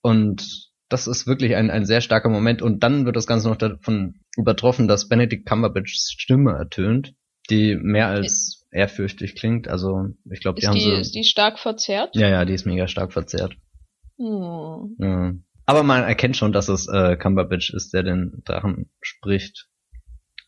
und 0.00 0.67
das 0.88 1.06
ist 1.06 1.26
wirklich 1.26 1.54
ein, 1.54 1.70
ein 1.70 1.84
sehr 1.84 2.00
starker 2.00 2.28
Moment 2.28 2.62
und 2.62 2.82
dann 2.82 3.04
wird 3.04 3.16
das 3.16 3.26
Ganze 3.26 3.48
noch 3.48 3.56
davon 3.56 4.20
übertroffen, 4.36 4.88
dass 4.88 5.08
Benedict 5.08 5.46
Cumberbatchs 5.46 6.14
Stimme 6.16 6.52
ertönt, 6.52 7.14
die 7.50 7.76
mehr 7.76 8.08
als 8.08 8.66
ehrfürchtig 8.70 9.34
klingt. 9.34 9.68
Also 9.68 10.08
ich 10.30 10.40
glaube, 10.40 10.60
die 10.60 10.66
haben 10.66 10.74
die, 10.74 10.82
so. 10.82 10.92
ist 10.92 11.14
die 11.14 11.24
stark 11.24 11.58
verzerrt? 11.58 12.14
ja, 12.14 12.28
ja, 12.28 12.44
die 12.44 12.54
ist 12.54 12.66
mega 12.66 12.88
stark 12.88 13.12
verzerrt. 13.12 13.56
Hm. 14.18 14.96
Ja. 14.98 15.34
Aber 15.66 15.82
man 15.82 16.02
erkennt 16.02 16.36
schon, 16.36 16.52
dass 16.52 16.68
es 16.68 16.88
äh, 16.88 17.16
Cumberbatch 17.16 17.70
ist, 17.70 17.92
der 17.92 18.02
den 18.02 18.42
Drachen 18.44 18.90
spricht. 19.02 19.68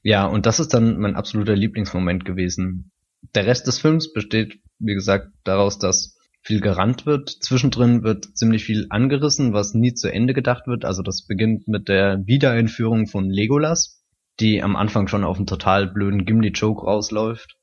Ja, 0.03 0.27
und 0.27 0.47
das 0.47 0.61
ist 0.61 0.73
dann 0.73 0.99
mein 0.99 1.15
absoluter 1.15 1.55
Lieblingsmoment 1.55 2.25
gewesen. 2.25 2.91
Der 3.35 3.45
Rest 3.45 3.67
des 3.67 3.79
Films 3.79 4.15
besteht, 4.15 4.61
wie 4.79 4.95
gesagt, 4.95 5.29
daraus, 5.45 5.79
dass 5.79 6.17
viel 6.43 6.61
gerannt 6.61 7.07
wird. 7.07 7.29
Zwischendrin 7.29 8.03
wird 8.03 8.37
ziemlich 8.37 8.65
viel 8.65 8.87
angerissen, 8.91 9.53
was 9.53 9.75
nie 9.75 9.95
zu 9.95 10.13
Ende 10.13 10.35
gedacht 10.35 10.67
wird. 10.67 10.85
Also 10.85 11.03
das 11.03 11.27
beginnt 11.27 11.69
mit 11.69 11.89
der 11.89 12.27
Wiedereinführung 12.27 13.07
von 13.07 13.29
Legolas, 13.29 14.03
die 14.41 14.63
am 14.63 14.77
Anfang 14.77 15.09
schon 15.09 15.25
auf 15.25 15.37
einen 15.37 15.47
total 15.47 15.87
blöden 15.87 16.25
Gimli-Joke 16.25 16.85
rausläuft. 16.85 17.57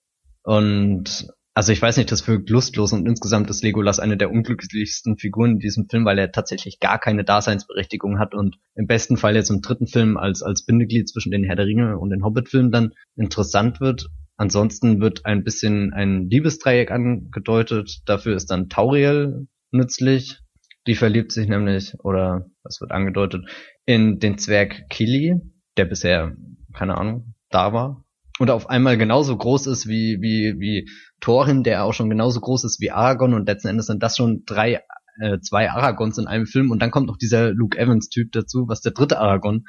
Und 0.44 1.28
also 1.58 1.72
ich 1.72 1.82
weiß 1.82 1.98
nicht, 1.98 2.12
das 2.12 2.28
wirkt 2.28 2.52
lustlos 2.52 2.94
und 2.94 3.08
insgesamt 3.08 3.50
ist 3.50 3.64
Legolas 3.64 4.00
eine 4.00 4.16
der 4.16 4.30
unglücklichsten 4.30 5.18
Figuren 5.18 5.54
in 5.54 5.60
diesem 5.60 5.90
Film, 5.90 6.06
weil 6.06 6.20
er 6.20 6.32
tatsächlich 6.32 6.80
gar 6.80 7.00
keine 7.00 7.24
Daseinsberechtigung 7.24 8.20
hat 8.20 8.36
und 8.36 8.58
im 8.76 8.86
besten 8.86 9.18
Fall 9.18 9.36
jetzt 9.36 9.50
im 9.50 9.64
dritten 9.64 9.88
Film 9.88 10.18
als, 10.18 10.44
als 10.44 10.68
Bindeglied 10.68 11.10
zwischen 11.10 11.32
den 11.32 11.44
Herr 11.44 11.56
der 11.56 11.66
Ringe 11.66 11.98
und 11.98 12.12
den 12.12 12.24
Hobbit-Filmen 12.24 12.72
dann 12.72 12.94
interessant 13.16 13.82
wird. 13.82 14.08
Ansonsten 14.38 15.02
wird 15.02 15.26
ein 15.26 15.44
bisschen 15.44 15.94
ein 15.94 16.30
Liebesdreieck 16.30 16.92
angedeutet. 16.92 18.02
Dafür 18.06 18.36
ist 18.36 18.50
dann 18.50 18.70
Tauriel 18.70 19.48
nützlich. 19.72 20.40
Die 20.88 20.96
verliebt 20.96 21.34
sich 21.34 21.50
nämlich, 21.50 21.96
oder 22.00 22.50
was 22.64 22.80
wird 22.80 22.92
angedeutet, 22.92 23.46
in 23.86 24.20
den 24.20 24.38
Zwerg 24.38 24.88
Kili, 24.90 25.36
der 25.76 25.86
bisher, 25.86 26.36
keine 26.74 26.98
Ahnung, 26.98 27.34
da 27.50 27.74
war. 27.74 28.06
Und 28.40 28.52
auf 28.52 28.70
einmal 28.70 28.98
genauso 28.98 29.36
groß 29.36 29.68
ist 29.68 29.88
wie, 29.88 30.22
wie, 30.22 30.56
wie 30.60 30.90
Thorin, 31.20 31.64
der 31.64 31.84
auch 31.84 31.94
schon 31.94 32.10
genauso 32.10 32.40
groß 32.40 32.64
ist 32.66 32.80
wie 32.80 32.92
Aragorn 32.92 33.34
und 33.34 33.48
letzten 33.48 33.68
Endes 33.68 33.88
sind 33.88 34.04
das 34.04 34.16
schon 34.16 34.44
drei, 34.46 34.82
äh, 35.20 35.40
zwei 35.40 35.72
Aragons 35.72 36.18
in 36.20 36.28
einem 36.28 36.46
Film 36.46 36.72
und 36.72 36.82
dann 36.82 36.92
kommt 36.92 37.08
noch 37.08 37.18
dieser 37.18 37.52
Luke 37.52 37.78
Evans 37.78 38.10
Typ 38.10 38.32
dazu, 38.32 38.68
was 38.68 38.82
der 38.82 38.92
dritte 38.92 39.20
Aragon 39.20 39.66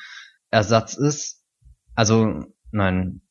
Ersatz 0.51 0.97
ist. 0.97 1.43
Also, 1.95 2.45
nein, 2.70 3.23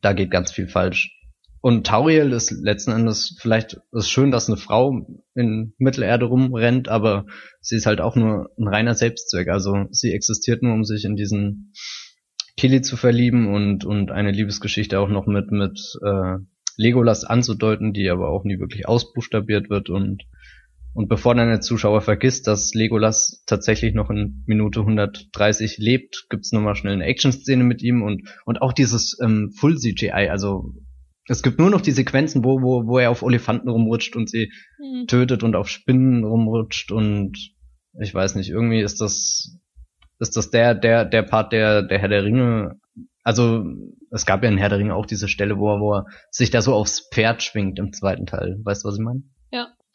da 0.00 0.12
geht 0.12 0.30
ganz 0.30 0.52
viel 0.52 0.68
falsch. 0.68 1.14
Und 1.60 1.86
Tauriel 1.86 2.32
ist 2.32 2.52
letzten 2.52 2.92
Endes 2.92 3.36
vielleicht 3.40 3.80
ist 3.92 4.10
schön, 4.10 4.30
dass 4.30 4.48
eine 4.48 4.56
Frau 4.56 5.06
in 5.34 5.74
Mittelerde 5.78 6.26
rumrennt, 6.26 6.88
aber 6.88 7.26
sie 7.60 7.76
ist 7.76 7.86
halt 7.86 8.00
auch 8.00 8.14
nur 8.14 8.50
ein 8.56 8.68
reiner 8.68 8.94
Selbstzweck. 8.94 9.48
Also 9.48 9.86
sie 9.90 10.12
existiert 10.12 10.62
nur, 10.62 10.72
um 10.72 10.84
sich 10.84 11.04
in 11.04 11.16
diesen 11.16 11.72
Kili 12.56 12.80
zu 12.80 12.96
verlieben 12.96 13.52
und 13.52 13.84
und 13.84 14.12
eine 14.12 14.30
Liebesgeschichte 14.30 15.00
auch 15.00 15.08
noch 15.08 15.26
mit 15.26 15.50
mit 15.50 15.80
äh, 16.04 16.36
Legolas 16.76 17.24
anzudeuten, 17.24 17.92
die 17.92 18.08
aber 18.08 18.28
auch 18.28 18.44
nie 18.44 18.60
wirklich 18.60 18.86
ausbuchstabiert 18.86 19.68
wird 19.68 19.90
und 19.90 20.22
und 20.94 21.08
bevor 21.08 21.34
dann 21.34 21.48
der 21.48 21.60
Zuschauer 21.60 22.00
vergisst, 22.00 22.46
dass 22.46 22.74
Legolas 22.74 23.42
tatsächlich 23.46 23.94
noch 23.94 24.10
in 24.10 24.42
Minute 24.46 24.80
130 24.80 25.78
lebt, 25.78 26.26
gibt's 26.28 26.52
nochmal 26.52 26.74
schnell 26.74 26.94
eine 26.94 27.04
Action-Szene 27.04 27.64
mit 27.64 27.82
ihm 27.82 28.02
und, 28.02 28.28
und 28.44 28.62
auch 28.62 28.72
dieses 28.72 29.16
ähm, 29.22 29.52
Full-CGI, 29.56 30.28
also 30.28 30.74
es 31.28 31.42
gibt 31.42 31.58
nur 31.58 31.70
noch 31.70 31.82
die 31.82 31.92
Sequenzen, 31.92 32.42
wo, 32.42 32.62
wo, 32.62 32.86
wo 32.86 32.98
er 32.98 33.10
auf 33.10 33.22
Elefanten 33.22 33.68
rumrutscht 33.68 34.16
und 34.16 34.30
sie 34.30 34.50
mhm. 34.78 35.06
tötet 35.06 35.42
und 35.42 35.56
auf 35.56 35.68
Spinnen 35.68 36.24
rumrutscht 36.24 36.90
und 36.90 37.36
ich 38.00 38.14
weiß 38.14 38.34
nicht, 38.34 38.50
irgendwie 38.50 38.80
ist 38.80 39.00
das, 39.00 39.58
ist 40.18 40.36
das 40.36 40.50
der, 40.50 40.74
der, 40.74 41.04
der 41.04 41.22
Part 41.22 41.52
der, 41.52 41.82
der 41.82 41.98
Herr 41.98 42.08
der 42.08 42.24
Ringe, 42.24 42.80
also 43.22 43.64
es 44.10 44.24
gab 44.24 44.42
ja 44.42 44.48
in 44.48 44.58
Herr 44.58 44.70
der 44.70 44.78
Ringe 44.78 44.94
auch 44.94 45.06
diese 45.06 45.28
Stelle, 45.28 45.58
wo 45.58 45.70
er, 45.74 45.80
wo 45.80 45.94
er 45.96 46.06
sich 46.30 46.50
da 46.50 46.62
so 46.62 46.72
aufs 46.74 47.08
Pferd 47.12 47.42
schwingt 47.42 47.78
im 47.78 47.92
zweiten 47.92 48.24
Teil. 48.24 48.58
Weißt 48.64 48.84
du, 48.84 48.88
was 48.88 48.96
ich 48.96 49.04
meine? 49.04 49.22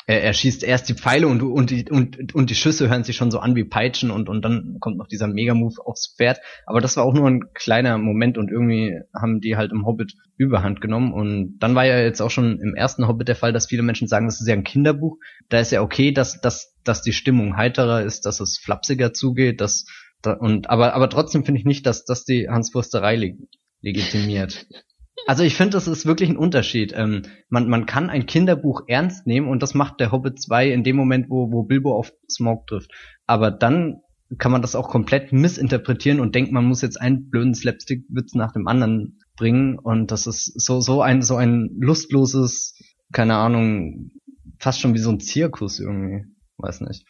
Er, 0.06 0.34
schießt 0.34 0.64
erst 0.64 0.90
die 0.90 0.96
Pfeile 0.96 1.28
und, 1.28 1.42
und, 1.42 1.70
die, 1.70 1.90
und, 1.90 2.36
und 2.36 2.50
die 2.50 2.56
Schüsse 2.56 2.90
hören 2.90 3.04
sich 3.04 3.16
schon 3.16 3.32
so 3.32 3.40
an 3.40 3.56
wie 3.56 3.64
Peitschen 3.64 4.12
und, 4.12 4.28
und 4.28 4.42
dann 4.44 4.78
kommt 4.80 4.98
noch 4.98 5.08
dieser 5.08 5.28
Mega-Move 5.28 5.76
aufs 5.86 6.14
Pferd. 6.18 6.40
Aber 6.66 6.82
das 6.82 6.98
war 6.98 7.06
auch 7.06 7.14
nur 7.14 7.30
ein 7.30 7.54
kleiner 7.54 7.98
Moment 7.98 8.38
und 8.38 8.52
irgendwie 8.52 9.00
haben 9.16 9.40
die 9.40 9.56
halt 9.56 9.72
im 9.72 9.86
Hobbit 9.86 10.16
Überhand 10.36 10.82
genommen. 10.82 11.14
Und 11.14 11.58
dann 11.60 11.76
war 11.76 11.86
ja 11.86 12.00
jetzt 12.00 12.22
auch 12.22 12.32
schon 12.32 12.60
im 12.60 12.76
ersten 12.76 13.08
Hobbit 13.08 13.30
der 13.30 13.36
Fall, 13.36 13.54
dass 13.54 13.68
viele 13.68 13.84
Menschen 13.84 14.08
sagen, 14.08 14.26
das 14.26 14.42
ist 14.42 14.48
ja 14.48 14.54
ein 14.54 14.66
Kinderbuch. 14.66 15.18
Da 15.50 15.60
ist 15.60 15.72
ja 15.72 15.82
okay, 15.82 16.12
dass, 16.12 16.42
dass, 16.42 16.76
dass 16.84 17.02
die 17.02 17.14
Stimmung 17.14 17.56
heiterer 17.56 18.04
ist, 18.04 18.26
dass 18.26 18.40
es 18.40 18.58
flapsiger 18.58 19.14
zugeht, 19.14 19.62
dass, 19.62 19.86
da, 20.22 20.34
und, 20.34 20.70
aber, 20.70 20.96
aber 20.96 21.10
trotzdem 21.10 21.46
finde 21.46 21.60
ich 21.60 21.66
nicht, 21.66 21.86
dass, 21.86 22.04
dass 22.04 22.26
die 22.26 22.50
Hanswursterei 22.50 23.16
leg 23.16 23.38
legitimiert. 23.82 24.66
Also 25.26 25.44
ich 25.44 25.56
finde, 25.56 25.72
das 25.72 25.88
ist 25.88 26.06
wirklich 26.06 26.30
ein 26.30 26.38
Unterschied. 26.38 26.94
Ähm, 26.96 27.24
man, 27.50 27.70
man 27.70 27.86
kann 27.86 28.10
ein 28.10 28.26
Kinderbuch 28.26 28.84
ernst 28.88 29.26
nehmen 29.26 29.48
und 29.48 29.64
das 29.64 29.74
macht 29.74 30.00
der 30.00 30.12
Hobbit 30.12 30.42
2 30.42 30.72
in 30.72 30.84
dem 30.84 30.96
Moment, 30.96 31.30
wo, 31.30 31.52
wo 31.52 31.64
Bilbo 31.64 31.96
auf 31.98 32.12
Smoke 32.30 32.66
trifft. 32.68 32.92
Aber 33.26 33.52
dann 33.52 34.02
kann 34.38 34.52
man 34.52 34.62
das 34.62 34.76
auch 34.76 34.90
komplett 34.90 35.32
missinterpretieren 35.32 36.20
und 36.20 36.36
denkt, 36.36 36.52
man 36.52 36.66
muss 36.66 36.82
jetzt 36.82 37.00
einen 37.00 37.30
blöden 37.30 37.54
Slapstick-Witz 37.54 38.34
nach 38.36 38.52
dem 38.52 38.68
anderen 38.68 39.20
bringen 39.36 39.80
und 39.80 40.12
das 40.12 40.28
ist 40.28 40.60
so, 40.60 40.82
so 40.82 41.02
ein, 41.02 41.22
so 41.22 41.36
ein 41.36 41.70
lustloses, 41.80 42.76
keine 43.12 43.36
Ahnung, 43.36 44.12
fast 44.60 44.80
schon 44.80 44.94
wie 44.94 45.00
so 45.00 45.12
ein 45.12 45.20
Zirkus 45.20 45.80
irgendwie. 45.80 46.26
Weiß 46.58 46.82
nicht. 46.82 47.06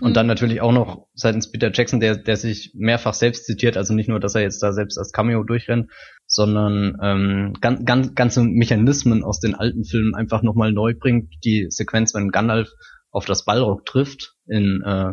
Und 0.00 0.10
mhm. 0.10 0.14
dann 0.14 0.26
natürlich 0.26 0.60
auch 0.60 0.72
noch 0.72 1.06
seitens 1.14 1.50
Peter 1.50 1.70
Jackson, 1.72 2.00
der, 2.00 2.16
der 2.16 2.36
sich 2.36 2.72
mehrfach 2.74 3.14
selbst 3.14 3.46
zitiert, 3.46 3.76
also 3.76 3.94
nicht 3.94 4.08
nur, 4.08 4.20
dass 4.20 4.34
er 4.34 4.42
jetzt 4.42 4.62
da 4.62 4.72
selbst 4.72 4.98
als 4.98 5.12
Cameo 5.12 5.42
durchrennt, 5.44 5.90
sondern 6.26 6.98
ähm, 7.02 7.54
ganz, 7.60 7.84
ganz, 7.84 8.14
ganze 8.14 8.42
Mechanismen 8.42 9.24
aus 9.24 9.40
den 9.40 9.54
alten 9.54 9.84
Filmen 9.84 10.14
einfach 10.14 10.42
nochmal 10.42 10.72
neu 10.72 10.94
bringt. 10.94 11.34
Die 11.44 11.66
Sequenz, 11.70 12.14
wenn 12.14 12.30
Gandalf 12.30 12.70
auf 13.10 13.24
das 13.24 13.44
Balrog 13.44 13.86
trifft 13.86 14.34
in 14.46 14.82
äh, 14.84 15.12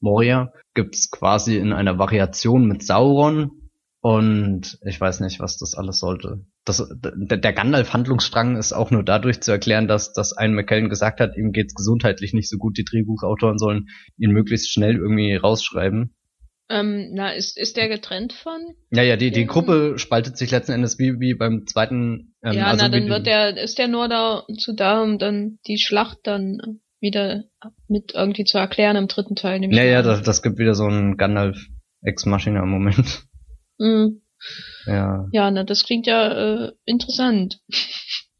Moria, 0.00 0.52
gibt's 0.74 1.10
quasi 1.10 1.56
in 1.56 1.72
einer 1.72 1.98
Variation 1.98 2.66
mit 2.66 2.82
Sauron 2.82 3.50
und 4.00 4.78
ich 4.86 5.00
weiß 5.00 5.20
nicht, 5.20 5.40
was 5.40 5.58
das 5.58 5.74
alles 5.74 5.98
sollte. 5.98 6.46
Das, 6.64 6.86
der, 6.92 7.52
Gandalf-Handlungsstrang 7.52 8.56
ist 8.56 8.72
auch 8.72 8.90
nur 8.90 9.02
dadurch 9.02 9.40
zu 9.40 9.50
erklären, 9.50 9.88
dass, 9.88 10.12
dass 10.12 10.32
ein 10.32 10.54
McKellen 10.54 10.88
gesagt 10.88 11.18
hat, 11.20 11.36
ihm 11.36 11.52
geht's 11.52 11.74
gesundheitlich 11.74 12.32
nicht 12.32 12.48
so 12.48 12.58
gut, 12.58 12.78
die 12.78 12.84
Drehbuchautoren 12.84 13.58
sollen 13.58 13.88
ihn 14.16 14.30
möglichst 14.30 14.72
schnell 14.72 14.96
irgendwie 14.96 15.34
rausschreiben. 15.34 16.14
Ähm, 16.70 17.10
na, 17.12 17.30
ist, 17.30 17.56
ist 17.56 17.76
der 17.76 17.88
getrennt 17.88 18.34
von? 18.34 18.60
Ja, 18.90 19.02
ja, 19.02 19.16
die, 19.16 19.30
die 19.30 19.46
Gruppe 19.46 19.94
spaltet 19.96 20.36
sich 20.36 20.50
letzten 20.50 20.72
Endes 20.72 20.98
wie, 20.98 21.18
wie 21.18 21.34
beim 21.34 21.66
zweiten. 21.66 22.34
Ähm, 22.42 22.52
ja, 22.52 22.66
also 22.66 22.84
na, 22.84 22.88
dann 22.90 23.08
wird 23.08 23.26
der, 23.26 23.56
ist 23.56 23.78
der 23.78 23.88
nur 23.88 24.08
dazu 24.08 24.74
da, 24.74 25.02
um 25.02 25.18
dann 25.18 25.58
die 25.66 25.78
Schlacht 25.78 26.18
dann 26.24 26.80
wieder 27.00 27.44
mit 27.86 28.12
irgendwie 28.14 28.44
zu 28.44 28.58
erklären 28.58 28.96
im 28.96 29.08
dritten 29.08 29.36
Teil. 29.36 29.64
Ja, 29.72 29.84
ja, 29.84 30.02
das, 30.02 30.22
das 30.22 30.42
gibt 30.42 30.58
wieder 30.58 30.74
so 30.74 30.84
einen 30.84 31.16
Gandalf 31.16 31.56
Ex 32.02 32.26
Machina 32.26 32.64
Moment. 32.64 33.24
Mhm. 33.78 34.22
Ja. 34.86 35.26
Ja, 35.32 35.50
na, 35.50 35.64
das 35.64 35.84
klingt 35.84 36.06
ja 36.06 36.66
äh, 36.66 36.72
interessant. 36.84 37.60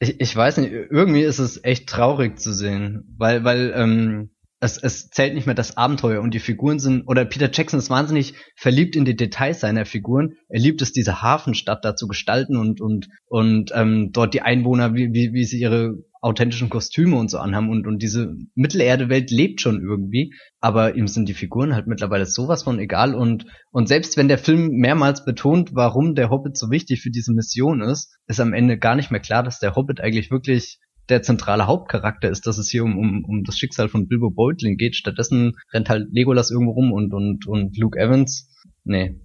Ich, 0.00 0.20
ich 0.20 0.36
weiß 0.36 0.58
nicht, 0.58 0.72
irgendwie 0.72 1.22
ist 1.22 1.38
es 1.38 1.62
echt 1.64 1.88
traurig 1.88 2.38
zu 2.38 2.52
sehen, 2.52 3.14
weil, 3.16 3.44
weil, 3.44 3.72
ähm, 3.74 4.30
es, 4.60 4.76
es 4.76 5.10
zählt 5.10 5.34
nicht 5.34 5.46
mehr 5.46 5.54
das 5.54 5.76
Abenteuer 5.76 6.20
und 6.20 6.34
die 6.34 6.40
Figuren 6.40 6.78
sind, 6.80 7.06
oder 7.06 7.24
Peter 7.24 7.50
Jackson 7.52 7.78
ist 7.78 7.90
wahnsinnig 7.90 8.34
verliebt 8.56 8.96
in 8.96 9.04
die 9.04 9.16
Details 9.16 9.60
seiner 9.60 9.84
Figuren. 9.84 10.34
Er 10.48 10.60
liebt 10.60 10.82
es, 10.82 10.92
diese 10.92 11.22
Hafenstadt 11.22 11.84
da 11.84 11.94
zu 11.94 12.08
gestalten 12.08 12.56
und, 12.56 12.80
und, 12.80 13.08
und 13.26 13.70
ähm, 13.74 14.10
dort 14.12 14.34
die 14.34 14.42
Einwohner, 14.42 14.94
wie, 14.94 15.12
wie, 15.12 15.32
wie 15.32 15.44
sie 15.44 15.60
ihre 15.60 16.02
authentischen 16.20 16.68
Kostüme 16.68 17.16
und 17.16 17.30
so 17.30 17.38
anhaben 17.38 17.70
und, 17.70 17.86
und 17.86 18.02
diese 18.02 18.34
Mittelerde-Welt 18.56 19.30
lebt 19.30 19.60
schon 19.60 19.80
irgendwie, 19.80 20.34
aber 20.60 20.96
ihm 20.96 21.06
sind 21.06 21.28
die 21.28 21.34
Figuren 21.34 21.74
halt 21.74 21.86
mittlerweile 21.86 22.26
sowas 22.26 22.64
von 22.64 22.80
egal 22.80 23.14
und, 23.14 23.46
und 23.70 23.86
selbst 23.86 24.16
wenn 24.16 24.26
der 24.26 24.38
Film 24.38 24.70
mehrmals 24.70 25.24
betont, 25.24 25.70
warum 25.74 26.16
der 26.16 26.30
Hobbit 26.30 26.56
so 26.56 26.72
wichtig 26.72 27.02
für 27.02 27.10
diese 27.10 27.32
Mission 27.32 27.80
ist, 27.80 28.18
ist 28.26 28.40
am 28.40 28.52
Ende 28.52 28.78
gar 28.78 28.96
nicht 28.96 29.12
mehr 29.12 29.20
klar, 29.20 29.44
dass 29.44 29.60
der 29.60 29.76
Hobbit 29.76 30.00
eigentlich 30.00 30.32
wirklich 30.32 30.80
der 31.08 31.22
zentrale 31.22 31.66
Hauptcharakter 31.66 32.28
ist, 32.28 32.46
dass 32.46 32.58
es 32.58 32.70
hier 32.70 32.84
um, 32.84 32.98
um, 32.98 33.24
um 33.24 33.44
das 33.44 33.56
Schicksal 33.56 33.88
von 33.88 34.08
Bilbo 34.08 34.30
Beutlin 34.30 34.76
geht. 34.76 34.96
Stattdessen 34.96 35.56
rennt 35.72 35.88
halt 35.88 36.08
Legolas 36.12 36.50
irgendwo 36.50 36.72
rum 36.72 36.92
und, 36.92 37.12
und, 37.14 37.46
und 37.46 37.76
Luke 37.76 37.98
Evans. 37.98 38.50
Nee. 38.84 39.20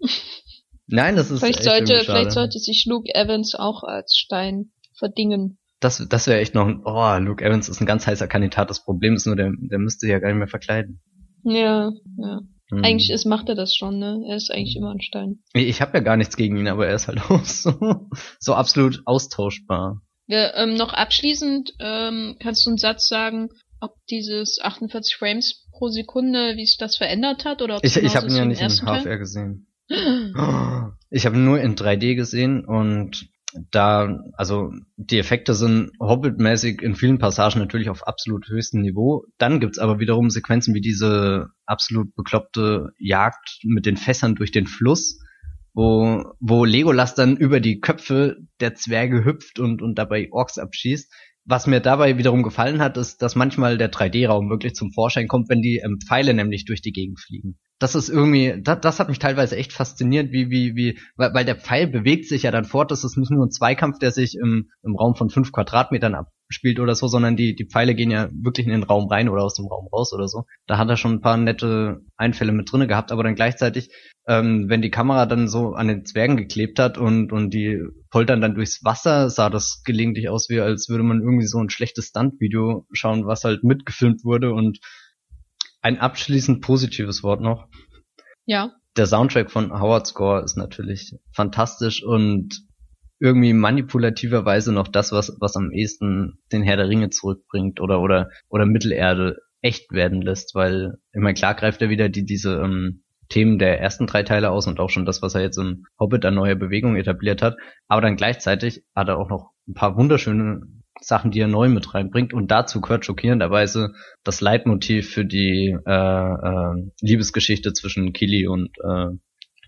Nein, 0.86 1.16
das 1.16 1.30
ist 1.30 1.40
vielleicht 1.40 1.64
sollte 1.64 2.00
vielleicht 2.04 2.30
sollte 2.30 2.58
sich 2.58 2.86
Luke 2.86 3.12
Evans 3.12 3.54
auch 3.54 3.82
als 3.82 4.16
Stein 4.16 4.70
verdingen. 4.96 5.58
Das, 5.80 6.06
das 6.08 6.26
wäre 6.26 6.40
echt 6.40 6.54
noch 6.54 6.66
ein, 6.66 6.82
oh, 6.84 7.18
Luke 7.18 7.44
Evans 7.44 7.68
ist 7.68 7.80
ein 7.80 7.86
ganz 7.86 8.06
heißer 8.06 8.28
Kandidat. 8.28 8.70
Das 8.70 8.84
Problem 8.84 9.14
ist 9.14 9.26
nur, 9.26 9.36
der, 9.36 9.52
der 9.58 9.78
müsste 9.78 10.06
ja 10.06 10.20
gar 10.20 10.28
nicht 10.28 10.38
mehr 10.38 10.48
verkleiden. 10.48 11.00
Ja, 11.42 11.90
ja. 12.18 12.40
Hm. 12.70 12.84
Eigentlich 12.84 13.10
ist, 13.10 13.26
macht 13.26 13.48
er 13.48 13.54
das 13.54 13.76
schon, 13.76 13.98
ne? 13.98 14.24
Er 14.28 14.36
ist 14.36 14.50
eigentlich 14.50 14.76
immer 14.76 14.90
ein 14.90 15.00
Stein. 15.00 15.40
Ich, 15.52 15.68
ich 15.68 15.80
habe 15.80 15.98
ja 15.98 16.02
gar 16.02 16.16
nichts 16.16 16.36
gegen 16.36 16.56
ihn, 16.56 16.68
aber 16.68 16.86
er 16.86 16.94
ist 16.94 17.08
halt 17.08 17.20
auch 17.30 17.44
so, 17.44 18.08
so 18.40 18.54
absolut 18.54 19.02
austauschbar. 19.04 20.02
Ja, 20.26 20.54
ähm, 20.56 20.74
noch 20.74 20.92
abschließend 20.92 21.74
ähm, 21.78 22.36
kannst 22.40 22.66
du 22.66 22.70
einen 22.70 22.78
Satz 22.78 23.08
sagen, 23.08 23.50
ob 23.80 23.94
dieses 24.10 24.60
48 24.60 25.16
Frames 25.16 25.66
pro 25.72 25.88
Sekunde, 25.88 26.56
wie 26.56 26.66
sich 26.66 26.78
das 26.78 26.96
verändert 26.96 27.44
hat 27.44 27.62
oder 27.62 27.76
ob 27.76 27.84
ich 27.84 27.96
ich 27.96 28.16
habe 28.16 28.26
ihn 28.28 28.36
ja 28.36 28.44
nicht 28.44 28.60
in 28.60 28.70
HFR 28.70 29.18
gesehen. 29.18 29.68
ich 29.88 31.26
habe 31.26 31.36
ihn 31.36 31.44
nur 31.44 31.60
in 31.60 31.76
3D 31.76 32.16
gesehen 32.16 32.64
und 32.64 33.28
da 33.70 34.20
also 34.32 34.72
die 34.96 35.18
Effekte 35.18 35.54
sind 35.54 35.92
Hobbit-mäßig 36.00 36.82
in 36.82 36.96
vielen 36.96 37.18
Passagen 37.18 37.60
natürlich 37.60 37.88
auf 37.88 38.06
absolut 38.06 38.48
höchstem 38.48 38.82
Niveau. 38.82 39.24
Dann 39.38 39.60
gibt's 39.60 39.78
aber 39.78 40.00
wiederum 40.00 40.30
Sequenzen 40.30 40.74
wie 40.74 40.80
diese 40.80 41.46
absolut 41.64 42.14
bekloppte 42.16 42.90
Jagd 42.98 43.60
mit 43.62 43.86
den 43.86 43.96
Fässern 43.96 44.34
durch 44.34 44.50
den 44.50 44.66
Fluss 44.66 45.20
wo, 45.76 46.24
wo 46.40 46.64
Legolas 46.64 47.14
dann 47.14 47.36
über 47.36 47.60
die 47.60 47.80
Köpfe 47.80 48.38
der 48.60 48.74
Zwerge 48.74 49.24
hüpft 49.24 49.60
und, 49.60 49.82
und 49.82 49.96
dabei 49.96 50.28
Orks 50.32 50.58
abschießt. 50.58 51.12
Was 51.44 51.68
mir 51.68 51.80
dabei 51.80 52.18
wiederum 52.18 52.42
gefallen 52.42 52.80
hat, 52.80 52.96
ist, 52.96 53.22
dass 53.22 53.36
manchmal 53.36 53.76
der 53.76 53.92
3D-Raum 53.92 54.48
wirklich 54.48 54.74
zum 54.74 54.90
Vorschein 54.90 55.28
kommt, 55.28 55.48
wenn 55.48 55.60
die 55.60 55.80
ähm, 55.84 55.98
Pfeile 56.04 56.34
nämlich 56.34 56.64
durch 56.64 56.80
die 56.80 56.92
Gegend 56.92 57.20
fliegen. 57.20 57.58
Das 57.78 57.94
ist 57.94 58.08
irgendwie, 58.08 58.54
das, 58.62 58.80
das 58.80 58.98
hat 58.98 59.08
mich 59.08 59.18
teilweise 59.18 59.54
echt 59.56 59.74
fasziniert, 59.74 60.32
wie, 60.32 60.50
wie, 60.50 60.74
wie, 60.74 60.98
weil, 61.14 61.34
weil 61.34 61.44
der 61.44 61.56
Pfeil 61.56 61.86
bewegt 61.86 62.26
sich 62.26 62.44
ja 62.44 62.50
dann 62.50 62.64
fort. 62.64 62.90
Das 62.90 63.04
ist 63.04 63.18
nicht 63.18 63.30
nur 63.30 63.44
ein 63.44 63.50
Zweikampf, 63.50 63.98
der 63.98 64.12
sich 64.12 64.34
im, 64.42 64.70
im 64.82 64.96
Raum 64.96 65.14
von 65.14 65.28
fünf 65.28 65.52
Quadratmetern 65.52 66.14
ab, 66.14 66.32
spielt 66.48 66.78
oder 66.78 66.94
so, 66.94 67.08
sondern 67.08 67.36
die, 67.36 67.54
die 67.54 67.66
Pfeile 67.66 67.94
gehen 67.94 68.10
ja 68.10 68.28
wirklich 68.32 68.66
in 68.66 68.72
den 68.72 68.84
Raum 68.84 69.08
rein 69.08 69.28
oder 69.28 69.42
aus 69.42 69.54
dem 69.54 69.66
Raum 69.66 69.88
raus 69.92 70.12
oder 70.12 70.28
so. 70.28 70.44
Da 70.66 70.78
hat 70.78 70.88
er 70.88 70.96
schon 70.96 71.14
ein 71.14 71.20
paar 71.20 71.36
nette 71.36 72.00
Einfälle 72.16 72.52
mit 72.52 72.70
drinne 72.70 72.86
gehabt, 72.86 73.10
aber 73.12 73.24
dann 73.24 73.34
gleichzeitig, 73.34 73.90
ähm, 74.28 74.68
wenn 74.68 74.82
die 74.82 74.90
Kamera 74.90 75.26
dann 75.26 75.48
so 75.48 75.72
an 75.72 75.88
den 75.88 76.04
Zwergen 76.04 76.36
geklebt 76.36 76.78
hat 76.78 76.98
und, 76.98 77.32
und 77.32 77.52
die 77.52 77.80
poltern 78.10 78.40
dann 78.40 78.54
durchs 78.54 78.84
Wasser, 78.84 79.28
sah 79.28 79.50
das 79.50 79.82
gelegentlich 79.84 80.28
aus, 80.28 80.48
wie 80.48 80.60
als 80.60 80.88
würde 80.88 81.04
man 81.04 81.20
irgendwie 81.20 81.46
so 81.46 81.58
ein 81.58 81.70
schlechtes 81.70 82.08
Stunt-Video 82.08 82.86
schauen, 82.92 83.26
was 83.26 83.44
halt 83.44 83.64
mitgefilmt 83.64 84.24
wurde 84.24 84.52
und 84.52 84.78
ein 85.82 85.98
abschließend 85.98 86.62
positives 86.62 87.22
Wort 87.22 87.40
noch. 87.40 87.68
Ja. 88.44 88.72
Der 88.96 89.06
Soundtrack 89.06 89.50
von 89.50 89.72
Howard 89.72 90.06
Score 90.06 90.42
ist 90.42 90.56
natürlich 90.56 91.12
fantastisch 91.32 92.02
und 92.02 92.62
irgendwie 93.18 93.52
manipulativerweise 93.52 94.72
noch 94.72 94.88
das, 94.88 95.12
was, 95.12 95.36
was 95.40 95.56
am 95.56 95.70
ehesten 95.70 96.38
den 96.52 96.62
Herr 96.62 96.76
der 96.76 96.88
Ringe 96.88 97.10
zurückbringt 97.10 97.80
oder, 97.80 98.00
oder, 98.00 98.30
oder 98.48 98.66
Mittelerde 98.66 99.38
echt 99.62 99.90
werden 99.90 100.22
lässt, 100.22 100.54
weil 100.54 100.94
immer 101.12 101.32
klar 101.32 101.54
greift 101.54 101.82
er 101.82 101.88
wieder 101.88 102.08
die, 102.08 102.24
diese 102.24 102.56
ähm, 102.56 103.02
Themen 103.28 103.58
der 103.58 103.80
ersten 103.80 104.06
drei 104.06 104.22
Teile 104.22 104.50
aus 104.50 104.66
und 104.66 104.78
auch 104.78 104.90
schon 104.90 105.06
das, 105.06 105.22
was 105.22 105.34
er 105.34 105.40
jetzt 105.40 105.58
im 105.58 105.86
Hobbit 105.98 106.24
an 106.24 106.34
neue 106.34 106.56
Bewegung 106.56 106.96
etabliert 106.96 107.42
hat. 107.42 107.56
Aber 107.88 108.00
dann 108.00 108.16
gleichzeitig 108.16 108.84
hat 108.94 109.08
er 109.08 109.18
auch 109.18 109.28
noch 109.28 109.50
ein 109.66 109.74
paar 109.74 109.96
wunderschöne 109.96 110.60
Sachen, 111.00 111.30
die 111.30 111.40
er 111.40 111.48
neu 111.48 111.68
mit 111.68 111.94
reinbringt 111.94 112.32
und 112.32 112.50
dazu 112.50 112.80
gehört 112.80 113.04
schockierenderweise 113.04 113.92
das 114.24 114.40
Leitmotiv 114.40 115.10
für 115.10 115.24
die 115.24 115.76
äh, 115.86 115.90
äh, 115.92 116.90
Liebesgeschichte 117.00 117.72
zwischen 117.72 118.12
Kili 118.12 118.46
und 118.46 118.70
äh, 118.82 119.08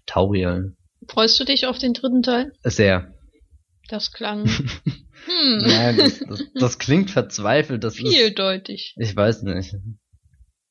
Tauriel. 0.07 0.77
Freust 1.09 1.39
du 1.41 1.45
dich 1.45 1.67
auf 1.67 1.79
den 1.79 1.93
dritten 1.93 2.23
Teil? 2.23 2.53
Sehr. 2.63 3.18
Das 3.89 4.13
klang. 4.13 4.47
hm. 5.27 5.59
Nein, 5.63 5.97
das, 5.97 6.21
das, 6.21 6.45
das 6.55 6.79
klingt 6.79 7.11
verzweifelt. 7.11 7.83
Das 7.83 7.97
Vieldeutig. 7.97 8.95
Ist, 8.97 9.11
ich 9.11 9.17
weiß 9.17 9.43
nicht. 9.43 9.75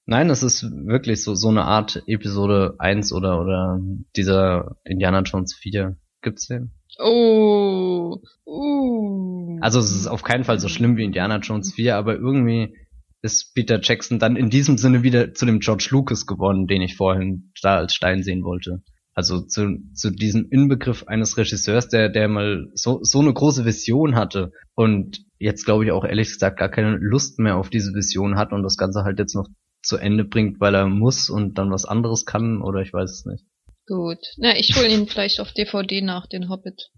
Nein, 0.05 0.29
das 0.29 0.43
ist 0.43 0.63
wirklich 0.63 1.23
so, 1.23 1.35
so 1.35 1.49
eine 1.49 1.65
Art 1.65 2.01
Episode 2.07 2.75
1 2.77 3.11
oder, 3.11 3.41
oder 3.41 3.81
dieser 4.15 4.77
Indiana 4.85 5.21
Jones 5.21 5.53
4. 5.53 5.97
Gibt's 6.21 6.47
den? 6.47 6.71
Oh. 6.99 8.21
Uh. 8.45 9.59
Also 9.59 9.79
es 9.79 9.91
ist 9.91 10.07
auf 10.07 10.23
keinen 10.23 10.45
Fall 10.45 10.59
so 10.59 10.69
schlimm 10.69 10.95
wie 10.95 11.03
Indiana 11.03 11.39
Jones 11.39 11.73
4, 11.73 11.95
aber 11.97 12.15
irgendwie 12.15 12.73
ist 13.21 13.53
Peter 13.53 13.79
Jackson 13.81 14.19
dann 14.19 14.35
in 14.35 14.49
diesem 14.49 14.77
Sinne 14.77 15.03
wieder 15.03 15.33
zu 15.33 15.45
dem 15.45 15.59
George 15.59 15.87
Lucas 15.91 16.25
geworden, 16.25 16.67
den 16.67 16.81
ich 16.81 16.95
vorhin 16.95 17.51
da 17.61 17.75
als 17.77 17.93
Stein 17.93 18.23
sehen 18.23 18.43
wollte. 18.43 18.83
Also 19.17 19.41
zu, 19.41 19.79
zu 19.95 20.11
diesem 20.11 20.47
Inbegriff 20.51 21.05
eines 21.07 21.37
Regisseurs, 21.37 21.89
der, 21.89 22.09
der 22.09 22.27
mal 22.27 22.67
so, 22.75 22.99
so 23.01 23.19
eine 23.19 23.33
große 23.33 23.65
Vision 23.65 24.13
hatte 24.13 24.51
und 24.75 25.25
jetzt 25.39 25.65
glaube 25.65 25.85
ich 25.85 25.91
auch 25.91 26.05
ehrlich 26.05 26.27
gesagt 26.27 26.59
gar 26.59 26.69
keine 26.69 26.97
Lust 26.97 27.39
mehr 27.39 27.57
auf 27.57 27.71
diese 27.71 27.95
Vision 27.95 28.37
hat 28.37 28.53
und 28.53 28.61
das 28.61 28.77
Ganze 28.77 29.03
halt 29.03 29.17
jetzt 29.17 29.33
noch 29.33 29.47
zu 29.81 29.97
Ende 29.97 30.23
bringt, 30.23 30.59
weil 30.59 30.75
er 30.75 30.85
muss 30.85 31.31
und 31.31 31.57
dann 31.57 31.71
was 31.71 31.85
anderes 31.85 32.27
kann 32.27 32.61
oder 32.61 32.81
ich 32.81 32.93
weiß 32.93 33.09
es 33.09 33.25
nicht. 33.25 33.43
Gut. 33.87 34.19
Na, 34.37 34.55
ich 34.55 34.75
hole 34.75 34.87
ihn 34.87 35.07
vielleicht 35.07 35.39
auf 35.39 35.51
DVD 35.51 36.01
nach, 36.01 36.27
den 36.27 36.47
Hobbit. 36.47 36.91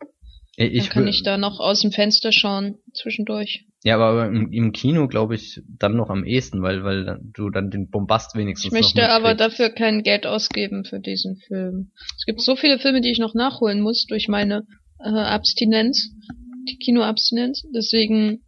Ich, 0.57 0.89
dann 0.89 0.89
kann 0.89 1.07
ich 1.07 1.23
da 1.23 1.37
noch 1.37 1.61
aus 1.61 1.79
dem 1.79 1.93
Fenster 1.93 2.33
schauen 2.33 2.79
zwischendurch. 2.93 3.65
Ja, 3.83 3.97
aber 3.97 4.27
im, 4.27 4.51
im 4.51 4.71
Kino 4.73 5.07
glaube 5.07 5.35
ich 5.35 5.61
dann 5.65 5.95
noch 5.95 6.09
am 6.09 6.25
ehesten, 6.25 6.61
weil 6.61 6.83
weil 6.83 7.19
du 7.21 7.49
dann 7.49 7.69
den 7.69 7.89
Bombast 7.89 8.35
wenigstens 8.35 8.73
Ich 8.73 8.79
möchte 8.79 9.09
aber 9.09 9.35
dafür 9.35 9.69
kein 9.69 10.03
Geld 10.03 10.25
ausgeben 10.27 10.83
für 10.83 10.99
diesen 10.99 11.37
Film. 11.37 11.91
Es 12.17 12.25
gibt 12.25 12.41
so 12.41 12.57
viele 12.57 12.77
Filme, 12.79 12.99
die 12.99 13.11
ich 13.11 13.19
noch 13.19 13.33
nachholen 13.33 13.79
muss 13.79 14.05
durch 14.05 14.27
meine 14.27 14.65
äh, 14.99 15.09
Abstinenz, 15.09 16.11
die 16.67 16.77
Kinoabstinenz. 16.77 17.63
Deswegen, 17.73 18.43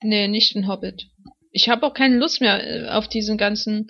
nee, 0.00 0.28
nicht 0.28 0.54
den 0.54 0.68
Hobbit. 0.68 1.08
Ich 1.50 1.68
habe 1.68 1.84
auch 1.84 1.94
keine 1.94 2.16
Lust 2.16 2.40
mehr 2.40 2.64
äh, 2.64 2.88
auf 2.88 3.08
diesen 3.08 3.36
ganzen 3.36 3.88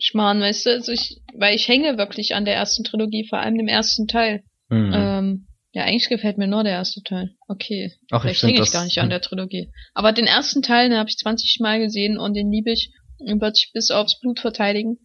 Schmarrn, 0.00 0.40
weißt 0.40 0.66
du? 0.66 0.70
Also 0.70 0.90
ich, 0.92 1.20
weil 1.34 1.54
ich 1.54 1.68
hänge 1.68 1.96
wirklich 1.96 2.34
an 2.34 2.44
der 2.44 2.54
ersten 2.54 2.82
Trilogie, 2.82 3.26
vor 3.28 3.38
allem 3.38 3.56
dem 3.56 3.68
ersten 3.68 4.08
Teil. 4.08 4.42
Mhm. 4.68 4.92
Ähm, 4.92 5.47
ja, 5.78 5.84
eigentlich 5.84 6.08
gefällt 6.08 6.38
mir 6.38 6.48
nur 6.48 6.64
der 6.64 6.72
erste 6.72 7.04
Teil. 7.04 7.36
Okay. 7.46 7.92
Ach, 8.10 8.22
Vielleicht 8.22 8.42
ich 8.42 8.48
hänge 8.48 8.62
ich 8.62 8.72
gar 8.72 8.82
nicht 8.82 8.98
an 8.98 9.10
der 9.10 9.20
Trilogie. 9.20 9.70
Aber 9.94 10.10
den 10.10 10.26
ersten 10.26 10.60
Teil, 10.60 10.88
den 10.88 10.98
habe 10.98 11.08
ich 11.08 11.18
20 11.18 11.60
Mal 11.60 11.78
gesehen 11.78 12.18
und 12.18 12.34
den 12.34 12.50
liebe 12.50 12.72
ich 12.72 12.90
und 13.18 13.40
würde 13.40 13.54
ich 13.56 13.70
bis 13.72 13.92
aufs 13.92 14.18
Blut 14.18 14.40
verteidigen. 14.40 14.98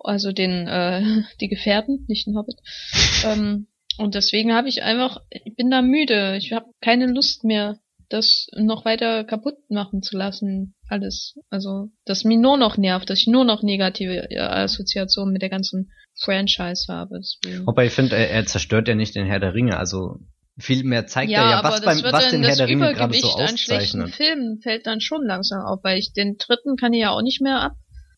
Also 0.00 0.32
den, 0.32 0.66
äh, 0.66 1.22
die 1.40 1.48
Gefährten, 1.48 2.04
nicht 2.08 2.26
den 2.26 2.36
Hobbit. 2.36 2.58
ähm, 3.24 3.68
und 3.96 4.14
deswegen 4.14 4.52
habe 4.52 4.68
ich 4.68 4.82
einfach, 4.82 5.22
ich 5.30 5.56
bin 5.56 5.70
da 5.70 5.80
müde. 5.80 6.36
Ich 6.36 6.52
habe 6.52 6.66
keine 6.82 7.06
Lust 7.06 7.44
mehr, 7.44 7.78
das 8.10 8.48
noch 8.54 8.84
weiter 8.84 9.24
kaputt 9.24 9.56
machen 9.70 10.02
zu 10.02 10.18
lassen. 10.18 10.74
Alles. 10.90 11.38
Also, 11.48 11.88
das 12.04 12.24
mir 12.24 12.36
nur 12.36 12.58
noch 12.58 12.76
nervt, 12.76 13.08
dass 13.08 13.20
ich 13.20 13.28
nur 13.28 13.46
noch 13.46 13.62
negative 13.62 14.28
Assoziationen 14.38 15.32
mit 15.32 15.40
der 15.40 15.48
ganzen 15.48 15.90
Franchise 16.20 16.86
habe. 16.88 17.18
Deswegen. 17.18 17.66
Wobei 17.66 17.86
ich 17.86 17.92
finde, 17.92 18.16
er, 18.16 18.30
er, 18.30 18.46
zerstört 18.46 18.88
ja 18.88 18.94
nicht 18.94 19.14
den 19.14 19.26
Herr 19.26 19.40
der 19.40 19.54
Ringe, 19.54 19.76
also 19.76 20.18
vielmehr 20.58 21.06
zeigt 21.06 21.30
ja, 21.30 21.44
er 21.44 21.50
ja, 21.50 21.64
was, 21.64 21.80
beim, 21.82 22.02
was 22.02 22.30
den 22.30 22.44
Herr 22.44 22.56
der 22.56 22.68
Ringe 22.68 22.92
gerade 22.94 23.14
so 23.14 23.28
auszeichnet. 23.28 24.14
Filmen 24.14 24.60
fällt 24.60 24.86
dann 24.86 25.00
schon 25.00 25.24
langsam 25.24 25.62
auf, 25.64 25.80
weil 25.84 25.98
ich 25.98 26.12
den 26.12 26.36
dritten 26.36 26.76
kann 26.76 26.92
ich 26.92 27.00
ja 27.00 27.10
auch 27.10 27.22
nicht 27.22 27.40
mehr 27.40 27.60
ab. 27.60 27.72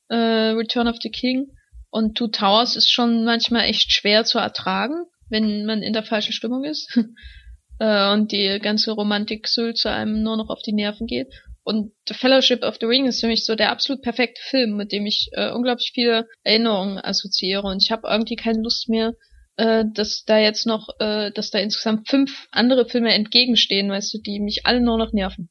Äh, 0.09 0.17
Return 0.17 0.89
of 0.89 0.97
the 1.03 1.11
King. 1.11 1.49
Und 1.91 2.17
Two 2.17 2.29
Towers 2.29 2.77
ist 2.77 2.91
schon 2.91 3.25
manchmal 3.25 3.65
echt 3.65 3.93
schwer 3.93 4.25
zu 4.25 4.39
ertragen, 4.39 5.07
wenn 5.29 5.67
man 5.67 5.83
in 5.83 5.93
der 5.93 6.05
falschen 6.05 6.33
Stimmung 6.33 6.65
ist. 6.65 6.99
äh, 7.79 8.13
und 8.13 8.33
die 8.33 8.59
ganze 8.63 8.93
Romantik-Sülze 8.93 9.91
einem 9.91 10.23
nur 10.23 10.37
noch 10.37 10.49
auf 10.49 10.63
die 10.63 10.73
Nerven 10.73 11.07
geht. 11.07 11.33
Und 11.71 11.93
The 12.09 12.15
Fellowship 12.15 12.65
of 12.65 12.79
the 12.81 12.87
Ring 12.87 13.07
ist 13.07 13.21
für 13.21 13.29
mich 13.29 13.45
so 13.45 13.55
der 13.55 13.71
absolut 13.71 14.03
perfekte 14.03 14.41
Film, 14.51 14.77
mit 14.77 14.91
dem 14.91 15.07
ich 15.07 15.31
äh, 15.35 15.53
unglaublich 15.53 15.93
viele 15.95 16.27
Erinnerungen 16.43 16.99
assoziiere. 16.99 17.63
Und 17.63 17.81
ich 17.81 17.93
habe 17.93 18.09
irgendwie 18.09 18.35
keine 18.35 18.61
Lust 18.61 18.89
mehr, 18.89 19.15
äh, 19.57 19.85
dass 19.95 20.25
da 20.25 20.37
jetzt 20.37 20.67
noch, 20.67 20.89
äh, 20.99 21.31
dass 21.31 21.53
da 21.53 21.61
insgesamt 21.61 22.09
fünf 22.09 22.49
andere 22.51 22.87
Filme 22.87 23.15
entgegenstehen, 23.15 23.89
weißt 23.89 24.13
du, 24.13 24.19
die 24.19 24.41
mich 24.41 24.67
alle 24.67 24.81
nur 24.81 24.99
noch 24.99 25.13
nerven. 25.13 25.49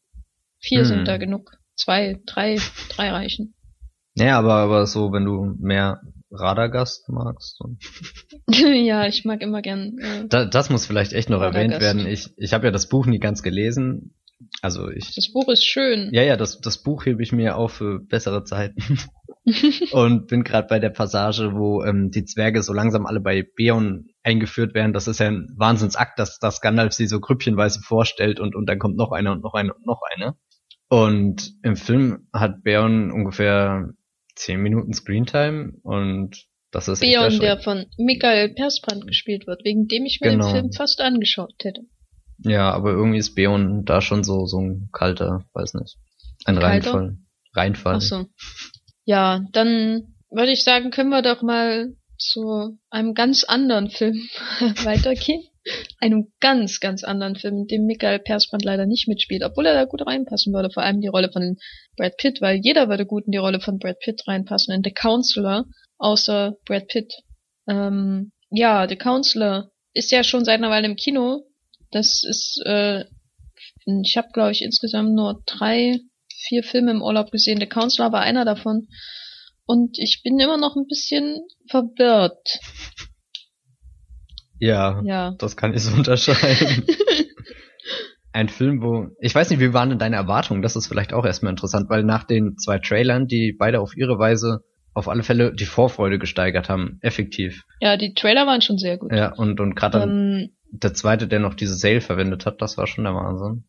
Vier 0.60 0.80
hm. 0.80 0.86
sind 0.86 1.08
da 1.08 1.16
genug. 1.16 1.52
Zwei, 1.78 2.20
drei, 2.26 2.58
drei 2.90 3.12
reichen. 3.12 3.56
Ja, 4.16 4.40
aber, 4.40 4.56
aber 4.56 4.88
so, 4.88 5.14
wenn 5.14 5.24
du 5.24 5.56
mehr 5.58 6.02
Radagast 6.32 7.08
magst. 7.08 7.62
ja, 8.50 9.08
ich 9.08 9.24
mag 9.24 9.42
immer 9.42 9.62
gern. 9.62 9.98
Äh, 10.00 10.28
da, 10.28 10.44
das 10.44 10.70
muss 10.70 10.86
vielleicht 10.86 11.14
echt 11.14 11.30
noch 11.30 11.40
Radagast. 11.40 11.82
erwähnt 11.82 11.82
werden. 11.82 12.08
Ich, 12.12 12.30
ich 12.36 12.52
habe 12.52 12.66
ja 12.66 12.72
das 12.72 12.90
Buch 12.90 13.06
nie 13.06 13.20
ganz 13.20 13.42
gelesen. 13.42 14.16
Also 14.62 14.90
ich. 14.90 15.16
Das 15.16 15.32
Buch 15.32 15.48
ist 15.48 15.64
schön. 15.64 16.10
Ja, 16.12 16.24
ja, 16.24 16.36
das, 16.36 16.60
das 16.60 16.84
Buch 16.84 17.06
hebe 17.06 17.24
ich 17.24 17.32
mir 17.32 17.56
auf 17.56 17.74
für 17.74 18.00
bessere 18.00 18.44
Zeiten. 18.44 19.00
und 19.92 20.28
bin 20.28 20.44
gerade 20.44 20.68
bei 20.68 20.80
der 20.80 20.90
Passage, 20.90 21.54
wo 21.54 21.84
ähm, 21.84 22.12
die 22.12 22.26
Zwerge 22.26 22.62
so 22.62 22.74
langsam 22.74 23.06
alle 23.06 23.22
bei 23.22 23.44
Beon 23.44 24.08
eingeführt 24.24 24.74
werden. 24.74 24.94
Das 24.94 25.08
ist 25.08 25.20
ja 25.20 25.28
ein 25.28 25.48
Wahnsinnsakt, 25.56 26.20
dass, 26.20 26.40
dass 26.40 26.62
Gandalf 26.62 26.94
sie 26.94 27.08
so 27.08 27.20
grüppchenweise 27.20 27.80
vorstellt 27.82 28.40
und, 28.40 28.56
und 28.56 28.68
dann 28.68 28.80
kommt 28.80 28.98
noch 28.98 29.12
einer 29.12 29.32
und 29.32 29.42
noch 29.42 29.54
einer 29.54 29.76
und 29.76 29.86
noch 29.86 30.02
einer. 30.14 30.38
Und 30.90 31.54
im 31.64 31.76
Film 31.76 32.28
hat 32.34 32.64
Beon 32.64 33.12
ungefähr 33.12 33.90
zehn 34.36 34.60
Minuten 34.62 34.94
Screentime 34.94 35.74
und 35.84 36.48
das 36.72 36.88
ist 36.88 37.00
Beon, 37.00 37.40
der 37.40 37.60
von 37.60 37.86
Michael 37.98 38.54
Persbrandt 38.54 39.08
gespielt 39.08 39.48
wird, 39.48 39.64
wegen 39.64 39.88
dem 39.88 40.06
ich 40.06 40.20
mir 40.22 40.32
genau. 40.32 40.48
den 40.48 40.54
Film 40.54 40.72
fast 40.72 41.02
angeschaut 41.02 41.56
hätte. 41.64 41.82
Ja, 42.44 42.72
aber 42.72 42.92
irgendwie 42.92 43.20
ist 43.20 43.36
Beon 43.36 43.86
da 43.86 44.02
schon 44.02 44.24
so, 44.24 44.46
so 44.46 44.60
ein 44.60 44.90
kalter, 44.92 45.46
weiß 45.54 45.74
nicht. 45.74 45.98
Ein, 46.46 46.58
ein 46.58 46.64
Reinfall. 46.64 47.18
Reinfall. 47.54 47.96
Ach 47.96 48.02
so. 48.02 48.26
Ja, 49.06 49.42
dann 49.52 50.16
würde 50.30 50.52
ich 50.52 50.64
sagen, 50.64 50.92
können 50.92 51.10
wir 51.10 51.22
doch 51.22 51.42
mal 51.42 51.96
zu 52.18 52.78
einem 52.90 53.14
ganz 53.14 53.44
anderen 53.44 53.90
Film 53.90 54.16
weitergehen. 54.84 55.44
Einem 56.00 56.32
ganz, 56.40 56.80
ganz 56.80 57.04
anderen 57.04 57.36
Film, 57.36 57.68
dem 57.68 57.86
Michael 57.86 58.20
Persbrandt 58.20 58.64
leider 58.64 58.86
nicht 58.86 59.08
mitspielt, 59.08 59.44
obwohl 59.44 59.66
er 59.66 59.74
da 59.74 59.86
gut 59.86 60.06
reinpassen 60.06 60.54
würde, 60.54 60.72
vor 60.72 60.84
allem 60.84 61.02
die 61.02 61.10
Rolle 61.10 61.32
von 61.32 61.58
Brad 61.96 62.18
Pitt, 62.18 62.42
weil 62.42 62.60
jeder 62.64 62.90
würde 62.90 63.06
gut 63.06 63.26
in 63.26 63.32
die 63.32 63.38
Rolle 63.38 63.60
von 63.60 63.78
Brad 63.78 64.00
Pitt 64.00 64.24
reinpassen, 64.28 64.74
in 64.74 64.82
The 64.84 64.92
Counselor, 64.92 65.66
außer 65.98 66.56
Brad 66.66 66.88
Pitt. 66.88 67.14
Ähm, 67.68 68.32
ja, 68.50 68.88
The 68.88 68.96
Counselor 68.96 69.70
ist 69.94 70.12
ja 70.12 70.24
schon 70.24 70.46
seit 70.46 70.60
einer 70.60 70.72
Weile 70.72 70.88
im 70.88 70.96
Kino, 70.96 71.44
das 71.92 72.24
ist, 72.24 72.62
äh, 72.66 73.06
ich 74.04 74.18
habe, 74.18 74.30
glaube 74.34 74.52
ich, 74.52 74.62
insgesamt 74.62 75.14
nur 75.14 75.42
drei, 75.46 76.00
vier 76.48 76.64
Filme 76.64 76.92
im 76.92 77.02
Urlaub 77.02 77.32
gesehen. 77.32 77.60
The 77.60 77.68
Counselor 77.68 78.12
war 78.12 78.22
einer 78.22 78.46
davon. 78.46 78.88
Und 79.66 79.98
ich 80.00 80.22
bin 80.24 80.40
immer 80.40 80.58
noch 80.58 80.76
ein 80.76 80.88
bisschen 80.88 81.42
verwirrt. 81.70 82.60
Ja, 84.60 85.02
ja. 85.04 85.36
das 85.38 85.56
kann 85.56 85.74
ich 85.74 85.84
so 85.84 85.94
unterscheiden. 85.96 86.86
ein 88.32 88.50
Film, 88.50 88.82
wo. 88.82 89.08
Ich 89.20 89.34
weiß 89.34 89.50
nicht, 89.50 89.60
wie 89.60 89.74
waren 89.74 89.90
denn 89.90 90.00
deine 90.00 90.16
Erwartungen? 90.16 90.62
Das 90.62 90.76
ist 90.76 90.88
vielleicht 90.88 91.14
auch 91.14 91.26
erstmal 91.26 91.52
interessant, 91.52 91.90
weil 91.90 92.04
nach 92.04 92.26
den 92.26 92.58
zwei 92.58 92.80
Trailern, 92.80 93.28
die 93.28 93.56
beide 93.58 93.80
auf 93.80 93.96
ihre 93.96 94.20
Weise 94.20 94.64
auf 94.94 95.08
alle 95.08 95.24
Fälle 95.24 95.54
die 95.54 95.66
Vorfreude 95.66 96.20
gesteigert 96.20 96.68
haben, 96.68 96.98
effektiv. 97.02 97.64
Ja, 97.80 97.96
die 97.96 98.14
Trailer 98.14 98.46
waren 98.48 98.62
schon 98.62 98.78
sehr 98.78 98.98
gut. 98.98 99.14
Ja, 99.14 99.34
und, 99.34 99.60
und 99.60 99.76
gerade 99.76 100.02
ähm, 100.02 100.50
der 100.72 100.94
zweite, 100.94 101.28
der 101.28 101.40
noch 101.40 101.56
diese 101.56 101.76
Sale 101.76 102.02
verwendet 102.02 102.46
hat, 102.46 102.62
das 102.62 102.78
war 102.78 102.88
schon 102.88 103.04
der 103.04 103.16
Wahnsinn. 103.16 103.64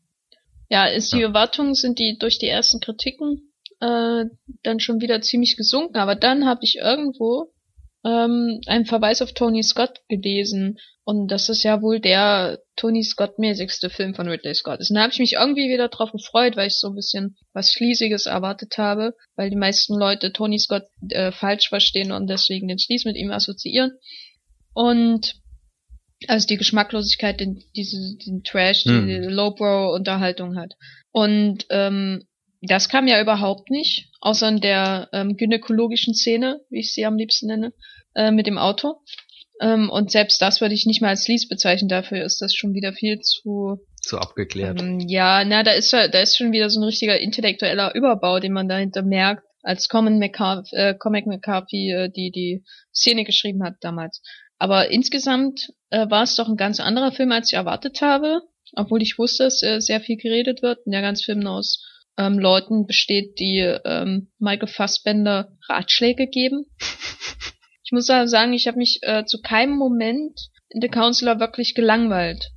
Ja, 0.68 0.86
ist 0.86 1.12
die 1.12 1.22
Erwartungen 1.22 1.74
sind 1.74 1.98
die 1.98 2.16
durch 2.18 2.38
die 2.38 2.46
ersten 2.46 2.80
Kritiken 2.80 3.52
äh, 3.80 4.24
dann 4.62 4.78
schon 4.78 5.00
wieder 5.00 5.20
ziemlich 5.20 5.56
gesunken, 5.56 5.96
aber 5.96 6.14
dann 6.14 6.46
habe 6.46 6.60
ich 6.62 6.76
irgendwo 6.76 7.52
ähm, 8.04 8.60
einen 8.66 8.86
Verweis 8.86 9.20
auf 9.20 9.32
Tony 9.32 9.62
Scott 9.62 10.00
gelesen 10.08 10.78
und 11.04 11.28
das 11.28 11.48
ist 11.48 11.64
ja 11.64 11.82
wohl 11.82 11.98
der 11.98 12.60
Tony 12.76 13.02
Scott-mäßigste 13.02 13.90
Film 13.90 14.14
von 14.14 14.28
Ridley 14.28 14.54
Scott 14.54 14.78
ist. 14.78 14.90
Und 14.90 14.94
da 14.96 15.02
habe 15.02 15.12
ich 15.12 15.18
mich 15.18 15.32
irgendwie 15.32 15.68
wieder 15.68 15.88
drauf 15.88 16.12
gefreut, 16.12 16.56
weil 16.56 16.68
ich 16.68 16.78
so 16.78 16.88
ein 16.88 16.94
bisschen 16.94 17.36
was 17.52 17.72
Schließiges 17.72 18.26
erwartet 18.26 18.78
habe, 18.78 19.16
weil 19.34 19.50
die 19.50 19.56
meisten 19.56 19.98
Leute 19.98 20.32
Tony 20.32 20.58
Scott 20.58 20.84
äh, 21.08 21.32
falsch 21.32 21.68
verstehen 21.68 22.12
und 22.12 22.28
deswegen 22.28 22.68
den 22.68 22.78
Schließ 22.78 23.06
mit 23.06 23.16
ihm 23.16 23.32
assoziieren. 23.32 23.98
Und 24.72 25.39
also 26.28 26.46
die 26.46 26.56
Geschmacklosigkeit, 26.56 27.40
den, 27.40 27.62
diese, 27.74 28.16
den 28.18 28.42
Trash, 28.42 28.84
hm. 28.84 29.06
die 29.06 29.16
Lowbrow-Unterhaltung 29.16 30.56
hat. 30.56 30.74
Und 31.12 31.66
ähm, 31.70 32.24
das 32.62 32.88
kam 32.88 33.06
ja 33.06 33.20
überhaupt 33.20 33.70
nicht, 33.70 34.10
außer 34.20 34.48
in 34.48 34.60
der 34.60 35.08
ähm, 35.12 35.36
gynäkologischen 35.36 36.14
Szene, 36.14 36.60
wie 36.68 36.80
ich 36.80 36.92
sie 36.92 37.06
am 37.06 37.16
liebsten 37.16 37.46
nenne, 37.46 37.72
äh, 38.14 38.30
mit 38.30 38.46
dem 38.46 38.58
Auto. 38.58 38.96
Ähm, 39.60 39.90
und 39.90 40.10
selbst 40.10 40.40
das 40.42 40.60
würde 40.60 40.74
ich 40.74 40.86
nicht 40.86 41.00
mal 41.00 41.08
als 41.08 41.26
Lease 41.28 41.48
bezeichnen, 41.48 41.88
dafür 41.88 42.24
ist 42.24 42.40
das 42.40 42.54
schon 42.54 42.74
wieder 42.74 42.92
viel 42.92 43.20
zu 43.20 43.78
zu 44.02 44.18
abgeklärt. 44.18 44.80
Ähm, 44.80 44.98
ja, 45.00 45.44
na, 45.44 45.62
da 45.62 45.72
ist 45.72 45.92
da 45.92 46.04
ist 46.04 46.36
schon 46.36 46.52
wieder 46.52 46.70
so 46.70 46.80
ein 46.80 46.84
richtiger 46.84 47.18
intellektueller 47.20 47.94
Überbau, 47.94 48.40
den 48.40 48.52
man 48.52 48.68
dahinter 48.68 49.02
merkt, 49.02 49.42
als 49.62 49.88
Common 49.88 50.18
McCarthy, 50.18 50.74
äh, 50.74 50.94
Comic 50.94 51.26
McCarthy 51.26 51.92
äh, 51.92 52.08
die 52.10 52.30
die 52.30 52.64
Szene 52.94 53.24
geschrieben 53.24 53.62
hat 53.62 53.74
damals. 53.80 54.22
Aber 54.60 54.90
insgesamt 54.90 55.72
äh, 55.88 56.08
war 56.10 56.22
es 56.22 56.36
doch 56.36 56.46
ein 56.46 56.58
ganz 56.58 56.80
anderer 56.80 57.12
Film, 57.12 57.32
als 57.32 57.50
ich 57.50 57.56
erwartet 57.56 58.02
habe, 58.02 58.42
obwohl 58.76 59.00
ich 59.00 59.18
wusste, 59.18 59.44
dass 59.44 59.62
äh, 59.62 59.80
sehr 59.80 60.00
viel 60.00 60.18
geredet 60.18 60.60
wird 60.62 60.84
und 60.84 60.92
der 60.92 61.00
ganze 61.00 61.24
Film 61.24 61.46
aus 61.46 61.82
ähm, 62.18 62.38
Leuten 62.38 62.86
besteht, 62.86 63.40
die 63.40 63.60
ähm, 63.60 64.30
Michael 64.38 64.68
Fassbender 64.68 65.56
Ratschläge 65.68 66.28
geben. 66.28 66.66
Ich 67.82 67.92
muss 67.92 68.06
sagen, 68.06 68.52
ich 68.52 68.68
habe 68.68 68.78
mich 68.78 69.00
äh, 69.02 69.24
zu 69.24 69.42
keinem 69.42 69.76
Moment 69.76 70.38
in 70.68 70.80
The 70.80 70.86
Counselor 70.86 71.40
wirklich 71.40 71.74
gelangweilt. 71.74 72.52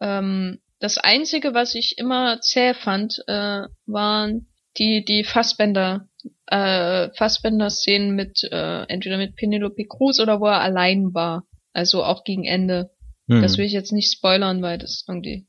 Ähm, 0.00 0.58
das 0.80 0.98
Einzige, 0.98 1.54
was 1.54 1.76
ich 1.76 1.98
immer 1.98 2.40
zäh 2.40 2.74
fand, 2.74 3.22
äh, 3.28 3.68
waren 3.86 4.48
die, 4.78 5.04
die 5.04 5.22
Fassbender, 5.22 6.08
äh, 6.52 7.10
Fassbender-Szenen 7.14 8.14
mit, 8.14 8.42
äh, 8.44 8.82
entweder 8.84 9.16
mit 9.16 9.36
Penelope 9.36 9.86
Cruz 9.86 10.20
oder 10.20 10.38
wo 10.38 10.46
er 10.46 10.60
allein 10.60 11.14
war. 11.14 11.44
Also 11.72 12.04
auch 12.04 12.24
gegen 12.24 12.44
Ende. 12.44 12.90
Hm. 13.28 13.40
Das 13.40 13.56
will 13.56 13.64
ich 13.64 13.72
jetzt 13.72 13.92
nicht 13.92 14.12
spoilern, 14.12 14.60
weil 14.60 14.76
das 14.76 15.04
irgendwie, 15.08 15.46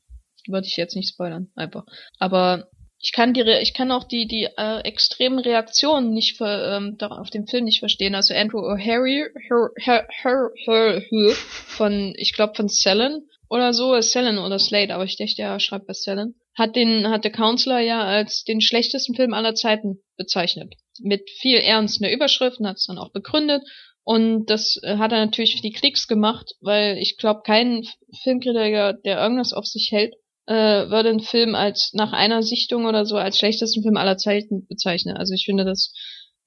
würde 0.48 0.66
ich 0.66 0.78
jetzt 0.78 0.96
nicht 0.96 1.10
spoilern, 1.10 1.48
einfach. 1.54 1.84
Aber 2.18 2.68
ich 2.98 3.12
kann 3.12 3.34
die, 3.34 3.42
ich 3.60 3.74
kann 3.74 3.92
auch 3.92 4.04
die 4.04 4.26
die 4.26 4.48
äh, 4.56 4.80
extremen 4.80 5.38
Reaktionen 5.38 6.14
nicht 6.14 6.38
für, 6.38 6.46
ähm, 6.48 6.96
auf 7.00 7.28
dem 7.28 7.46
Film 7.46 7.64
nicht 7.64 7.80
verstehen. 7.80 8.14
Also 8.14 8.32
Andrew 8.32 8.60
O'Harry 8.60 9.26
von, 11.76 12.14
ich 12.16 12.32
glaube 12.32 12.54
von 12.54 12.68
Sellen 12.68 13.28
oder 13.50 13.74
so, 13.74 14.00
Sellen 14.00 14.38
oder 14.38 14.58
Slade, 14.58 14.94
aber 14.94 15.04
ich 15.04 15.18
dachte, 15.18 15.42
er 15.42 15.60
schreibt 15.60 15.86
bei 15.86 15.92
Sellen, 15.92 16.34
hat 16.54 16.76
den 16.76 17.10
hat 17.10 17.24
der 17.24 17.32
Counselor 17.32 17.80
ja 17.80 18.02
als 18.02 18.44
den 18.44 18.62
schlechtesten 18.62 19.14
Film 19.14 19.34
aller 19.34 19.54
Zeiten 19.54 19.98
bezeichnet. 20.16 20.72
Mit 21.00 21.28
viel 21.30 21.58
Ernst 21.58 21.98
in 22.00 22.04
der 22.04 22.14
Überschrift 22.14 22.60
und 22.60 22.66
hat 22.66 22.76
es 22.76 22.86
dann 22.86 22.98
auch 22.98 23.12
begründet. 23.12 23.62
Und 24.04 24.46
das 24.50 24.78
äh, 24.82 24.98
hat 24.98 25.12
er 25.12 25.24
natürlich 25.24 25.56
für 25.56 25.62
die 25.62 25.72
Klicks 25.72 26.06
gemacht, 26.06 26.52
weil 26.60 26.98
ich 26.98 27.16
glaube, 27.16 27.40
kein 27.44 27.84
Filmkritiker, 28.22 28.92
der 28.92 29.18
irgendwas 29.18 29.54
auf 29.54 29.64
sich 29.66 29.90
hält, 29.90 30.14
äh, 30.46 30.90
würde 30.90 31.08
einen 31.08 31.20
Film 31.20 31.54
als 31.54 31.92
nach 31.94 32.12
einer 32.12 32.42
Sichtung 32.42 32.84
oder 32.84 33.06
so 33.06 33.16
als 33.16 33.38
schlechtesten 33.38 33.82
Film 33.82 33.96
aller 33.96 34.18
Zeiten 34.18 34.66
bezeichnen. 34.66 35.16
Also 35.16 35.32
ich 35.32 35.46
finde, 35.46 35.64
das 35.64 35.92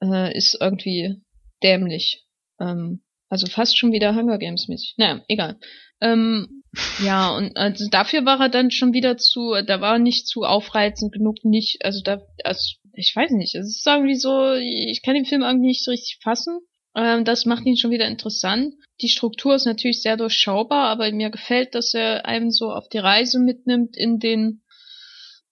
äh, 0.04 0.36
ist 0.38 0.58
irgendwie 0.62 1.16
dämlich. 1.64 2.26
Ähm, 2.60 3.02
also 3.30 3.48
fast 3.48 3.78
schon 3.78 3.92
wieder 3.92 4.16
Hunger 4.16 4.38
Games 4.38 4.68
mäßig. 4.68 4.94
Naja, 4.98 5.24
egal. 5.28 5.58
Ähm, 6.00 6.64
ja, 7.04 7.36
und 7.36 7.58
also 7.58 7.88
dafür 7.90 8.26
war 8.26 8.40
er 8.40 8.50
dann 8.50 8.72
schon 8.72 8.94
wieder 8.94 9.18
zu, 9.18 9.56
da 9.66 9.82
war 9.82 9.94
er 9.94 10.00
nicht 10.00 10.28
zu 10.28 10.44
aufreizend 10.44 11.12
genug, 11.12 11.44
nicht, 11.44 11.84
also 11.84 12.02
da, 12.04 12.22
also 12.44 12.76
ich 12.98 13.16
weiß 13.16 13.32
nicht, 13.32 13.54
es 13.56 13.78
ist 13.78 13.88
irgendwie 13.88 14.16
so, 14.16 14.54
ich 14.54 15.02
kann 15.04 15.14
den 15.14 15.26
Film 15.26 15.44
irgendwie 15.44 15.68
nicht 15.68 15.84
so 15.84 15.92
richtig 15.92 16.20
fassen. 16.22 16.60
Ähm, 16.96 17.26
das 17.26 17.46
macht 17.46 17.66
ihn 17.66 17.78
schon 17.78 17.92
wieder 17.92 18.08
interessant. 18.08 18.74
Die 19.02 19.10
Struktur 19.10 19.54
ist 19.54 19.66
natürlich 19.66 20.02
sehr 20.02 20.18
durchschaubar, 20.18 20.90
aber 20.90 21.12
mir 21.12 21.30
gefällt, 21.30 21.76
dass 21.76 21.94
er 21.94 22.26
einem 22.26 22.50
so 22.50 22.72
auf 22.72 22.90
die 22.90 22.98
Reise 22.98 23.40
mitnimmt 23.40 23.96
in 23.96 24.18
den, 24.18 24.64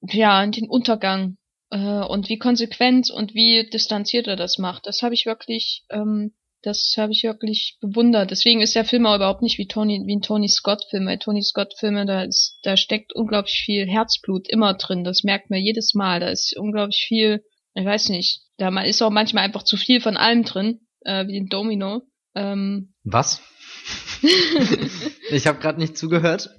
ja, 0.02 0.44
in 0.44 0.52
den 0.52 0.68
Untergang 0.68 1.38
äh, 1.70 1.78
und 1.78 2.30
wie 2.30 2.40
konsequent 2.40 3.12
und 3.12 3.36
wie 3.36 3.70
distanziert 3.70 4.26
er 4.26 4.36
das 4.38 4.58
macht. 4.58 4.88
Das 4.88 5.04
habe 5.04 5.14
ich 5.14 5.28
wirklich, 5.28 5.84
ähm, 5.92 6.34
das 6.66 6.96
habe 6.98 7.12
ich 7.12 7.24
wirklich 7.24 7.78
bewundert. 7.80 8.32
Deswegen 8.32 8.62
ist 8.62 8.76
der 8.76 8.86
Film 8.86 9.06
auch 9.06 9.16
überhaupt 9.16 9.42
nicht 9.44 9.58
wie 9.60 9.68
Tony, 9.68 10.02
wie 10.06 10.16
ein 10.16 10.22
Tony 10.22 10.50
Scott 10.50 10.84
Film. 10.90 11.06
Weil 11.06 11.20
Tony 11.20 11.44
Scott 11.44 11.74
Filme, 11.80 12.06
da 12.06 12.24
ist, 12.24 12.60
da 12.64 12.76
steckt 12.76 13.14
unglaublich 13.14 13.62
viel 13.64 13.88
Herzblut 13.88 14.50
immer 14.50 14.74
drin. 14.74 15.04
Das 15.04 15.24
merkt 15.24 15.50
man 15.50 15.60
jedes 15.60 15.94
Mal. 15.94 16.20
Da 16.20 16.30
ist 16.30 16.58
unglaublich 16.58 17.06
viel, 17.08 17.44
ich 17.76 17.86
weiß 17.86 18.10
nicht, 18.10 18.42
da 18.58 18.70
ist 18.82 19.02
auch 19.02 19.12
manchmal 19.12 19.44
einfach 19.44 19.64
zu 19.64 19.78
viel 19.78 20.02
von 20.02 20.18
allem 20.18 20.44
drin 20.44 20.80
äh, 21.02 21.28
wie 21.28 21.34
den 21.34 21.48
Domino. 21.48 22.02
Ähm, 22.34 22.94
Was? 23.04 23.42
ich 25.32 25.46
habe 25.46 25.60
gerade 25.60 25.80
nicht 25.80 25.98
zugehört. 25.98 26.50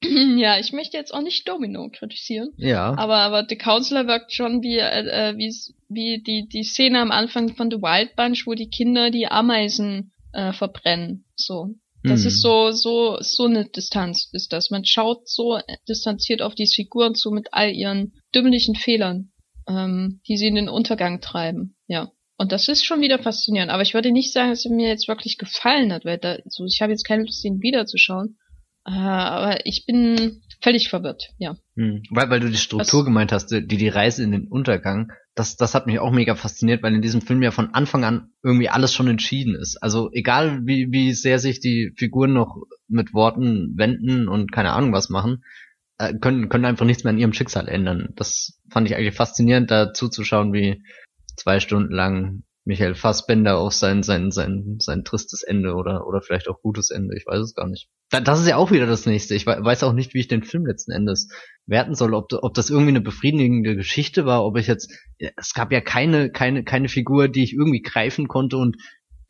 ja, 0.36 0.58
ich 0.58 0.72
möchte 0.72 0.96
jetzt 0.96 1.12
auch 1.12 1.22
nicht 1.22 1.48
Domino 1.48 1.88
kritisieren. 1.90 2.52
Ja. 2.56 2.96
Aber, 2.96 3.16
aber 3.16 3.46
The 3.48 3.56
Counselor 3.56 4.06
wirkt 4.06 4.32
schon 4.32 4.62
wie, 4.62 4.78
äh, 4.78 5.36
wie, 5.36 5.54
wie 5.88 6.22
die, 6.22 6.48
die 6.48 6.62
Szene 6.62 7.00
am 7.00 7.10
Anfang 7.10 7.54
von 7.54 7.70
The 7.70 7.78
Wild 7.78 8.14
Bunch, 8.14 8.46
wo 8.46 8.54
die 8.54 8.70
Kinder 8.70 9.10
die 9.10 9.26
Ameisen 9.26 10.12
äh, 10.32 10.52
verbrennen. 10.52 11.24
So. 11.34 11.74
Das 12.04 12.20
hm. 12.20 12.28
ist 12.28 12.42
so, 12.42 12.70
so, 12.70 13.18
so 13.20 13.46
eine 13.46 13.64
Distanz 13.64 14.28
ist 14.32 14.52
das. 14.52 14.70
Man 14.70 14.84
schaut 14.84 15.28
so 15.28 15.58
distanziert 15.88 16.42
auf 16.42 16.54
diese 16.54 16.74
Figuren 16.74 17.14
zu 17.14 17.30
mit 17.32 17.48
all 17.52 17.72
ihren 17.72 18.12
dümmlichen 18.34 18.76
Fehlern, 18.76 19.32
ähm, 19.66 20.20
die 20.28 20.36
sie 20.36 20.46
in 20.46 20.54
den 20.54 20.68
Untergang 20.68 21.20
treiben. 21.20 21.76
Ja. 21.88 22.12
Und 22.36 22.52
das 22.52 22.68
ist 22.68 22.84
schon 22.84 23.00
wieder 23.00 23.18
faszinierend. 23.18 23.72
Aber 23.72 23.82
ich 23.82 23.94
würde 23.94 24.12
nicht 24.12 24.32
sagen, 24.32 24.50
dass 24.50 24.64
er 24.64 24.70
mir 24.70 24.86
jetzt 24.86 25.08
wirklich 25.08 25.38
gefallen 25.38 25.92
hat, 25.92 26.04
weil 26.04 26.18
da, 26.18 26.38
so, 26.46 26.64
ich 26.66 26.80
habe 26.80 26.92
jetzt 26.92 27.04
keine 27.04 27.24
Lust, 27.24 27.44
ihn 27.44 27.60
wiederzuschauen. 27.62 28.38
Äh, 28.88 28.90
aber 28.90 29.66
ich 29.66 29.84
bin 29.86 30.42
völlig 30.62 30.88
verwirrt, 30.88 31.30
ja. 31.38 31.56
Hm. 31.76 32.02
Weil, 32.10 32.30
weil 32.30 32.40
du 32.40 32.48
die 32.48 32.56
Struktur 32.56 33.00
Was? 33.00 33.04
gemeint 33.04 33.32
hast, 33.32 33.48
die, 33.48 33.66
die 33.66 33.88
Reise 33.88 34.24
in 34.24 34.32
den 34.32 34.48
Untergang, 34.48 35.12
das, 35.34 35.56
das 35.56 35.74
hat 35.74 35.86
mich 35.86 35.98
auch 35.98 36.10
mega 36.10 36.34
fasziniert, 36.34 36.82
weil 36.82 36.94
in 36.94 37.02
diesem 37.02 37.20
Film 37.20 37.42
ja 37.42 37.50
von 37.50 37.74
Anfang 37.74 38.04
an 38.04 38.30
irgendwie 38.42 38.68
alles 38.68 38.94
schon 38.94 39.08
entschieden 39.08 39.54
ist. 39.54 39.76
Also 39.82 40.10
egal 40.12 40.62
wie, 40.64 40.90
wie 40.90 41.12
sehr 41.12 41.38
sich 41.38 41.60
die 41.60 41.92
Figuren 41.96 42.32
noch 42.32 42.56
mit 42.88 43.14
Worten 43.14 43.74
wenden 43.76 44.28
und 44.28 44.50
keine 44.50 44.72
Ahnung 44.72 44.92
was 44.92 45.10
machen, 45.10 45.44
äh, 45.98 46.14
können, 46.14 46.48
können 46.48 46.64
einfach 46.64 46.86
nichts 46.86 47.04
mehr 47.04 47.12
an 47.12 47.18
ihrem 47.18 47.34
Schicksal 47.34 47.68
ändern. 47.68 48.08
Das 48.16 48.60
fand 48.70 48.88
ich 48.88 48.96
eigentlich 48.96 49.14
faszinierend, 49.14 49.70
da 49.70 49.92
zuzuschauen, 49.92 50.52
wie, 50.52 50.82
zwei 51.38 51.60
Stunden 51.60 51.94
lang 51.94 52.42
Michael 52.68 52.94
Fassbender 52.94 53.56
auf 53.56 53.72
sein, 53.72 54.02
sein, 54.02 54.30
sein, 54.30 54.76
sein 54.78 55.02
tristes 55.02 55.42
Ende 55.42 55.72
oder, 55.72 56.06
oder 56.06 56.20
vielleicht 56.20 56.48
auch 56.48 56.60
gutes 56.60 56.90
Ende. 56.90 57.16
Ich 57.16 57.24
weiß 57.26 57.38
es 57.38 57.54
gar 57.54 57.66
nicht. 57.66 57.88
Das 58.10 58.38
ist 58.38 58.46
ja 58.46 58.56
auch 58.56 58.70
wieder 58.70 58.84
das 58.84 59.06
nächste. 59.06 59.34
Ich 59.34 59.46
weiß 59.46 59.84
auch 59.84 59.94
nicht, 59.94 60.12
wie 60.12 60.20
ich 60.20 60.28
den 60.28 60.42
Film 60.42 60.66
letzten 60.66 60.92
Endes 60.92 61.30
werten 61.64 61.94
soll, 61.94 62.12
ob, 62.12 62.30
ob 62.30 62.52
das 62.52 62.68
irgendwie 62.68 62.90
eine 62.90 63.00
befriedigende 63.00 63.74
Geschichte 63.74 64.26
war, 64.26 64.44
ob 64.44 64.58
ich 64.58 64.66
jetzt, 64.66 64.92
es 65.18 65.54
gab 65.54 65.72
ja 65.72 65.80
keine, 65.80 66.30
keine, 66.30 66.62
keine 66.62 66.90
Figur, 66.90 67.28
die 67.28 67.42
ich 67.42 67.54
irgendwie 67.54 67.80
greifen 67.80 68.28
konnte 68.28 68.58
und 68.58 68.76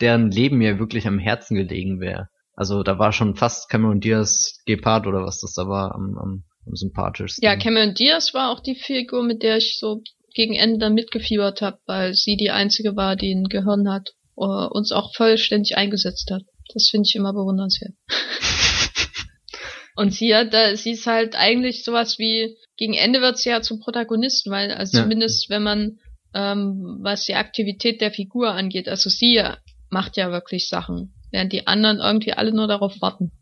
deren 0.01 0.33
Leben 0.33 0.59
mir 0.59 0.81
wirklich 0.81 1.07
am 1.07 1.21
Herzen 1.21 1.55
gelegen 1.55 2.01
wäre. 2.01 2.31
Also 2.55 2.83
da 2.83 2.99
war 2.99 3.13
schon 3.13 3.37
fast 3.37 3.71
Cameron 3.71 4.01
Diaz 4.01 4.65
Gepard 4.67 5.07
oder 5.07 5.23
was 5.23 5.39
das 5.39 5.55
da 5.55 5.69
war 5.69 5.95
am, 5.95 6.19
am, 6.19 6.45
am 6.67 6.75
sympathischsten. 6.75 7.45
Ja, 7.45 7.55
Cameron 7.55 7.95
Diaz 7.95 8.35
war 8.35 8.51
auch 8.51 8.59
die 8.59 8.75
Figur, 8.75 9.23
mit 9.23 9.45
der 9.45 9.59
ich 9.59 9.79
so 9.79 10.03
gegen 10.35 10.55
Ende 10.55 10.79
dann 10.79 10.95
mitgefiebert 10.95 11.63
habe, 11.63 11.79
weil 11.87 12.15
sie 12.15 12.37
die 12.37 12.51
einzige 12.51 12.97
war, 12.97 13.17
die 13.17 13.33
ein 13.33 13.49
Gehirn 13.49 13.91
hat, 13.91 14.15
uh, 14.37 14.69
uns 14.71 14.93
auch 14.93 15.15
vollständig 15.15 15.77
eingesetzt 15.77 16.31
hat. 16.31 16.43
Das 16.73 16.89
finde 16.91 17.07
ich 17.09 17.17
immer 17.17 17.33
bewundernswert. 17.33 17.95
Und 19.97 20.15
sie 20.15 20.35
hat, 20.35 20.55
da, 20.55 20.77
sie 20.77 20.93
ist 20.93 21.07
halt 21.07 21.35
eigentlich 21.35 21.83
sowas 21.83 22.19
wie, 22.19 22.57
gegen 22.77 22.95
Ende 22.95 23.21
wird 23.21 23.39
sie 23.39 23.49
ja 23.49 23.63
zum 23.63 23.81
Protagonisten, 23.81 24.51
weil, 24.53 24.71
also 24.71 24.97
ja. 24.97 25.03
zumindest 25.03 25.51
wenn 25.51 25.65
man, 25.65 25.99
ähm, 26.35 26.99
was 27.03 27.25
die 27.25 27.35
Aktivität 27.35 28.01
der 28.01 28.13
Figur 28.13 28.53
angeht, 28.53 28.89
also 28.89 29.11
sie 29.11 29.43
macht 29.91 30.17
ja 30.17 30.31
wirklich 30.31 30.69
Sachen, 30.69 31.15
während 31.33 31.53
die 31.53 31.67
anderen 31.67 31.99
irgendwie 31.99 32.33
alle 32.33 32.53
nur 32.53 32.69
darauf 32.69 33.01
warten. 33.01 33.33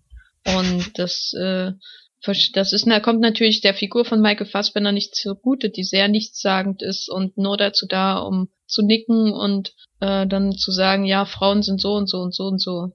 Und 0.47 0.99
das, 0.99 1.33
äh, 1.39 1.73
das 2.55 2.73
ist, 2.73 2.87
da 2.87 3.01
kommt 3.01 3.21
natürlich 3.21 3.61
der 3.61 3.75
Figur 3.75 4.05
von 4.05 4.21
Michael 4.21 4.47
Fassbender 4.47 4.93
nicht 4.93 5.15
zugute, 5.15 5.71
die 5.71 5.85
sehr 5.85 6.09
nichtssagend 6.09 6.83
ist 6.83 7.09
und 7.09 7.37
nur 7.37 7.57
dazu 7.57 7.87
da, 7.87 8.19
um 8.19 8.49
zu 8.67 8.83
nicken 8.83 9.33
und 9.33 9.75
äh, 10.01 10.27
dann 10.27 10.53
zu 10.53 10.73
sagen, 10.73 11.05
ja, 11.05 11.25
Frauen 11.25 11.63
sind 11.63 11.81
so 11.81 11.95
und 11.95 12.09
so 12.09 12.19
und 12.19 12.35
so 12.35 12.45
und 12.45 12.61
so. 12.61 12.93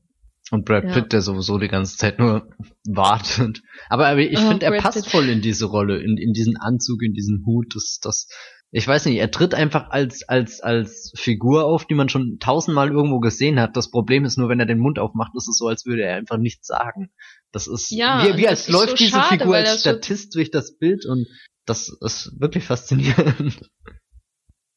Und 0.52 0.66
Brad 0.66 0.84
Pitt, 0.84 0.95
ja. 0.95 1.02
der 1.03 1.22
sowieso 1.22 1.58
die 1.58 1.70
ganze 1.70 1.95
Zeit 1.95 2.20
nur 2.20 2.49
wartet. 2.86 3.62
Aber, 3.90 4.08
aber 4.08 4.20
ich 4.20 4.38
oh, 4.38 4.49
finde, 4.49 4.66
er 4.66 4.78
passt 4.82 5.03
Pitt. 5.03 5.12
voll 5.12 5.30
in 5.30 5.41
diese 5.41 5.66
Rolle, 5.66 6.02
in, 6.02 6.18
in 6.18 6.34
diesen 6.34 6.58
Anzug, 6.58 7.02
in 7.03 7.14
diesen 7.14 7.45
Hut. 7.45 7.74
Das, 7.74 7.99
das, 8.02 8.28
ich 8.73 8.88
weiß 8.88 9.06
nicht, 9.06 9.18
er 9.18 9.31
tritt 9.31 9.53
einfach 9.53 9.89
als, 9.89 10.23
als, 10.27 10.61
als 10.61 11.11
Figur 11.15 11.65
auf, 11.65 11.85
die 11.85 11.93
man 11.93 12.07
schon 12.07 12.38
tausendmal 12.39 12.89
irgendwo 12.89 13.19
gesehen 13.19 13.60
hat. 13.60 13.76
Das 13.76 13.91
Problem 13.91 14.23
ist 14.23 14.38
nur, 14.38 14.48
wenn 14.48 14.61
er 14.61 14.65
den 14.65 14.80
Mund 14.80 14.98
aufmacht, 14.98 15.34
ist 15.35 15.49
es 15.49 15.57
so, 15.57 15.68
als 15.68 15.85
würde 15.85 16.03
er 16.03 16.15
einfach 16.15 16.38
nichts 16.38 16.68
sagen. 16.68 17.11
Das 17.52 17.68
ist, 17.68 17.91
ja, 17.91 18.26
wie, 18.26 18.38
wie 18.38 18.48
als 18.48 18.69
läuft 18.69 18.91
so 18.91 18.95
diese 18.95 19.11
schade, 19.11 19.39
Figur 19.39 19.57
als 19.57 19.81
Statist 19.81 20.31
so 20.31 20.39
durch 20.39 20.52
das 20.52 20.77
Bild 20.77 21.06
und 21.06 21.27
das 21.65 21.89
ist 22.02 22.31
wirklich 22.39 22.64
faszinierend. 22.64 23.60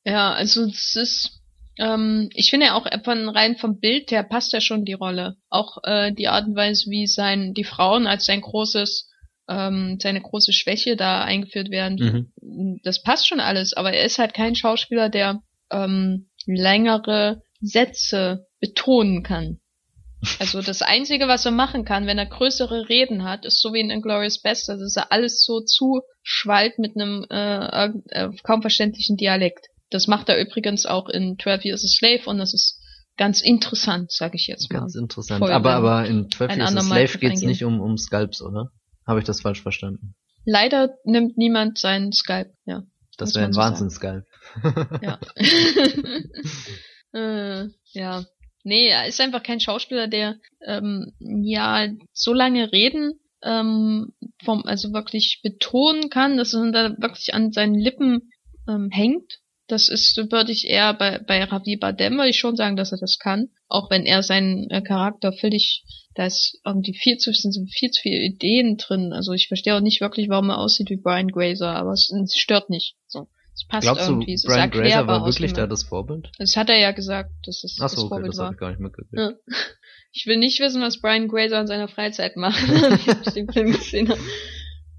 Ja, 0.06 0.34
also 0.34 0.66
es 0.66 0.96
ist, 0.96 1.40
ähm, 1.78 2.28
ich 2.34 2.50
finde 2.50 2.66
ja 2.66 2.74
auch 2.74 2.86
von 3.04 3.26
rein 3.30 3.56
vom 3.56 3.80
Bild 3.80 4.10
her 4.10 4.22
passt 4.22 4.52
ja 4.52 4.60
schon 4.60 4.84
die 4.84 4.92
Rolle. 4.92 5.38
Auch 5.48 5.78
äh, 5.82 6.12
die 6.12 6.28
Art 6.28 6.46
und 6.46 6.56
Weise, 6.56 6.90
wie 6.90 7.06
sein 7.06 7.54
die 7.54 7.64
Frauen 7.64 8.06
als 8.06 8.26
sein 8.26 8.42
großes 8.42 9.08
ähm, 9.48 9.98
seine 10.00 10.20
große 10.20 10.52
Schwäche 10.52 10.96
da 10.96 11.22
eingeführt 11.22 11.70
werden. 11.70 12.32
Mhm. 12.40 12.80
Das 12.82 13.02
passt 13.02 13.28
schon 13.28 13.40
alles, 13.40 13.74
aber 13.74 13.92
er 13.92 14.04
ist 14.04 14.18
halt 14.18 14.34
kein 14.34 14.54
Schauspieler, 14.54 15.08
der 15.08 15.42
ähm, 15.70 16.28
längere 16.46 17.42
Sätze 17.60 18.46
betonen 18.60 19.22
kann. 19.22 19.60
Also 20.38 20.62
das 20.62 20.80
Einzige, 20.80 21.28
was 21.28 21.44
er 21.44 21.52
machen 21.52 21.84
kann, 21.84 22.06
wenn 22.06 22.16
er 22.16 22.24
größere 22.24 22.88
Reden 22.88 23.24
hat, 23.24 23.44
ist 23.44 23.60
so 23.60 23.74
wie 23.74 23.80
in 23.80 23.90
Inglourious 23.90 24.40
Best, 24.40 24.70
also 24.70 24.82
dass 24.82 24.96
er 24.96 25.12
alles 25.12 25.44
so 25.44 25.60
zuschwallt 25.60 26.78
mit 26.78 26.96
einem 26.96 27.26
äh, 27.28 27.88
äh, 28.08 28.30
kaum 28.42 28.62
verständlichen 28.62 29.18
Dialekt. 29.18 29.66
Das 29.90 30.06
macht 30.06 30.30
er 30.30 30.40
übrigens 30.40 30.86
auch 30.86 31.10
in 31.10 31.38
12 31.38 31.64
Years 31.66 31.84
a 31.84 31.88
Slave 31.88 32.22
und 32.30 32.38
das 32.38 32.54
ist 32.54 32.80
ganz 33.18 33.42
interessant, 33.42 34.12
sage 34.12 34.36
ich 34.36 34.46
jetzt 34.46 34.72
mal. 34.72 34.80
Ganz 34.80 34.94
interessant. 34.94 35.42
aber 35.42 35.74
aber 35.74 36.06
in 36.06 36.30
12 36.30 36.56
Years 36.56 36.76
a 36.76 36.80
Slave 36.80 37.18
geht's 37.18 37.42
nicht 37.42 37.64
um 37.64 37.80
um 37.80 37.98
Scalps, 37.98 38.40
oder? 38.40 38.70
Habe 39.06 39.20
ich 39.20 39.24
das 39.24 39.40
falsch 39.40 39.62
verstanden? 39.62 40.14
Leider 40.44 40.97
nimmt 41.05 41.39
niemand 41.39 41.78
seinen 41.78 42.12
Skype, 42.12 42.52
ja. 42.64 42.82
Das 43.16 43.35
wäre 43.35 43.47
ein 43.47 43.52
so 43.52 43.60
Wahnsinn-Skype. 43.60 44.24
ja. 45.02 45.18
äh, 47.12 47.68
ja. 47.93 48.24
Nee, 48.64 48.89
er 48.89 49.06
ist 49.06 49.20
einfach 49.20 49.43
kein 49.43 49.60
Schauspieler, 49.60 50.09
der 50.09 50.36
ähm, 50.66 51.12
ja 51.20 51.86
so 52.12 52.32
lange 52.32 52.72
reden 52.72 53.20
ähm, 53.43 54.12
vom, 54.43 54.64
also 54.64 54.93
wirklich 54.93 55.40
betonen 55.43 56.09
kann, 56.09 56.39
dass 56.39 56.55
er 56.55 56.72
da 56.72 56.97
wirklich 56.98 57.35
an 57.35 57.52
seinen 57.52 57.74
Lippen 57.74 58.32
ähm, 58.66 58.90
hängt. 58.90 59.40
Das 59.66 59.88
ist, 59.88 60.16
würde 60.30 60.52
ich 60.52 60.68
eher 60.68 60.92
bei, 60.94 61.18
bei 61.18 61.42
Ravi 61.42 61.76
Badem, 61.76 62.16
würde 62.16 62.30
ich 62.30 62.38
schon 62.38 62.56
sagen, 62.56 62.76
dass 62.76 62.92
er 62.92 62.98
das 62.98 63.18
kann. 63.18 63.48
Auch 63.68 63.90
wenn 63.90 64.04
er 64.04 64.22
seinen 64.22 64.68
äh, 64.70 64.82
Charakter 64.82 65.32
völlig 65.32 65.84
da 66.14 66.26
ist 66.26 66.60
irgendwie 66.64 66.94
viel 66.94 67.18
zu, 67.18 67.32
sind 67.32 67.54
viel 67.72 67.90
zu 67.90 68.00
viele 68.00 68.22
Ideen 68.22 68.76
drin. 68.76 69.12
Also 69.12 69.32
ich 69.32 69.48
verstehe 69.48 69.76
auch 69.76 69.80
nicht 69.80 70.00
wirklich, 70.00 70.28
warum 70.28 70.48
er 70.50 70.58
aussieht 70.58 70.88
wie 70.90 70.96
Brian 70.96 71.28
Grazer, 71.28 71.74
aber 71.74 71.92
es, 71.92 72.10
es 72.10 72.36
stört 72.36 72.70
nicht. 72.70 72.96
So. 73.06 73.28
Es 73.52 73.66
passt 73.66 73.82
Glaubst 73.82 74.08
irgendwie. 74.08 74.36
Du, 74.36 74.48
Brian 74.48 74.70
Grazer 74.70 75.06
war 75.06 75.24
wirklich 75.24 75.52
da 75.52 75.66
das 75.66 75.84
Vorbild? 75.84 76.30
Das 76.38 76.56
hat 76.56 76.70
er 76.70 76.78
ja 76.78 76.92
gesagt, 76.92 77.30
dass 77.46 77.62
es 77.62 77.78
Ach 77.80 77.88
so, 77.88 77.96
das 77.96 77.98
okay, 77.98 78.08
Vorbild 78.08 78.28
das 78.28 78.38
war. 78.38 78.52
Ich, 78.52 78.58
gar 78.58 78.70
nicht 78.70 78.80
mitgekriegt. 78.80 79.18
Ja. 79.18 79.32
Ich 80.16 80.26
will 80.26 80.36
nicht 80.36 80.60
wissen, 80.60 80.80
was 80.80 81.00
Brian 81.00 81.26
Grazer 81.26 81.60
in 81.60 81.66
seiner 81.66 81.88
Freizeit 81.88 82.36
macht, 82.36 82.62
ich 83.26 83.32
den 83.32 83.50
Film 83.50 83.72
gesehen 83.72 84.08
habe. 84.10 84.20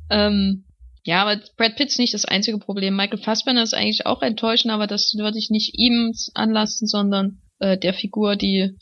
Ähm, 0.09 0.64
ja, 1.05 1.21
aber 1.21 1.39
Brad 1.55 1.75
Pitt 1.75 1.89
ist 1.89 1.99
nicht 1.99 2.15
das 2.15 2.25
einzige 2.25 2.57
Problem. 2.57 2.95
Michael 2.95 3.19
Fassbender 3.19 3.61
ist 3.61 3.75
eigentlich 3.75 4.07
auch 4.07 4.23
enttäuschend, 4.23 4.73
aber 4.73 4.87
das 4.87 5.13
würde 5.15 5.37
ich 5.37 5.51
nicht 5.51 5.77
ihm 5.77 6.11
anlassen, 6.33 6.87
sondern 6.87 7.41
äh, 7.59 7.77
der 7.77 7.93
Figur, 7.93 8.35
die 8.35 8.75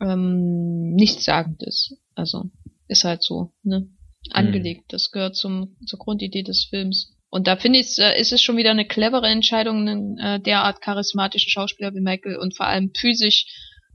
ähm, 0.00 0.94
nichtssagend 0.94 1.64
ist. 1.64 1.96
Also 2.14 2.44
ist 2.86 3.02
halt 3.02 3.24
so, 3.24 3.52
ne? 3.64 3.88
Angelegt. 4.30 4.82
Mhm. 4.82 4.90
Das 4.90 5.10
gehört 5.10 5.34
zum, 5.34 5.76
zur 5.86 5.98
Grundidee 5.98 6.44
des 6.44 6.66
Films. 6.70 7.16
Und 7.30 7.48
da 7.48 7.56
finde 7.56 7.80
ich, 7.80 7.98
äh, 7.98 8.16
ist 8.18 8.32
es 8.32 8.40
schon 8.40 8.56
wieder 8.56 8.70
eine 8.70 8.86
clevere 8.86 9.26
Entscheidung, 9.26 9.88
einen 9.88 10.18
äh, 10.18 10.40
derart 10.40 10.80
charismatischen 10.80 11.50
Schauspieler 11.50 11.92
wie 11.94 12.00
Michael 12.00 12.36
und 12.36 12.56
vor 12.56 12.66
allem 12.66 12.92
physisch 12.96 13.46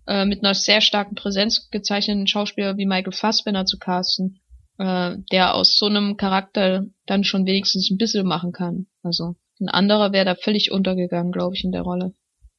äh, 0.07 0.25
mit 0.25 0.43
einer 0.43 0.55
sehr 0.55 0.81
starken 0.81 1.15
Präsenz 1.15 1.69
gezeichneten 1.69 2.27
Schauspieler 2.27 2.75
wie 2.75 2.85
Michael 2.85 3.13
Fassbender 3.13 3.65
zu 3.65 3.77
casten, 3.77 4.40
äh, 4.81 5.17
der 5.31 5.53
aus 5.53 5.77
so 5.77 5.85
einem 5.85 6.17
Charakter 6.17 6.85
dann 7.05 7.23
schon 7.23 7.45
wenigstens 7.45 7.89
ein 7.91 7.97
bisschen 7.97 8.25
machen 8.25 8.51
kann. 8.51 8.87
Also 9.03 9.35
ein 9.59 9.69
anderer 9.69 10.11
wäre 10.11 10.25
da 10.25 10.35
völlig 10.35 10.71
untergegangen, 10.71 11.31
glaube 11.31 11.55
ich, 11.55 11.63
in 11.63 11.71
der 11.71 11.83
Rolle. 11.83 12.13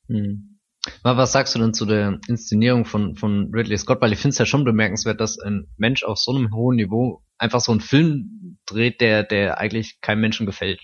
Mhm. 0.07 0.61
Was 1.03 1.33
sagst 1.33 1.55
du 1.55 1.61
denn 1.61 1.75
zu 1.75 1.87
der 1.87 2.19
Inszenierung 2.29 2.85
von, 2.85 3.15
von 3.15 3.51
Ridley 3.53 3.77
Scott? 3.79 4.01
Weil 4.01 4.13
ich 4.13 4.19
finde 4.19 4.31
es 4.31 4.39
ja 4.39 4.47
schon 4.47 4.65
bemerkenswert, 4.65 5.21
dass 5.21 5.39
ein 5.39 5.67
Mensch 5.77 6.03
auf 6.03 6.19
so 6.19 6.33
einem 6.33 6.53
hohen 6.55 6.77
Niveau 6.77 7.23
einfach 7.39 7.61
so 7.61 7.71
einen 7.73 7.81
Film 7.81 8.59
dreht, 8.67 9.01
der, 9.01 9.23
der 9.23 9.59
eigentlich 9.59 10.01
keinem 10.01 10.21
Menschen 10.21 10.47
gefällt. 10.47 10.81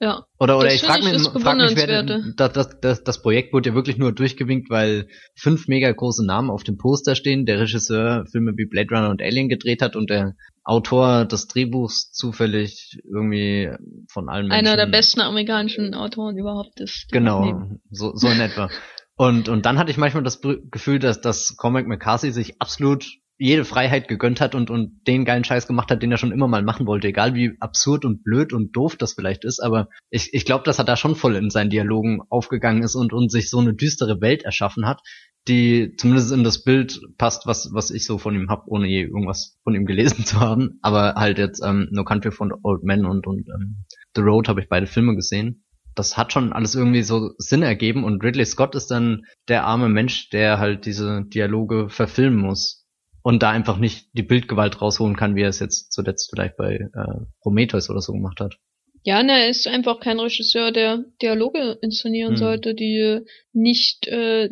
Ja. 0.00 0.24
Oder, 0.38 0.58
oder 0.58 0.72
ich 0.72 0.82
frage 0.82 1.04
mich, 1.04 1.20
frag 1.22 1.56
mich 1.56 1.74
wer, 1.74 2.04
das, 2.04 2.52
das, 2.52 2.80
das, 2.80 3.02
das 3.02 3.22
Projekt 3.22 3.52
wurde 3.52 3.70
ja 3.70 3.74
wirklich 3.74 3.98
nur 3.98 4.12
durchgewinkt, 4.12 4.70
weil 4.70 5.08
fünf 5.34 5.66
mega 5.66 5.90
große 5.90 6.24
Namen 6.24 6.50
auf 6.50 6.62
dem 6.62 6.76
Poster 6.76 7.16
stehen, 7.16 7.46
der 7.46 7.58
Regisseur 7.58 8.24
Filme 8.30 8.52
wie 8.56 8.66
Blade 8.66 8.88
Runner 8.90 9.10
und 9.10 9.20
Alien 9.20 9.48
gedreht 9.48 9.82
hat 9.82 9.96
und 9.96 10.08
der 10.08 10.34
Autor 10.62 11.24
des 11.24 11.48
Drehbuchs 11.48 12.12
zufällig 12.12 13.00
irgendwie 13.04 13.70
von 14.08 14.28
allen 14.28 14.46
Menschen. 14.48 14.66
Einer 14.66 14.76
der 14.76 14.86
besten 14.86 15.20
amerikanischen 15.20 15.94
Autoren 15.94 16.38
überhaupt 16.38 16.78
ist. 16.80 17.08
Genau, 17.10 17.68
so, 17.90 18.14
so 18.14 18.28
in 18.28 18.40
etwa. 18.40 18.70
Und, 19.16 19.48
und 19.48 19.66
dann 19.66 19.78
hatte 19.78 19.90
ich 19.90 19.96
manchmal 19.96 20.22
das 20.22 20.40
Gefühl, 20.40 21.00
dass, 21.00 21.20
dass 21.20 21.56
Cormac 21.56 21.88
McCarthy 21.88 22.30
sich 22.30 22.60
absolut 22.60 23.04
jede 23.38 23.64
Freiheit 23.64 24.08
gegönnt 24.08 24.40
hat 24.40 24.54
und, 24.54 24.68
und 24.68 25.06
den 25.06 25.24
geilen 25.24 25.44
Scheiß 25.44 25.68
gemacht 25.68 25.90
hat, 25.90 26.02
den 26.02 26.10
er 26.10 26.18
schon 26.18 26.32
immer 26.32 26.48
mal 26.48 26.62
machen 26.62 26.86
wollte, 26.86 27.08
egal 27.08 27.34
wie 27.34 27.56
absurd 27.60 28.04
und 28.04 28.24
blöd 28.24 28.52
und 28.52 28.76
doof 28.76 28.96
das 28.96 29.12
vielleicht 29.12 29.44
ist, 29.44 29.60
aber 29.60 29.88
ich, 30.10 30.34
ich 30.34 30.44
glaube, 30.44 30.64
dass 30.64 30.78
er 30.78 30.84
da 30.84 30.96
schon 30.96 31.14
voll 31.14 31.36
in 31.36 31.50
seinen 31.50 31.70
Dialogen 31.70 32.20
aufgegangen 32.28 32.82
ist 32.82 32.96
und, 32.96 33.12
und 33.12 33.30
sich 33.30 33.48
so 33.48 33.60
eine 33.60 33.74
düstere 33.74 34.20
Welt 34.20 34.42
erschaffen 34.42 34.86
hat, 34.86 35.00
die 35.46 35.94
zumindest 35.96 36.32
in 36.32 36.42
das 36.42 36.64
Bild 36.64 37.00
passt, 37.16 37.46
was, 37.46 37.70
was 37.72 37.90
ich 37.90 38.04
so 38.04 38.18
von 38.18 38.34
ihm 38.34 38.50
hab, 38.50 38.66
ohne 38.66 38.88
je 38.88 39.02
irgendwas 39.02 39.56
von 39.62 39.74
ihm 39.74 39.86
gelesen 39.86 40.24
zu 40.26 40.40
haben. 40.40 40.78
Aber 40.82 41.14
halt 41.14 41.38
jetzt 41.38 41.62
ähm, 41.64 41.88
No 41.92 42.04
Country 42.04 42.32
for 42.32 42.48
Old 42.64 42.82
Men 42.82 43.06
und, 43.06 43.26
und 43.26 43.48
ähm, 43.48 43.84
The 44.16 44.22
Road 44.22 44.48
habe 44.48 44.60
ich 44.60 44.68
beide 44.68 44.86
Filme 44.86 45.14
gesehen 45.14 45.64
das 45.94 46.16
hat 46.16 46.32
schon 46.32 46.52
alles 46.52 46.76
irgendwie 46.76 47.02
so 47.02 47.32
Sinn 47.38 47.62
ergeben 47.62 48.04
und 48.04 48.22
Ridley 48.22 48.46
Scott 48.46 48.76
ist 48.76 48.86
dann 48.86 49.24
der 49.48 49.64
arme 49.64 49.88
Mensch, 49.88 50.30
der 50.30 50.60
halt 50.60 50.86
diese 50.86 51.24
Dialoge 51.24 51.88
verfilmen 51.88 52.38
muss 52.38 52.87
und 53.22 53.42
da 53.42 53.50
einfach 53.50 53.78
nicht 53.78 54.08
die 54.12 54.22
Bildgewalt 54.22 54.80
rausholen 54.80 55.16
kann, 55.16 55.36
wie 55.36 55.42
er 55.42 55.48
es 55.48 55.60
jetzt 55.60 55.92
zuletzt 55.92 56.30
vielleicht 56.30 56.56
bei 56.56 56.74
äh, 56.74 57.24
Prometheus 57.40 57.90
oder 57.90 58.00
so 58.00 58.12
gemacht 58.12 58.40
hat. 58.40 58.58
Ja, 59.04 59.22
ne, 59.22 59.32
er 59.32 59.48
ist 59.48 59.66
einfach 59.66 60.00
kein 60.00 60.18
Regisseur, 60.18 60.72
der 60.72 61.04
Dialoge 61.22 61.78
inszenieren 61.82 62.32
hm. 62.32 62.36
sollte, 62.36 62.74
die 62.74 63.20
nicht 63.52 64.06
äh, 64.08 64.50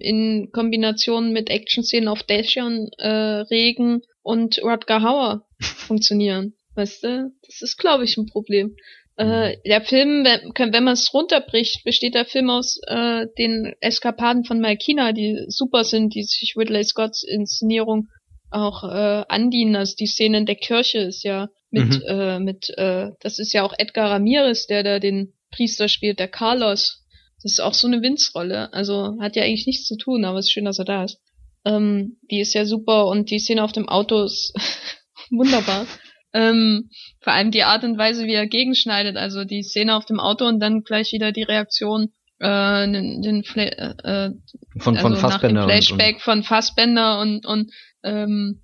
in 0.00 0.50
Kombination 0.52 1.32
mit 1.32 1.50
Action-Szenen 1.50 2.08
auf 2.08 2.22
Dächern, 2.22 2.88
äh, 2.98 3.08
Regen 3.08 4.02
und 4.22 4.62
Rutger 4.62 5.02
Hauer 5.02 5.46
funktionieren. 5.60 6.54
Weißt 6.74 7.02
du? 7.04 7.32
Das 7.46 7.62
ist, 7.62 7.78
glaube 7.78 8.04
ich, 8.04 8.16
ein 8.16 8.26
Problem. 8.26 8.76
Äh, 9.20 9.56
mhm. 9.56 9.60
der 9.66 9.82
Film, 9.82 10.24
wenn, 10.24 10.72
wenn 10.72 10.84
man 10.84 10.94
es 10.94 11.12
runterbricht, 11.12 11.84
besteht 11.84 12.14
der 12.14 12.24
Film 12.24 12.48
aus 12.48 12.80
äh, 12.86 13.26
den 13.38 13.74
Eskapaden 13.80 14.44
von 14.44 14.60
Malkina, 14.60 15.12
die 15.12 15.44
super 15.48 15.84
sind, 15.84 16.14
die 16.14 16.22
sich 16.22 16.54
Ridley 16.56 16.82
Scotts 16.84 17.22
Inszenierung 17.22 18.08
auch 18.50 18.82
äh, 18.82 19.24
andienen. 19.28 19.76
Also 19.76 19.94
die 19.94 20.06
Szene 20.06 20.38
in 20.38 20.46
der 20.46 20.56
Kirche 20.56 21.00
ist 21.00 21.22
ja 21.22 21.48
mit, 21.70 21.90
mhm. 21.90 22.02
äh, 22.06 22.38
mit, 22.40 22.70
äh, 22.78 23.10
das 23.20 23.38
ist 23.38 23.52
ja 23.52 23.62
auch 23.62 23.74
Edgar 23.76 24.10
Ramirez, 24.10 24.66
der 24.66 24.82
da 24.82 24.98
den 24.98 25.34
Priester 25.50 25.88
spielt, 25.88 26.18
der 26.18 26.28
Carlos. 26.28 27.04
Das 27.42 27.52
ist 27.52 27.60
auch 27.60 27.74
so 27.74 27.88
eine 27.88 28.00
Winzrolle. 28.00 28.72
Also 28.72 29.18
hat 29.20 29.36
ja 29.36 29.42
eigentlich 29.42 29.66
nichts 29.66 29.86
zu 29.86 29.98
tun, 29.98 30.24
aber 30.24 30.38
es 30.38 30.46
ist 30.46 30.52
schön, 30.52 30.64
dass 30.64 30.78
er 30.78 30.86
da 30.86 31.04
ist. 31.04 31.20
Ähm, 31.66 32.16
die 32.30 32.40
ist 32.40 32.54
ja 32.54 32.64
super 32.64 33.06
und 33.06 33.30
die 33.30 33.38
Szene 33.38 33.62
auf 33.62 33.72
dem 33.72 33.86
Auto 33.86 34.22
ist 34.24 34.54
wunderbar. 35.30 35.86
Ähm, 36.32 36.90
vor 37.20 37.32
allem 37.32 37.50
die 37.50 37.64
Art 37.64 37.82
und 37.84 37.98
Weise, 37.98 38.24
wie 38.24 38.34
er 38.34 38.46
gegenschneidet, 38.46 39.16
also 39.16 39.44
die 39.44 39.62
Szene 39.62 39.96
auf 39.96 40.04
dem 40.04 40.20
Auto 40.20 40.46
und 40.46 40.60
dann 40.60 40.82
gleich 40.82 41.12
wieder 41.12 41.32
die 41.32 41.42
Reaktion, 41.42 42.12
äh, 42.38 42.90
den, 42.90 43.22
den 43.22 43.44
Fla 43.44 43.62
äh, 43.64 44.30
von, 44.78 44.96
also 44.96 45.08
von 45.08 45.16
Fassbender 45.16 45.62
nach 45.62 45.66
dem 45.66 45.82
Flashback 45.82 46.08
und, 46.08 46.14
und. 46.14 46.22
von 46.22 46.42
Fassbender 46.44 47.20
und, 47.20 47.46
und 47.46 47.72
ähm, 48.04 48.62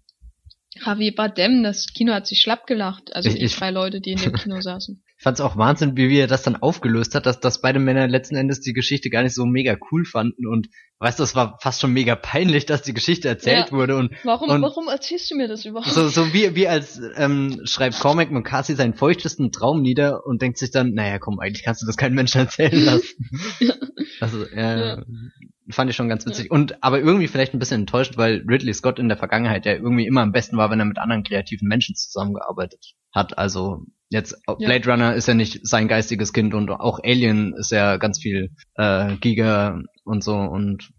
Javier 0.85 1.15
Bardem, 1.15 1.63
das 1.63 1.87
Kino 1.87 2.13
hat 2.13 2.27
sich 2.27 2.41
schlapp 2.41 2.67
gelacht, 2.67 3.15
also 3.15 3.29
ich, 3.29 3.37
die 3.37 3.47
drei 3.47 3.71
Leute, 3.71 4.01
die 4.01 4.13
in 4.13 4.19
dem 4.19 4.33
Kino 4.35 4.61
saßen. 4.61 5.03
Ich 5.19 5.23
fand's 5.23 5.41
auch 5.41 5.57
Wahnsinn, 5.57 5.97
wie 5.97 6.19
er 6.19 6.27
das 6.27 6.43
dann 6.43 6.57
aufgelöst 6.57 7.15
hat, 7.15 7.25
dass, 7.25 7.41
dass 7.41 7.63
beide 7.63 7.79
Männer 7.79 8.07
letzten 8.07 8.37
Endes 8.37 8.61
die 8.61 8.75
Geschichte 8.75 9.09
gar 9.09 9.23
nicht 9.23 9.35
so 9.35 9.47
mega 9.47 9.77
cool 9.91 10.05
fanden 10.05 10.47
und 10.47 10.69
weißt 10.99 11.19
du, 11.19 11.23
es 11.23 11.35
war 11.35 11.59
fast 11.61 11.81
schon 11.81 11.93
mega 11.93 12.17
peinlich, 12.17 12.67
dass 12.67 12.83
die 12.83 12.93
Geschichte 12.93 13.29
erzählt 13.29 13.67
ja. 13.67 13.73
wurde 13.73 13.97
und 13.97 14.13
warum, 14.25 14.51
und 14.51 14.63
warum 14.63 14.89
erzählst 14.89 15.31
du 15.31 15.37
mir 15.37 15.49
das 15.49 15.65
überhaupt? 15.65 15.91
So, 15.91 16.09
so 16.09 16.35
wie, 16.35 16.55
wie 16.55 16.69
als 16.69 17.01
ähm, 17.17 17.63
schreibt 17.65 17.99
Cormac 17.99 18.31
McCarthy 18.31 18.75
seinen 18.75 18.95
feuchtesten 18.95 19.53
Traum 19.53 19.81
nieder 19.81 20.27
und 20.27 20.43
denkt 20.43 20.59
sich 20.59 20.71
dann, 20.71 20.93
naja, 20.93 21.19
komm, 21.19 21.39
eigentlich 21.39 21.65
kannst 21.65 21.81
du 21.83 21.87
das 21.87 21.97
keinem 21.97 22.15
Menschen 22.15 22.43
erzählen 22.43 22.79
lassen. 22.85 23.31
ja. 23.61 23.75
Also, 24.21 24.45
äh, 24.45 24.89
ja. 24.89 25.03
fand 25.71 25.91
ich 25.91 25.97
schon 25.97 26.09
ganz 26.09 26.27
witzig. 26.27 26.51
Und 26.51 26.83
aber 26.83 27.01
irgendwie 27.01 27.29
vielleicht 27.29 27.55
ein 27.55 27.59
bisschen 27.59 27.83
enttäuscht, 27.83 28.17
weil 28.17 28.45
Ridley 28.49 28.73
Scott 28.75 28.99
in 28.99 29.09
der 29.09 29.19
Vergangenheit 29.19 29.67
ja 29.67 29.73
irgendwie 29.73 30.07
immer 30.07 30.23
am 30.23 30.33
besten 30.33 30.57
war, 30.57 30.71
wenn 30.71 30.79
er 30.79 30.87
mit 30.87 30.99
anderen 30.99 31.23
kreativen 31.23 31.69
Menschen 31.69 31.95
zusammengearbeitet 31.95 32.95
hat. 33.13 33.39
Also 33.39 33.85
jetzt 34.11 34.37
Blade 34.47 34.87
ja. 34.87 34.93
Runner 34.93 35.15
ist 35.15 35.29
ja 35.29 35.35
nicht 35.35 35.67
sein 35.67 35.89
geistiges 35.89 36.33
Kind 36.33 36.55
und 36.55 36.71
auch 36.71 37.01
Alien 37.03 37.55
ist 37.59 37.73
ja 37.73 37.97
ganz 37.97 38.21
viel 38.21 38.51
äh, 38.77 39.17
Giga 39.17 39.81
und 40.05 40.23
so 40.23 40.37
und 40.37 40.91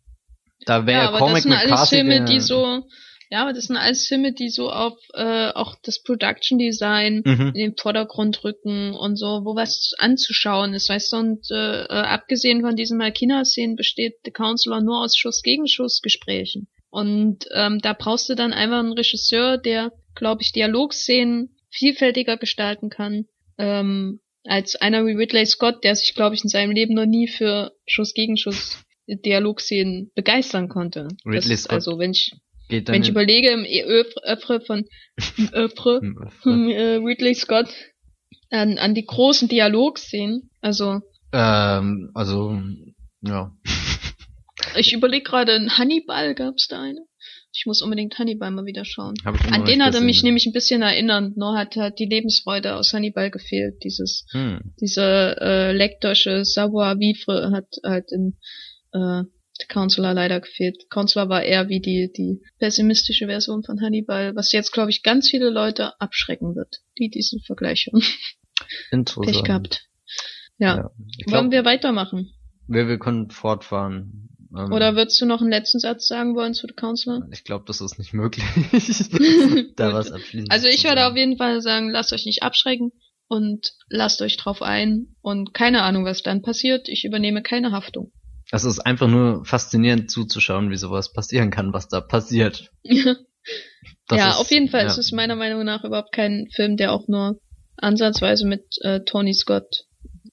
da 0.65 0.85
wäre 0.85 1.05
ja, 1.05 1.17
Cormac 1.17 1.35
das 1.35 1.43
sind 1.43 1.51
McCarthy 1.51 1.73
alles 1.73 1.89
Filme, 1.89 2.25
die 2.25 2.39
so 2.39 2.83
ja, 3.29 3.41
aber 3.41 3.51
das 3.51 3.65
sind 3.65 3.75
alles 3.75 4.07
Filme, 4.07 4.31
die 4.31 4.49
so 4.49 4.71
auf 4.71 4.93
äh, 5.13 5.49
auch 5.49 5.75
das 5.83 6.01
Production 6.01 6.57
Design 6.57 7.23
mhm. 7.25 7.47
in 7.47 7.53
den 7.53 7.75
Vordergrund 7.75 8.41
rücken 8.43 8.93
und 8.93 9.17
so, 9.17 9.41
wo 9.43 9.55
was 9.55 9.91
anzuschauen 9.97 10.73
ist, 10.73 10.89
weißt 10.89 11.11
du, 11.11 11.17
und 11.17 11.51
äh, 11.51 11.83
äh, 11.83 11.87
abgesehen 11.87 12.61
von 12.61 12.77
diesen 12.77 12.97
Malkina-Szenen 12.97 13.75
besteht 13.75 14.15
The 14.23 14.31
Counselor 14.31 14.79
nur 14.79 15.03
aus 15.03 15.17
Schuss-Gegenschuss-Gesprächen. 15.17 16.69
Und 16.89 17.45
ähm, 17.53 17.79
da 17.79 17.91
brauchst 17.91 18.29
du 18.29 18.35
dann 18.35 18.53
einfach 18.53 18.79
einen 18.79 18.93
Regisseur, 18.93 19.57
der, 19.57 19.91
glaube 20.15 20.41
ich, 20.41 20.53
Dialogszenen 20.53 21.56
vielfältiger 21.77 22.37
gestalten 22.37 22.89
kann, 22.89 23.25
ähm, 23.57 24.19
als 24.45 24.75
einer 24.75 25.05
wie 25.05 25.13
Ridley 25.13 25.45
Scott, 25.45 25.83
der 25.83 25.95
sich, 25.95 26.15
glaube 26.15 26.35
ich, 26.35 26.43
in 26.43 26.49
seinem 26.49 26.71
Leben 26.71 26.93
noch 26.93 27.05
nie 27.05 27.27
für 27.27 27.73
Schuss-Gegenschuss 27.85 28.83
Dialogszenen 29.07 30.11
begeistern 30.15 30.67
konnte. 30.67 31.07
Ridley 31.25 31.51
das, 31.51 31.63
Scott 31.63 31.75
also 31.75 31.99
wenn 31.99 32.11
ich 32.11 32.33
Wenn 32.69 33.01
ich 33.01 33.09
überlege, 33.09 33.51
im 33.51 33.65
Öffre 34.23 34.61
von 34.61 34.85
Öffre, 35.53 36.01
von 36.41 36.69
äh, 36.69 36.95
Ridley 36.95 37.33
Scott 37.33 37.69
an, 38.49 38.77
an 38.77 38.93
die 38.93 39.05
großen 39.05 39.47
Dialogszenen, 39.47 40.49
also 40.61 41.01
ähm, 41.31 42.11
also 42.13 42.59
ja. 43.21 43.51
ich 44.75 44.93
überlege 44.93 45.23
gerade, 45.23 45.53
in 45.53 45.77
Hannibal 45.77 46.35
gab's 46.35 46.67
da 46.67 46.81
eine. 46.81 47.05
Ich 47.53 47.65
muss 47.65 47.81
unbedingt 47.81 48.17
Hannibal 48.19 48.51
mal 48.51 48.65
wieder 48.65 48.85
schauen. 48.85 49.15
An 49.23 49.65
den 49.65 49.83
hat 49.83 49.95
er 49.95 50.01
mich 50.01 50.21
nämlich 50.21 50.45
ein 50.45 50.53
bisschen 50.53 50.81
erinnert. 50.81 51.37
Nur 51.37 51.57
hat 51.57 51.75
hat 51.75 51.97
die 51.97 52.05
Lebensfreude 52.05 52.75
aus 52.75 52.93
Hannibal 52.93 53.31
gefehlt. 53.31 53.83
Dieses, 53.83 54.25
hm. 54.31 54.73
diese 54.79 55.37
äh, 55.41 55.71
lektorische 55.71 56.45
Savoir 56.45 56.99
vivre 56.99 57.51
hat 57.51 57.67
halt 57.83 58.11
in 58.11 58.37
äh, 58.93 59.23
Counselor 59.65 60.13
leider 60.13 60.39
gefehlt. 60.39 60.89
Counselor 60.89 61.29
war 61.29 61.43
eher 61.43 61.67
wie 61.69 61.79
die, 61.79 62.11
die 62.15 62.41
pessimistische 62.59 63.25
Version 63.25 63.63
von 63.63 63.81
Hannibal, 63.81 64.35
was 64.35 64.51
jetzt, 64.51 64.71
glaube 64.71 64.91
ich, 64.91 65.03
ganz 65.03 65.29
viele 65.29 65.49
Leute 65.49 65.99
abschrecken 65.99 66.55
wird, 66.55 66.81
die 66.97 67.09
diesen 67.09 67.41
Vergleich 67.41 67.87
hören. 67.91 68.03
Interessant. 68.91 69.25
Pech 69.25 69.43
gehabt. 69.43 69.87
Ja. 70.57 70.77
ja 70.77 70.91
glaub, 71.25 71.41
wollen 71.41 71.51
wir 71.51 71.65
weitermachen? 71.65 72.31
Wir, 72.67 72.87
wir 72.87 72.99
können 72.99 73.29
fortfahren. 73.29 74.29
Ähm, 74.55 74.71
Oder 74.71 74.95
würdest 74.95 75.19
du 75.21 75.25
noch 75.25 75.41
einen 75.41 75.49
letzten 75.49 75.79
Satz 75.79 76.07
sagen 76.07 76.35
wollen 76.35 76.53
zu 76.53 76.67
The 76.67 76.73
Counselor? 76.73 77.27
Ich 77.31 77.43
glaube, 77.43 77.65
das 77.67 77.81
ist 77.81 77.97
nicht 77.97 78.13
möglich. 78.13 78.45
da 79.75 79.93
was 79.93 80.11
abschließend. 80.11 80.51
Also 80.51 80.67
ich 80.67 80.83
würde 80.83 81.07
auf 81.07 81.15
jeden 81.15 81.37
Fall 81.37 81.61
sagen, 81.61 81.89
lasst 81.89 82.13
euch 82.13 82.25
nicht 82.25 82.43
abschrecken 82.43 82.91
und 83.27 83.73
lasst 83.89 84.21
euch 84.21 84.37
drauf 84.37 84.61
ein 84.61 85.15
und 85.21 85.53
keine 85.53 85.83
Ahnung, 85.83 86.05
was 86.05 86.23
dann 86.23 86.41
passiert. 86.41 86.87
Ich 86.87 87.03
übernehme 87.03 87.41
keine 87.41 87.71
Haftung. 87.71 88.11
Es 88.51 88.63
ist 88.63 88.79
einfach 88.79 89.07
nur 89.07 89.43
faszinierend 89.43 90.09
zuzuschauen, 90.09 90.71
wie 90.71 90.77
sowas 90.77 91.11
passieren 91.11 91.51
kann, 91.51 91.73
was 91.73 91.89
da 91.89 91.99
passiert. 91.99 92.71
ja, 92.83 93.15
ist, 94.29 94.37
auf 94.37 94.51
jeden 94.51 94.69
Fall 94.69 94.81
ja. 94.81 94.87
ist 94.87 94.97
es 94.97 95.11
meiner 95.11 95.35
Meinung 95.35 95.65
nach 95.65 95.83
überhaupt 95.83 96.13
kein 96.13 96.47
Film, 96.55 96.77
der 96.77 96.93
auch 96.93 97.09
nur 97.09 97.41
ansatzweise 97.75 98.47
mit 98.47 98.63
äh, 98.81 99.01
Tony 99.01 99.33
Scott 99.33 99.85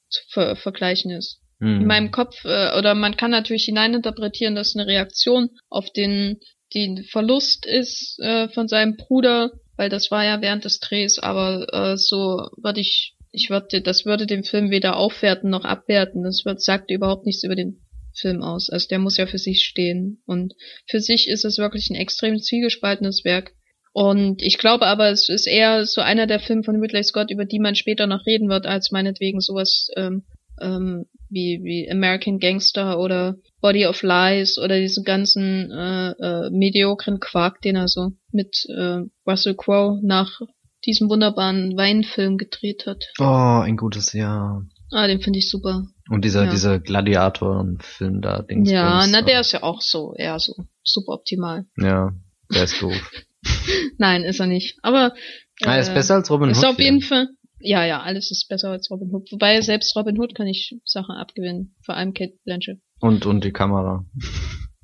zu 0.08 0.22
ver 0.28 0.54
vergleichen 0.54 1.10
ist. 1.10 1.40
Mhm. 1.64 1.80
In 1.80 1.86
meinem 1.86 2.10
Kopf, 2.10 2.44
äh, 2.44 2.78
oder 2.78 2.94
man 2.94 3.16
kann 3.16 3.30
natürlich 3.30 3.64
hineininterpretieren, 3.64 4.54
dass 4.54 4.76
eine 4.76 4.86
Reaktion 4.86 5.48
auf 5.70 5.90
den, 5.90 6.40
den 6.74 7.04
Verlust 7.04 7.64
ist 7.64 8.18
äh, 8.20 8.48
von 8.50 8.68
seinem 8.68 8.96
Bruder, 8.96 9.50
weil 9.76 9.88
das 9.88 10.10
war 10.10 10.24
ja 10.24 10.42
während 10.42 10.66
des 10.66 10.78
Drehs, 10.78 11.18
aber 11.18 11.66
äh, 11.72 11.96
so 11.96 12.50
würde 12.62 12.80
ich, 12.80 13.14
ich 13.32 13.48
würde, 13.48 13.80
das 13.80 14.04
würde 14.04 14.26
den 14.26 14.44
Film 14.44 14.70
weder 14.70 14.96
aufwerten 14.96 15.48
noch 15.48 15.64
abwerten. 15.64 16.22
Das 16.22 16.44
wird, 16.44 16.62
sagt 16.62 16.90
überhaupt 16.90 17.24
nichts 17.24 17.42
über 17.42 17.56
den 17.56 17.80
Film 18.14 18.42
aus. 18.42 18.68
Also 18.68 18.86
der 18.88 18.98
muss 18.98 19.16
ja 19.16 19.26
für 19.26 19.38
sich 19.38 19.64
stehen. 19.64 20.22
Und 20.26 20.54
für 20.86 21.00
sich 21.00 21.28
ist 21.28 21.44
es 21.44 21.58
wirklich 21.58 21.88
ein 21.90 21.96
extrem 21.96 22.38
zwiegespaltenes 22.38 23.24
Werk. 23.24 23.52
Und 23.92 24.42
ich 24.42 24.58
glaube 24.58 24.86
aber, 24.86 25.10
es 25.10 25.28
ist 25.28 25.48
eher 25.48 25.84
so 25.86 26.00
einer 26.00 26.28
der 26.28 26.40
Filme 26.40 26.62
von 26.62 26.76
Ridley 26.76 27.02
Scott, 27.02 27.30
über 27.30 27.44
die 27.44 27.58
man 27.58 27.74
später 27.74 28.06
noch 28.06 28.26
reden 28.26 28.48
wird, 28.48 28.66
als 28.66 28.92
meinetwegen 28.92 29.40
sowas 29.40 29.88
ähm, 29.96 30.24
ähm, 30.60 31.06
wie, 31.34 31.60
wie 31.62 31.90
American 31.90 32.38
Gangster 32.38 32.98
oder 32.98 33.36
Body 33.60 33.86
of 33.86 34.02
Lies 34.02 34.58
oder 34.58 34.78
diesen 34.78 35.04
ganzen 35.04 35.70
äh, 35.70 36.10
äh, 36.12 36.50
mediokren 36.50 37.20
Quark, 37.20 37.60
den 37.60 37.76
er 37.76 37.88
so 37.88 38.12
mit 38.32 38.64
äh, 38.68 39.00
Russell 39.26 39.54
Crowe 39.54 40.00
nach 40.02 40.40
diesem 40.86 41.08
wunderbaren 41.08 41.76
Weinfilm 41.76 42.38
gedreht 42.38 42.84
hat. 42.86 43.04
Oh, 43.18 43.60
ein 43.62 43.76
gutes 43.76 44.12
Jahr. 44.12 44.64
Ah, 44.92 45.06
den 45.06 45.20
finde 45.20 45.38
ich 45.40 45.50
super. 45.50 45.86
Und 46.08 46.24
dieser, 46.24 46.44
ja. 46.44 46.50
dieser 46.50 46.78
Gladiator-Film 46.78 48.20
da, 48.20 48.42
Dings. 48.42 48.70
Ja, 48.70 49.06
na, 49.06 49.22
der 49.22 49.40
ist 49.40 49.52
ja 49.52 49.62
auch 49.62 49.80
so, 49.80 50.14
eher 50.16 50.38
so 50.38 50.54
super 50.82 51.14
optimal. 51.14 51.64
Ja, 51.78 52.12
der 52.52 52.64
ist 52.64 52.80
doof. 52.80 53.10
Nein, 53.98 54.22
ist 54.24 54.40
er 54.40 54.46
nicht. 54.46 54.78
Aber. 54.82 55.14
Äh, 55.60 55.66
ah, 55.66 55.74
er 55.74 55.80
ist 55.80 55.88
äh, 55.88 55.94
besser 55.94 56.16
als 56.16 56.30
Robin 56.30 56.50
Hood. 56.50 56.56
Ist 56.56 56.64
auf 56.64 56.78
jeden 56.78 57.00
Fall. 57.00 57.28
Ja, 57.66 57.86
ja, 57.86 58.02
alles 58.02 58.30
ist 58.30 58.46
besser 58.48 58.68
als 58.68 58.90
Robin 58.90 59.10
Hood. 59.10 59.32
Wobei 59.32 59.58
selbst 59.62 59.96
Robin 59.96 60.18
Hood 60.18 60.34
kann 60.34 60.46
ich 60.46 60.76
Sachen 60.84 61.14
abgewinnen. 61.14 61.74
Vor 61.82 61.94
allem 61.94 62.12
Kate 62.12 62.34
Blanchett. 62.44 62.78
Und, 63.00 63.24
und 63.24 63.42
die 63.42 63.52
Kamera. 63.52 64.04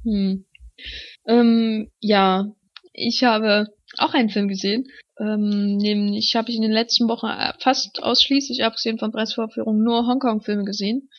Hm. 0.02 0.46
Ähm, 1.26 1.90
ja, 2.00 2.46
ich 2.94 3.22
habe 3.22 3.66
auch 3.98 4.14
einen 4.14 4.30
Film 4.30 4.48
gesehen. 4.48 4.86
Ähm, 5.18 5.76
nämlich 5.76 6.34
habe 6.34 6.48
ich 6.48 6.56
in 6.56 6.62
den 6.62 6.72
letzten 6.72 7.06
Wochen 7.06 7.28
fast 7.60 8.02
ausschließlich, 8.02 8.64
abgesehen 8.64 8.98
von 8.98 9.12
Pressevorführungen, 9.12 9.84
nur 9.84 10.06
Hongkong-Filme 10.06 10.64
gesehen, 10.64 11.10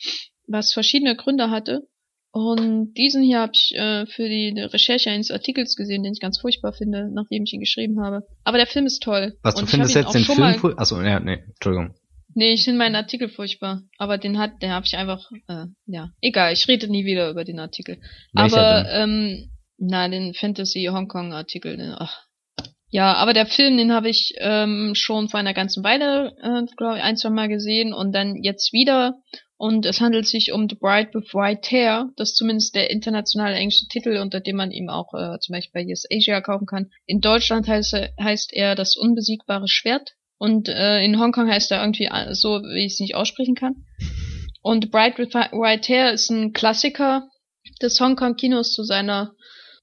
was 0.48 0.74
verschiedene 0.74 1.16
Gründe 1.16 1.52
hatte. 1.52 1.88
Und 2.34 2.94
diesen 2.94 3.24
hier 3.24 3.40
habe 3.40 3.52
ich 3.54 3.74
äh, 3.76 4.06
für 4.06 4.30
die 4.30 4.58
Recherche 4.58 5.10
eines 5.10 5.32
Artikels 5.32 5.76
gesehen, 5.76 6.04
den 6.04 6.14
ich 6.14 6.22
ganz 6.22 6.40
furchtbar 6.40 6.72
finde, 6.72 7.10
nachdem 7.12 7.44
ich 7.44 7.52
ihn 7.52 7.60
geschrieben 7.60 8.02
habe. 8.02 8.26
Aber 8.46 8.58
der 8.58 8.68
Film 8.68 8.86
ist 8.86 9.04
toll. 9.04 9.38
Was, 9.44 9.56
du 9.56 9.66
findest 9.66 9.96
jetzt 9.96 10.14
den 10.14 10.24
Film 10.24 10.54
furchtbar? 10.56 10.82
Achso, 10.82 11.02
ja, 11.02 11.20
nee, 11.20 11.44
Entschuldigung. 11.46 11.94
Nee, 12.34 12.54
ich 12.54 12.64
finde 12.64 12.78
meinen 12.78 12.96
Artikel 12.96 13.28
furchtbar. 13.28 13.82
Aber 13.98 14.18
den 14.18 14.40
hat, 14.40 14.62
den 14.62 14.72
habe 14.72 14.86
ich 14.86 14.96
einfach, 14.96 15.30
äh, 15.48 15.66
ja, 15.86 16.12
egal, 16.22 16.54
ich 16.54 16.68
rede 16.70 16.88
nie 16.88 17.04
wieder 17.04 17.30
über 17.30 17.44
den 17.44 17.60
Artikel. 17.60 18.00
Welcher 18.32 18.58
aber, 18.58 18.84
denn? 18.84 19.10
ähm, 19.10 19.52
na, 19.78 20.08
den 20.08 20.34
Fantasy 20.34 20.88
Hongkong 20.90 21.34
Artikel, 21.34 21.76
den, 21.76 21.94
ach, 21.98 22.28
ja, 22.92 23.14
aber 23.14 23.34
der 23.34 23.46
Film, 23.46 23.78
den 23.78 23.94
habe 23.94 24.10
ich 24.10 24.34
ähm, 24.38 24.92
schon 24.96 25.30
vor 25.30 25.40
einer 25.40 25.54
ganzen 25.54 25.82
Weile, 25.82 26.36
äh, 26.42 26.66
glaube 26.76 26.98
ich, 26.98 27.04
ein, 27.04 27.16
zwei 27.16 27.30
Mal 27.30 27.48
gesehen 27.48 27.94
und 27.94 28.14
dann 28.14 28.36
jetzt 28.36 28.74
wieder. 28.74 29.16
Und 29.62 29.86
es 29.86 30.02
handelt 30.02 30.28
sich 30.28 30.54
um 30.54 30.68
The 30.68 30.76
Bride 30.76 31.12
with 31.14 31.36
White 31.36 31.70
Hair. 31.70 32.10
Das 32.16 32.32
ist 32.32 32.38
zumindest 32.38 32.74
der 32.74 32.90
internationale 32.90 33.58
englische 33.58 33.88
Titel, 33.88 34.18
unter 34.18 34.40
dem 34.40 34.56
man 34.56 34.72
ihm 34.72 34.90
auch 34.90 35.14
äh, 35.14 35.38
zum 35.38 35.54
Beispiel 35.54 35.84
bei 35.84 35.88
Yes 35.88 36.08
Asia 36.12 36.42
kaufen 36.42 36.66
kann. 36.66 36.90
In 37.06 37.22
Deutschland 37.22 37.68
heißt, 37.68 37.96
heißt 38.20 38.54
er 38.54 38.74
das 38.74 38.98
unbesiegbare 38.98 39.68
Schwert. 39.68 40.16
Und 40.40 40.68
äh, 40.68 41.04
in 41.04 41.20
Hongkong 41.20 41.48
heißt 41.48 41.70
er 41.70 41.82
irgendwie 41.82 42.06
äh, 42.06 42.34
so, 42.34 42.64
wie 42.64 42.88
ich 42.88 42.94
es 42.94 43.00
nicht 43.02 43.14
aussprechen 43.14 43.54
kann. 43.54 43.86
Und 44.64 44.86
The 44.86 44.90
Bride 44.90 45.20
with 45.20 45.36
White 45.36 45.94
Hair 45.94 46.14
ist 46.14 46.32
ein 46.32 46.54
Klassiker 46.54 47.30
des 47.84 48.00
Hongkong-Kinos 48.00 48.74
zu 48.74 48.82
seiner 48.82 49.36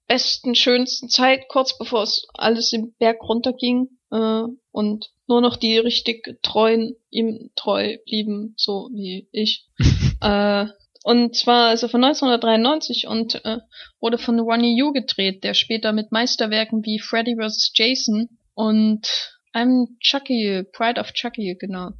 besten, 0.08 0.56
schönsten 0.56 1.08
Zeit, 1.08 1.42
kurz 1.46 1.78
bevor 1.78 2.02
es 2.02 2.26
alles 2.34 2.72
im 2.72 2.96
Berg 2.98 3.18
runterging 3.22 3.97
äh, 4.10 4.42
und 4.72 5.10
nur 5.26 5.40
noch 5.40 5.56
die 5.56 5.78
richtig 5.78 6.38
treuen 6.42 6.96
ihm 7.10 7.50
treu 7.54 7.98
blieben, 8.04 8.54
so 8.56 8.88
wie 8.92 9.28
ich. 9.32 9.66
äh, 10.20 10.66
und 11.04 11.36
zwar 11.36 11.68
also 11.68 11.88
von 11.88 12.04
1993 12.04 13.06
und 13.06 13.44
äh, 13.44 13.58
wurde 14.00 14.18
von 14.18 14.40
Ronnie 14.40 14.78
Yu 14.78 14.92
gedreht, 14.92 15.44
der 15.44 15.54
später 15.54 15.92
mit 15.92 16.12
Meisterwerken 16.12 16.84
wie 16.84 16.98
Freddy 16.98 17.36
vs. 17.36 17.72
Jason 17.74 18.28
und 18.54 19.06
I'm 19.54 19.86
Chucky, 20.00 20.64
Pride 20.72 21.00
of 21.00 21.12
Chucky, 21.12 21.56
genau, 21.58 21.90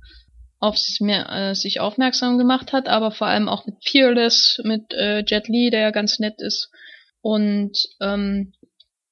auf 0.58 0.76
sich, 0.76 1.00
mehr, 1.00 1.30
äh, 1.30 1.54
sich 1.54 1.80
aufmerksam 1.80 2.38
gemacht 2.38 2.72
hat, 2.72 2.88
aber 2.88 3.10
vor 3.10 3.28
allem 3.28 3.48
auch 3.48 3.66
mit 3.66 3.76
Fearless, 3.84 4.60
mit 4.64 4.92
äh, 4.92 5.24
Jet 5.26 5.48
Li, 5.48 5.70
der 5.70 5.80
ja 5.80 5.90
ganz 5.90 6.18
nett 6.18 6.40
ist 6.40 6.70
und 7.20 7.72
ähm, 8.00 8.52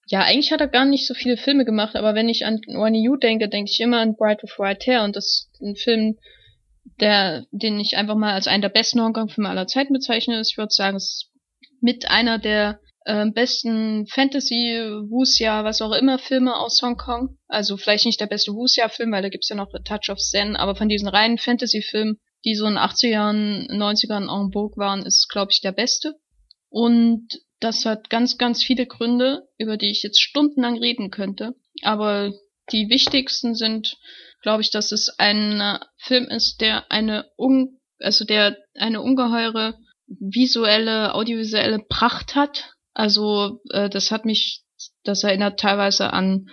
ja, 0.07 0.23
eigentlich 0.23 0.53
hat 0.53 0.61
er 0.61 0.69
gar 0.69 0.85
nicht 0.85 1.07
so 1.07 1.15
viele 1.15 1.37
Filme 1.37 1.65
gemacht, 1.65 1.97
aber 1.97 2.15
wenn 2.15 2.29
ich 2.29 2.47
an 2.47 2.61
One 2.69 2.97
You 2.97 3.17
denke, 3.17 3.49
denke 3.49 3.71
ich 3.71 3.81
immer 3.81 4.01
an 4.01 4.15
Bright 4.17 4.43
with 4.43 4.59
White 4.59 4.91
Hair 4.91 5.03
und 5.03 5.17
das 5.17 5.49
ist 5.53 5.61
ein 5.61 5.75
Film, 5.75 6.17
der, 7.01 7.45
den 7.51 7.81
ich 7.81 7.97
einfach 7.97 8.15
mal 8.15 8.33
als 8.33 8.47
einen 8.47 8.63
der 8.63 8.69
besten 8.69 9.01
Hongkong-Filme 9.01 9.49
aller 9.49 9.67
Zeiten 9.67 9.93
bezeichne. 9.93 10.41
Ich 10.41 10.57
würde 10.57 10.73
sagen, 10.73 10.97
es 10.97 11.05
ist 11.05 11.31
mit 11.81 12.09
einer 12.09 12.39
der 12.39 12.79
äh, 13.05 13.27
besten 13.31 14.07
Fantasy, 14.07 14.81
Wuxia, 15.09 15.65
was 15.65 15.83
auch 15.83 15.93
immer 15.93 16.19
Filme 16.19 16.55
aus 16.55 16.81
Hongkong. 16.83 17.37
Also 17.49 17.77
vielleicht 17.77 18.07
nicht 18.07 18.21
der 18.21 18.27
beste 18.27 18.53
Wuxia-Film, 18.53 19.11
weil 19.11 19.23
da 19.23 19.29
gibt's 19.29 19.49
ja 19.49 19.57
noch 19.57 19.73
Touch 19.85 20.09
of 20.11 20.19
Zen, 20.19 20.55
aber 20.55 20.77
von 20.77 20.89
diesen 20.89 21.09
reinen 21.09 21.39
Fantasy-Filmen, 21.39 22.21
die 22.45 22.55
so 22.55 22.67
in 22.67 22.79
80ern, 22.79 23.69
90ern 23.71 24.29
en 24.31 24.53
vogue 24.53 24.77
waren, 24.77 25.05
ist, 25.05 25.29
glaube 25.29 25.51
ich, 25.51 25.61
der 25.61 25.73
beste. 25.73 26.15
Und 26.69 27.27
das 27.61 27.85
hat 27.85 28.11
ganz, 28.11 28.39
ganz 28.39 28.63
viele 28.63 28.87
Gründe, 28.87 29.49
über 29.59 29.77
die 29.77 29.91
ich 29.91 30.03
jetzt 30.03 30.21
stundenlang 30.21 30.79
reden 30.79 31.11
könnte. 31.11 31.55
Aber 31.83 32.33
die 32.73 32.89
wichtigsten 32.89 33.55
sind, 33.55 33.97
glaube 34.43 34.63
ich, 34.63 34.71
dass 34.71 34.93
es 34.93 35.09
ein 35.19 35.79
Film 35.99 36.25
ist, 36.25 36.61
der 36.61 36.91
eine 36.91 37.27
un 37.39 37.79
also 38.01 38.25
der 38.25 38.57
eine 38.75 39.01
ungeheure 39.01 39.79
visuelle, 40.07 41.15
audiovisuelle 41.15 41.81
Pracht 41.89 42.35
hat. 42.35 42.71
Also 42.95 43.61
äh, 43.71 43.89
das 43.89 44.11
hat 44.11 44.25
mich, 44.25 44.63
das 45.05 45.25
erinnert 45.25 45.61
teilweise 45.61 46.13
an 46.13 46.49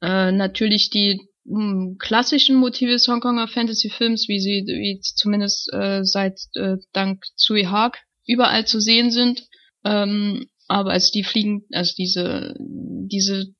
äh, 0.00 0.32
natürlich 0.32 0.90
die 0.90 1.28
hm, 1.46 1.96
klassischen 1.98 2.56
Motive 2.56 2.92
des 2.92 3.08
Hongkonger 3.08 3.48
Fantasy-Films, 3.48 4.28
wie 4.28 4.40
sie 4.40 4.64
wie 4.66 5.00
zumindest 5.00 5.72
äh, 5.72 6.04
seit 6.04 6.38
äh, 6.54 6.76
dank 6.92 7.24
Tsui 7.36 7.64
Hark 7.64 7.98
überall 8.26 8.66
zu 8.66 8.80
sehen 8.80 9.10
sind. 9.10 9.46
Ähm, 9.86 10.48
aber 10.68 10.90
als 10.90 11.12
die 11.12 11.22
fliegen, 11.22 11.64
also 11.72 11.94
diese 11.96 12.54
diese 12.58 13.54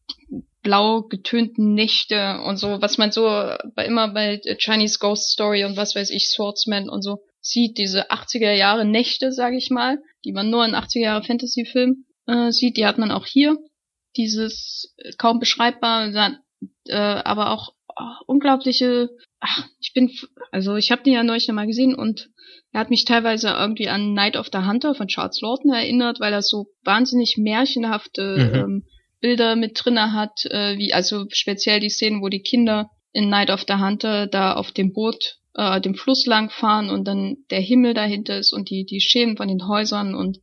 blau 0.63 1.03
getönten 1.03 1.75
Nächte 1.75 2.41
und 2.45 2.57
so, 2.57 2.83
was 2.83 2.99
man 2.99 3.13
so 3.13 3.23
bei, 3.77 3.87
immer 3.87 4.09
bei 4.09 4.41
Chinese 4.59 4.99
Ghost 4.99 5.31
Story 5.31 5.65
und 5.65 5.77
was 5.77 5.95
weiß 5.95 6.11
ich, 6.11 6.29
Swordsman 6.29 6.89
und 6.89 7.03
so 7.03 7.19
sieht, 7.41 7.79
diese 7.79 8.11
80er 8.11 8.51
Jahre 8.51 8.85
Nächte, 8.85 9.31
sage 9.31 9.57
ich 9.57 9.71
mal, 9.71 9.99
die 10.25 10.33
man 10.33 10.51
nur 10.51 10.65
in 10.67 10.75
80er 10.75 10.99
Jahre 10.99 11.23
Fantasy-Filmen 11.23 12.07
äh, 12.27 12.51
sieht, 12.51 12.77
die 12.77 12.87
hat 12.87 12.99
man 12.99 13.13
auch 13.13 13.27
hier. 13.27 13.57
Dieses 14.17 14.93
äh, 14.97 15.13
kaum 15.17 15.39
beschreibbar, 15.39 16.09
äh, 16.89 16.97
aber 16.97 17.53
auch 17.53 17.76
unglaubliche, 18.27 19.11
ach, 19.41 19.67
ich 19.81 19.93
bin, 19.95 20.11
also 20.51 20.77
ich 20.77 20.91
habe 20.91 21.03
den 21.03 21.15
ja 21.15 21.23
neulich 21.23 21.49
nochmal 21.49 21.67
gesehen 21.67 21.95
und 21.95 22.31
er 22.73 22.81
hat 22.81 22.91
mich 22.91 23.05
teilweise 23.05 23.49
irgendwie 23.49 23.89
an 23.89 24.13
Night 24.13 24.37
of 24.37 24.49
the 24.53 24.59
Hunter 24.59 24.95
von 24.95 25.09
Charles 25.09 25.41
Lawton 25.41 25.73
erinnert, 25.73 26.21
weil 26.21 26.33
er 26.33 26.43
so 26.43 26.67
wahnsinnig 26.85 27.37
märchenhafte 27.39 28.37
mhm. 28.37 28.55
ähm, 28.55 28.85
Bilder 29.21 29.57
mit 29.57 29.73
drinne 29.83 30.13
hat, 30.13 30.45
äh, 30.51 30.77
wie 30.77 30.93
also 30.93 31.25
speziell 31.31 31.81
die 31.81 31.89
Szenen, 31.89 32.21
wo 32.23 32.29
die 32.29 32.43
Kinder 32.43 32.91
in 33.13 33.31
Night 33.31 33.51
of 33.51 33.65
the 33.67 33.75
Hunter 33.75 34.27
da 34.27 34.53
auf 34.53 34.73
dem 34.73 34.93
Boot 34.93 35.39
äh, 35.55 35.81
dem 35.81 35.95
Fluss 35.95 36.27
lang 36.27 36.51
fahren 36.51 36.91
und 36.91 37.09
dann 37.09 37.39
der 37.51 37.61
Himmel 37.61 37.95
dahinter 37.95 38.39
ist 38.39 38.53
und 38.53 38.69
die 38.69 38.85
die 38.85 39.01
Schemen 39.01 39.39
von 39.39 39.49
den 39.49 39.67
Häusern 39.67 40.15
und 40.15 40.39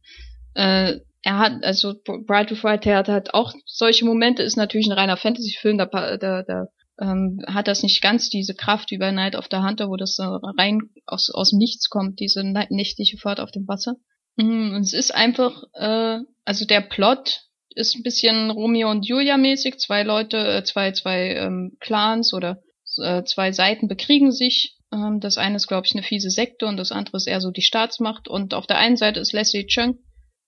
äh, 0.55 0.99
er 1.21 1.37
hat 1.37 1.63
also 1.63 1.93
Bright 2.25 2.51
of 2.51 2.63
White 2.63 2.93
hat 2.95 3.09
halt 3.09 3.33
auch 3.35 3.53
solche 3.65 4.05
Momente 4.05 4.41
ist 4.41 4.57
natürlich 4.57 4.87
ein 4.87 4.97
reiner 4.97 5.17
Fantasy-Film 5.17 5.77
da 5.77 5.85
da, 5.85 6.41
da 6.41 6.65
ähm, 6.99 7.39
hat 7.47 7.67
das 7.67 7.83
nicht 7.83 8.01
ganz 8.01 8.29
diese 8.29 8.53
Kraft 8.53 8.91
wie 8.91 8.97
bei 8.97 9.11
Night 9.11 9.35
of 9.35 9.47
the 9.49 9.57
Hunter 9.57 9.89
wo 9.89 9.95
das 9.95 10.17
rein 10.19 10.79
aus 11.05 11.29
aus 11.33 11.53
Nichts 11.53 11.89
kommt 11.89 12.19
diese 12.19 12.43
nächtliche 12.43 13.17
Fahrt 13.17 13.39
auf 13.39 13.51
dem 13.51 13.67
Wasser 13.67 13.95
mhm, 14.35 14.73
und 14.75 14.81
es 14.81 14.93
ist 14.93 15.13
einfach 15.13 15.63
äh, 15.73 16.19
also 16.45 16.65
der 16.65 16.81
Plot 16.81 17.41
ist 17.75 17.95
ein 17.95 18.03
bisschen 18.03 18.51
Romeo 18.51 18.89
und 18.89 19.07
Julia 19.07 19.37
mäßig. 19.37 19.79
Zwei 19.79 20.03
Leute, 20.03 20.37
äh, 20.37 20.63
zwei, 20.63 20.91
zwei 20.91 21.35
ähm, 21.35 21.77
Clans 21.79 22.33
oder 22.33 22.61
äh, 23.01 23.23
zwei 23.23 23.51
Seiten 23.51 23.87
bekriegen 23.87 24.31
sich. 24.31 24.77
Ähm, 24.91 25.19
das 25.19 25.37
eine 25.37 25.55
ist, 25.55 25.67
glaube 25.67 25.85
ich, 25.87 25.93
eine 25.93 26.03
fiese 26.03 26.29
Sekte 26.29 26.65
und 26.65 26.77
das 26.77 26.91
andere 26.91 27.17
ist 27.17 27.27
eher 27.27 27.41
so 27.41 27.51
die 27.51 27.61
Staatsmacht. 27.61 28.27
Und 28.27 28.53
auf 28.53 28.67
der 28.67 28.77
einen 28.77 28.97
Seite 28.97 29.19
ist 29.19 29.33
Leslie 29.33 29.65
Chung, 29.65 29.99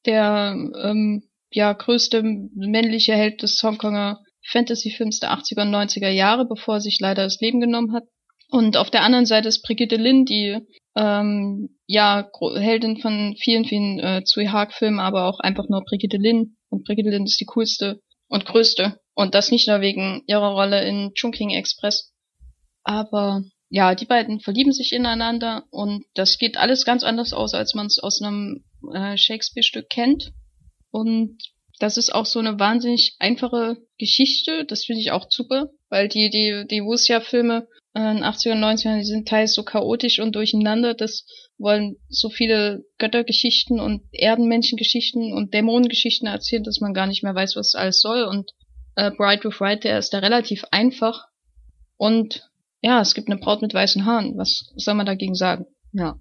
der 0.05 0.55
ähm, 0.81 1.23
ja 1.49 1.73
größte 1.73 2.21
männliche 2.23 3.13
Held 3.13 3.41
des 3.41 3.61
Hongkonger 3.61 4.21
Fantasy-Films 4.51 5.19
der 5.19 5.31
80er 5.31 5.63
und 5.63 5.73
90er 5.73 6.09
Jahre, 6.09 6.45
bevor 6.45 6.75
er 6.75 6.81
sich 6.81 6.99
leider 6.99 7.23
das 7.23 7.39
Leben 7.39 7.59
genommen 7.59 7.93
hat. 7.93 8.03
Und 8.49 8.77
auf 8.77 8.91
der 8.91 9.03
anderen 9.03 9.25
Seite 9.25 9.47
ist 9.47 9.63
Brigitte 9.63 9.95
Lin, 9.95 10.25
die 10.25 10.59
ähm, 10.95 11.77
ja 11.87 12.29
Heldin 12.55 12.97
von 12.97 13.35
vielen, 13.39 13.65
vielen 13.65 13.99
äh, 13.99 14.23
Tsui 14.23 14.45
Hark-Filmen, 14.45 14.99
aber 14.99 15.25
auch 15.25 15.39
einfach 15.39 15.67
nur 15.67 15.83
Brigitte 15.83 16.17
Lin. 16.17 16.57
Und 16.69 16.85
Brigitte 16.85 17.09
Lin 17.09 17.25
ist 17.25 17.39
die 17.39 17.45
coolste 17.45 18.01
und 18.27 18.45
größte. 18.45 18.99
Und 19.13 19.33
das 19.33 19.51
nicht 19.51 19.67
nur 19.67 19.81
wegen 19.81 20.23
ihrer 20.27 20.51
Rolle 20.51 20.85
in 20.85 21.11
Chungking 21.15 21.51
Express. 21.51 22.13
Aber 22.83 23.43
ja, 23.69 23.95
die 23.95 24.05
beiden 24.05 24.39
verlieben 24.39 24.71
sich 24.71 24.91
ineinander 24.91 25.63
und 25.71 26.05
das 26.13 26.37
geht 26.37 26.57
alles 26.57 26.85
ganz 26.85 27.03
anders 27.03 27.33
aus, 27.33 27.53
als 27.53 27.73
man 27.73 27.87
es 27.87 27.97
aus 27.99 28.21
einem 28.21 28.63
äh, 28.93 29.17
Shakespeare-Stück 29.17 29.89
kennt. 29.89 30.31
Und 30.91 31.37
das 31.79 31.97
ist 31.97 32.13
auch 32.13 32.25
so 32.25 32.39
eine 32.39 32.59
wahnsinnig 32.59 33.15
einfache 33.19 33.77
Geschichte. 33.97 34.65
Das 34.65 34.85
finde 34.85 35.01
ich 35.01 35.11
auch 35.11 35.27
super, 35.29 35.69
weil 35.89 36.07
die, 36.07 36.29
die, 36.29 36.65
die 36.69 36.81
Wuxia-Filme 36.81 37.67
äh, 37.93 38.11
in 38.11 38.23
80er 38.23 38.53
und 38.53 38.63
90er, 38.63 38.97
die 38.97 39.05
sind 39.05 39.27
teils 39.27 39.53
so 39.53 39.63
chaotisch 39.63 40.19
und 40.19 40.35
durcheinander. 40.35 40.93
Das 40.93 41.25
wollen 41.57 41.97
so 42.09 42.29
viele 42.29 42.85
Göttergeschichten 42.97 43.79
und 43.79 44.03
Erdenmenschengeschichten 44.11 45.33
und 45.33 45.53
Dämonengeschichten 45.53 46.27
erzählen, 46.27 46.63
dass 46.63 46.79
man 46.79 46.93
gar 46.93 47.07
nicht 47.07 47.23
mehr 47.23 47.35
weiß, 47.35 47.55
was 47.55 47.75
alles 47.75 47.99
soll. 47.99 48.23
Und 48.23 48.51
äh, 48.95 49.11
Bright 49.11 49.43
with 49.43 49.59
White, 49.59 49.81
der 49.81 49.99
ist 49.99 50.13
da 50.13 50.19
relativ 50.19 50.63
einfach. 50.71 51.25
Und 51.97 52.49
ja, 52.81 53.01
es 53.01 53.15
gibt 53.15 53.29
eine 53.29 53.39
Braut 53.39 53.61
mit 53.61 53.73
weißen 53.73 54.05
Haaren. 54.05 54.37
Was 54.37 54.71
soll 54.75 54.93
man 54.93 55.05
dagegen 55.05 55.35
sagen? 55.35 55.65
Ja. 55.91 56.19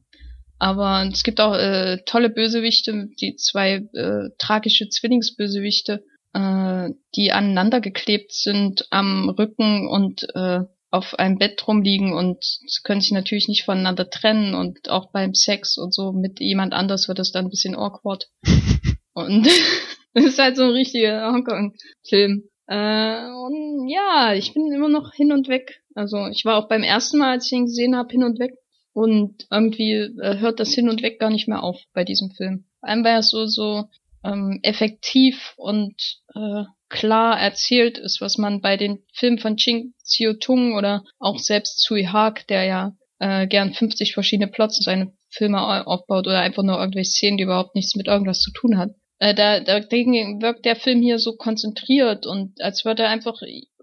Aber 0.59 1.09
es 1.13 1.23
gibt 1.23 1.41
auch 1.41 1.55
äh, 1.55 1.99
tolle 2.07 2.31
Bösewichte, 2.31 3.09
die 3.21 3.37
zwei 3.37 3.87
äh, 3.93 4.31
tragische 4.39 4.89
Zwillingsbösewichte, 4.89 6.05
äh, 6.33 6.91
die 7.17 7.33
aneinander 7.33 7.81
geklebt 7.81 8.33
sind 8.33 8.87
am 8.91 9.29
Rücken 9.29 9.89
und 9.89 10.27
äh, 10.35 10.61
auf 10.95 11.19
einem 11.19 11.39
Bett 11.39 11.67
rumliegen 11.67 12.13
und 12.13 12.61
können 12.85 13.01
sich 13.01 13.11
natürlich 13.11 13.49
nicht 13.49 13.65
voneinander 13.65 14.09
trennen 14.11 14.55
und 14.55 14.89
auch 14.89 15.11
beim 15.11 15.35
Sex 15.35 15.77
und 15.77 15.93
so 15.93 16.13
mit 16.13 16.39
jemand 16.39 16.73
anders 16.73 17.09
wird 17.09 17.19
das 17.19 17.33
dann 17.33 17.47
ein 17.47 17.51
bisschen 17.51 17.75
awkward. 17.75 18.31
und 19.13 19.47
es 20.15 20.25
ist 20.25 20.39
halt 20.39 20.57
so 20.57 20.63
ein 20.63 20.71
richtiger 20.71 21.33
Hongkong-Film. 21.33 22.45
Äh, 22.69 23.27
und 23.27 23.89
ja, 23.89 24.35
ich 24.35 24.55
bin 24.55 24.73
immer 24.73 24.89
noch 24.89 25.13
hin 25.13 25.33
und 25.33 25.49
weg. 25.49 25.83
Also 25.97 26.29
ich 26.29 26.45
war 26.45 26.57
auch 26.59 26.69
beim 26.69 26.85
ersten 26.85 27.19
Mal, 27.19 27.33
als 27.33 27.47
ich 27.47 27.53
ihn 27.53 27.67
gesehen 27.67 27.97
habe, 27.97 28.11
hin 28.11 28.23
und 28.23 28.39
weg. 28.39 28.55
Und 28.95 29.47
irgendwie 29.51 29.93
äh, 29.93 30.39
hört 30.39 30.61
das 30.61 30.73
hin 30.73 30.89
und 30.89 31.03
weg 31.03 31.19
gar 31.19 31.31
nicht 31.31 31.49
mehr 31.49 31.63
auf 31.63 31.79
bei 31.93 32.05
diesem 32.05 32.31
Film. 32.31 32.65
Vor 32.81 32.89
allem, 32.89 33.05
weil 33.05 33.17
er 33.17 33.23
so, 33.23 33.47
so 33.47 33.89
ähm, 34.25 34.61
effektiv 34.63 35.53
und 35.57 35.95
äh, 36.35 36.65
klar 36.89 37.39
erzählt 37.39 37.99
ist, 37.99 38.21
was 38.21 38.39
man 38.39 38.61
bei 38.61 38.77
den 38.77 39.03
Filmen 39.13 39.39
von 39.39 39.57
Ching 39.57 39.95
Xiu 40.03 40.35
Tung 40.35 40.75
oder 40.75 41.05
auch 41.19 41.39
selbst 41.39 41.81
Tsui 41.81 42.05
Hark, 42.05 42.47
der 42.47 42.65
ja 42.65 42.97
äh, 43.19 43.47
gern 43.49 43.75
50 43.75 44.15
verschiedene 44.15 44.51
Plots 44.51 44.79
in 44.79 44.83
seine 44.83 45.13
Filme 45.29 45.87
aufbaut 45.87 46.27
oder 46.27 46.41
einfach 46.41 46.63
nur 46.63 46.79
irgendwelche 46.79 47.11
Szenen, 47.11 47.37
die 47.37 47.45
überhaupt 47.45 47.75
nichts 47.75 47.97
mit 47.97 48.07
irgendwas 48.07 48.41
zu 48.41 48.53
tun 48.53 48.79
hat. 48.79 48.91
Äh, 49.19 49.35
da, 49.35 49.61
dagegen 49.61 50.41
wirkt 50.41 50.65
der 50.65 50.77
Film 50.77 51.03
hier 51.03 51.19
so 51.19 51.35
konzentriert 51.37 52.27
und 52.27 52.61
als 52.61 52.85
würde 52.85 53.03
er 53.03 53.09
einfach 53.11 53.41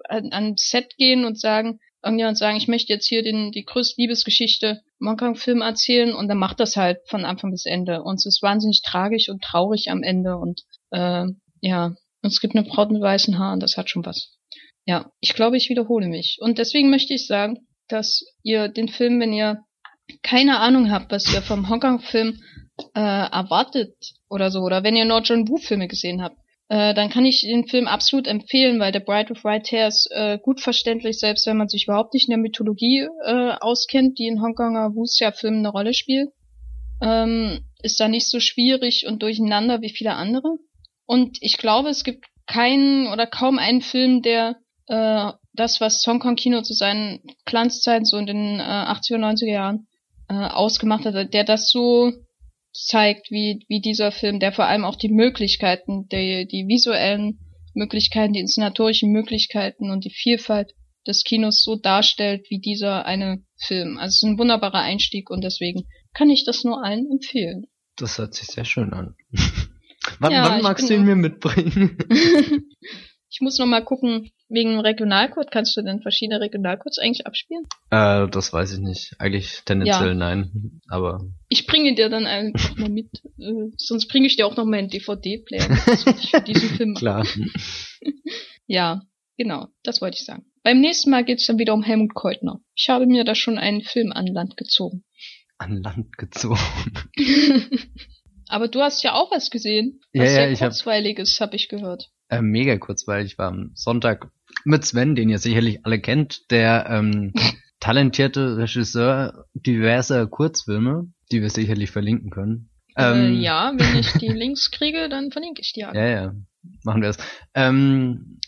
an, 0.07 0.31
an 0.31 0.53
Set 0.57 0.95
gehen 0.97 1.25
und 1.25 1.39
sagen, 1.39 1.79
irgendjemand 2.03 2.37
sagen, 2.37 2.57
ich 2.57 2.67
möchte 2.67 2.93
jetzt 2.93 3.07
hier 3.07 3.23
den, 3.23 3.51
die 3.51 3.65
größte 3.65 4.01
Liebesgeschichte 4.01 4.81
im 5.01 5.09
Hongkong-Film 5.09 5.61
erzählen 5.61 6.13
und 6.13 6.27
dann 6.27 6.37
macht 6.37 6.59
das 6.59 6.77
halt 6.77 6.99
von 7.07 7.25
Anfang 7.25 7.51
bis 7.51 7.65
Ende. 7.65 8.03
Und 8.03 8.15
es 8.15 8.25
ist 8.25 8.41
wahnsinnig 8.41 8.81
tragisch 8.83 9.29
und 9.29 9.43
traurig 9.43 9.89
am 9.89 10.03
Ende 10.03 10.37
und 10.37 10.61
äh, 10.91 11.25
ja, 11.61 11.85
und 12.23 12.29
es 12.29 12.39
gibt 12.39 12.55
eine 12.55 12.67
Braut 12.67 12.91
mit 12.91 13.01
weißen 13.01 13.37
Haaren, 13.39 13.59
das 13.59 13.77
hat 13.77 13.89
schon 13.89 14.05
was. 14.05 14.37
Ja, 14.85 15.11
ich 15.19 15.33
glaube, 15.33 15.57
ich 15.57 15.69
wiederhole 15.69 16.07
mich. 16.07 16.37
Und 16.39 16.57
deswegen 16.57 16.89
möchte 16.89 17.13
ich 17.13 17.27
sagen, 17.27 17.67
dass 17.87 18.23
ihr 18.43 18.67
den 18.67 18.87
Film, 18.87 19.19
wenn 19.19 19.33
ihr 19.33 19.63
keine 20.23 20.59
Ahnung 20.59 20.91
habt, 20.91 21.11
was 21.11 21.31
ihr 21.33 21.41
vom 21.41 21.69
Hongkong-Film 21.69 22.39
äh, 22.95 22.99
erwartet 22.99 23.95
oder 24.29 24.51
so, 24.51 24.59
oder 24.59 24.83
wenn 24.83 24.95
ihr 24.95 25.05
nur 25.05 25.21
John 25.21 25.47
Woo-Filme 25.47 25.87
gesehen 25.87 26.21
habt, 26.21 26.37
äh, 26.71 26.93
dann 26.93 27.09
kann 27.09 27.25
ich 27.25 27.41
den 27.41 27.67
Film 27.67 27.85
absolut 27.85 28.27
empfehlen, 28.27 28.79
weil 28.79 28.93
The 28.93 28.99
Bride 28.99 29.33
of 29.33 29.43
White 29.43 29.75
Hair 29.75 29.89
ist 29.89 30.07
äh, 30.09 30.39
gut 30.41 30.61
verständlich, 30.61 31.19
selbst 31.19 31.45
wenn 31.45 31.57
man 31.57 31.67
sich 31.67 31.83
überhaupt 31.83 32.13
nicht 32.13 32.29
in 32.29 32.31
der 32.31 32.37
Mythologie 32.37 33.09
äh, 33.25 33.51
auskennt, 33.59 34.17
die 34.17 34.27
in 34.27 34.41
Hongkonger 34.41 34.95
Wuxia-Filmen 34.95 35.59
eine 35.59 35.67
Rolle 35.67 35.93
spielt. 35.93 36.29
Ähm, 37.01 37.65
ist 37.83 37.99
da 37.99 38.07
nicht 38.07 38.29
so 38.29 38.39
schwierig 38.39 39.05
und 39.05 39.21
durcheinander 39.21 39.81
wie 39.81 39.89
viele 39.89 40.13
andere. 40.13 40.55
Und 41.05 41.39
ich 41.41 41.57
glaube, 41.57 41.89
es 41.89 42.05
gibt 42.05 42.27
keinen 42.47 43.07
oder 43.07 43.27
kaum 43.27 43.59
einen 43.59 43.81
Film, 43.81 44.21
der 44.21 44.55
äh, 44.87 45.33
das, 45.51 45.81
was 45.81 46.07
Hongkong-Kino 46.07 46.61
zu 46.61 46.73
seinen 46.73 47.19
Glanzzeiten 47.43 48.05
so 48.05 48.15
in 48.15 48.27
den 48.27 48.61
äh, 48.61 48.63
80er, 48.63 49.17
90er 49.17 49.51
Jahren 49.51 49.87
äh, 50.29 50.35
ausgemacht 50.35 51.03
hat, 51.03 51.33
der 51.33 51.43
das 51.43 51.69
so 51.69 52.13
zeigt, 52.73 53.31
wie, 53.31 53.65
wie 53.67 53.81
dieser 53.81 54.11
Film, 54.11 54.39
der 54.39 54.51
vor 54.51 54.65
allem 54.65 54.85
auch 54.85 54.95
die 54.95 55.09
Möglichkeiten, 55.09 56.07
die, 56.09 56.47
die 56.47 56.67
visuellen 56.67 57.39
Möglichkeiten, 57.73 58.33
die 58.33 58.39
inszenatorischen 58.39 59.11
Möglichkeiten 59.11 59.89
und 59.91 60.05
die 60.05 60.13
Vielfalt 60.13 60.73
des 61.07 61.23
Kinos 61.23 61.63
so 61.63 61.75
darstellt, 61.75 62.45
wie 62.49 62.59
dieser 62.59 63.05
eine 63.05 63.43
Film. 63.57 63.97
Also 63.97 64.07
es 64.07 64.15
ist 64.17 64.23
ein 64.23 64.37
wunderbarer 64.37 64.81
Einstieg 64.81 65.29
und 65.29 65.43
deswegen 65.43 65.87
kann 66.13 66.29
ich 66.29 66.45
das 66.45 66.63
nur 66.63 66.83
allen 66.83 67.09
empfehlen. 67.11 67.67
Das 67.95 68.17
hört 68.17 68.33
sich 68.33 68.47
sehr 68.47 68.65
schön 68.65 68.93
an. 68.93 69.15
wann, 70.19 70.31
ja, 70.31 70.47
wann 70.47 70.61
magst 70.61 70.89
du 70.89 70.95
ihn 70.95 71.05
mir 71.05 71.15
mitbringen? 71.15 71.97
Ich 73.33 73.39
muss 73.39 73.57
noch 73.57 73.65
mal 73.65 73.83
gucken, 73.83 74.29
wegen 74.51 74.79
Regionalcode, 74.79 75.49
kannst 75.49 75.75
du 75.77 75.81
denn 75.81 76.01
verschiedene 76.01 76.41
Regionalcodes 76.41 76.99
eigentlich 76.99 77.25
abspielen? 77.25 77.63
Äh, 77.89 78.27
das 78.29 78.51
weiß 78.53 78.73
ich 78.73 78.79
nicht. 78.79 79.13
Eigentlich 79.17 79.61
tendenziell 79.65 80.09
ja. 80.09 80.13
nein, 80.13 80.81
aber. 80.87 81.21
Ich 81.49 81.67
bringe 81.67 81.95
dir 81.95 82.09
dann 82.09 82.25
einfach 82.25 82.75
mal 82.75 82.89
mit, 82.89 83.09
äh, 83.39 83.71
sonst 83.77 84.07
bringe 84.07 84.27
ich 84.27 84.35
dir 84.35 84.45
auch 84.45 84.57
noch 84.57 84.65
mal 84.65 84.77
einen 84.77 84.89
DVD-Player 84.89 85.75
für 85.75 86.41
diesen 86.41 86.69
Film. 86.69 86.95
Klar. 86.95 87.25
ja, 88.67 89.01
genau, 89.37 89.67
das 89.83 90.01
wollte 90.01 90.17
ich 90.17 90.25
sagen. 90.25 90.45
Beim 90.63 90.79
nächsten 90.79 91.09
Mal 91.09 91.23
geht's 91.23 91.47
dann 91.47 91.57
wieder 91.57 91.73
um 91.73 91.83
Helmut 91.83 92.13
Keutner. 92.13 92.59
Ich 92.75 92.89
habe 92.89 93.07
mir 93.07 93.23
da 93.23 93.35
schon 93.35 93.57
einen 93.57 93.81
Film 93.81 94.11
an 94.11 94.27
Land 94.27 94.57
gezogen. 94.57 95.03
An 95.57 95.81
Land 95.81 96.17
gezogen. 96.17 96.59
Aber 98.47 98.67
du 98.67 98.81
hast 98.81 99.01
ja 99.01 99.13
auch 99.13 99.31
was 99.31 99.49
gesehen. 99.49 100.01
Was 100.13 100.33
ja, 100.33 100.41
ja, 100.41 100.55
sehr 100.55 100.67
kurzweiliges, 100.67 101.39
habe 101.39 101.55
ich 101.55 101.69
gehört 101.69 102.11
äh, 102.31 102.41
mega 102.41 102.77
kurzweilig 102.77 103.37
war 103.37 103.49
am 103.49 103.71
Sonntag 103.75 104.31
mit 104.65 104.85
Sven, 104.85 105.15
den 105.15 105.29
ihr 105.29 105.39
sicherlich 105.39 105.85
alle 105.85 105.99
kennt, 105.99 106.51
der 106.51 106.87
ähm, 106.89 107.33
talentierte 107.79 108.57
Regisseur 108.57 109.45
diverser 109.53 110.27
Kurzfilme, 110.27 111.11
die 111.31 111.41
wir 111.41 111.49
sicherlich 111.49 111.91
verlinken 111.91 112.29
können. 112.29 112.69
Äh, 112.95 113.11
ähm, 113.11 113.35
äh, 113.35 113.41
ja, 113.41 113.73
wenn 113.75 113.99
ich 113.99 114.13
die 114.13 114.27
Links 114.33 114.71
kriege, 114.71 115.09
dann 115.09 115.31
verlinke 115.31 115.61
ich 115.61 115.73
die 115.73 115.85
alle. 115.85 115.99
Ja, 115.99 116.07
ja, 116.07 116.33
machen 116.83 117.01
wir 117.01 117.09
es. 117.09 117.17
Ähm, 117.53 118.39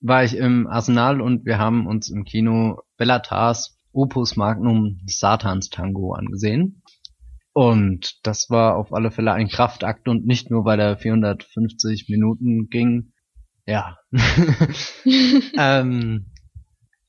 war 0.00 0.24
ich 0.24 0.36
im 0.36 0.66
Arsenal 0.66 1.20
und 1.20 1.46
wir 1.46 1.58
haben 1.58 1.86
uns 1.86 2.10
im 2.10 2.24
Kino 2.24 2.80
Bellatars 2.96 3.78
Opus 3.92 4.36
Magnum 4.36 5.00
Satans 5.06 5.70
Tango 5.70 6.14
angesehen. 6.14 6.82
Und 7.52 8.18
das 8.22 8.48
war 8.48 8.76
auf 8.76 8.92
alle 8.92 9.10
Fälle 9.10 9.32
ein 9.32 9.48
Kraftakt 9.48 10.08
und 10.08 10.26
nicht 10.26 10.50
nur, 10.50 10.64
weil 10.64 10.80
er 10.80 10.96
450 10.96 12.08
Minuten 12.08 12.68
ging, 12.70 13.12
ja. 13.66 13.96
ähm, 15.58 16.26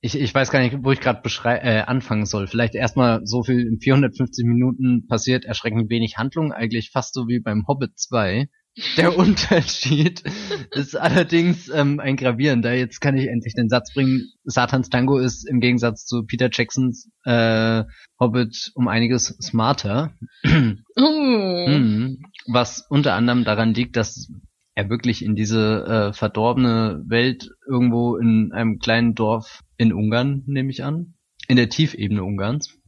ich, 0.02 0.20
ich 0.20 0.36
weiß 0.36 0.52
gar 0.52 0.60
nicht, 0.60 0.76
wo 0.82 0.92
ich 0.92 1.00
gerade 1.00 1.22
äh, 1.62 1.82
anfangen 1.82 2.26
soll. 2.26 2.48
Vielleicht 2.48 2.76
erstmal 2.76 3.22
so 3.24 3.44
viel 3.44 3.62
in 3.62 3.80
450 3.80 4.46
Minuten 4.46 5.08
passiert 5.08 5.46
erschreckend 5.46 5.90
wenig 5.90 6.18
Handlung, 6.18 6.52
eigentlich 6.52 6.92
fast 6.92 7.14
so 7.14 7.28
wie 7.28 7.40
beim 7.40 7.66
Hobbit 7.68 7.98
2. 7.98 8.50
Der 8.98 9.18
Unterschied 9.18 10.24
ist 10.72 10.96
allerdings 10.98 11.70
ähm, 11.70 12.02
ein 12.02 12.18
gravierender. 12.18 12.74
Jetzt 12.74 13.00
kann 13.00 13.16
ich 13.16 13.28
endlich 13.28 13.54
den 13.54 13.70
Satz 13.70 13.94
bringen. 13.94 14.30
Satans 14.44 14.90
Tango 14.90 15.20
ist 15.20 15.48
im 15.48 15.62
Gegensatz 15.62 16.06
zu 16.06 16.24
Peter 16.26 16.50
Jacksons 16.52 17.10
äh, 17.24 17.84
Hobbit 18.20 18.72
um 18.76 18.90
einiges 18.90 19.38
smarter. 19.42 20.14
Oh. 20.44 21.68
mhm. 21.68 22.20
Was 22.48 22.86
unter 22.90 23.14
anderem 23.14 23.46
daran 23.46 23.74
liegt, 23.74 23.96
dass 23.96 24.30
er 24.76 24.90
wirklich 24.90 25.24
in 25.24 25.36
diese 25.36 25.86
äh, 25.86 26.14
verdorbene 26.14 27.04
Welt 27.06 27.50
irgendwo 27.68 28.18
in 28.18 28.52
einem 28.52 28.80
kleinen 28.80 29.16
Dorf 29.16 29.62
in 29.78 29.94
Ungarn, 29.94 30.44
nehme 30.46 30.72
ich 30.72 30.84
an, 30.84 31.14
in 31.48 31.58
der 31.58 31.70
Tiefebene 31.70 32.24
Ungarns, 32.24 32.80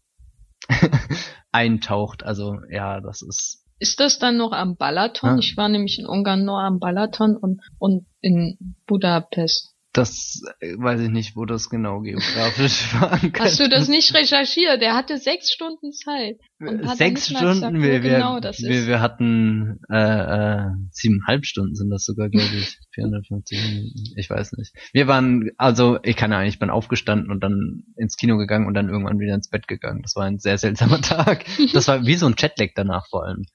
eintaucht. 1.52 2.24
Also 2.24 2.58
ja, 2.70 3.02
das 3.02 3.22
ist. 3.22 3.64
Ist 3.78 4.00
das 4.00 4.20
dann 4.20 4.38
noch 4.38 4.54
am 4.54 4.78
Balaton? 4.78 5.32
Ah. 5.32 5.38
Ich 5.38 5.58
war 5.58 5.68
nämlich 5.68 6.00
in 6.00 6.08
Ungarn 6.08 6.46
nur 6.46 6.60
am 6.60 6.80
Balaton 6.80 7.36
und, 7.36 7.62
und 7.78 8.06
in 8.22 8.76
Budapest. 8.88 9.75
Das 9.96 10.42
äh, 10.60 10.74
weiß 10.78 11.00
ich 11.00 11.10
nicht, 11.10 11.38
wo 11.38 11.46
das 11.46 11.70
genau 11.70 12.02
geografisch 12.02 12.94
war. 13.00 13.18
Hast 13.40 13.62
du 13.62 13.70
das 13.70 13.88
nicht 13.88 14.14
recherchiert? 14.14 14.82
Der 14.82 14.94
hatte 14.94 15.18
sechs 15.18 15.54
Stunden 15.54 15.94
Zeit. 15.94 16.38
sechs 16.98 17.28
Stunden? 17.28 17.48
Gesagt, 17.48 17.74
wir, 17.76 18.04
wir, 18.04 18.18
genau 18.18 18.42
wir, 18.42 18.88
wir, 18.88 19.00
hatten 19.00 19.80
äh, 19.90 19.96
äh, 19.96 20.72
siebeneinhalb 20.92 21.46
Stunden 21.46 21.76
sind 21.76 21.90
das 21.90 22.04
sogar, 22.04 22.28
glaube 22.28 22.56
ich. 22.58 22.78
450 22.94 23.64
Minuten. 23.64 24.04
Ich 24.18 24.30
weiß 24.30 24.52
nicht. 24.54 24.74
Wir 24.92 25.08
waren, 25.08 25.52
also 25.58 25.98
ich 26.04 26.18
kann 26.18 26.32
ja 26.32 26.40
eigentlich, 26.40 26.56
ich 26.56 26.60
bin 26.60 26.70
aufgestanden 26.70 27.32
und 27.32 27.42
dann 27.42 27.84
ins 27.96 28.18
Kino 28.18 28.38
gegangen 28.38 28.68
und 28.68 28.74
dann 28.74 28.90
irgendwann 28.90 29.20
wieder 29.20 29.34
ins 29.34 29.50
Bett 29.50 29.68
gegangen. 29.70 30.02
Das 30.02 30.18
war 30.18 30.26
ein 30.26 30.40
sehr 30.40 30.58
seltsamer 30.58 31.02
Tag. 31.02 31.46
Das 31.72 31.88
war 31.88 32.06
wie 32.06 32.16
so 32.16 32.26
ein 32.26 32.36
Chatlag 32.36 32.72
danach 32.76 33.08
vor 33.10 33.26
allem. 33.26 33.46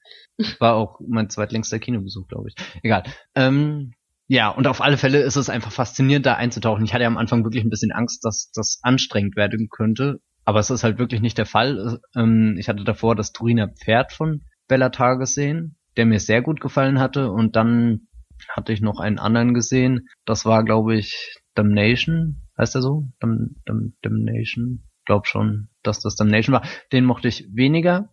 War 0.57 0.73
auch 0.73 0.99
mein 1.07 1.29
zweitlängster 1.29 1.77
Kinobesuch, 1.77 2.27
glaube 2.27 2.49
ich. 2.49 2.55
Egal. 2.81 3.03
Ähm, 3.35 3.93
ja, 4.31 4.47
und 4.47 4.65
auf 4.65 4.79
alle 4.79 4.95
Fälle 4.95 5.19
ist 5.19 5.35
es 5.35 5.49
einfach 5.49 5.73
faszinierend, 5.73 6.25
da 6.25 6.35
einzutauchen. 6.35 6.85
Ich 6.85 6.93
hatte 6.93 7.05
am 7.05 7.17
Anfang 7.17 7.43
wirklich 7.43 7.65
ein 7.65 7.69
bisschen 7.69 7.91
Angst, 7.91 8.23
dass 8.23 8.49
das 8.53 8.79
anstrengend 8.81 9.35
werden 9.35 9.67
könnte. 9.69 10.21
Aber 10.45 10.59
es 10.59 10.69
ist 10.69 10.85
halt 10.85 10.99
wirklich 10.99 11.19
nicht 11.19 11.37
der 11.37 11.45
Fall. 11.45 11.99
Ähm, 12.15 12.55
ich 12.57 12.69
hatte 12.69 12.85
davor 12.85 13.13
das 13.17 13.33
Turiner 13.33 13.67
Pferd 13.67 14.13
von 14.13 14.43
Bellatar 14.69 15.17
gesehen, 15.17 15.75
der 15.97 16.05
mir 16.05 16.21
sehr 16.21 16.41
gut 16.41 16.61
gefallen 16.61 16.97
hatte. 16.97 17.29
Und 17.29 17.57
dann 17.57 18.07
hatte 18.47 18.71
ich 18.71 18.79
noch 18.79 19.01
einen 19.01 19.19
anderen 19.19 19.53
gesehen. 19.53 20.07
Das 20.23 20.45
war, 20.45 20.63
glaube 20.63 20.95
ich, 20.95 21.35
Damnation. 21.53 22.47
Heißt 22.57 22.73
der 22.73 22.81
so? 22.81 23.09
Dam, 23.19 23.57
Dam, 23.65 23.95
Damnation? 24.01 24.87
Glaub 25.03 25.27
schon, 25.27 25.67
dass 25.83 25.99
das 25.99 26.15
Damnation 26.15 26.53
war. 26.53 26.63
Den 26.93 27.03
mochte 27.03 27.27
ich 27.27 27.49
weniger, 27.53 28.07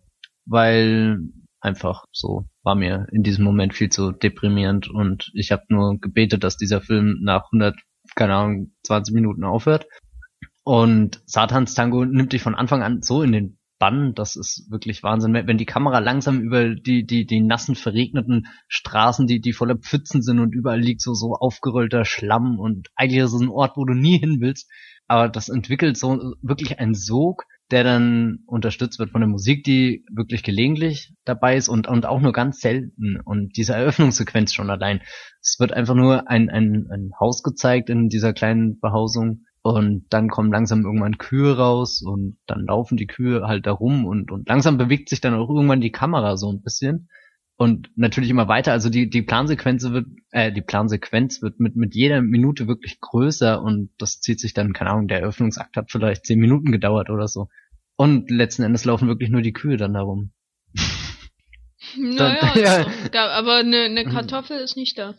weil 0.45 1.19
einfach 1.61 2.03
so 2.11 2.48
war 2.63 2.75
mir 2.75 3.07
in 3.11 3.23
diesem 3.23 3.43
Moment 3.43 3.73
viel 3.73 3.89
zu 3.89 4.11
deprimierend 4.11 4.89
und 4.89 5.31
ich 5.33 5.51
habe 5.51 5.63
nur 5.69 5.99
gebetet, 5.99 6.43
dass 6.43 6.57
dieser 6.57 6.81
Film 6.81 7.19
nach 7.21 7.45
100, 7.45 7.75
keine 8.15 8.35
Ahnung, 8.35 8.73
20 8.83 9.13
Minuten 9.13 9.43
aufhört. 9.43 9.87
Und 10.63 11.21
Satans 11.25 11.73
Tango 11.73 12.05
nimmt 12.05 12.33
dich 12.33 12.41
von 12.41 12.55
Anfang 12.55 12.83
an 12.83 13.01
so 13.01 13.23
in 13.23 13.31
den 13.31 13.59
Bann, 13.79 14.13
das 14.13 14.35
ist 14.35 14.69
wirklich 14.69 15.03
Wahnsinn. 15.03 15.33
Wenn 15.33 15.57
die 15.57 15.65
Kamera 15.65 15.99
langsam 15.99 16.41
über 16.41 16.75
die, 16.75 17.05
die, 17.05 17.25
die 17.25 17.39
nassen, 17.39 17.75
verregneten 17.75 18.47
Straßen, 18.67 19.25
die, 19.25 19.39
die 19.39 19.53
voller 19.53 19.77
Pfützen 19.77 20.21
sind 20.21 20.39
und 20.39 20.53
überall 20.53 20.81
liegt 20.81 21.01
so, 21.01 21.13
so 21.13 21.33
aufgerollter 21.33 22.03
Schlamm 22.03 22.59
und 22.59 22.89
eigentlich 22.95 23.23
ist 23.23 23.33
es 23.33 23.41
ein 23.41 23.49
Ort, 23.49 23.77
wo 23.77 23.85
du 23.85 23.93
nie 23.93 24.19
hin 24.19 24.41
willst, 24.41 24.69
aber 25.07 25.29
das 25.29 25.47
entwickelt 25.47 25.97
so 25.97 26.35
wirklich 26.41 26.77
einen 26.77 26.93
Sog, 26.93 27.45
der 27.71 27.83
dann 27.83 28.39
unterstützt 28.45 28.99
wird 28.99 29.11
von 29.11 29.21
der 29.21 29.29
Musik, 29.29 29.63
die 29.63 30.05
wirklich 30.11 30.43
gelegentlich 30.43 31.13
dabei 31.23 31.55
ist 31.55 31.69
und, 31.69 31.87
und 31.87 32.05
auch 32.05 32.19
nur 32.19 32.33
ganz 32.33 32.59
selten. 32.59 33.19
Und 33.23 33.57
diese 33.57 33.73
Eröffnungssequenz 33.73 34.53
schon 34.53 34.69
allein. 34.69 35.01
Es 35.41 35.57
wird 35.59 35.73
einfach 35.73 35.95
nur 35.95 36.29
ein, 36.29 36.49
ein, 36.49 36.87
ein 36.91 37.11
Haus 37.19 37.43
gezeigt 37.43 37.89
in 37.89 38.09
dieser 38.09 38.33
kleinen 38.33 38.79
Behausung 38.79 39.43
und 39.61 40.05
dann 40.09 40.29
kommen 40.29 40.51
langsam 40.51 40.83
irgendwann 40.83 41.17
Kühe 41.17 41.57
raus 41.57 42.01
und 42.01 42.37
dann 42.47 42.65
laufen 42.65 42.97
die 42.97 43.07
Kühe 43.07 43.41
halt 43.45 43.65
da 43.65 43.71
rum 43.71 44.05
und, 44.05 44.31
und 44.31 44.47
langsam 44.47 44.77
bewegt 44.77 45.09
sich 45.09 45.21
dann 45.21 45.33
auch 45.33 45.49
irgendwann 45.49 45.81
die 45.81 45.91
Kamera 45.91 46.37
so 46.37 46.51
ein 46.51 46.61
bisschen 46.61 47.09
und 47.59 47.89
natürlich 47.97 48.29
immer 48.29 48.47
weiter. 48.47 48.71
Also 48.71 48.89
die 48.89 49.09
die 49.09 49.21
Plansequenz 49.21 49.83
wird 49.83 50.07
äh, 50.31 50.49
die 50.49 50.61
Plansequenz 50.61 51.41
wird 51.41 51.59
mit 51.59 51.75
mit 51.75 51.93
jeder 51.93 52.21
Minute 52.21 52.67
wirklich 52.67 53.01
größer 53.01 53.61
und 53.61 53.89
das 53.97 54.21
zieht 54.21 54.39
sich 54.39 54.53
dann 54.53 54.71
keine 54.71 54.91
Ahnung. 54.91 55.09
Der 55.09 55.19
Eröffnungsakt 55.19 55.75
hat 55.75 55.91
vielleicht 55.91 56.25
zehn 56.25 56.39
Minuten 56.39 56.71
gedauert 56.71 57.09
oder 57.09 57.27
so. 57.27 57.49
Und 57.97 58.31
letzten 58.31 58.63
Endes 58.63 58.85
laufen 58.85 59.09
wirklich 59.09 59.29
nur 59.29 59.41
die 59.41 59.51
Kühe 59.51 59.75
dann 59.75 59.93
darum. 59.93 60.31
Naja, 61.97 62.37
dann, 62.53 62.63
ja. 62.63 62.85
da, 63.11 63.27
aber 63.31 63.57
eine, 63.57 63.81
eine 63.81 64.05
Kartoffel 64.05 64.57
ist 64.57 64.77
nicht 64.77 64.97
da. 64.97 65.15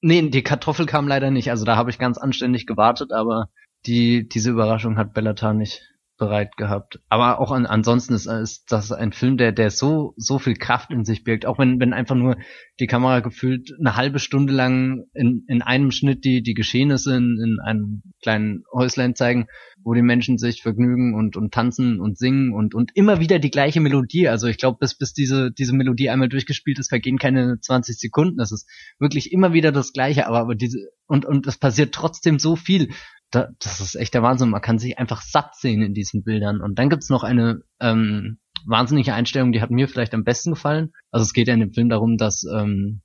Nee, 0.00 0.30
die 0.30 0.42
Kartoffel 0.42 0.86
kam 0.86 1.06
leider 1.06 1.30
nicht. 1.30 1.50
Also 1.50 1.64
da 1.64 1.76
habe 1.76 1.90
ich 1.90 1.98
ganz 2.00 2.18
anständig 2.18 2.66
gewartet, 2.66 3.12
aber 3.12 3.50
die 3.86 4.28
diese 4.28 4.50
Überraschung 4.50 4.96
hat 4.96 5.14
Bellatar 5.14 5.54
nicht 5.54 5.93
bereit 6.16 6.56
gehabt. 6.56 7.00
Aber 7.08 7.40
auch 7.40 7.50
an, 7.50 7.66
ansonsten 7.66 8.14
ist, 8.14 8.26
ist 8.26 8.70
das 8.70 8.92
ein 8.92 9.12
Film, 9.12 9.36
der, 9.36 9.52
der 9.52 9.70
so, 9.70 10.14
so 10.16 10.38
viel 10.38 10.54
Kraft 10.54 10.90
in 10.90 11.04
sich 11.04 11.24
birgt. 11.24 11.44
Auch 11.44 11.58
wenn, 11.58 11.80
wenn 11.80 11.92
einfach 11.92 12.14
nur 12.14 12.36
die 12.78 12.86
Kamera 12.86 13.20
gefühlt 13.20 13.70
eine 13.78 13.96
halbe 13.96 14.18
Stunde 14.18 14.52
lang 14.52 15.04
in, 15.14 15.44
in 15.48 15.62
einem 15.62 15.90
Schnitt 15.90 16.24
die, 16.24 16.42
die 16.42 16.54
Geschehnisse 16.54 17.16
in, 17.16 17.38
in 17.42 17.58
einem 17.60 18.02
kleinen 18.22 18.64
Häuslein 18.72 19.14
zeigen, 19.14 19.46
wo 19.82 19.92
die 19.92 20.02
Menschen 20.02 20.38
sich 20.38 20.62
vergnügen 20.62 21.14
und, 21.14 21.36
und 21.36 21.52
tanzen 21.52 22.00
und 22.00 22.16
singen 22.16 22.52
und, 22.52 22.74
und 22.74 22.92
immer 22.94 23.20
wieder 23.20 23.38
die 23.38 23.50
gleiche 23.50 23.80
Melodie. 23.80 24.28
Also 24.28 24.46
ich 24.46 24.58
glaube, 24.58 24.78
bis, 24.80 24.96
bis 24.96 25.12
diese, 25.12 25.50
diese 25.50 25.74
Melodie 25.74 26.10
einmal 26.10 26.28
durchgespielt 26.28 26.78
ist, 26.78 26.88
vergehen 26.88 27.18
keine 27.18 27.58
20 27.60 27.98
Sekunden. 27.98 28.38
Das 28.38 28.52
ist 28.52 28.68
wirklich 28.98 29.32
immer 29.32 29.52
wieder 29.52 29.72
das 29.72 29.92
Gleiche, 29.92 30.26
aber, 30.26 30.38
aber 30.38 30.54
diese, 30.54 30.78
und, 31.06 31.26
und 31.26 31.46
es 31.46 31.58
passiert 31.58 31.92
trotzdem 31.92 32.38
so 32.38 32.56
viel 32.56 32.88
da, 33.34 33.48
das 33.58 33.80
ist 33.80 33.94
echt 33.94 34.14
der 34.14 34.22
Wahnsinn. 34.22 34.50
Man 34.50 34.60
kann 34.62 34.78
sich 34.78 34.98
einfach 34.98 35.22
satt 35.22 35.56
sehen 35.56 35.82
in 35.82 35.94
diesen 35.94 36.24
Bildern. 36.24 36.60
Und 36.60 36.78
dann 36.78 36.90
gibt's 36.90 37.10
noch 37.10 37.24
eine 37.24 37.62
ähm, 37.80 38.38
wahnsinnige 38.66 39.14
Einstellung, 39.14 39.52
die 39.52 39.60
hat 39.60 39.70
mir 39.70 39.88
vielleicht 39.88 40.14
am 40.14 40.24
besten 40.24 40.52
gefallen. 40.52 40.92
Also 41.10 41.22
es 41.22 41.32
geht 41.32 41.48
ja 41.48 41.54
in 41.54 41.60
dem 41.60 41.72
Film 41.72 41.88
darum, 41.88 42.16
dass 42.16 42.44
ähm, 42.44 43.02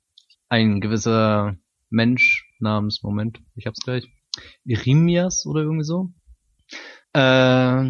ein 0.48 0.80
gewisser 0.80 1.56
Mensch 1.90 2.48
namens, 2.60 3.02
Moment, 3.02 3.40
ich 3.56 3.66
hab's 3.66 3.80
gleich, 3.80 4.08
Irimias 4.64 5.44
oder 5.46 5.62
irgendwie 5.62 5.84
so, 5.84 6.12
äh, 7.12 7.84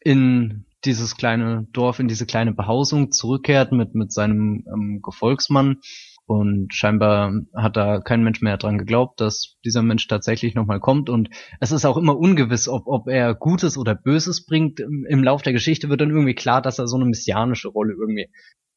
in 0.00 0.66
dieses 0.84 1.16
kleine 1.16 1.66
Dorf, 1.72 1.98
in 1.98 2.08
diese 2.08 2.26
kleine 2.26 2.52
Behausung 2.52 3.10
zurückkehrt 3.10 3.72
mit, 3.72 3.94
mit 3.94 4.12
seinem 4.12 4.64
ähm, 4.72 5.00
Gefolgsmann 5.02 5.80
und 6.26 6.74
scheinbar 6.74 7.32
hat 7.54 7.76
da 7.76 8.00
kein 8.00 8.24
Mensch 8.24 8.42
mehr 8.42 8.56
dran 8.56 8.78
geglaubt, 8.78 9.20
dass 9.20 9.56
dieser 9.64 9.82
Mensch 9.82 10.08
tatsächlich 10.08 10.54
nochmal 10.54 10.80
kommt. 10.80 11.08
Und 11.08 11.30
es 11.60 11.70
ist 11.70 11.84
auch 11.84 11.96
immer 11.96 12.18
ungewiss, 12.18 12.68
ob, 12.68 12.86
ob 12.86 13.08
er 13.08 13.34
Gutes 13.34 13.78
oder 13.78 13.94
Böses 13.94 14.44
bringt. 14.44 14.80
Im, 14.80 15.06
Im 15.08 15.22
Lauf 15.22 15.42
der 15.42 15.52
Geschichte 15.52 15.88
wird 15.88 16.00
dann 16.00 16.10
irgendwie 16.10 16.34
klar, 16.34 16.60
dass 16.60 16.80
er 16.80 16.88
so 16.88 16.96
eine 16.96 17.04
messianische 17.04 17.68
Rolle 17.68 17.94
irgendwie 17.98 18.28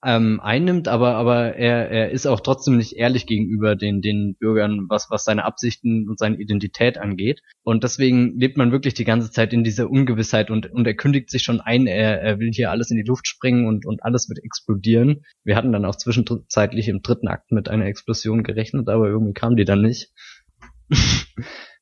ähm, 0.03 0.39
einnimmt, 0.39 0.87
aber 0.87 1.15
aber 1.15 1.55
er 1.55 1.89
er 1.91 2.11
ist 2.11 2.25
auch 2.25 2.39
trotzdem 2.39 2.77
nicht 2.77 2.93
ehrlich 2.93 3.25
gegenüber 3.25 3.75
den 3.75 4.01
den 4.01 4.35
Bürgern, 4.39 4.85
was 4.87 5.09
was 5.09 5.25
seine 5.25 5.43
Absichten 5.43 6.07
und 6.07 6.17
seine 6.17 6.37
Identität 6.37 6.97
angeht. 6.97 7.41
Und 7.63 7.83
deswegen 7.83 8.37
lebt 8.39 8.55
man 8.55 8.71
wirklich 8.71 8.93
die 8.93 9.03
ganze 9.03 9.29
Zeit 9.29 9.51
in 9.51 9.63
dieser 9.63 9.89
Ungewissheit 9.89 10.51
und 10.51 10.71
und 10.71 10.87
er 10.87 10.93
kündigt 10.93 11.29
sich 11.29 11.43
schon 11.43 11.59
ein, 11.59 11.85
er, 11.85 12.21
er 12.21 12.39
will 12.39 12.51
hier 12.53 12.71
alles 12.71 12.91
in 12.91 12.97
die 12.97 13.07
Luft 13.07 13.27
springen 13.27 13.67
und 13.67 13.85
und 13.85 14.03
alles 14.03 14.29
wird 14.29 14.39
explodieren. 14.43 15.25
Wir 15.43 15.57
hatten 15.57 15.73
dann 15.73 15.85
auch 15.85 15.95
zwischenzeitlich 15.95 16.87
im 16.87 17.01
dritten 17.01 17.27
Akt 17.27 17.51
mit 17.51 17.67
einer 17.67 17.85
Explosion 17.85 18.43
gerechnet, 18.43 18.87
aber 18.87 19.07
irgendwie 19.07 19.33
kam 19.33 19.57
die 19.57 19.65
dann 19.65 19.81
nicht. 19.81 20.13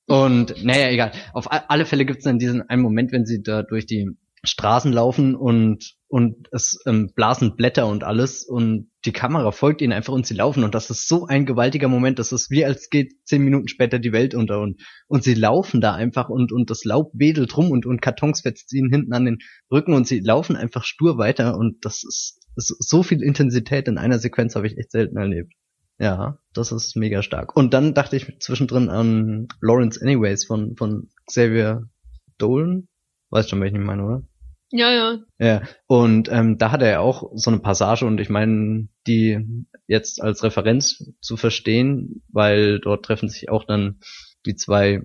und 0.08 0.64
naja, 0.64 0.90
egal. 0.90 1.12
Auf 1.34 1.48
alle 1.50 1.86
Fälle 1.86 2.06
gibt 2.06 2.20
es 2.20 2.26
dann 2.26 2.40
diesen 2.40 2.68
einen 2.68 2.82
Moment, 2.82 3.12
wenn 3.12 3.26
sie 3.26 3.44
da 3.44 3.62
durch 3.62 3.86
die 3.86 4.10
Straßen 4.48 4.92
laufen 4.92 5.36
und 5.36 5.96
und 6.10 6.48
es 6.54 6.80
ähm, 6.86 7.12
blasen 7.14 7.58
Blätter 7.58 7.86
und 7.86 8.04
alles 8.04 8.44
und 8.44 8.90
die 9.06 9.12
Kamera 9.12 9.52
folgt 9.52 9.82
ihnen 9.82 9.92
einfach 9.92 10.14
und 10.14 10.26
sie 10.26 10.36
laufen 10.36 10.64
und 10.64 10.74
das 10.74 10.90
ist 10.90 11.08
so 11.08 11.26
ein 11.26 11.46
gewaltiger 11.46 11.90
Moment, 11.90 12.18
das 12.18 12.32
ist 12.32 12.50
wie 12.50 12.64
als 12.64 12.90
geht 12.90 13.14
zehn 13.26 13.44
Minuten 13.44 13.68
später 13.68 14.00
die 14.00 14.14
Welt 14.14 14.34
unter 14.34 14.62
und 14.62 14.82
und 15.08 15.24
sie 15.24 15.34
laufen 15.34 15.82
da 15.82 15.94
einfach 15.94 16.30
und 16.30 16.52
und 16.52 16.70
das 16.70 16.86
Laub 16.86 17.12
wedelt 17.14 17.58
rum 17.58 17.72
und 17.72 17.86
und 17.86 18.02
Kartons 18.02 18.42
fetzt 18.42 18.74
ihnen 18.74 18.90
hinten 18.90 19.14
an 19.14 19.26
den 19.26 19.40
Rücken 19.72 19.94
und 19.94 20.08
sie 20.08 20.20
laufen 20.20 20.56
einfach 20.56 20.84
stur 20.84 21.18
weiter 21.18 21.58
und 21.58 21.84
das 21.84 22.04
ist, 22.04 22.40
ist 22.56 22.76
so 22.80 23.04
viel 23.04 23.22
Intensität 23.22 23.88
in 23.88 23.98
einer 23.98 24.20
Sequenz 24.20 24.56
habe 24.56 24.68
ich 24.68 24.78
echt 24.78 24.92
selten 24.92 25.18
erlebt. 25.18 25.54
Ja, 26.00 26.38
das 26.54 26.72
ist 26.72 26.96
mega 26.96 27.24
stark. 27.24 27.56
Und 27.56 27.74
dann 27.74 27.96
dachte 27.96 28.16
ich 28.16 28.40
zwischendrin 28.40 28.90
an 28.90 29.48
Lawrence 29.62 30.02
Anyways 30.02 30.46
von 30.46 30.76
von 30.78 31.10
Xavier 31.26 31.90
Dolan. 32.38 32.88
Weißt 33.30 33.50
schon, 33.50 33.60
welchen 33.62 33.82
ich 33.82 33.86
meine, 33.86 34.06
oder? 34.06 34.24
Ja, 34.72 34.92
ja. 34.92 35.18
Ja, 35.40 35.62
und 35.88 36.30
ähm, 36.30 36.58
da 36.58 36.72
hat 36.72 36.82
er 36.82 36.90
ja 36.90 37.00
auch 37.00 37.32
so 37.36 37.50
eine 37.50 37.60
Passage 37.60 38.06
und 38.06 38.20
ich 38.20 38.30
meine, 38.30 38.90
die 39.08 39.66
jetzt 39.88 40.22
als 40.22 40.44
Referenz 40.44 41.14
zu 41.22 41.38
verstehen, 41.38 42.24
weil 42.30 42.80
dort 42.80 43.06
treffen 43.06 43.30
sich 43.30 43.50
auch 43.50 43.64
dann 43.64 44.00
die 44.46 44.56
zwei 44.56 45.02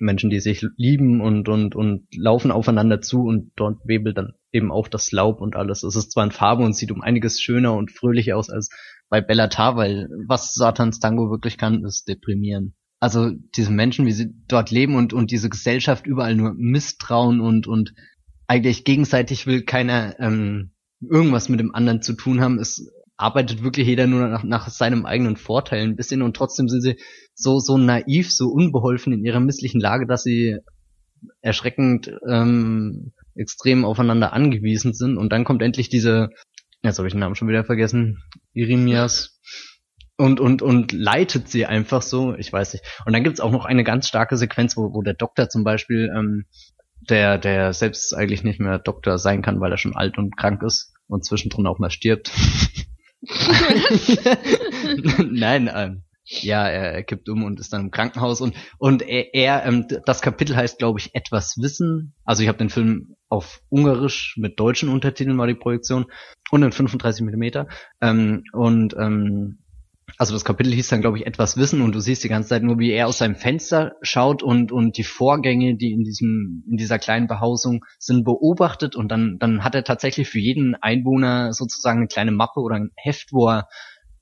Menschen, 0.00 0.30
die 0.30 0.40
sich 0.40 0.64
lieben 0.76 1.20
und 1.20 1.48
und 1.48 1.74
und 1.74 2.06
laufen 2.14 2.50
aufeinander 2.50 3.00
zu 3.00 3.22
und 3.22 3.52
dort 3.56 3.78
webelt 3.84 4.18
dann 4.18 4.32
eben 4.52 4.72
auch 4.72 4.88
das 4.88 5.12
Laub 5.12 5.40
und 5.40 5.54
alles. 5.56 5.82
Es 5.82 5.96
ist 5.96 6.12
zwar 6.12 6.24
in 6.24 6.30
Farbe 6.32 6.64
und 6.64 6.74
sieht 6.74 6.90
um 6.90 7.02
einiges 7.02 7.40
schöner 7.40 7.74
und 7.74 7.92
fröhlicher 7.92 8.36
aus 8.36 8.50
als 8.50 8.70
bei 9.08 9.20
Bellatar, 9.20 9.76
weil 9.76 10.08
was 10.26 10.54
Satans 10.54 11.00
Tango 11.00 11.30
wirklich 11.30 11.56
kann, 11.56 11.84
ist 11.84 12.08
deprimieren. 12.08 12.74
Also 13.00 13.30
diese 13.56 13.70
Menschen, 13.70 14.06
wie 14.06 14.12
sie 14.12 14.34
dort 14.48 14.70
leben 14.70 14.96
und 14.96 15.12
und 15.12 15.30
diese 15.30 15.48
Gesellschaft 15.48 16.06
überall 16.06 16.34
nur 16.34 16.54
Misstrauen 16.56 17.40
und 17.40 17.66
und 17.68 17.94
eigentlich 18.48 18.84
gegenseitig 18.84 19.46
will 19.46 19.62
keiner 19.62 20.18
ähm, 20.18 20.72
irgendwas 21.00 21.48
mit 21.48 21.60
dem 21.60 21.74
anderen 21.74 22.02
zu 22.02 22.14
tun 22.14 22.40
haben. 22.40 22.58
Es 22.58 22.90
arbeitet 23.16 23.62
wirklich 23.62 23.86
jeder 23.86 24.06
nur 24.06 24.26
nach, 24.26 24.42
nach 24.42 24.68
seinem 24.68 25.04
eigenen 25.04 25.36
Vorteil 25.36 25.82
ein 25.82 25.96
bisschen 25.96 26.22
und 26.22 26.34
trotzdem 26.36 26.68
sind 26.68 26.80
sie 26.80 26.96
so 27.34 27.60
so 27.60 27.76
naiv, 27.76 28.32
so 28.32 28.48
unbeholfen 28.48 29.12
in 29.12 29.24
ihrer 29.24 29.40
misslichen 29.40 29.80
Lage, 29.80 30.06
dass 30.06 30.22
sie 30.22 30.58
erschreckend 31.40 32.12
ähm, 32.28 33.12
extrem 33.34 33.84
aufeinander 33.84 34.32
angewiesen 34.32 34.94
sind. 34.94 35.18
Und 35.18 35.32
dann 35.32 35.44
kommt 35.44 35.62
endlich 35.62 35.88
diese, 35.88 36.30
jetzt 36.82 36.98
habe 36.98 37.08
ich 37.08 37.14
den 37.14 37.20
Namen 37.20 37.34
schon 37.34 37.48
wieder 37.48 37.64
vergessen, 37.64 38.22
Irimias 38.52 39.40
und 40.16 40.40
und 40.40 40.62
und 40.62 40.92
leitet 40.92 41.48
sie 41.48 41.66
einfach 41.66 42.02
so, 42.02 42.34
ich 42.34 42.52
weiß 42.52 42.72
nicht. 42.72 42.84
Und 43.04 43.12
dann 43.12 43.24
gibt's 43.24 43.40
auch 43.40 43.52
noch 43.52 43.64
eine 43.64 43.84
ganz 43.84 44.08
starke 44.08 44.36
Sequenz, 44.36 44.76
wo, 44.76 44.92
wo 44.92 45.02
der 45.02 45.14
Doktor 45.14 45.48
zum 45.48 45.64
Beispiel 45.64 46.10
ähm, 46.16 46.46
der, 47.00 47.38
der 47.38 47.72
selbst 47.72 48.14
eigentlich 48.14 48.44
nicht 48.44 48.60
mehr 48.60 48.78
Doktor 48.78 49.18
sein 49.18 49.42
kann, 49.42 49.60
weil 49.60 49.72
er 49.72 49.78
schon 49.78 49.96
alt 49.96 50.18
und 50.18 50.36
krank 50.36 50.62
ist 50.62 50.92
und 51.06 51.24
zwischendrin 51.24 51.66
auch 51.66 51.78
mal 51.78 51.90
stirbt. 51.90 52.30
Nein, 55.30 55.70
ähm, 55.74 56.02
ja, 56.24 56.68
er, 56.68 56.92
er 56.92 57.02
kippt 57.02 57.28
um 57.28 57.42
und 57.42 57.58
ist 57.58 57.72
dann 57.72 57.86
im 57.86 57.90
Krankenhaus 57.90 58.40
und 58.40 58.54
und 58.78 59.02
er, 59.02 59.34
er 59.34 59.64
ähm, 59.64 59.86
das 60.04 60.20
Kapitel 60.20 60.54
heißt, 60.56 60.78
glaube 60.78 61.00
ich, 61.00 61.14
etwas 61.14 61.56
wissen. 61.58 62.14
Also 62.24 62.42
ich 62.42 62.48
habe 62.48 62.58
den 62.58 62.70
Film 62.70 63.16
auf 63.28 63.62
Ungarisch 63.70 64.36
mit 64.36 64.60
deutschen 64.60 64.88
Untertiteln 64.88 65.38
war 65.38 65.46
die 65.46 65.54
Projektion 65.54 66.06
und 66.50 66.62
in 66.62 66.72
35 66.72 67.24
Millimeter 67.24 67.66
ähm, 68.00 68.44
und 68.52 68.94
ähm, 68.98 69.58
also 70.16 70.32
das 70.32 70.44
Kapitel 70.44 70.72
hieß 70.72 70.88
dann, 70.88 71.00
glaube 71.00 71.18
ich, 71.18 71.26
etwas 71.26 71.56
wissen 71.56 71.82
und 71.82 71.94
du 71.94 72.00
siehst 72.00 72.24
die 72.24 72.28
ganze 72.28 72.48
Zeit 72.48 72.62
nur, 72.62 72.78
wie 72.78 72.90
er 72.90 73.06
aus 73.06 73.18
seinem 73.18 73.36
Fenster 73.36 73.92
schaut 74.00 74.42
und, 74.42 74.72
und 74.72 74.96
die 74.96 75.04
Vorgänge, 75.04 75.76
die 75.76 75.92
in 75.92 76.02
diesem, 76.02 76.64
in 76.68 76.76
dieser 76.76 76.98
kleinen 76.98 77.26
Behausung 77.26 77.84
sind, 77.98 78.24
beobachtet 78.24 78.96
und 78.96 79.08
dann, 79.10 79.36
dann 79.38 79.62
hat 79.64 79.74
er 79.74 79.84
tatsächlich 79.84 80.28
für 80.28 80.40
jeden 80.40 80.74
Einwohner 80.74 81.52
sozusagen 81.52 81.98
eine 81.98 82.08
kleine 82.08 82.32
Mappe 82.32 82.60
oder 82.60 82.76
ein 82.76 82.90
Heft, 82.96 83.32
wo 83.32 83.48
er 83.48 83.68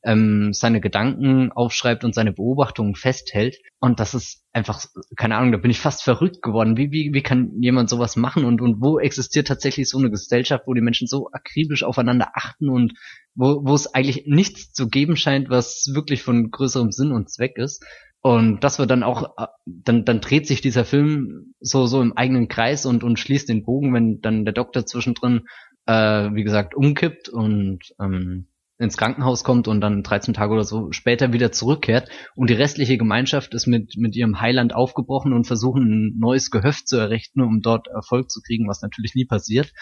ähm, 0.07 0.53
seine 0.53 0.81
Gedanken 0.81 1.51
aufschreibt 1.51 2.05
und 2.05 2.15
seine 2.15 2.33
Beobachtungen 2.33 2.95
festhält. 2.95 3.59
Und 3.81 3.99
das 3.99 4.15
ist 4.15 4.45
einfach, 4.53 4.85
keine 5.16 5.37
Ahnung, 5.37 5.51
da 5.51 5.59
bin 5.59 5.70
ich 5.73 5.81
fast 5.81 6.05
verrückt 6.05 6.43
geworden. 6.43 6.77
Wie, 6.77 6.93
wie, 6.93 7.12
wie 7.12 7.23
kann 7.23 7.51
jemand 7.61 7.91
sowas 7.91 8.15
machen? 8.15 8.45
Und, 8.45 8.61
und 8.61 8.81
wo 8.81 9.01
existiert 9.01 9.49
tatsächlich 9.49 9.89
so 9.89 9.99
eine 9.99 10.11
Gesellschaft, 10.11 10.65
wo 10.66 10.74
die 10.74 10.81
Menschen 10.81 11.09
so 11.09 11.28
akribisch 11.33 11.83
aufeinander 11.83 12.31
achten 12.35 12.69
und 12.69 12.95
wo, 13.35 13.65
wo 13.65 13.74
es 13.74 13.93
eigentlich 13.95 14.27
nichts 14.27 14.73
zu 14.73 14.89
geben 14.89 15.16
scheint, 15.16 15.51
was 15.51 15.91
wirklich 15.93 16.23
von 16.23 16.53
größerem 16.53 16.93
Sinn 16.93 17.11
und 17.11 17.28
Zweck 17.28 17.59
ist. 17.59 17.85
Und 18.23 18.62
das 18.62 18.78
wird 18.78 18.91
dann 18.91 19.03
auch, 19.03 19.37
dann, 19.66 20.05
dann 20.05 20.20
dreht 20.20 20.47
sich 20.47 20.61
dieser 20.61 20.85
Film 20.85 21.53
so, 21.59 21.87
so 21.87 22.01
im 22.01 22.16
eigenen 22.16 22.47
Kreis 22.47 22.87
und, 22.87 23.03
und 23.03 23.19
schließt 23.19 23.49
den 23.49 23.65
Bogen, 23.65 23.93
wenn 23.93 24.20
dann 24.20 24.45
der 24.45 24.55
Doktor 24.55 24.87
zwischendrin, 24.87 25.47
äh, 25.87 26.31
wie 26.33 26.45
gesagt, 26.45 26.77
umkippt 26.77 27.28
und 27.28 27.81
ähm, 28.01 28.47
ins 28.78 28.97
Krankenhaus 28.97 29.43
kommt 29.43 29.69
und 29.69 29.81
dann 29.81 30.03
13 30.03 30.35
Tage 30.35 30.53
oder 30.53 30.65
so 30.65 30.93
später 30.93 31.32
wieder 31.32 31.51
zurückkehrt 31.51 32.11
und 32.35 32.51
die 32.51 32.55
restliche 32.55 32.98
Gemeinschaft 32.98 33.55
ist 33.55 33.66
mit, 33.66 33.97
mit 33.97 34.15
ihrem 34.15 34.40
Heiland 34.40 34.74
aufgebrochen 34.74 35.32
und 35.32 35.47
versuchen 35.47 35.82
ein 35.85 36.19
neues 36.19 36.51
Gehöft 36.51 36.89
zu 36.89 36.97
errichten, 36.97 37.40
um 37.40 37.62
dort 37.62 37.89
Erfolg 37.89 38.31
zu 38.31 38.40
kriegen, 38.43 38.69
was 38.69 38.82
natürlich 38.82 39.15
nie 39.15 39.24
passiert. 39.24 39.73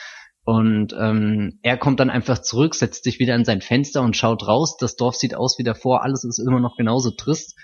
Und 0.44 0.94
ähm, 0.98 1.58
er 1.62 1.78
kommt 1.78 2.00
dann 2.00 2.10
einfach 2.10 2.38
zurück, 2.40 2.74
setzt 2.74 3.04
sich 3.04 3.18
wieder 3.18 3.34
an 3.34 3.46
sein 3.46 3.62
Fenster 3.62 4.02
und 4.02 4.16
schaut 4.16 4.46
raus. 4.46 4.76
Das 4.78 4.94
Dorf 4.94 5.16
sieht 5.16 5.34
aus 5.34 5.58
wie 5.58 5.64
davor, 5.64 6.02
alles 6.02 6.22
ist 6.22 6.38
immer 6.38 6.60
noch 6.60 6.76
genauso 6.76 7.10
trist. 7.10 7.56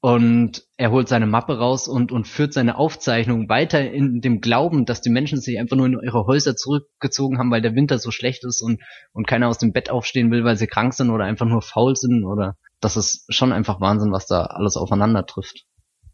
Und 0.00 0.62
er 0.76 0.90
holt 0.90 1.08
seine 1.08 1.26
Mappe 1.26 1.58
raus 1.58 1.88
und, 1.88 2.12
und 2.12 2.28
führt 2.28 2.52
seine 2.52 2.76
Aufzeichnung 2.76 3.48
weiter 3.48 3.90
in 3.90 4.20
dem 4.20 4.40
Glauben, 4.40 4.84
dass 4.84 5.00
die 5.00 5.10
Menschen 5.10 5.40
sich 5.40 5.58
einfach 5.58 5.76
nur 5.76 5.86
in 5.86 5.98
ihre 6.00 6.26
Häuser 6.26 6.54
zurückgezogen 6.54 7.38
haben, 7.38 7.50
weil 7.50 7.62
der 7.62 7.74
Winter 7.74 7.98
so 7.98 8.10
schlecht 8.10 8.44
ist 8.44 8.62
und, 8.62 8.82
und 9.12 9.26
keiner 9.26 9.48
aus 9.48 9.58
dem 9.58 9.72
Bett 9.72 9.90
aufstehen 9.90 10.30
will, 10.30 10.44
weil 10.44 10.56
sie 10.56 10.66
krank 10.66 10.94
sind 10.94 11.10
oder 11.10 11.24
einfach 11.24 11.46
nur 11.46 11.62
faul 11.62 11.96
sind 11.96 12.24
oder 12.24 12.56
das 12.80 12.96
ist 12.96 13.24
schon 13.30 13.52
einfach 13.52 13.80
Wahnsinn, 13.80 14.12
was 14.12 14.26
da 14.26 14.42
alles 14.44 14.76
aufeinander 14.76 15.24
trifft. 15.24 15.64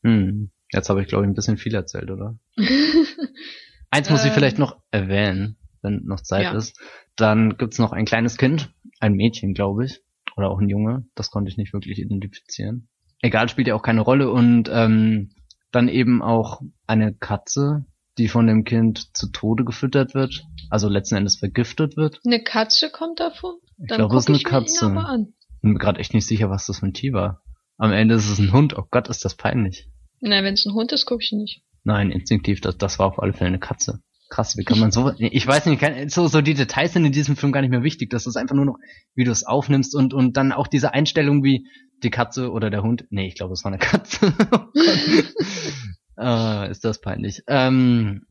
Hm. 0.04 0.52
Jetzt 0.72 0.88
habe 0.88 1.02
ich, 1.02 1.08
glaube 1.08 1.24
ich, 1.24 1.30
ein 1.30 1.34
bisschen 1.34 1.58
viel 1.58 1.74
erzählt, 1.74 2.10
oder? 2.10 2.38
Eins 3.90 4.08
muss 4.08 4.22
ich 4.22 4.28
ähm. 4.28 4.34
vielleicht 4.34 4.58
noch 4.58 4.80
erwähnen, 4.90 5.58
wenn 5.82 6.04
noch 6.04 6.20
Zeit 6.20 6.44
ja. 6.44 6.56
ist. 6.56 6.80
Dann 7.16 7.58
gibt's 7.58 7.78
noch 7.78 7.92
ein 7.92 8.06
kleines 8.06 8.38
Kind, 8.38 8.72
ein 9.00 9.14
Mädchen, 9.14 9.54
glaube 9.54 9.84
ich. 9.84 10.00
Oder 10.36 10.48
auch 10.48 10.60
ein 10.60 10.68
Junge. 10.70 11.04
Das 11.14 11.30
konnte 11.30 11.50
ich 11.50 11.58
nicht 11.58 11.74
wirklich 11.74 11.98
identifizieren 11.98 12.88
egal, 13.22 13.48
spielt 13.48 13.68
ja 13.68 13.74
auch 13.74 13.82
keine 13.82 14.02
Rolle. 14.02 14.30
Und 14.30 14.68
ähm, 14.70 15.30
dann 15.70 15.88
eben 15.88 16.22
auch 16.22 16.60
eine 16.86 17.14
Katze, 17.14 17.86
die 18.18 18.28
von 18.28 18.46
dem 18.46 18.64
Kind 18.64 19.16
zu 19.16 19.28
Tode 19.28 19.64
gefüttert 19.64 20.14
wird, 20.14 20.44
also 20.68 20.88
letzten 20.88 21.16
Endes 21.16 21.36
vergiftet 21.36 21.96
wird. 21.96 22.20
Eine 22.26 22.42
Katze 22.42 22.90
kommt 22.90 23.20
davon? 23.20 23.54
Ich 23.78 23.88
glaube, 23.88 24.14
es 24.16 24.24
ist 24.24 24.28
eine 24.28 24.38
Katze. 24.38 24.86
Ich 24.86 25.60
bin 25.62 25.72
mir 25.72 25.78
gerade 25.78 25.98
echt 25.98 26.12
nicht 26.12 26.26
sicher, 26.26 26.50
was 26.50 26.66
das 26.66 26.80
für 26.80 26.86
ein 26.86 26.92
Tier 26.92 27.14
war. 27.14 27.42
Am 27.78 27.92
Ende 27.92 28.16
ist 28.16 28.28
es 28.28 28.38
ein 28.38 28.52
Hund. 28.52 28.76
Oh 28.76 28.84
Gott, 28.90 29.08
ist 29.08 29.24
das 29.24 29.34
peinlich. 29.34 29.88
Na, 30.20 30.44
wenn 30.44 30.54
es 30.54 30.66
ein 30.66 30.74
Hund 30.74 30.92
ist, 30.92 31.06
gucke 31.06 31.22
ich 31.22 31.32
nicht. 31.32 31.62
Nein, 31.84 32.10
instinktiv, 32.10 32.60
das, 32.60 32.76
das 32.76 32.98
war 32.98 33.06
auf 33.06 33.20
alle 33.20 33.32
Fälle 33.32 33.48
eine 33.48 33.58
Katze. 33.58 34.02
Krass, 34.28 34.56
wie 34.56 34.64
kann 34.64 34.78
man 34.78 34.92
so, 34.92 35.12
ich 35.18 35.46
weiß 35.46 35.66
nicht, 35.66 35.80
kann, 35.80 36.08
so, 36.08 36.26
so 36.26 36.40
die 36.40 36.54
Details 36.54 36.94
sind 36.94 37.04
in 37.04 37.12
diesem 37.12 37.36
Film 37.36 37.52
gar 37.52 37.60
nicht 37.60 37.70
mehr 37.70 37.82
wichtig. 37.82 38.08
Das 38.10 38.26
ist 38.26 38.36
einfach 38.36 38.54
nur 38.54 38.64
noch, 38.64 38.76
wie 39.14 39.24
du 39.24 39.30
es 39.30 39.44
aufnimmst 39.44 39.94
und, 39.94 40.14
und 40.14 40.36
dann 40.36 40.52
auch 40.52 40.68
diese 40.68 40.94
Einstellung, 40.94 41.42
wie 41.44 41.66
die 42.02 42.10
Katze 42.10 42.50
oder 42.50 42.70
der 42.70 42.82
Hund, 42.82 43.06
nee, 43.10 43.26
ich 43.26 43.34
glaube, 43.34 43.52
es 43.54 43.64
war 43.64 43.70
eine 43.72 43.78
Katze. 43.78 44.32
oh 46.16 46.20
äh, 46.20 46.70
ist 46.70 46.84
das 46.84 47.00
peinlich. 47.00 47.42
Ähm, 47.46 48.26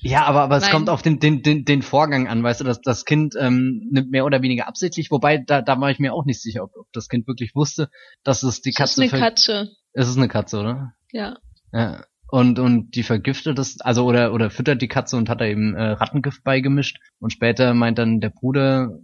ja, 0.00 0.24
aber, 0.24 0.42
aber 0.42 0.56
es 0.56 0.64
Nein. 0.64 0.72
kommt 0.72 0.90
auf 0.90 1.02
den, 1.02 1.18
den, 1.18 1.42
den, 1.42 1.64
den 1.64 1.82
Vorgang 1.82 2.28
an, 2.28 2.42
weißt 2.42 2.60
du, 2.60 2.64
dass 2.64 2.80
das 2.80 3.04
Kind 3.04 3.34
ähm, 3.38 3.88
nimmt 3.90 4.10
mehr 4.10 4.24
oder 4.24 4.42
weniger 4.42 4.68
absichtlich, 4.68 5.10
wobei 5.10 5.38
da, 5.38 5.62
da 5.62 5.80
war 5.80 5.90
ich 5.90 5.98
mir 5.98 6.14
auch 6.14 6.24
nicht 6.24 6.40
sicher, 6.40 6.62
ob, 6.64 6.76
ob 6.76 6.86
das 6.92 7.08
Kind 7.08 7.26
wirklich 7.26 7.54
wusste, 7.54 7.90
dass 8.22 8.42
es 8.42 8.60
die 8.60 8.72
Katze. 8.72 9.02
Es 9.02 9.08
ist 9.08 9.14
eine 9.14 9.22
Katze. 9.22 9.70
Es 9.92 10.08
ist 10.08 10.16
eine 10.16 10.28
Katze, 10.28 10.60
oder? 10.60 10.92
Ja. 11.12 11.36
Ja 11.72 12.04
und 12.30 12.58
und 12.58 12.94
die 12.94 13.02
vergiftet 13.02 13.58
es, 13.58 13.80
also 13.80 14.04
oder 14.04 14.32
oder 14.32 14.50
füttert 14.50 14.82
die 14.82 14.88
Katze 14.88 15.16
und 15.16 15.28
hat 15.28 15.40
da 15.40 15.46
eben 15.46 15.74
äh, 15.74 15.92
Rattengift 15.92 16.44
beigemischt 16.44 16.98
und 17.18 17.32
später 17.32 17.74
meint 17.74 17.98
dann 17.98 18.20
der 18.20 18.28
Bruder 18.28 18.98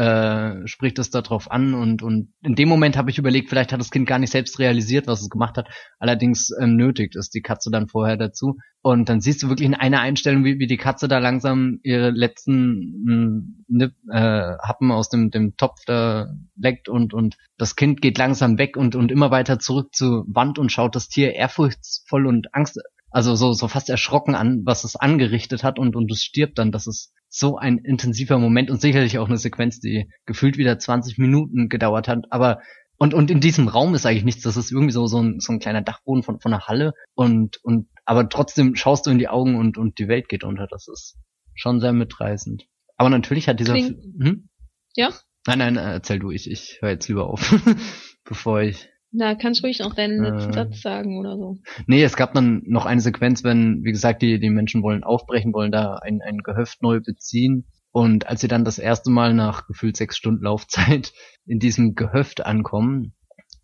äh, 0.00 0.66
spricht 0.66 0.98
es 0.98 1.10
darauf 1.10 1.50
an 1.50 1.74
und 1.74 2.02
und 2.02 2.32
in 2.42 2.54
dem 2.54 2.70
Moment 2.70 2.96
habe 2.96 3.10
ich 3.10 3.18
überlegt, 3.18 3.50
vielleicht 3.50 3.70
hat 3.70 3.80
das 3.80 3.90
Kind 3.90 4.08
gar 4.08 4.18
nicht 4.18 4.32
selbst 4.32 4.58
realisiert, 4.58 5.06
was 5.06 5.20
es 5.20 5.28
gemacht 5.28 5.58
hat. 5.58 5.68
Allerdings 5.98 6.50
äh, 6.58 6.66
nötigt 6.66 7.16
es 7.16 7.28
die 7.28 7.42
Katze 7.42 7.70
dann 7.70 7.86
vorher 7.86 8.16
dazu 8.16 8.56
und 8.80 9.10
dann 9.10 9.20
siehst 9.20 9.42
du 9.42 9.50
wirklich 9.50 9.66
in 9.66 9.74
einer 9.74 10.00
Einstellung, 10.00 10.42
wie, 10.42 10.58
wie 10.58 10.66
die 10.66 10.78
Katze 10.78 11.06
da 11.06 11.18
langsam 11.18 11.80
ihre 11.82 12.10
letzten 12.12 13.52
mh, 13.68 13.88
äh, 14.10 14.56
Happen 14.62 14.90
aus 14.90 15.10
dem 15.10 15.30
dem 15.30 15.58
Topf 15.58 15.84
da 15.84 16.28
leckt 16.56 16.88
und 16.88 17.12
und 17.12 17.36
das 17.58 17.76
Kind 17.76 18.00
geht 18.00 18.16
langsam 18.16 18.56
weg 18.56 18.78
und 18.78 18.96
und 18.96 19.12
immer 19.12 19.30
weiter 19.30 19.58
zurück 19.58 19.94
zur 19.94 20.24
Wand 20.28 20.58
und 20.58 20.72
schaut 20.72 20.96
das 20.96 21.08
Tier 21.08 21.34
ehrfurchtsvoll 21.34 22.26
und 22.26 22.54
Angst 22.54 22.80
also 23.10 23.34
so, 23.34 23.52
so 23.52 23.68
fast 23.68 23.90
erschrocken 23.90 24.34
an, 24.34 24.62
was 24.64 24.84
es 24.84 24.96
angerichtet 24.96 25.64
hat 25.64 25.78
und, 25.80 25.96
und 25.96 26.10
es 26.12 26.22
stirbt 26.22 26.58
dann. 26.58 26.70
Das 26.70 26.86
ist 26.86 27.12
so 27.30 27.56
ein 27.56 27.78
intensiver 27.78 28.38
Moment 28.38 28.70
und 28.70 28.80
sicherlich 28.80 29.18
auch 29.18 29.28
eine 29.28 29.38
Sequenz, 29.38 29.80
die 29.80 30.10
gefühlt 30.26 30.58
wieder 30.58 30.78
20 30.78 31.16
Minuten 31.16 31.68
gedauert 31.68 32.08
hat. 32.08 32.26
Aber 32.30 32.60
und, 32.98 33.14
und 33.14 33.30
in 33.30 33.40
diesem 33.40 33.68
Raum 33.68 33.94
ist 33.94 34.04
eigentlich 34.04 34.24
nichts. 34.24 34.42
Das 34.42 34.58
ist 34.58 34.70
irgendwie 34.72 34.92
so, 34.92 35.06
so, 35.06 35.22
ein, 35.22 35.40
so 35.40 35.52
ein 35.52 35.58
kleiner 35.60 35.80
Dachboden 35.80 36.22
von, 36.22 36.38
von 36.40 36.52
einer 36.52 36.66
Halle 36.66 36.92
und, 37.14 37.56
und, 37.62 37.88
aber 38.04 38.28
trotzdem 38.28 38.74
schaust 38.76 39.06
du 39.06 39.10
in 39.10 39.18
die 39.18 39.28
Augen 39.28 39.54
und, 39.56 39.78
und 39.78 39.98
die 39.98 40.08
Welt 40.08 40.28
geht 40.28 40.44
unter. 40.44 40.66
Das 40.66 40.86
ist 40.88 41.16
schon 41.54 41.80
sehr 41.80 41.92
mitreißend. 41.94 42.64
Aber 42.96 43.08
natürlich 43.08 43.48
hat 43.48 43.58
dieser, 43.60 43.72
Klingt- 43.74 44.04
hm? 44.20 44.48
Ja? 44.96 45.10
Nein, 45.46 45.58
nein, 45.60 45.76
erzähl 45.76 46.18
du, 46.18 46.30
ich, 46.30 46.50
ich 46.50 46.78
höre 46.82 46.90
jetzt 46.90 47.08
lieber 47.08 47.28
auf, 47.30 47.54
bevor 48.24 48.60
ich 48.60 48.88
Na, 49.12 49.34
kannst 49.34 49.64
ruhig 49.64 49.80
noch 49.80 49.94
deinen 49.94 50.22
letzten 50.22 50.50
Äh. 50.50 50.54
Satz 50.54 50.82
sagen 50.82 51.18
oder 51.18 51.36
so. 51.36 51.58
Nee, 51.86 52.02
es 52.02 52.16
gab 52.16 52.32
dann 52.34 52.62
noch 52.66 52.86
eine 52.86 53.00
Sequenz, 53.00 53.42
wenn, 53.42 53.82
wie 53.82 53.90
gesagt, 53.92 54.22
die, 54.22 54.38
die 54.38 54.50
Menschen 54.50 54.82
wollen 54.82 55.02
aufbrechen, 55.02 55.52
wollen 55.52 55.72
da 55.72 55.96
ein, 55.96 56.20
ein 56.22 56.38
Gehöft 56.38 56.82
neu 56.82 57.00
beziehen. 57.00 57.66
Und 57.92 58.28
als 58.28 58.40
sie 58.40 58.48
dann 58.48 58.64
das 58.64 58.78
erste 58.78 59.10
Mal 59.10 59.34
nach 59.34 59.66
gefühlt 59.66 59.96
sechs 59.96 60.16
Stunden 60.16 60.44
Laufzeit 60.44 61.12
in 61.46 61.58
diesem 61.58 61.96
Gehöft 61.96 62.46
ankommen 62.46 63.14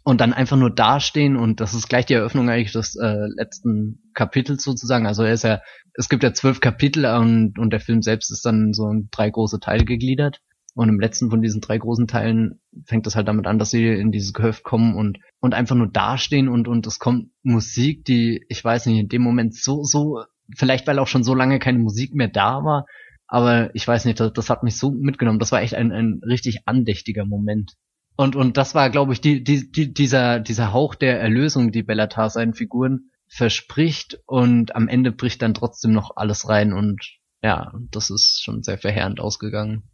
und 0.02 0.20
dann 0.20 0.32
einfach 0.32 0.56
nur 0.56 0.74
dastehen 0.74 1.36
und 1.36 1.60
das 1.60 1.74
ist 1.74 1.89
gleich 1.89 2.06
die 2.06 2.14
Eröffnung 2.14 2.48
eigentlich 2.48 2.73
des 2.73 2.97
äh, 2.97 3.27
letzten 3.36 4.10
Kapitels 4.14 4.64
sozusagen. 4.64 5.06
Also 5.06 5.23
er 5.23 5.32
ist 5.32 5.44
ja, 5.44 5.60
es 5.94 6.09
gibt 6.09 6.23
ja 6.23 6.32
zwölf 6.32 6.60
Kapitel 6.60 7.05
und, 7.06 7.59
und 7.59 7.70
der 7.70 7.81
Film 7.81 8.02
selbst 8.02 8.31
ist 8.31 8.44
dann 8.44 8.73
so 8.73 8.89
in 8.89 9.09
drei 9.10 9.31
große 9.31 9.60
Teile 9.60 9.85
gegliedert. 9.85 10.40
Und 10.77 10.90
im 10.90 11.01
letzten 11.01 11.31
von 11.31 11.40
diesen 11.40 11.62
drei 11.62 11.78
großen 11.78 12.07
Teilen 12.07 12.61
fängt 12.85 13.07
es 13.07 13.16
halt 13.16 13.28
damit 13.28 13.47
an, 13.47 13.59
dass 13.59 13.70
sie 13.70 13.86
in 13.86 14.12
dieses 14.12 14.35
Gehöft 14.35 14.62
kommen 14.62 14.94
und, 14.94 15.19
und 15.40 15.55
einfach 15.55 15.74
nur 15.74 15.86
dastehen 15.90 16.51
und, 16.51 16.69
und 16.69 16.86
es 16.86 16.98
kommt 16.98 17.31
Musik, 17.43 18.05
die, 18.05 18.44
ich 18.51 18.62
weiß 18.62 18.85
nicht, 18.85 18.98
in 18.98 19.09
dem 19.09 19.23
Moment 19.23 19.55
so, 19.55 19.85
so, 19.85 20.23
vielleicht 20.55 20.86
weil 20.86 20.98
auch 20.98 21.07
schon 21.07 21.24
so 21.24 21.35
lange 21.35 21.59
keine 21.61 21.78
Musik 21.78 22.15
mehr 22.15 22.28
da 22.28 22.62
war, 22.62 22.85
aber 23.27 23.74
ich 23.74 23.89
weiß 23.89 24.05
nicht, 24.05 24.20
das, 24.20 24.35
das 24.35 24.51
hat 24.51 24.65
mich 24.65 24.77
so 24.77 24.90
mitgenommen. 24.90 25.39
Das 25.39 25.51
war 25.51 25.62
echt 25.62 25.74
ein, 25.74 25.93
ein 25.93 26.20
richtig 26.23 26.69
andächtiger 26.69 27.24
Moment. 27.24 27.73
Und, 28.19 28.36
und 28.36 28.59
das 28.59 28.74
war, 28.74 28.90
glaube 28.90 29.15
ich, 29.15 29.23
die, 29.23 29.43
die, 29.43 29.73
die, 29.73 29.94
dieser, 29.94 30.40
dieser 30.40 30.74
Hauch 30.74 30.94
der 30.94 31.19
Erlösung, 31.19 31.73
die 31.73 31.85
Bellatar 31.85 32.28
seinen 32.28 32.53
Figuren 32.53 33.11
verspricht 33.28 34.19
und 34.27 34.77
am 34.77 34.89
Ende 34.89 35.11
bricht 35.11 35.40
dann 35.40 35.55
trotzdem 35.55 35.93
noch 35.93 36.16
alles 36.16 36.51
rein 36.51 36.74
und 36.74 37.01
ja, 37.43 37.73
das 37.90 38.11
ist 38.11 38.43
schon 38.43 38.62
sehr 38.62 38.77
verheerend 38.77 39.20
ausgegangen. 39.20 39.85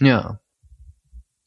Ja. 0.00 0.40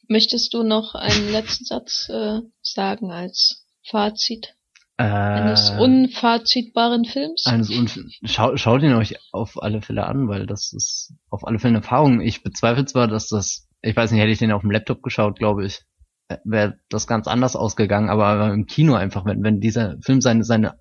Möchtest 0.08 0.52
du 0.52 0.62
noch 0.62 0.94
einen 0.94 1.30
letzten 1.30 1.64
Satz 1.64 2.08
äh, 2.10 2.40
sagen 2.60 3.10
als 3.10 3.64
Fazit 3.88 4.54
Äh, 4.98 5.04
eines 5.04 5.70
unfazitbaren 5.70 7.04
Films? 7.04 7.46
eines 7.46 7.70
Unf 7.70 7.98
Schau, 8.24 8.56
schaut 8.56 8.82
ihn 8.82 8.92
euch 8.92 9.16
auf 9.32 9.62
alle 9.62 9.80
Fälle 9.80 10.06
an, 10.06 10.28
weil 10.28 10.46
das 10.46 10.72
ist 10.72 11.14
auf 11.30 11.46
alle 11.46 11.58
Fälle 11.58 11.76
eine 11.76 11.82
Erfahrung. 11.84 12.20
Ich 12.20 12.42
bezweifle 12.42 12.84
zwar, 12.84 13.08
dass 13.08 13.28
das, 13.28 13.68
ich 13.80 13.96
weiß 13.96 14.10
nicht, 14.10 14.20
hätte 14.20 14.32
ich 14.32 14.38
den 14.38 14.52
auf 14.52 14.60
dem 14.62 14.70
Laptop 14.70 15.02
geschaut, 15.02 15.38
glaube 15.38 15.64
ich, 15.64 15.80
äh, 16.28 16.36
wäre 16.44 16.78
das 16.90 17.06
ganz 17.06 17.26
anders 17.26 17.56
ausgegangen, 17.56 18.10
aber 18.10 18.52
im 18.52 18.66
Kino 18.66 18.94
einfach, 18.94 19.24
wenn, 19.24 19.42
wenn 19.42 19.60
dieser 19.60 19.96
Film 20.02 20.20
seine, 20.20 20.44
seine 20.44 20.78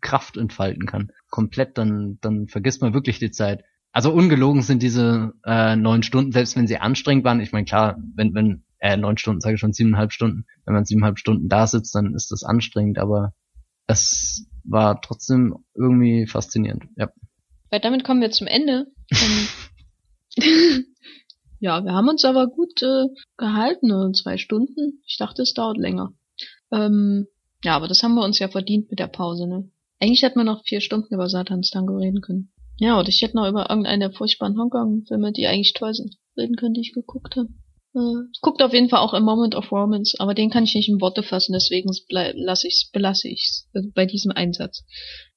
Kraft 0.00 0.38
entfalten 0.38 0.86
kann, 0.86 1.10
komplett, 1.28 1.76
dann, 1.76 2.18
dann 2.22 2.48
vergisst 2.48 2.80
man 2.80 2.94
wirklich 2.94 3.18
die 3.18 3.30
Zeit. 3.30 3.62
Also 3.92 4.12
ungelogen 4.12 4.62
sind 4.62 4.82
diese 4.82 5.32
äh, 5.44 5.76
neun 5.76 6.02
Stunden, 6.02 6.32
selbst 6.32 6.56
wenn 6.56 6.66
sie 6.66 6.78
anstrengend 6.78 7.24
waren. 7.24 7.40
Ich 7.40 7.52
meine, 7.52 7.64
klar, 7.64 7.98
wenn, 8.14 8.34
wenn, 8.34 8.62
äh, 8.78 8.96
neun 8.96 9.18
Stunden, 9.18 9.40
sage 9.40 9.54
ich 9.54 9.60
schon, 9.60 9.72
siebeneinhalb 9.72 10.12
Stunden, 10.12 10.46
wenn 10.64 10.74
man 10.74 10.84
siebeneinhalb 10.84 11.18
Stunden 11.18 11.48
da 11.48 11.66
sitzt, 11.66 11.94
dann 11.94 12.14
ist 12.14 12.30
das 12.30 12.44
anstrengend, 12.44 12.98
aber 12.98 13.34
es 13.86 14.46
war 14.64 15.00
trotzdem 15.00 15.64
irgendwie 15.74 16.26
faszinierend. 16.26 16.84
Ja. 16.96 17.10
Weil 17.70 17.80
damit 17.80 18.04
kommen 18.04 18.20
wir 18.20 18.30
zum 18.30 18.46
Ende. 18.46 18.86
Ja, 21.62 21.84
wir 21.84 21.92
haben 21.92 22.08
uns 22.08 22.24
aber 22.24 22.46
gut 22.46 22.82
äh, 22.82 23.04
gehalten, 23.36 23.88
nur 23.88 24.14
zwei 24.14 24.38
Stunden. 24.38 25.02
Ich 25.06 25.18
dachte, 25.18 25.42
es 25.42 25.52
dauert 25.52 25.76
länger. 25.76 26.14
Ähm, 26.72 27.26
ja, 27.62 27.76
aber 27.76 27.86
das 27.86 28.02
haben 28.02 28.14
wir 28.14 28.24
uns 28.24 28.38
ja 28.38 28.48
verdient 28.48 28.90
mit 28.90 28.98
der 28.98 29.08
Pause, 29.08 29.46
ne? 29.46 29.70
Eigentlich 30.00 30.22
hätten 30.22 30.38
wir 30.38 30.44
noch 30.44 30.64
vier 30.64 30.80
Stunden 30.80 31.12
über 31.12 31.28
Satans 31.28 31.68
Tango 31.68 31.98
reden 31.98 32.22
können. 32.22 32.50
Ja, 32.80 32.98
oder 32.98 33.10
ich 33.10 33.20
hätte 33.20 33.36
noch 33.36 33.46
über 33.46 33.68
irgendeine 33.68 34.10
furchtbaren 34.10 34.58
Hongkong-Filme, 34.58 35.32
die 35.32 35.46
eigentlich 35.46 35.74
toll 35.74 35.92
sind, 35.92 36.16
reden 36.34 36.56
können, 36.56 36.72
die 36.72 36.80
ich 36.80 36.94
geguckt 36.94 37.36
habe. 37.36 37.50
Äh, 37.94 38.26
ich 38.32 38.40
guckte 38.40 38.64
auf 38.64 38.72
jeden 38.72 38.88
Fall 38.88 39.00
auch 39.00 39.12
A 39.12 39.20
Moment 39.20 39.54
of 39.54 39.70
Romance, 39.70 40.18
aber 40.18 40.32
den 40.32 40.48
kann 40.48 40.64
ich 40.64 40.74
nicht 40.74 40.88
in 40.88 40.98
Worte 40.98 41.22
fassen, 41.22 41.52
deswegen 41.52 41.90
lasse 42.08 42.66
ich's, 42.66 42.90
belasse 42.90 43.28
ich's 43.28 43.68
äh, 43.74 43.82
bei 43.94 44.06
diesem 44.06 44.32
Einsatz. 44.32 44.86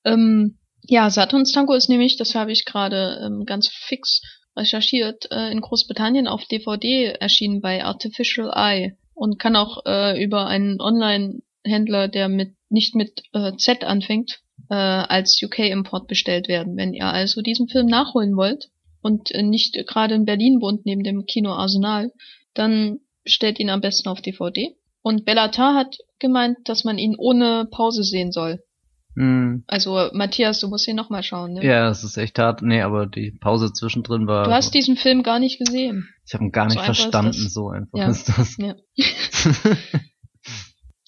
Ähm, 0.06 0.58
ja, 0.84 1.10
Saturns 1.10 1.52
Tango 1.52 1.74
ist 1.74 1.90
nämlich, 1.90 2.16
das 2.16 2.34
habe 2.34 2.54
ich 2.54 2.64
gerade 2.64 3.20
ähm, 3.26 3.46
ganz 3.46 3.68
fix 3.68 4.22
recherchiert, 4.56 5.30
äh, 5.30 5.52
in 5.52 5.60
Großbritannien 5.60 6.30
auf 6.30 6.46
DVD 6.46 7.08
erschienen 7.20 7.60
bei 7.60 7.84
Artificial 7.84 8.54
Eye 8.56 8.98
und 9.14 9.38
kann 9.38 9.58
auch 9.58 9.86
äh, 9.86 10.24
über 10.24 10.48
einen 10.48 10.80
Online-Händler, 10.80 12.08
der 12.08 12.30
mit 12.30 12.56
nicht 12.70 12.96
mit 12.96 13.22
äh, 13.34 13.52
Z 13.58 13.84
anfängt, 13.84 14.43
äh, 14.70 14.76
als 14.76 15.42
UK-Import 15.42 16.08
bestellt 16.08 16.48
werden. 16.48 16.78
Wenn 16.78 16.94
ihr 16.94 17.06
also 17.06 17.42
diesen 17.42 17.68
Film 17.68 17.88
nachholen 17.88 18.36
wollt 18.36 18.70
und 19.02 19.32
äh, 19.32 19.44
nicht 19.44 19.78
gerade 19.88 20.16
in 20.16 20.26
Berlin 20.26 20.60
wohnt, 20.62 20.86
neben 20.86 21.04
dem 21.04 21.26
Kino 21.26 21.52
Arsenal, 21.52 22.12
dann 22.54 23.00
bestellt 23.24 23.60
ihn 23.60 23.70
am 23.70 23.82
besten 23.82 24.10
auf 24.10 24.22
DVD. 24.22 24.76
Und 25.02 25.26
Bellatar 25.26 25.76
hat 25.76 25.98
gemeint, 26.20 26.58
dass 26.66 26.84
man 26.84 26.98
ihn 26.98 27.16
ohne 27.18 27.68
Pause 27.70 28.04
sehen 28.04 28.32
soll. 28.32 28.64
Hm. 29.16 29.64
Also 29.68 30.10
Matthias, 30.14 30.60
du 30.60 30.68
musst 30.70 30.88
ihn 30.88 30.96
nochmal 30.96 31.22
schauen. 31.24 31.54
Ne? 31.54 31.64
Ja, 31.64 31.90
es 31.90 32.04
ist 32.04 32.18
echt 32.18 32.40
hart. 32.40 32.62
Nee, 32.64 32.82
aber 32.82 33.06
die 33.06 33.32
Pause 33.32 33.72
zwischendrin 33.72 34.26
war. 34.26 34.46
Du 34.46 34.52
hast 34.52 34.74
diesen 34.74 34.96
Film 34.96 35.22
gar 35.22 35.40
nicht 35.40 35.60
gesehen. 35.60 36.10
ich 36.26 36.34
habe 36.34 36.46
ihn 36.46 36.52
gar 36.52 36.70
so 36.70 36.76
nicht 36.76 36.80
ist 36.90 36.98
verstanden, 36.98 37.44
das. 37.44 37.54
so 37.54 37.70
einfach 37.70 38.00
Ja. 38.00 38.10
ist 38.10 38.30
das. 38.30 38.58
Ja. 38.58 38.76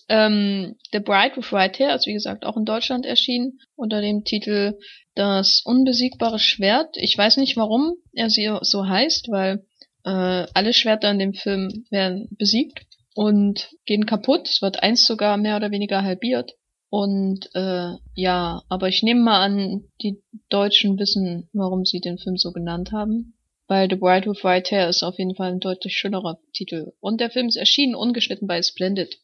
Ähm, 0.07 0.75
The 0.91 0.99
Bride 0.99 1.37
with 1.37 1.51
White 1.51 1.83
Hair 1.83 1.95
ist 1.95 2.05
wie 2.05 2.13
gesagt 2.13 2.45
auch 2.45 2.57
in 2.57 2.65
Deutschland 2.65 3.05
erschienen 3.05 3.59
unter 3.75 4.01
dem 4.01 4.23
Titel 4.23 4.77
Das 5.15 5.61
unbesiegbare 5.65 6.39
Schwert. 6.39 6.95
Ich 6.97 7.17
weiß 7.17 7.37
nicht, 7.37 7.57
warum 7.57 7.95
er 8.13 8.29
sie 8.29 8.55
so 8.61 8.87
heißt, 8.87 9.29
weil 9.29 9.65
äh, 10.03 10.45
alle 10.53 10.73
Schwerter 10.73 11.09
in 11.09 11.19
dem 11.19 11.33
Film 11.33 11.85
werden 11.89 12.27
besiegt 12.37 12.85
und 13.15 13.69
gehen 13.85 14.05
kaputt. 14.05 14.47
Es 14.47 14.61
wird 14.61 14.83
eins 14.83 15.07
sogar 15.07 15.37
mehr 15.37 15.55
oder 15.55 15.71
weniger 15.71 16.03
halbiert. 16.03 16.53
Und 16.89 17.49
äh, 17.55 17.93
ja, 18.13 18.61
aber 18.69 18.87
ich 18.87 19.03
nehme 19.03 19.21
mal 19.21 19.41
an, 19.41 19.85
die 20.01 20.21
Deutschen 20.49 20.99
wissen, 20.99 21.49
warum 21.51 21.83
sie 21.83 21.99
den 21.99 22.17
Film 22.17 22.37
so 22.37 22.51
genannt 22.51 22.91
haben. 22.91 23.33
Weil 23.67 23.89
The 23.89 23.95
Bride 23.95 24.29
with 24.29 24.43
White 24.43 24.75
Hair 24.75 24.89
ist 24.89 25.01
auf 25.01 25.17
jeden 25.17 25.35
Fall 25.35 25.51
ein 25.51 25.59
deutlich 25.59 25.97
schönerer 25.97 26.39
Titel. 26.53 26.93
Und 26.99 27.19
der 27.19 27.31
Film 27.31 27.47
ist 27.47 27.55
erschienen, 27.55 27.95
ungeschnitten 27.95 28.47
bei 28.47 28.61
Splendid. 28.61 29.17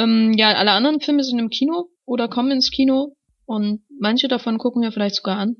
Ähm, 0.00 0.32
ja, 0.34 0.52
alle 0.52 0.72
anderen 0.72 1.00
Filme 1.00 1.22
sind 1.24 1.38
im 1.38 1.50
Kino 1.50 1.90
oder 2.04 2.28
kommen 2.28 2.50
ins 2.50 2.70
Kino 2.70 3.16
und 3.44 3.82
manche 3.98 4.28
davon 4.28 4.58
gucken 4.58 4.82
wir 4.82 4.92
vielleicht 4.92 5.16
sogar 5.16 5.38
an. 5.38 5.56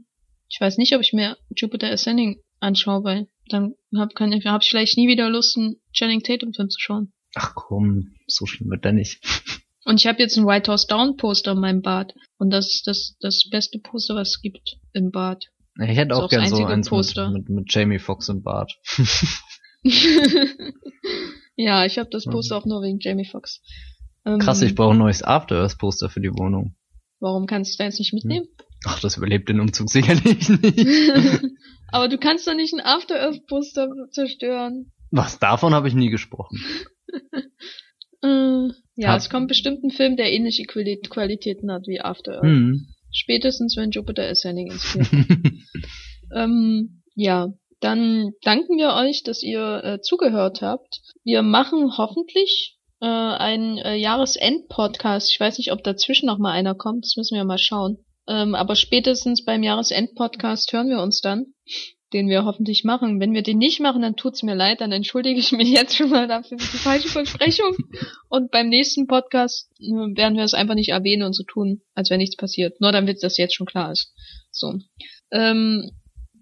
Ich 0.49 0.61
weiß 0.61 0.79
nicht, 0.79 0.95
ob 0.95 1.03
ich 1.03 1.12
mir 1.12 1.37
Jupiter 1.55 1.91
Ascending 1.91 2.41
anschaue, 2.59 3.05
weil 3.05 3.29
dann 3.49 3.75
hab, 3.97 4.15
kann 4.15 4.33
ich, 4.33 4.47
hab 4.47 4.62
ich 4.62 4.71
vielleicht 4.71 4.97
nie 4.97 5.09
wieder 5.09 5.29
Lust, 5.29 5.57
einen 5.57 5.77
Channing 5.93 6.23
Tatum 6.23 6.53
Film 6.53 6.71
zu 6.71 6.81
schauen. 6.81 7.12
Ach 7.35 7.55
komm, 7.55 8.15
so 8.27 8.47
schlimm 8.47 8.71
wird 8.71 8.85
der 8.85 8.93
nicht. 8.93 9.21
Und 9.85 10.01
ich 10.01 10.07
habe 10.07 10.21
jetzt 10.21 10.37
ein 10.37 10.47
White 10.47 10.71
House 10.71 10.87
Down 10.87 11.17
Poster 11.17 11.53
in 11.53 11.61
meinem 11.61 11.81
Bad 11.81 12.15
und 12.37 12.51
das 12.51 12.69
ist 12.69 12.87
das, 12.87 13.17
das 13.19 13.49
beste 13.51 13.79
Poster, 13.79 14.15
was 14.15 14.29
es 14.29 14.43
gibt 14.43 14.77
im 14.93 15.11
Bad. 15.11 15.47
Ich 15.81 15.97
hätte 15.97 16.15
auch 16.15 16.25
auch 16.25 16.29
gern 16.29 16.43
das 16.43 16.51
so 16.51 16.65
eins 16.67 16.87
mit, 16.87 16.91
Poster. 16.91 17.31
mit, 17.31 17.49
mit 17.49 17.73
Jamie 17.73 17.99
Foxx 17.99 18.29
im 18.29 18.43
Bart. 18.43 18.73
ja, 21.57 21.87
ich 21.87 21.99
habe 21.99 22.11
das 22.11 22.27
Poster 22.27 22.59
auch 22.59 22.67
nur 22.67 22.83
wegen 22.83 22.99
Jamie 23.01 23.25
Foxx. 23.25 23.62
Ähm, 24.26 24.38
Krass, 24.38 24.62
ich 24.62 24.74
brauche 24.74 24.92
ein 24.94 24.98
neues 24.98 25.22
After 25.22 25.56
Earth 25.56 25.78
Poster 25.78 26.09
für 26.10 26.20
die 26.20 26.30
Wohnung. 26.32 26.74
Warum 27.20 27.47
kannst 27.47 27.78
du 27.78 27.84
jetzt 27.84 27.98
nicht 27.98 28.12
mitnehmen? 28.14 28.47
Ach, 28.86 28.98
das 29.01 29.16
überlebt 29.16 29.48
den 29.48 29.60
Umzug 29.60 29.90
sicherlich 29.90 30.48
nicht. 30.48 30.86
Aber 31.92 32.09
du 32.09 32.18
kannst 32.18 32.47
doch 32.47 32.55
nicht 32.55 32.72
ein 32.72 32.80
After 32.80 33.20
Earth 33.20 33.47
Poster 33.47 33.88
zerstören. 34.10 34.92
Was 35.10 35.38
davon 35.38 35.74
habe 35.74 35.88
ich 35.88 35.94
nie 35.94 36.10
gesprochen. 36.10 36.59
Äh, 38.22 38.68
ja, 38.97 39.09
Hab- 39.12 39.18
es 39.18 39.30
kommt 39.30 39.48
bestimmt 39.48 39.82
ein 39.82 39.90
Film, 39.90 40.16
der 40.18 40.30
ähnliche 40.30 40.64
Quali 40.64 41.01
Qualitäten 41.01 41.72
hat 41.72 41.86
wie 41.86 42.02
After 42.02 42.34
Earth. 42.34 42.44
Hm. 42.44 42.86
Spätestens, 43.12 43.76
wenn 43.78 43.90
Jupiter 43.92 44.28
Ascending 44.28 44.70
ins 44.70 44.92
Kino. 44.92 45.05
ähm, 46.34 47.02
ja, 47.14 47.55
dann 47.80 48.32
danken 48.42 48.76
wir 48.76 48.92
euch, 48.92 49.22
dass 49.22 49.42
ihr 49.42 49.80
äh, 49.82 50.01
zugehört 50.02 50.60
habt. 50.60 51.01
Wir 51.24 51.40
machen 51.42 51.97
hoffentlich 51.97 52.76
äh, 53.01 53.06
einen 53.06 53.78
äh, 53.78 53.97
Jahresend-Podcast. 53.97 55.31
Ich 55.31 55.40
weiß 55.40 55.59
nicht, 55.59 55.72
ob 55.72 55.82
dazwischen 55.82 56.27
noch 56.27 56.39
mal 56.39 56.52
einer 56.52 56.74
kommt. 56.74 57.05
Das 57.05 57.16
müssen 57.16 57.36
wir 57.36 57.44
mal 57.44 57.59
schauen. 57.59 57.98
Ähm, 58.28 58.55
aber 58.55 58.77
spätestens 58.77 59.44
beim 59.44 59.62
Jahresend-Podcast 59.62 60.72
hören 60.72 60.89
wir 60.89 61.01
uns 61.01 61.20
dann, 61.20 61.47
den 62.12 62.28
wir 62.28 62.44
hoffentlich 62.44 62.85
machen. 62.85 63.20
Wenn 63.20 63.32
wir 63.32 63.43
den 63.43 63.59
nicht 63.59 63.81
machen, 63.81 64.02
dann 64.02 64.16
tut's 64.16 64.43
mir 64.43 64.55
leid, 64.55 64.81
dann 64.81 64.93
entschuldige 64.93 65.40
ich 65.40 65.52
mich 65.52 65.68
jetzt 65.72 65.97
schon 65.97 66.10
mal 66.10 66.28
dafür 66.28 66.59
für 66.59 66.72
die 66.72 66.82
falsche 66.82 67.09
Versprechung. 67.09 67.77
Und 68.28 68.51
beim 68.51 68.68
nächsten 68.68 69.06
Podcast 69.06 69.70
äh, 69.81 70.16
werden 70.16 70.36
wir 70.36 70.44
es 70.44 70.55
einfach 70.55 70.74
nicht 70.74 70.90
erwähnen 70.90 71.22
und 71.22 71.35
so 71.35 71.43
tun, 71.44 71.82
als 71.94 72.10
wenn 72.10 72.18
nichts 72.18 72.36
passiert. 72.36 72.81
Nur 72.81 72.93
damit 72.93 73.22
das 73.22 73.39
jetzt 73.39 73.55
schon 73.55 73.66
klar 73.66 73.93
ist. 73.93 74.12
So. 74.51 74.74
Ähm, 75.32 75.90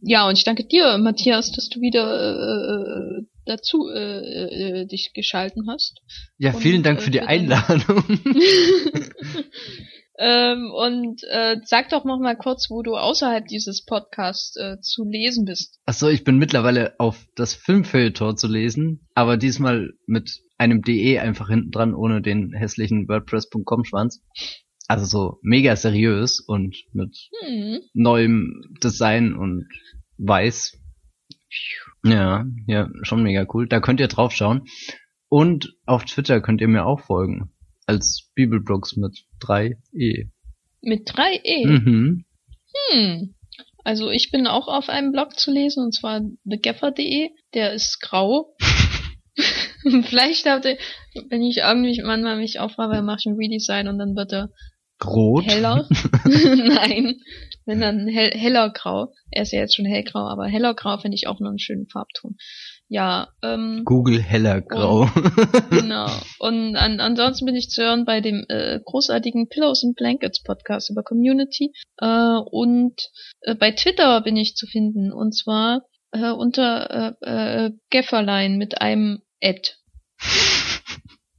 ja, 0.00 0.28
und 0.28 0.38
ich 0.38 0.44
danke 0.44 0.64
dir, 0.64 0.98
Matthias, 0.98 1.52
dass 1.52 1.68
du 1.68 1.80
wieder 1.80 3.20
äh, 3.20 3.22
dazu 3.48 3.88
äh, 3.88 4.80
äh, 4.82 4.86
dich 4.86 5.12
geschalten 5.14 5.66
hast. 5.68 6.00
Ja, 6.36 6.52
vielen 6.52 6.78
Und, 6.78 6.86
Dank 6.86 6.98
äh, 6.98 7.02
für 7.02 7.10
die 7.10 7.18
für 7.18 7.26
Einladung. 7.28 8.04
ähm, 10.18 10.70
und 10.72 11.22
äh, 11.30 11.56
sag 11.64 11.90
doch 11.90 12.04
noch 12.04 12.18
mal 12.20 12.36
kurz, 12.36 12.70
wo 12.70 12.82
du 12.82 12.96
außerhalb 12.96 13.46
dieses 13.46 13.84
Podcasts 13.84 14.56
äh, 14.56 14.80
zu 14.80 15.04
lesen 15.04 15.44
bist. 15.44 15.78
Achso, 15.86 16.08
ich 16.08 16.24
bin 16.24 16.38
mittlerweile 16.38 16.94
auf 16.98 17.26
das 17.36 17.54
Filmfeuilleton 17.54 18.36
zu 18.36 18.48
lesen, 18.48 19.06
aber 19.14 19.36
diesmal 19.36 19.92
mit 20.06 20.40
einem 20.58 20.82
DE 20.82 21.20
einfach 21.20 21.48
hinten 21.48 21.70
dran, 21.70 21.94
ohne 21.94 22.20
den 22.20 22.52
hässlichen 22.52 23.08
WordPress.com 23.08 23.84
Schwanz. 23.84 24.20
Also 24.88 25.04
so 25.04 25.38
mega 25.42 25.76
seriös 25.76 26.40
und 26.40 26.74
mit 26.92 27.16
Hm. 27.44 27.80
neuem 27.92 28.74
Design 28.82 29.34
und 29.34 29.68
weiß. 30.16 30.77
Ja, 32.04 32.44
ja, 32.66 32.88
schon 33.02 33.22
mega 33.22 33.46
cool. 33.52 33.68
Da 33.68 33.80
könnt 33.80 34.00
ihr 34.00 34.08
drauf 34.08 34.32
schauen. 34.32 34.66
Und 35.28 35.74
auf 35.84 36.04
Twitter 36.04 36.40
könnt 36.40 36.60
ihr 36.60 36.68
mir 36.68 36.86
auch 36.86 37.00
folgen. 37.00 37.52
Als 37.86 38.30
Bibelblocks 38.34 38.96
mit 38.96 39.24
3e. 39.40 40.30
Mit 40.80 41.02
drei 41.06 41.40
E. 41.42 41.66
Mhm. 41.66 42.24
Hm. 42.90 43.34
Also 43.84 44.10
ich 44.10 44.30
bin 44.30 44.46
auch 44.46 44.68
auf 44.68 44.88
einem 44.88 45.12
Blog 45.12 45.38
zu 45.38 45.50
lesen, 45.50 45.84
und 45.84 45.94
zwar 45.94 46.20
thegaffer.de. 46.48 47.30
Der 47.54 47.72
ist 47.72 48.00
grau. 48.00 48.54
Vielleicht 50.04 50.46
habt 50.46 50.64
ihr, 50.66 50.78
wenn 51.30 51.42
ich 51.42 51.58
irgendwie 51.58 52.00
manchmal 52.02 52.36
mich 52.36 52.60
aufrabe, 52.60 53.02
mache 53.02 53.18
ich 53.20 53.26
ein 53.26 53.36
Redesign 53.36 53.88
und 53.88 53.98
dann 53.98 54.14
wird 54.14 54.32
er 54.32 54.50
Rot. 55.04 55.44
heller. 55.46 55.88
Nein, 56.24 57.20
wenn 57.66 57.80
dann 57.80 58.08
hell, 58.08 58.32
heller 58.34 58.70
grau. 58.70 59.12
Er 59.30 59.42
ist 59.42 59.52
ja 59.52 59.60
jetzt 59.60 59.76
schon 59.76 59.84
hellgrau, 59.84 60.26
aber 60.26 60.46
heller 60.46 60.74
grau 60.74 60.98
finde 60.98 61.16
ich 61.16 61.26
auch 61.26 61.40
noch 61.40 61.50
einen 61.50 61.58
schönen 61.58 61.86
Farbton. 61.86 62.36
Ja, 62.88 63.28
ähm, 63.42 63.82
Google 63.84 64.22
heller 64.22 64.62
grau. 64.62 65.08
genau. 65.70 66.08
Und 66.38 66.74
an, 66.76 67.00
ansonsten 67.00 67.44
bin 67.44 67.54
ich 67.54 67.68
zu 67.68 67.82
hören 67.82 68.06
bei 68.06 68.22
dem 68.22 68.46
äh, 68.48 68.80
großartigen 68.82 69.48
Pillows 69.48 69.84
and 69.84 69.94
Blankets 69.96 70.42
Podcast 70.42 70.88
über 70.88 71.02
Community. 71.02 71.72
Äh, 71.98 72.38
und 72.50 73.10
äh, 73.42 73.54
bei 73.54 73.72
Twitter 73.72 74.22
bin 74.22 74.36
ich 74.38 74.56
zu 74.56 74.66
finden. 74.66 75.12
Und 75.12 75.36
zwar 75.36 75.82
äh, 76.12 76.30
unter 76.30 77.14
äh, 77.20 77.66
äh, 77.66 77.70
Gefferlein 77.90 78.56
mit 78.56 78.80
einem 78.80 79.20
Ad. 79.42 79.74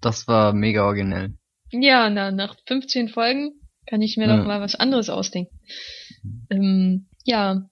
Das 0.02 0.28
war 0.28 0.54
mega 0.54 0.86
originell. 0.86 1.39
Ja, 1.72 2.10
na, 2.10 2.32
nach 2.32 2.56
15 2.68 3.10
Folgen 3.10 3.52
kann 3.88 4.02
ich 4.02 4.18
mir 4.18 4.28
Ja. 4.28 4.38
doch 4.38 4.46
mal 4.46 4.62
was 4.62 4.76
anderes 4.76 5.10
ausdenken. 5.10 5.58
Ähm, 6.50 7.08
ja, 7.26 7.68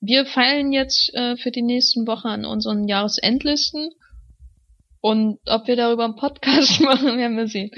wir 0.00 0.26
feilen 0.26 0.72
jetzt 0.72 1.12
äh, 1.14 1.36
für 1.36 1.50
die 1.50 1.62
nächsten 1.62 2.06
Wochen 2.06 2.28
an 2.28 2.44
unseren 2.44 2.86
Jahresendlisten. 2.88 3.90
Und 5.00 5.38
ob 5.46 5.68
wir 5.68 5.76
darüber 5.76 6.04
einen 6.04 6.16
Podcast 6.16 6.80
machen, 6.80 7.18
werden 7.18 7.36
wir 7.36 7.48
sehen. 7.48 7.70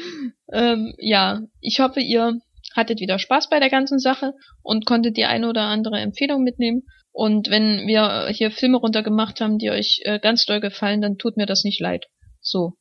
Ähm, 0.53 0.95
ja, 0.99 1.43
ich 1.61 1.81
hoffe, 1.81 2.01
ihr 2.01 2.39
hattet 2.75 3.01
wieder 3.01 3.19
Spaß 3.19 3.51
bei 3.51 3.59
der 3.59 3.71
ganzen 3.71 3.99
Sache 3.99 4.33
und 4.63 4.87
konntet 4.87 5.17
die 5.17 5.25
eine 5.25 5.49
oder 5.49 5.63
andere 5.63 5.99
Empfehlung 5.99 6.43
mitnehmen. 6.43 6.83
Und 7.13 7.51
wenn 7.51 7.87
wir 7.89 8.29
hier 8.33 8.51
Filme 8.53 8.79
runtergemacht 8.79 9.41
haben, 9.41 9.59
die 9.59 9.71
euch 9.71 10.01
äh, 10.05 10.21
ganz 10.21 10.47
doll 10.47 10.61
gefallen, 10.61 11.01
dann 11.03 11.19
tut 11.19 11.37
mir 11.37 11.47
das 11.47 11.65
nicht 11.65 11.81
leid. 11.81 12.07
So. 12.41 12.75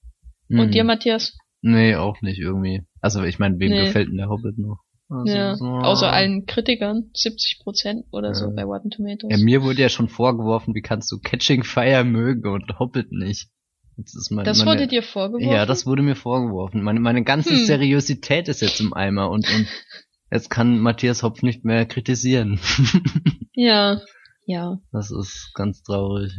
Und 0.50 0.66
Hm. 0.68 0.72
dir, 0.72 0.84
Matthias? 0.84 1.36
Nee, 1.62 1.96
auch 1.96 2.22
nicht 2.22 2.40
irgendwie. 2.40 2.84
Also 3.02 3.24
ich 3.24 3.40
meine, 3.40 3.60
wem 3.60 3.72
Nee. 3.72 3.86
gefällt 3.86 4.10
denn 4.10 4.18
der 4.18 4.30
Hobbit 4.30 4.58
noch? 4.58 4.80
Also, 5.10 5.34
Ja, 5.36 5.56
so- 5.56 5.66
außer 5.66 6.12
allen 6.12 6.46
Kritikern, 6.46 7.10
70 7.16 7.60
Prozent 7.64 8.06
oder 8.12 8.36
so 8.36 8.46
Ja. 8.46 8.52
bei 8.56 8.64
Rotten 8.64 8.92
Tomatoes. 8.92 9.32
Ja, 9.32 9.44
mir 9.44 9.64
wurde 9.64 9.82
ja 9.82 9.90
schon 9.90 10.08
vorgeworfen, 10.08 10.76
wie 10.76 10.82
kannst 10.82 11.12
du 11.12 11.18
Catching 11.20 11.64
Fire 11.64 12.04
mögen 12.04 12.48
und 12.48 12.78
Hobbit 12.80 13.12
nicht? 13.12 13.50
Jetzt 13.98 14.16
ist 14.16 14.32
mein, 14.32 14.46
das 14.46 14.60
meine, 14.64 14.72
wurde 14.72 14.88
dir 14.88 15.02
vorgeworfen? 15.04 15.52
Ja, 15.52 15.66
das 15.66 15.86
wurde 15.86 16.04
mir 16.04 16.16
vorgeworfen. 16.16 16.82
Meine, 16.84 17.00
meine 17.02 17.24
ganze 17.24 17.50
Hm. 17.56 17.66
Seriosität 17.66 18.48
ist 18.48 18.62
jetzt 18.62 18.80
im 18.80 18.94
Eimer 18.94 19.30
und, 19.30 19.46
und 19.54 19.68
jetzt 20.32 20.50
kann 20.50 20.80
Matthias 20.80 21.24
Hopf 21.24 21.42
nicht 21.42 21.66
mehr 21.66 21.86
kritisieren. 21.86 22.60
Ja, 23.62 24.00
ja. 24.46 24.80
das 24.94 25.12
ist 25.12 25.52
ganz 25.54 25.84
traurig. 25.84 26.32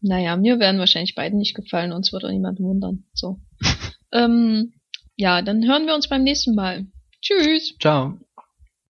Naja, 0.00 0.36
mir 0.38 0.58
werden 0.60 0.78
wahrscheinlich 0.78 1.14
beiden 1.14 1.38
nicht 1.38 1.54
gefallen, 1.54 1.92
uns 1.92 2.10
wird 2.12 2.24
auch 2.24 2.30
niemand 2.30 2.58
wundern. 2.58 3.04
So. 3.12 3.40
ähm, 4.12 4.72
ja, 5.16 5.42
dann 5.42 5.66
hören 5.66 5.86
wir 5.86 5.94
uns 5.94 6.08
beim 6.08 6.22
nächsten 6.22 6.54
Mal. 6.54 6.86
Tschüss! 7.20 7.74
Ciao. 7.80 8.18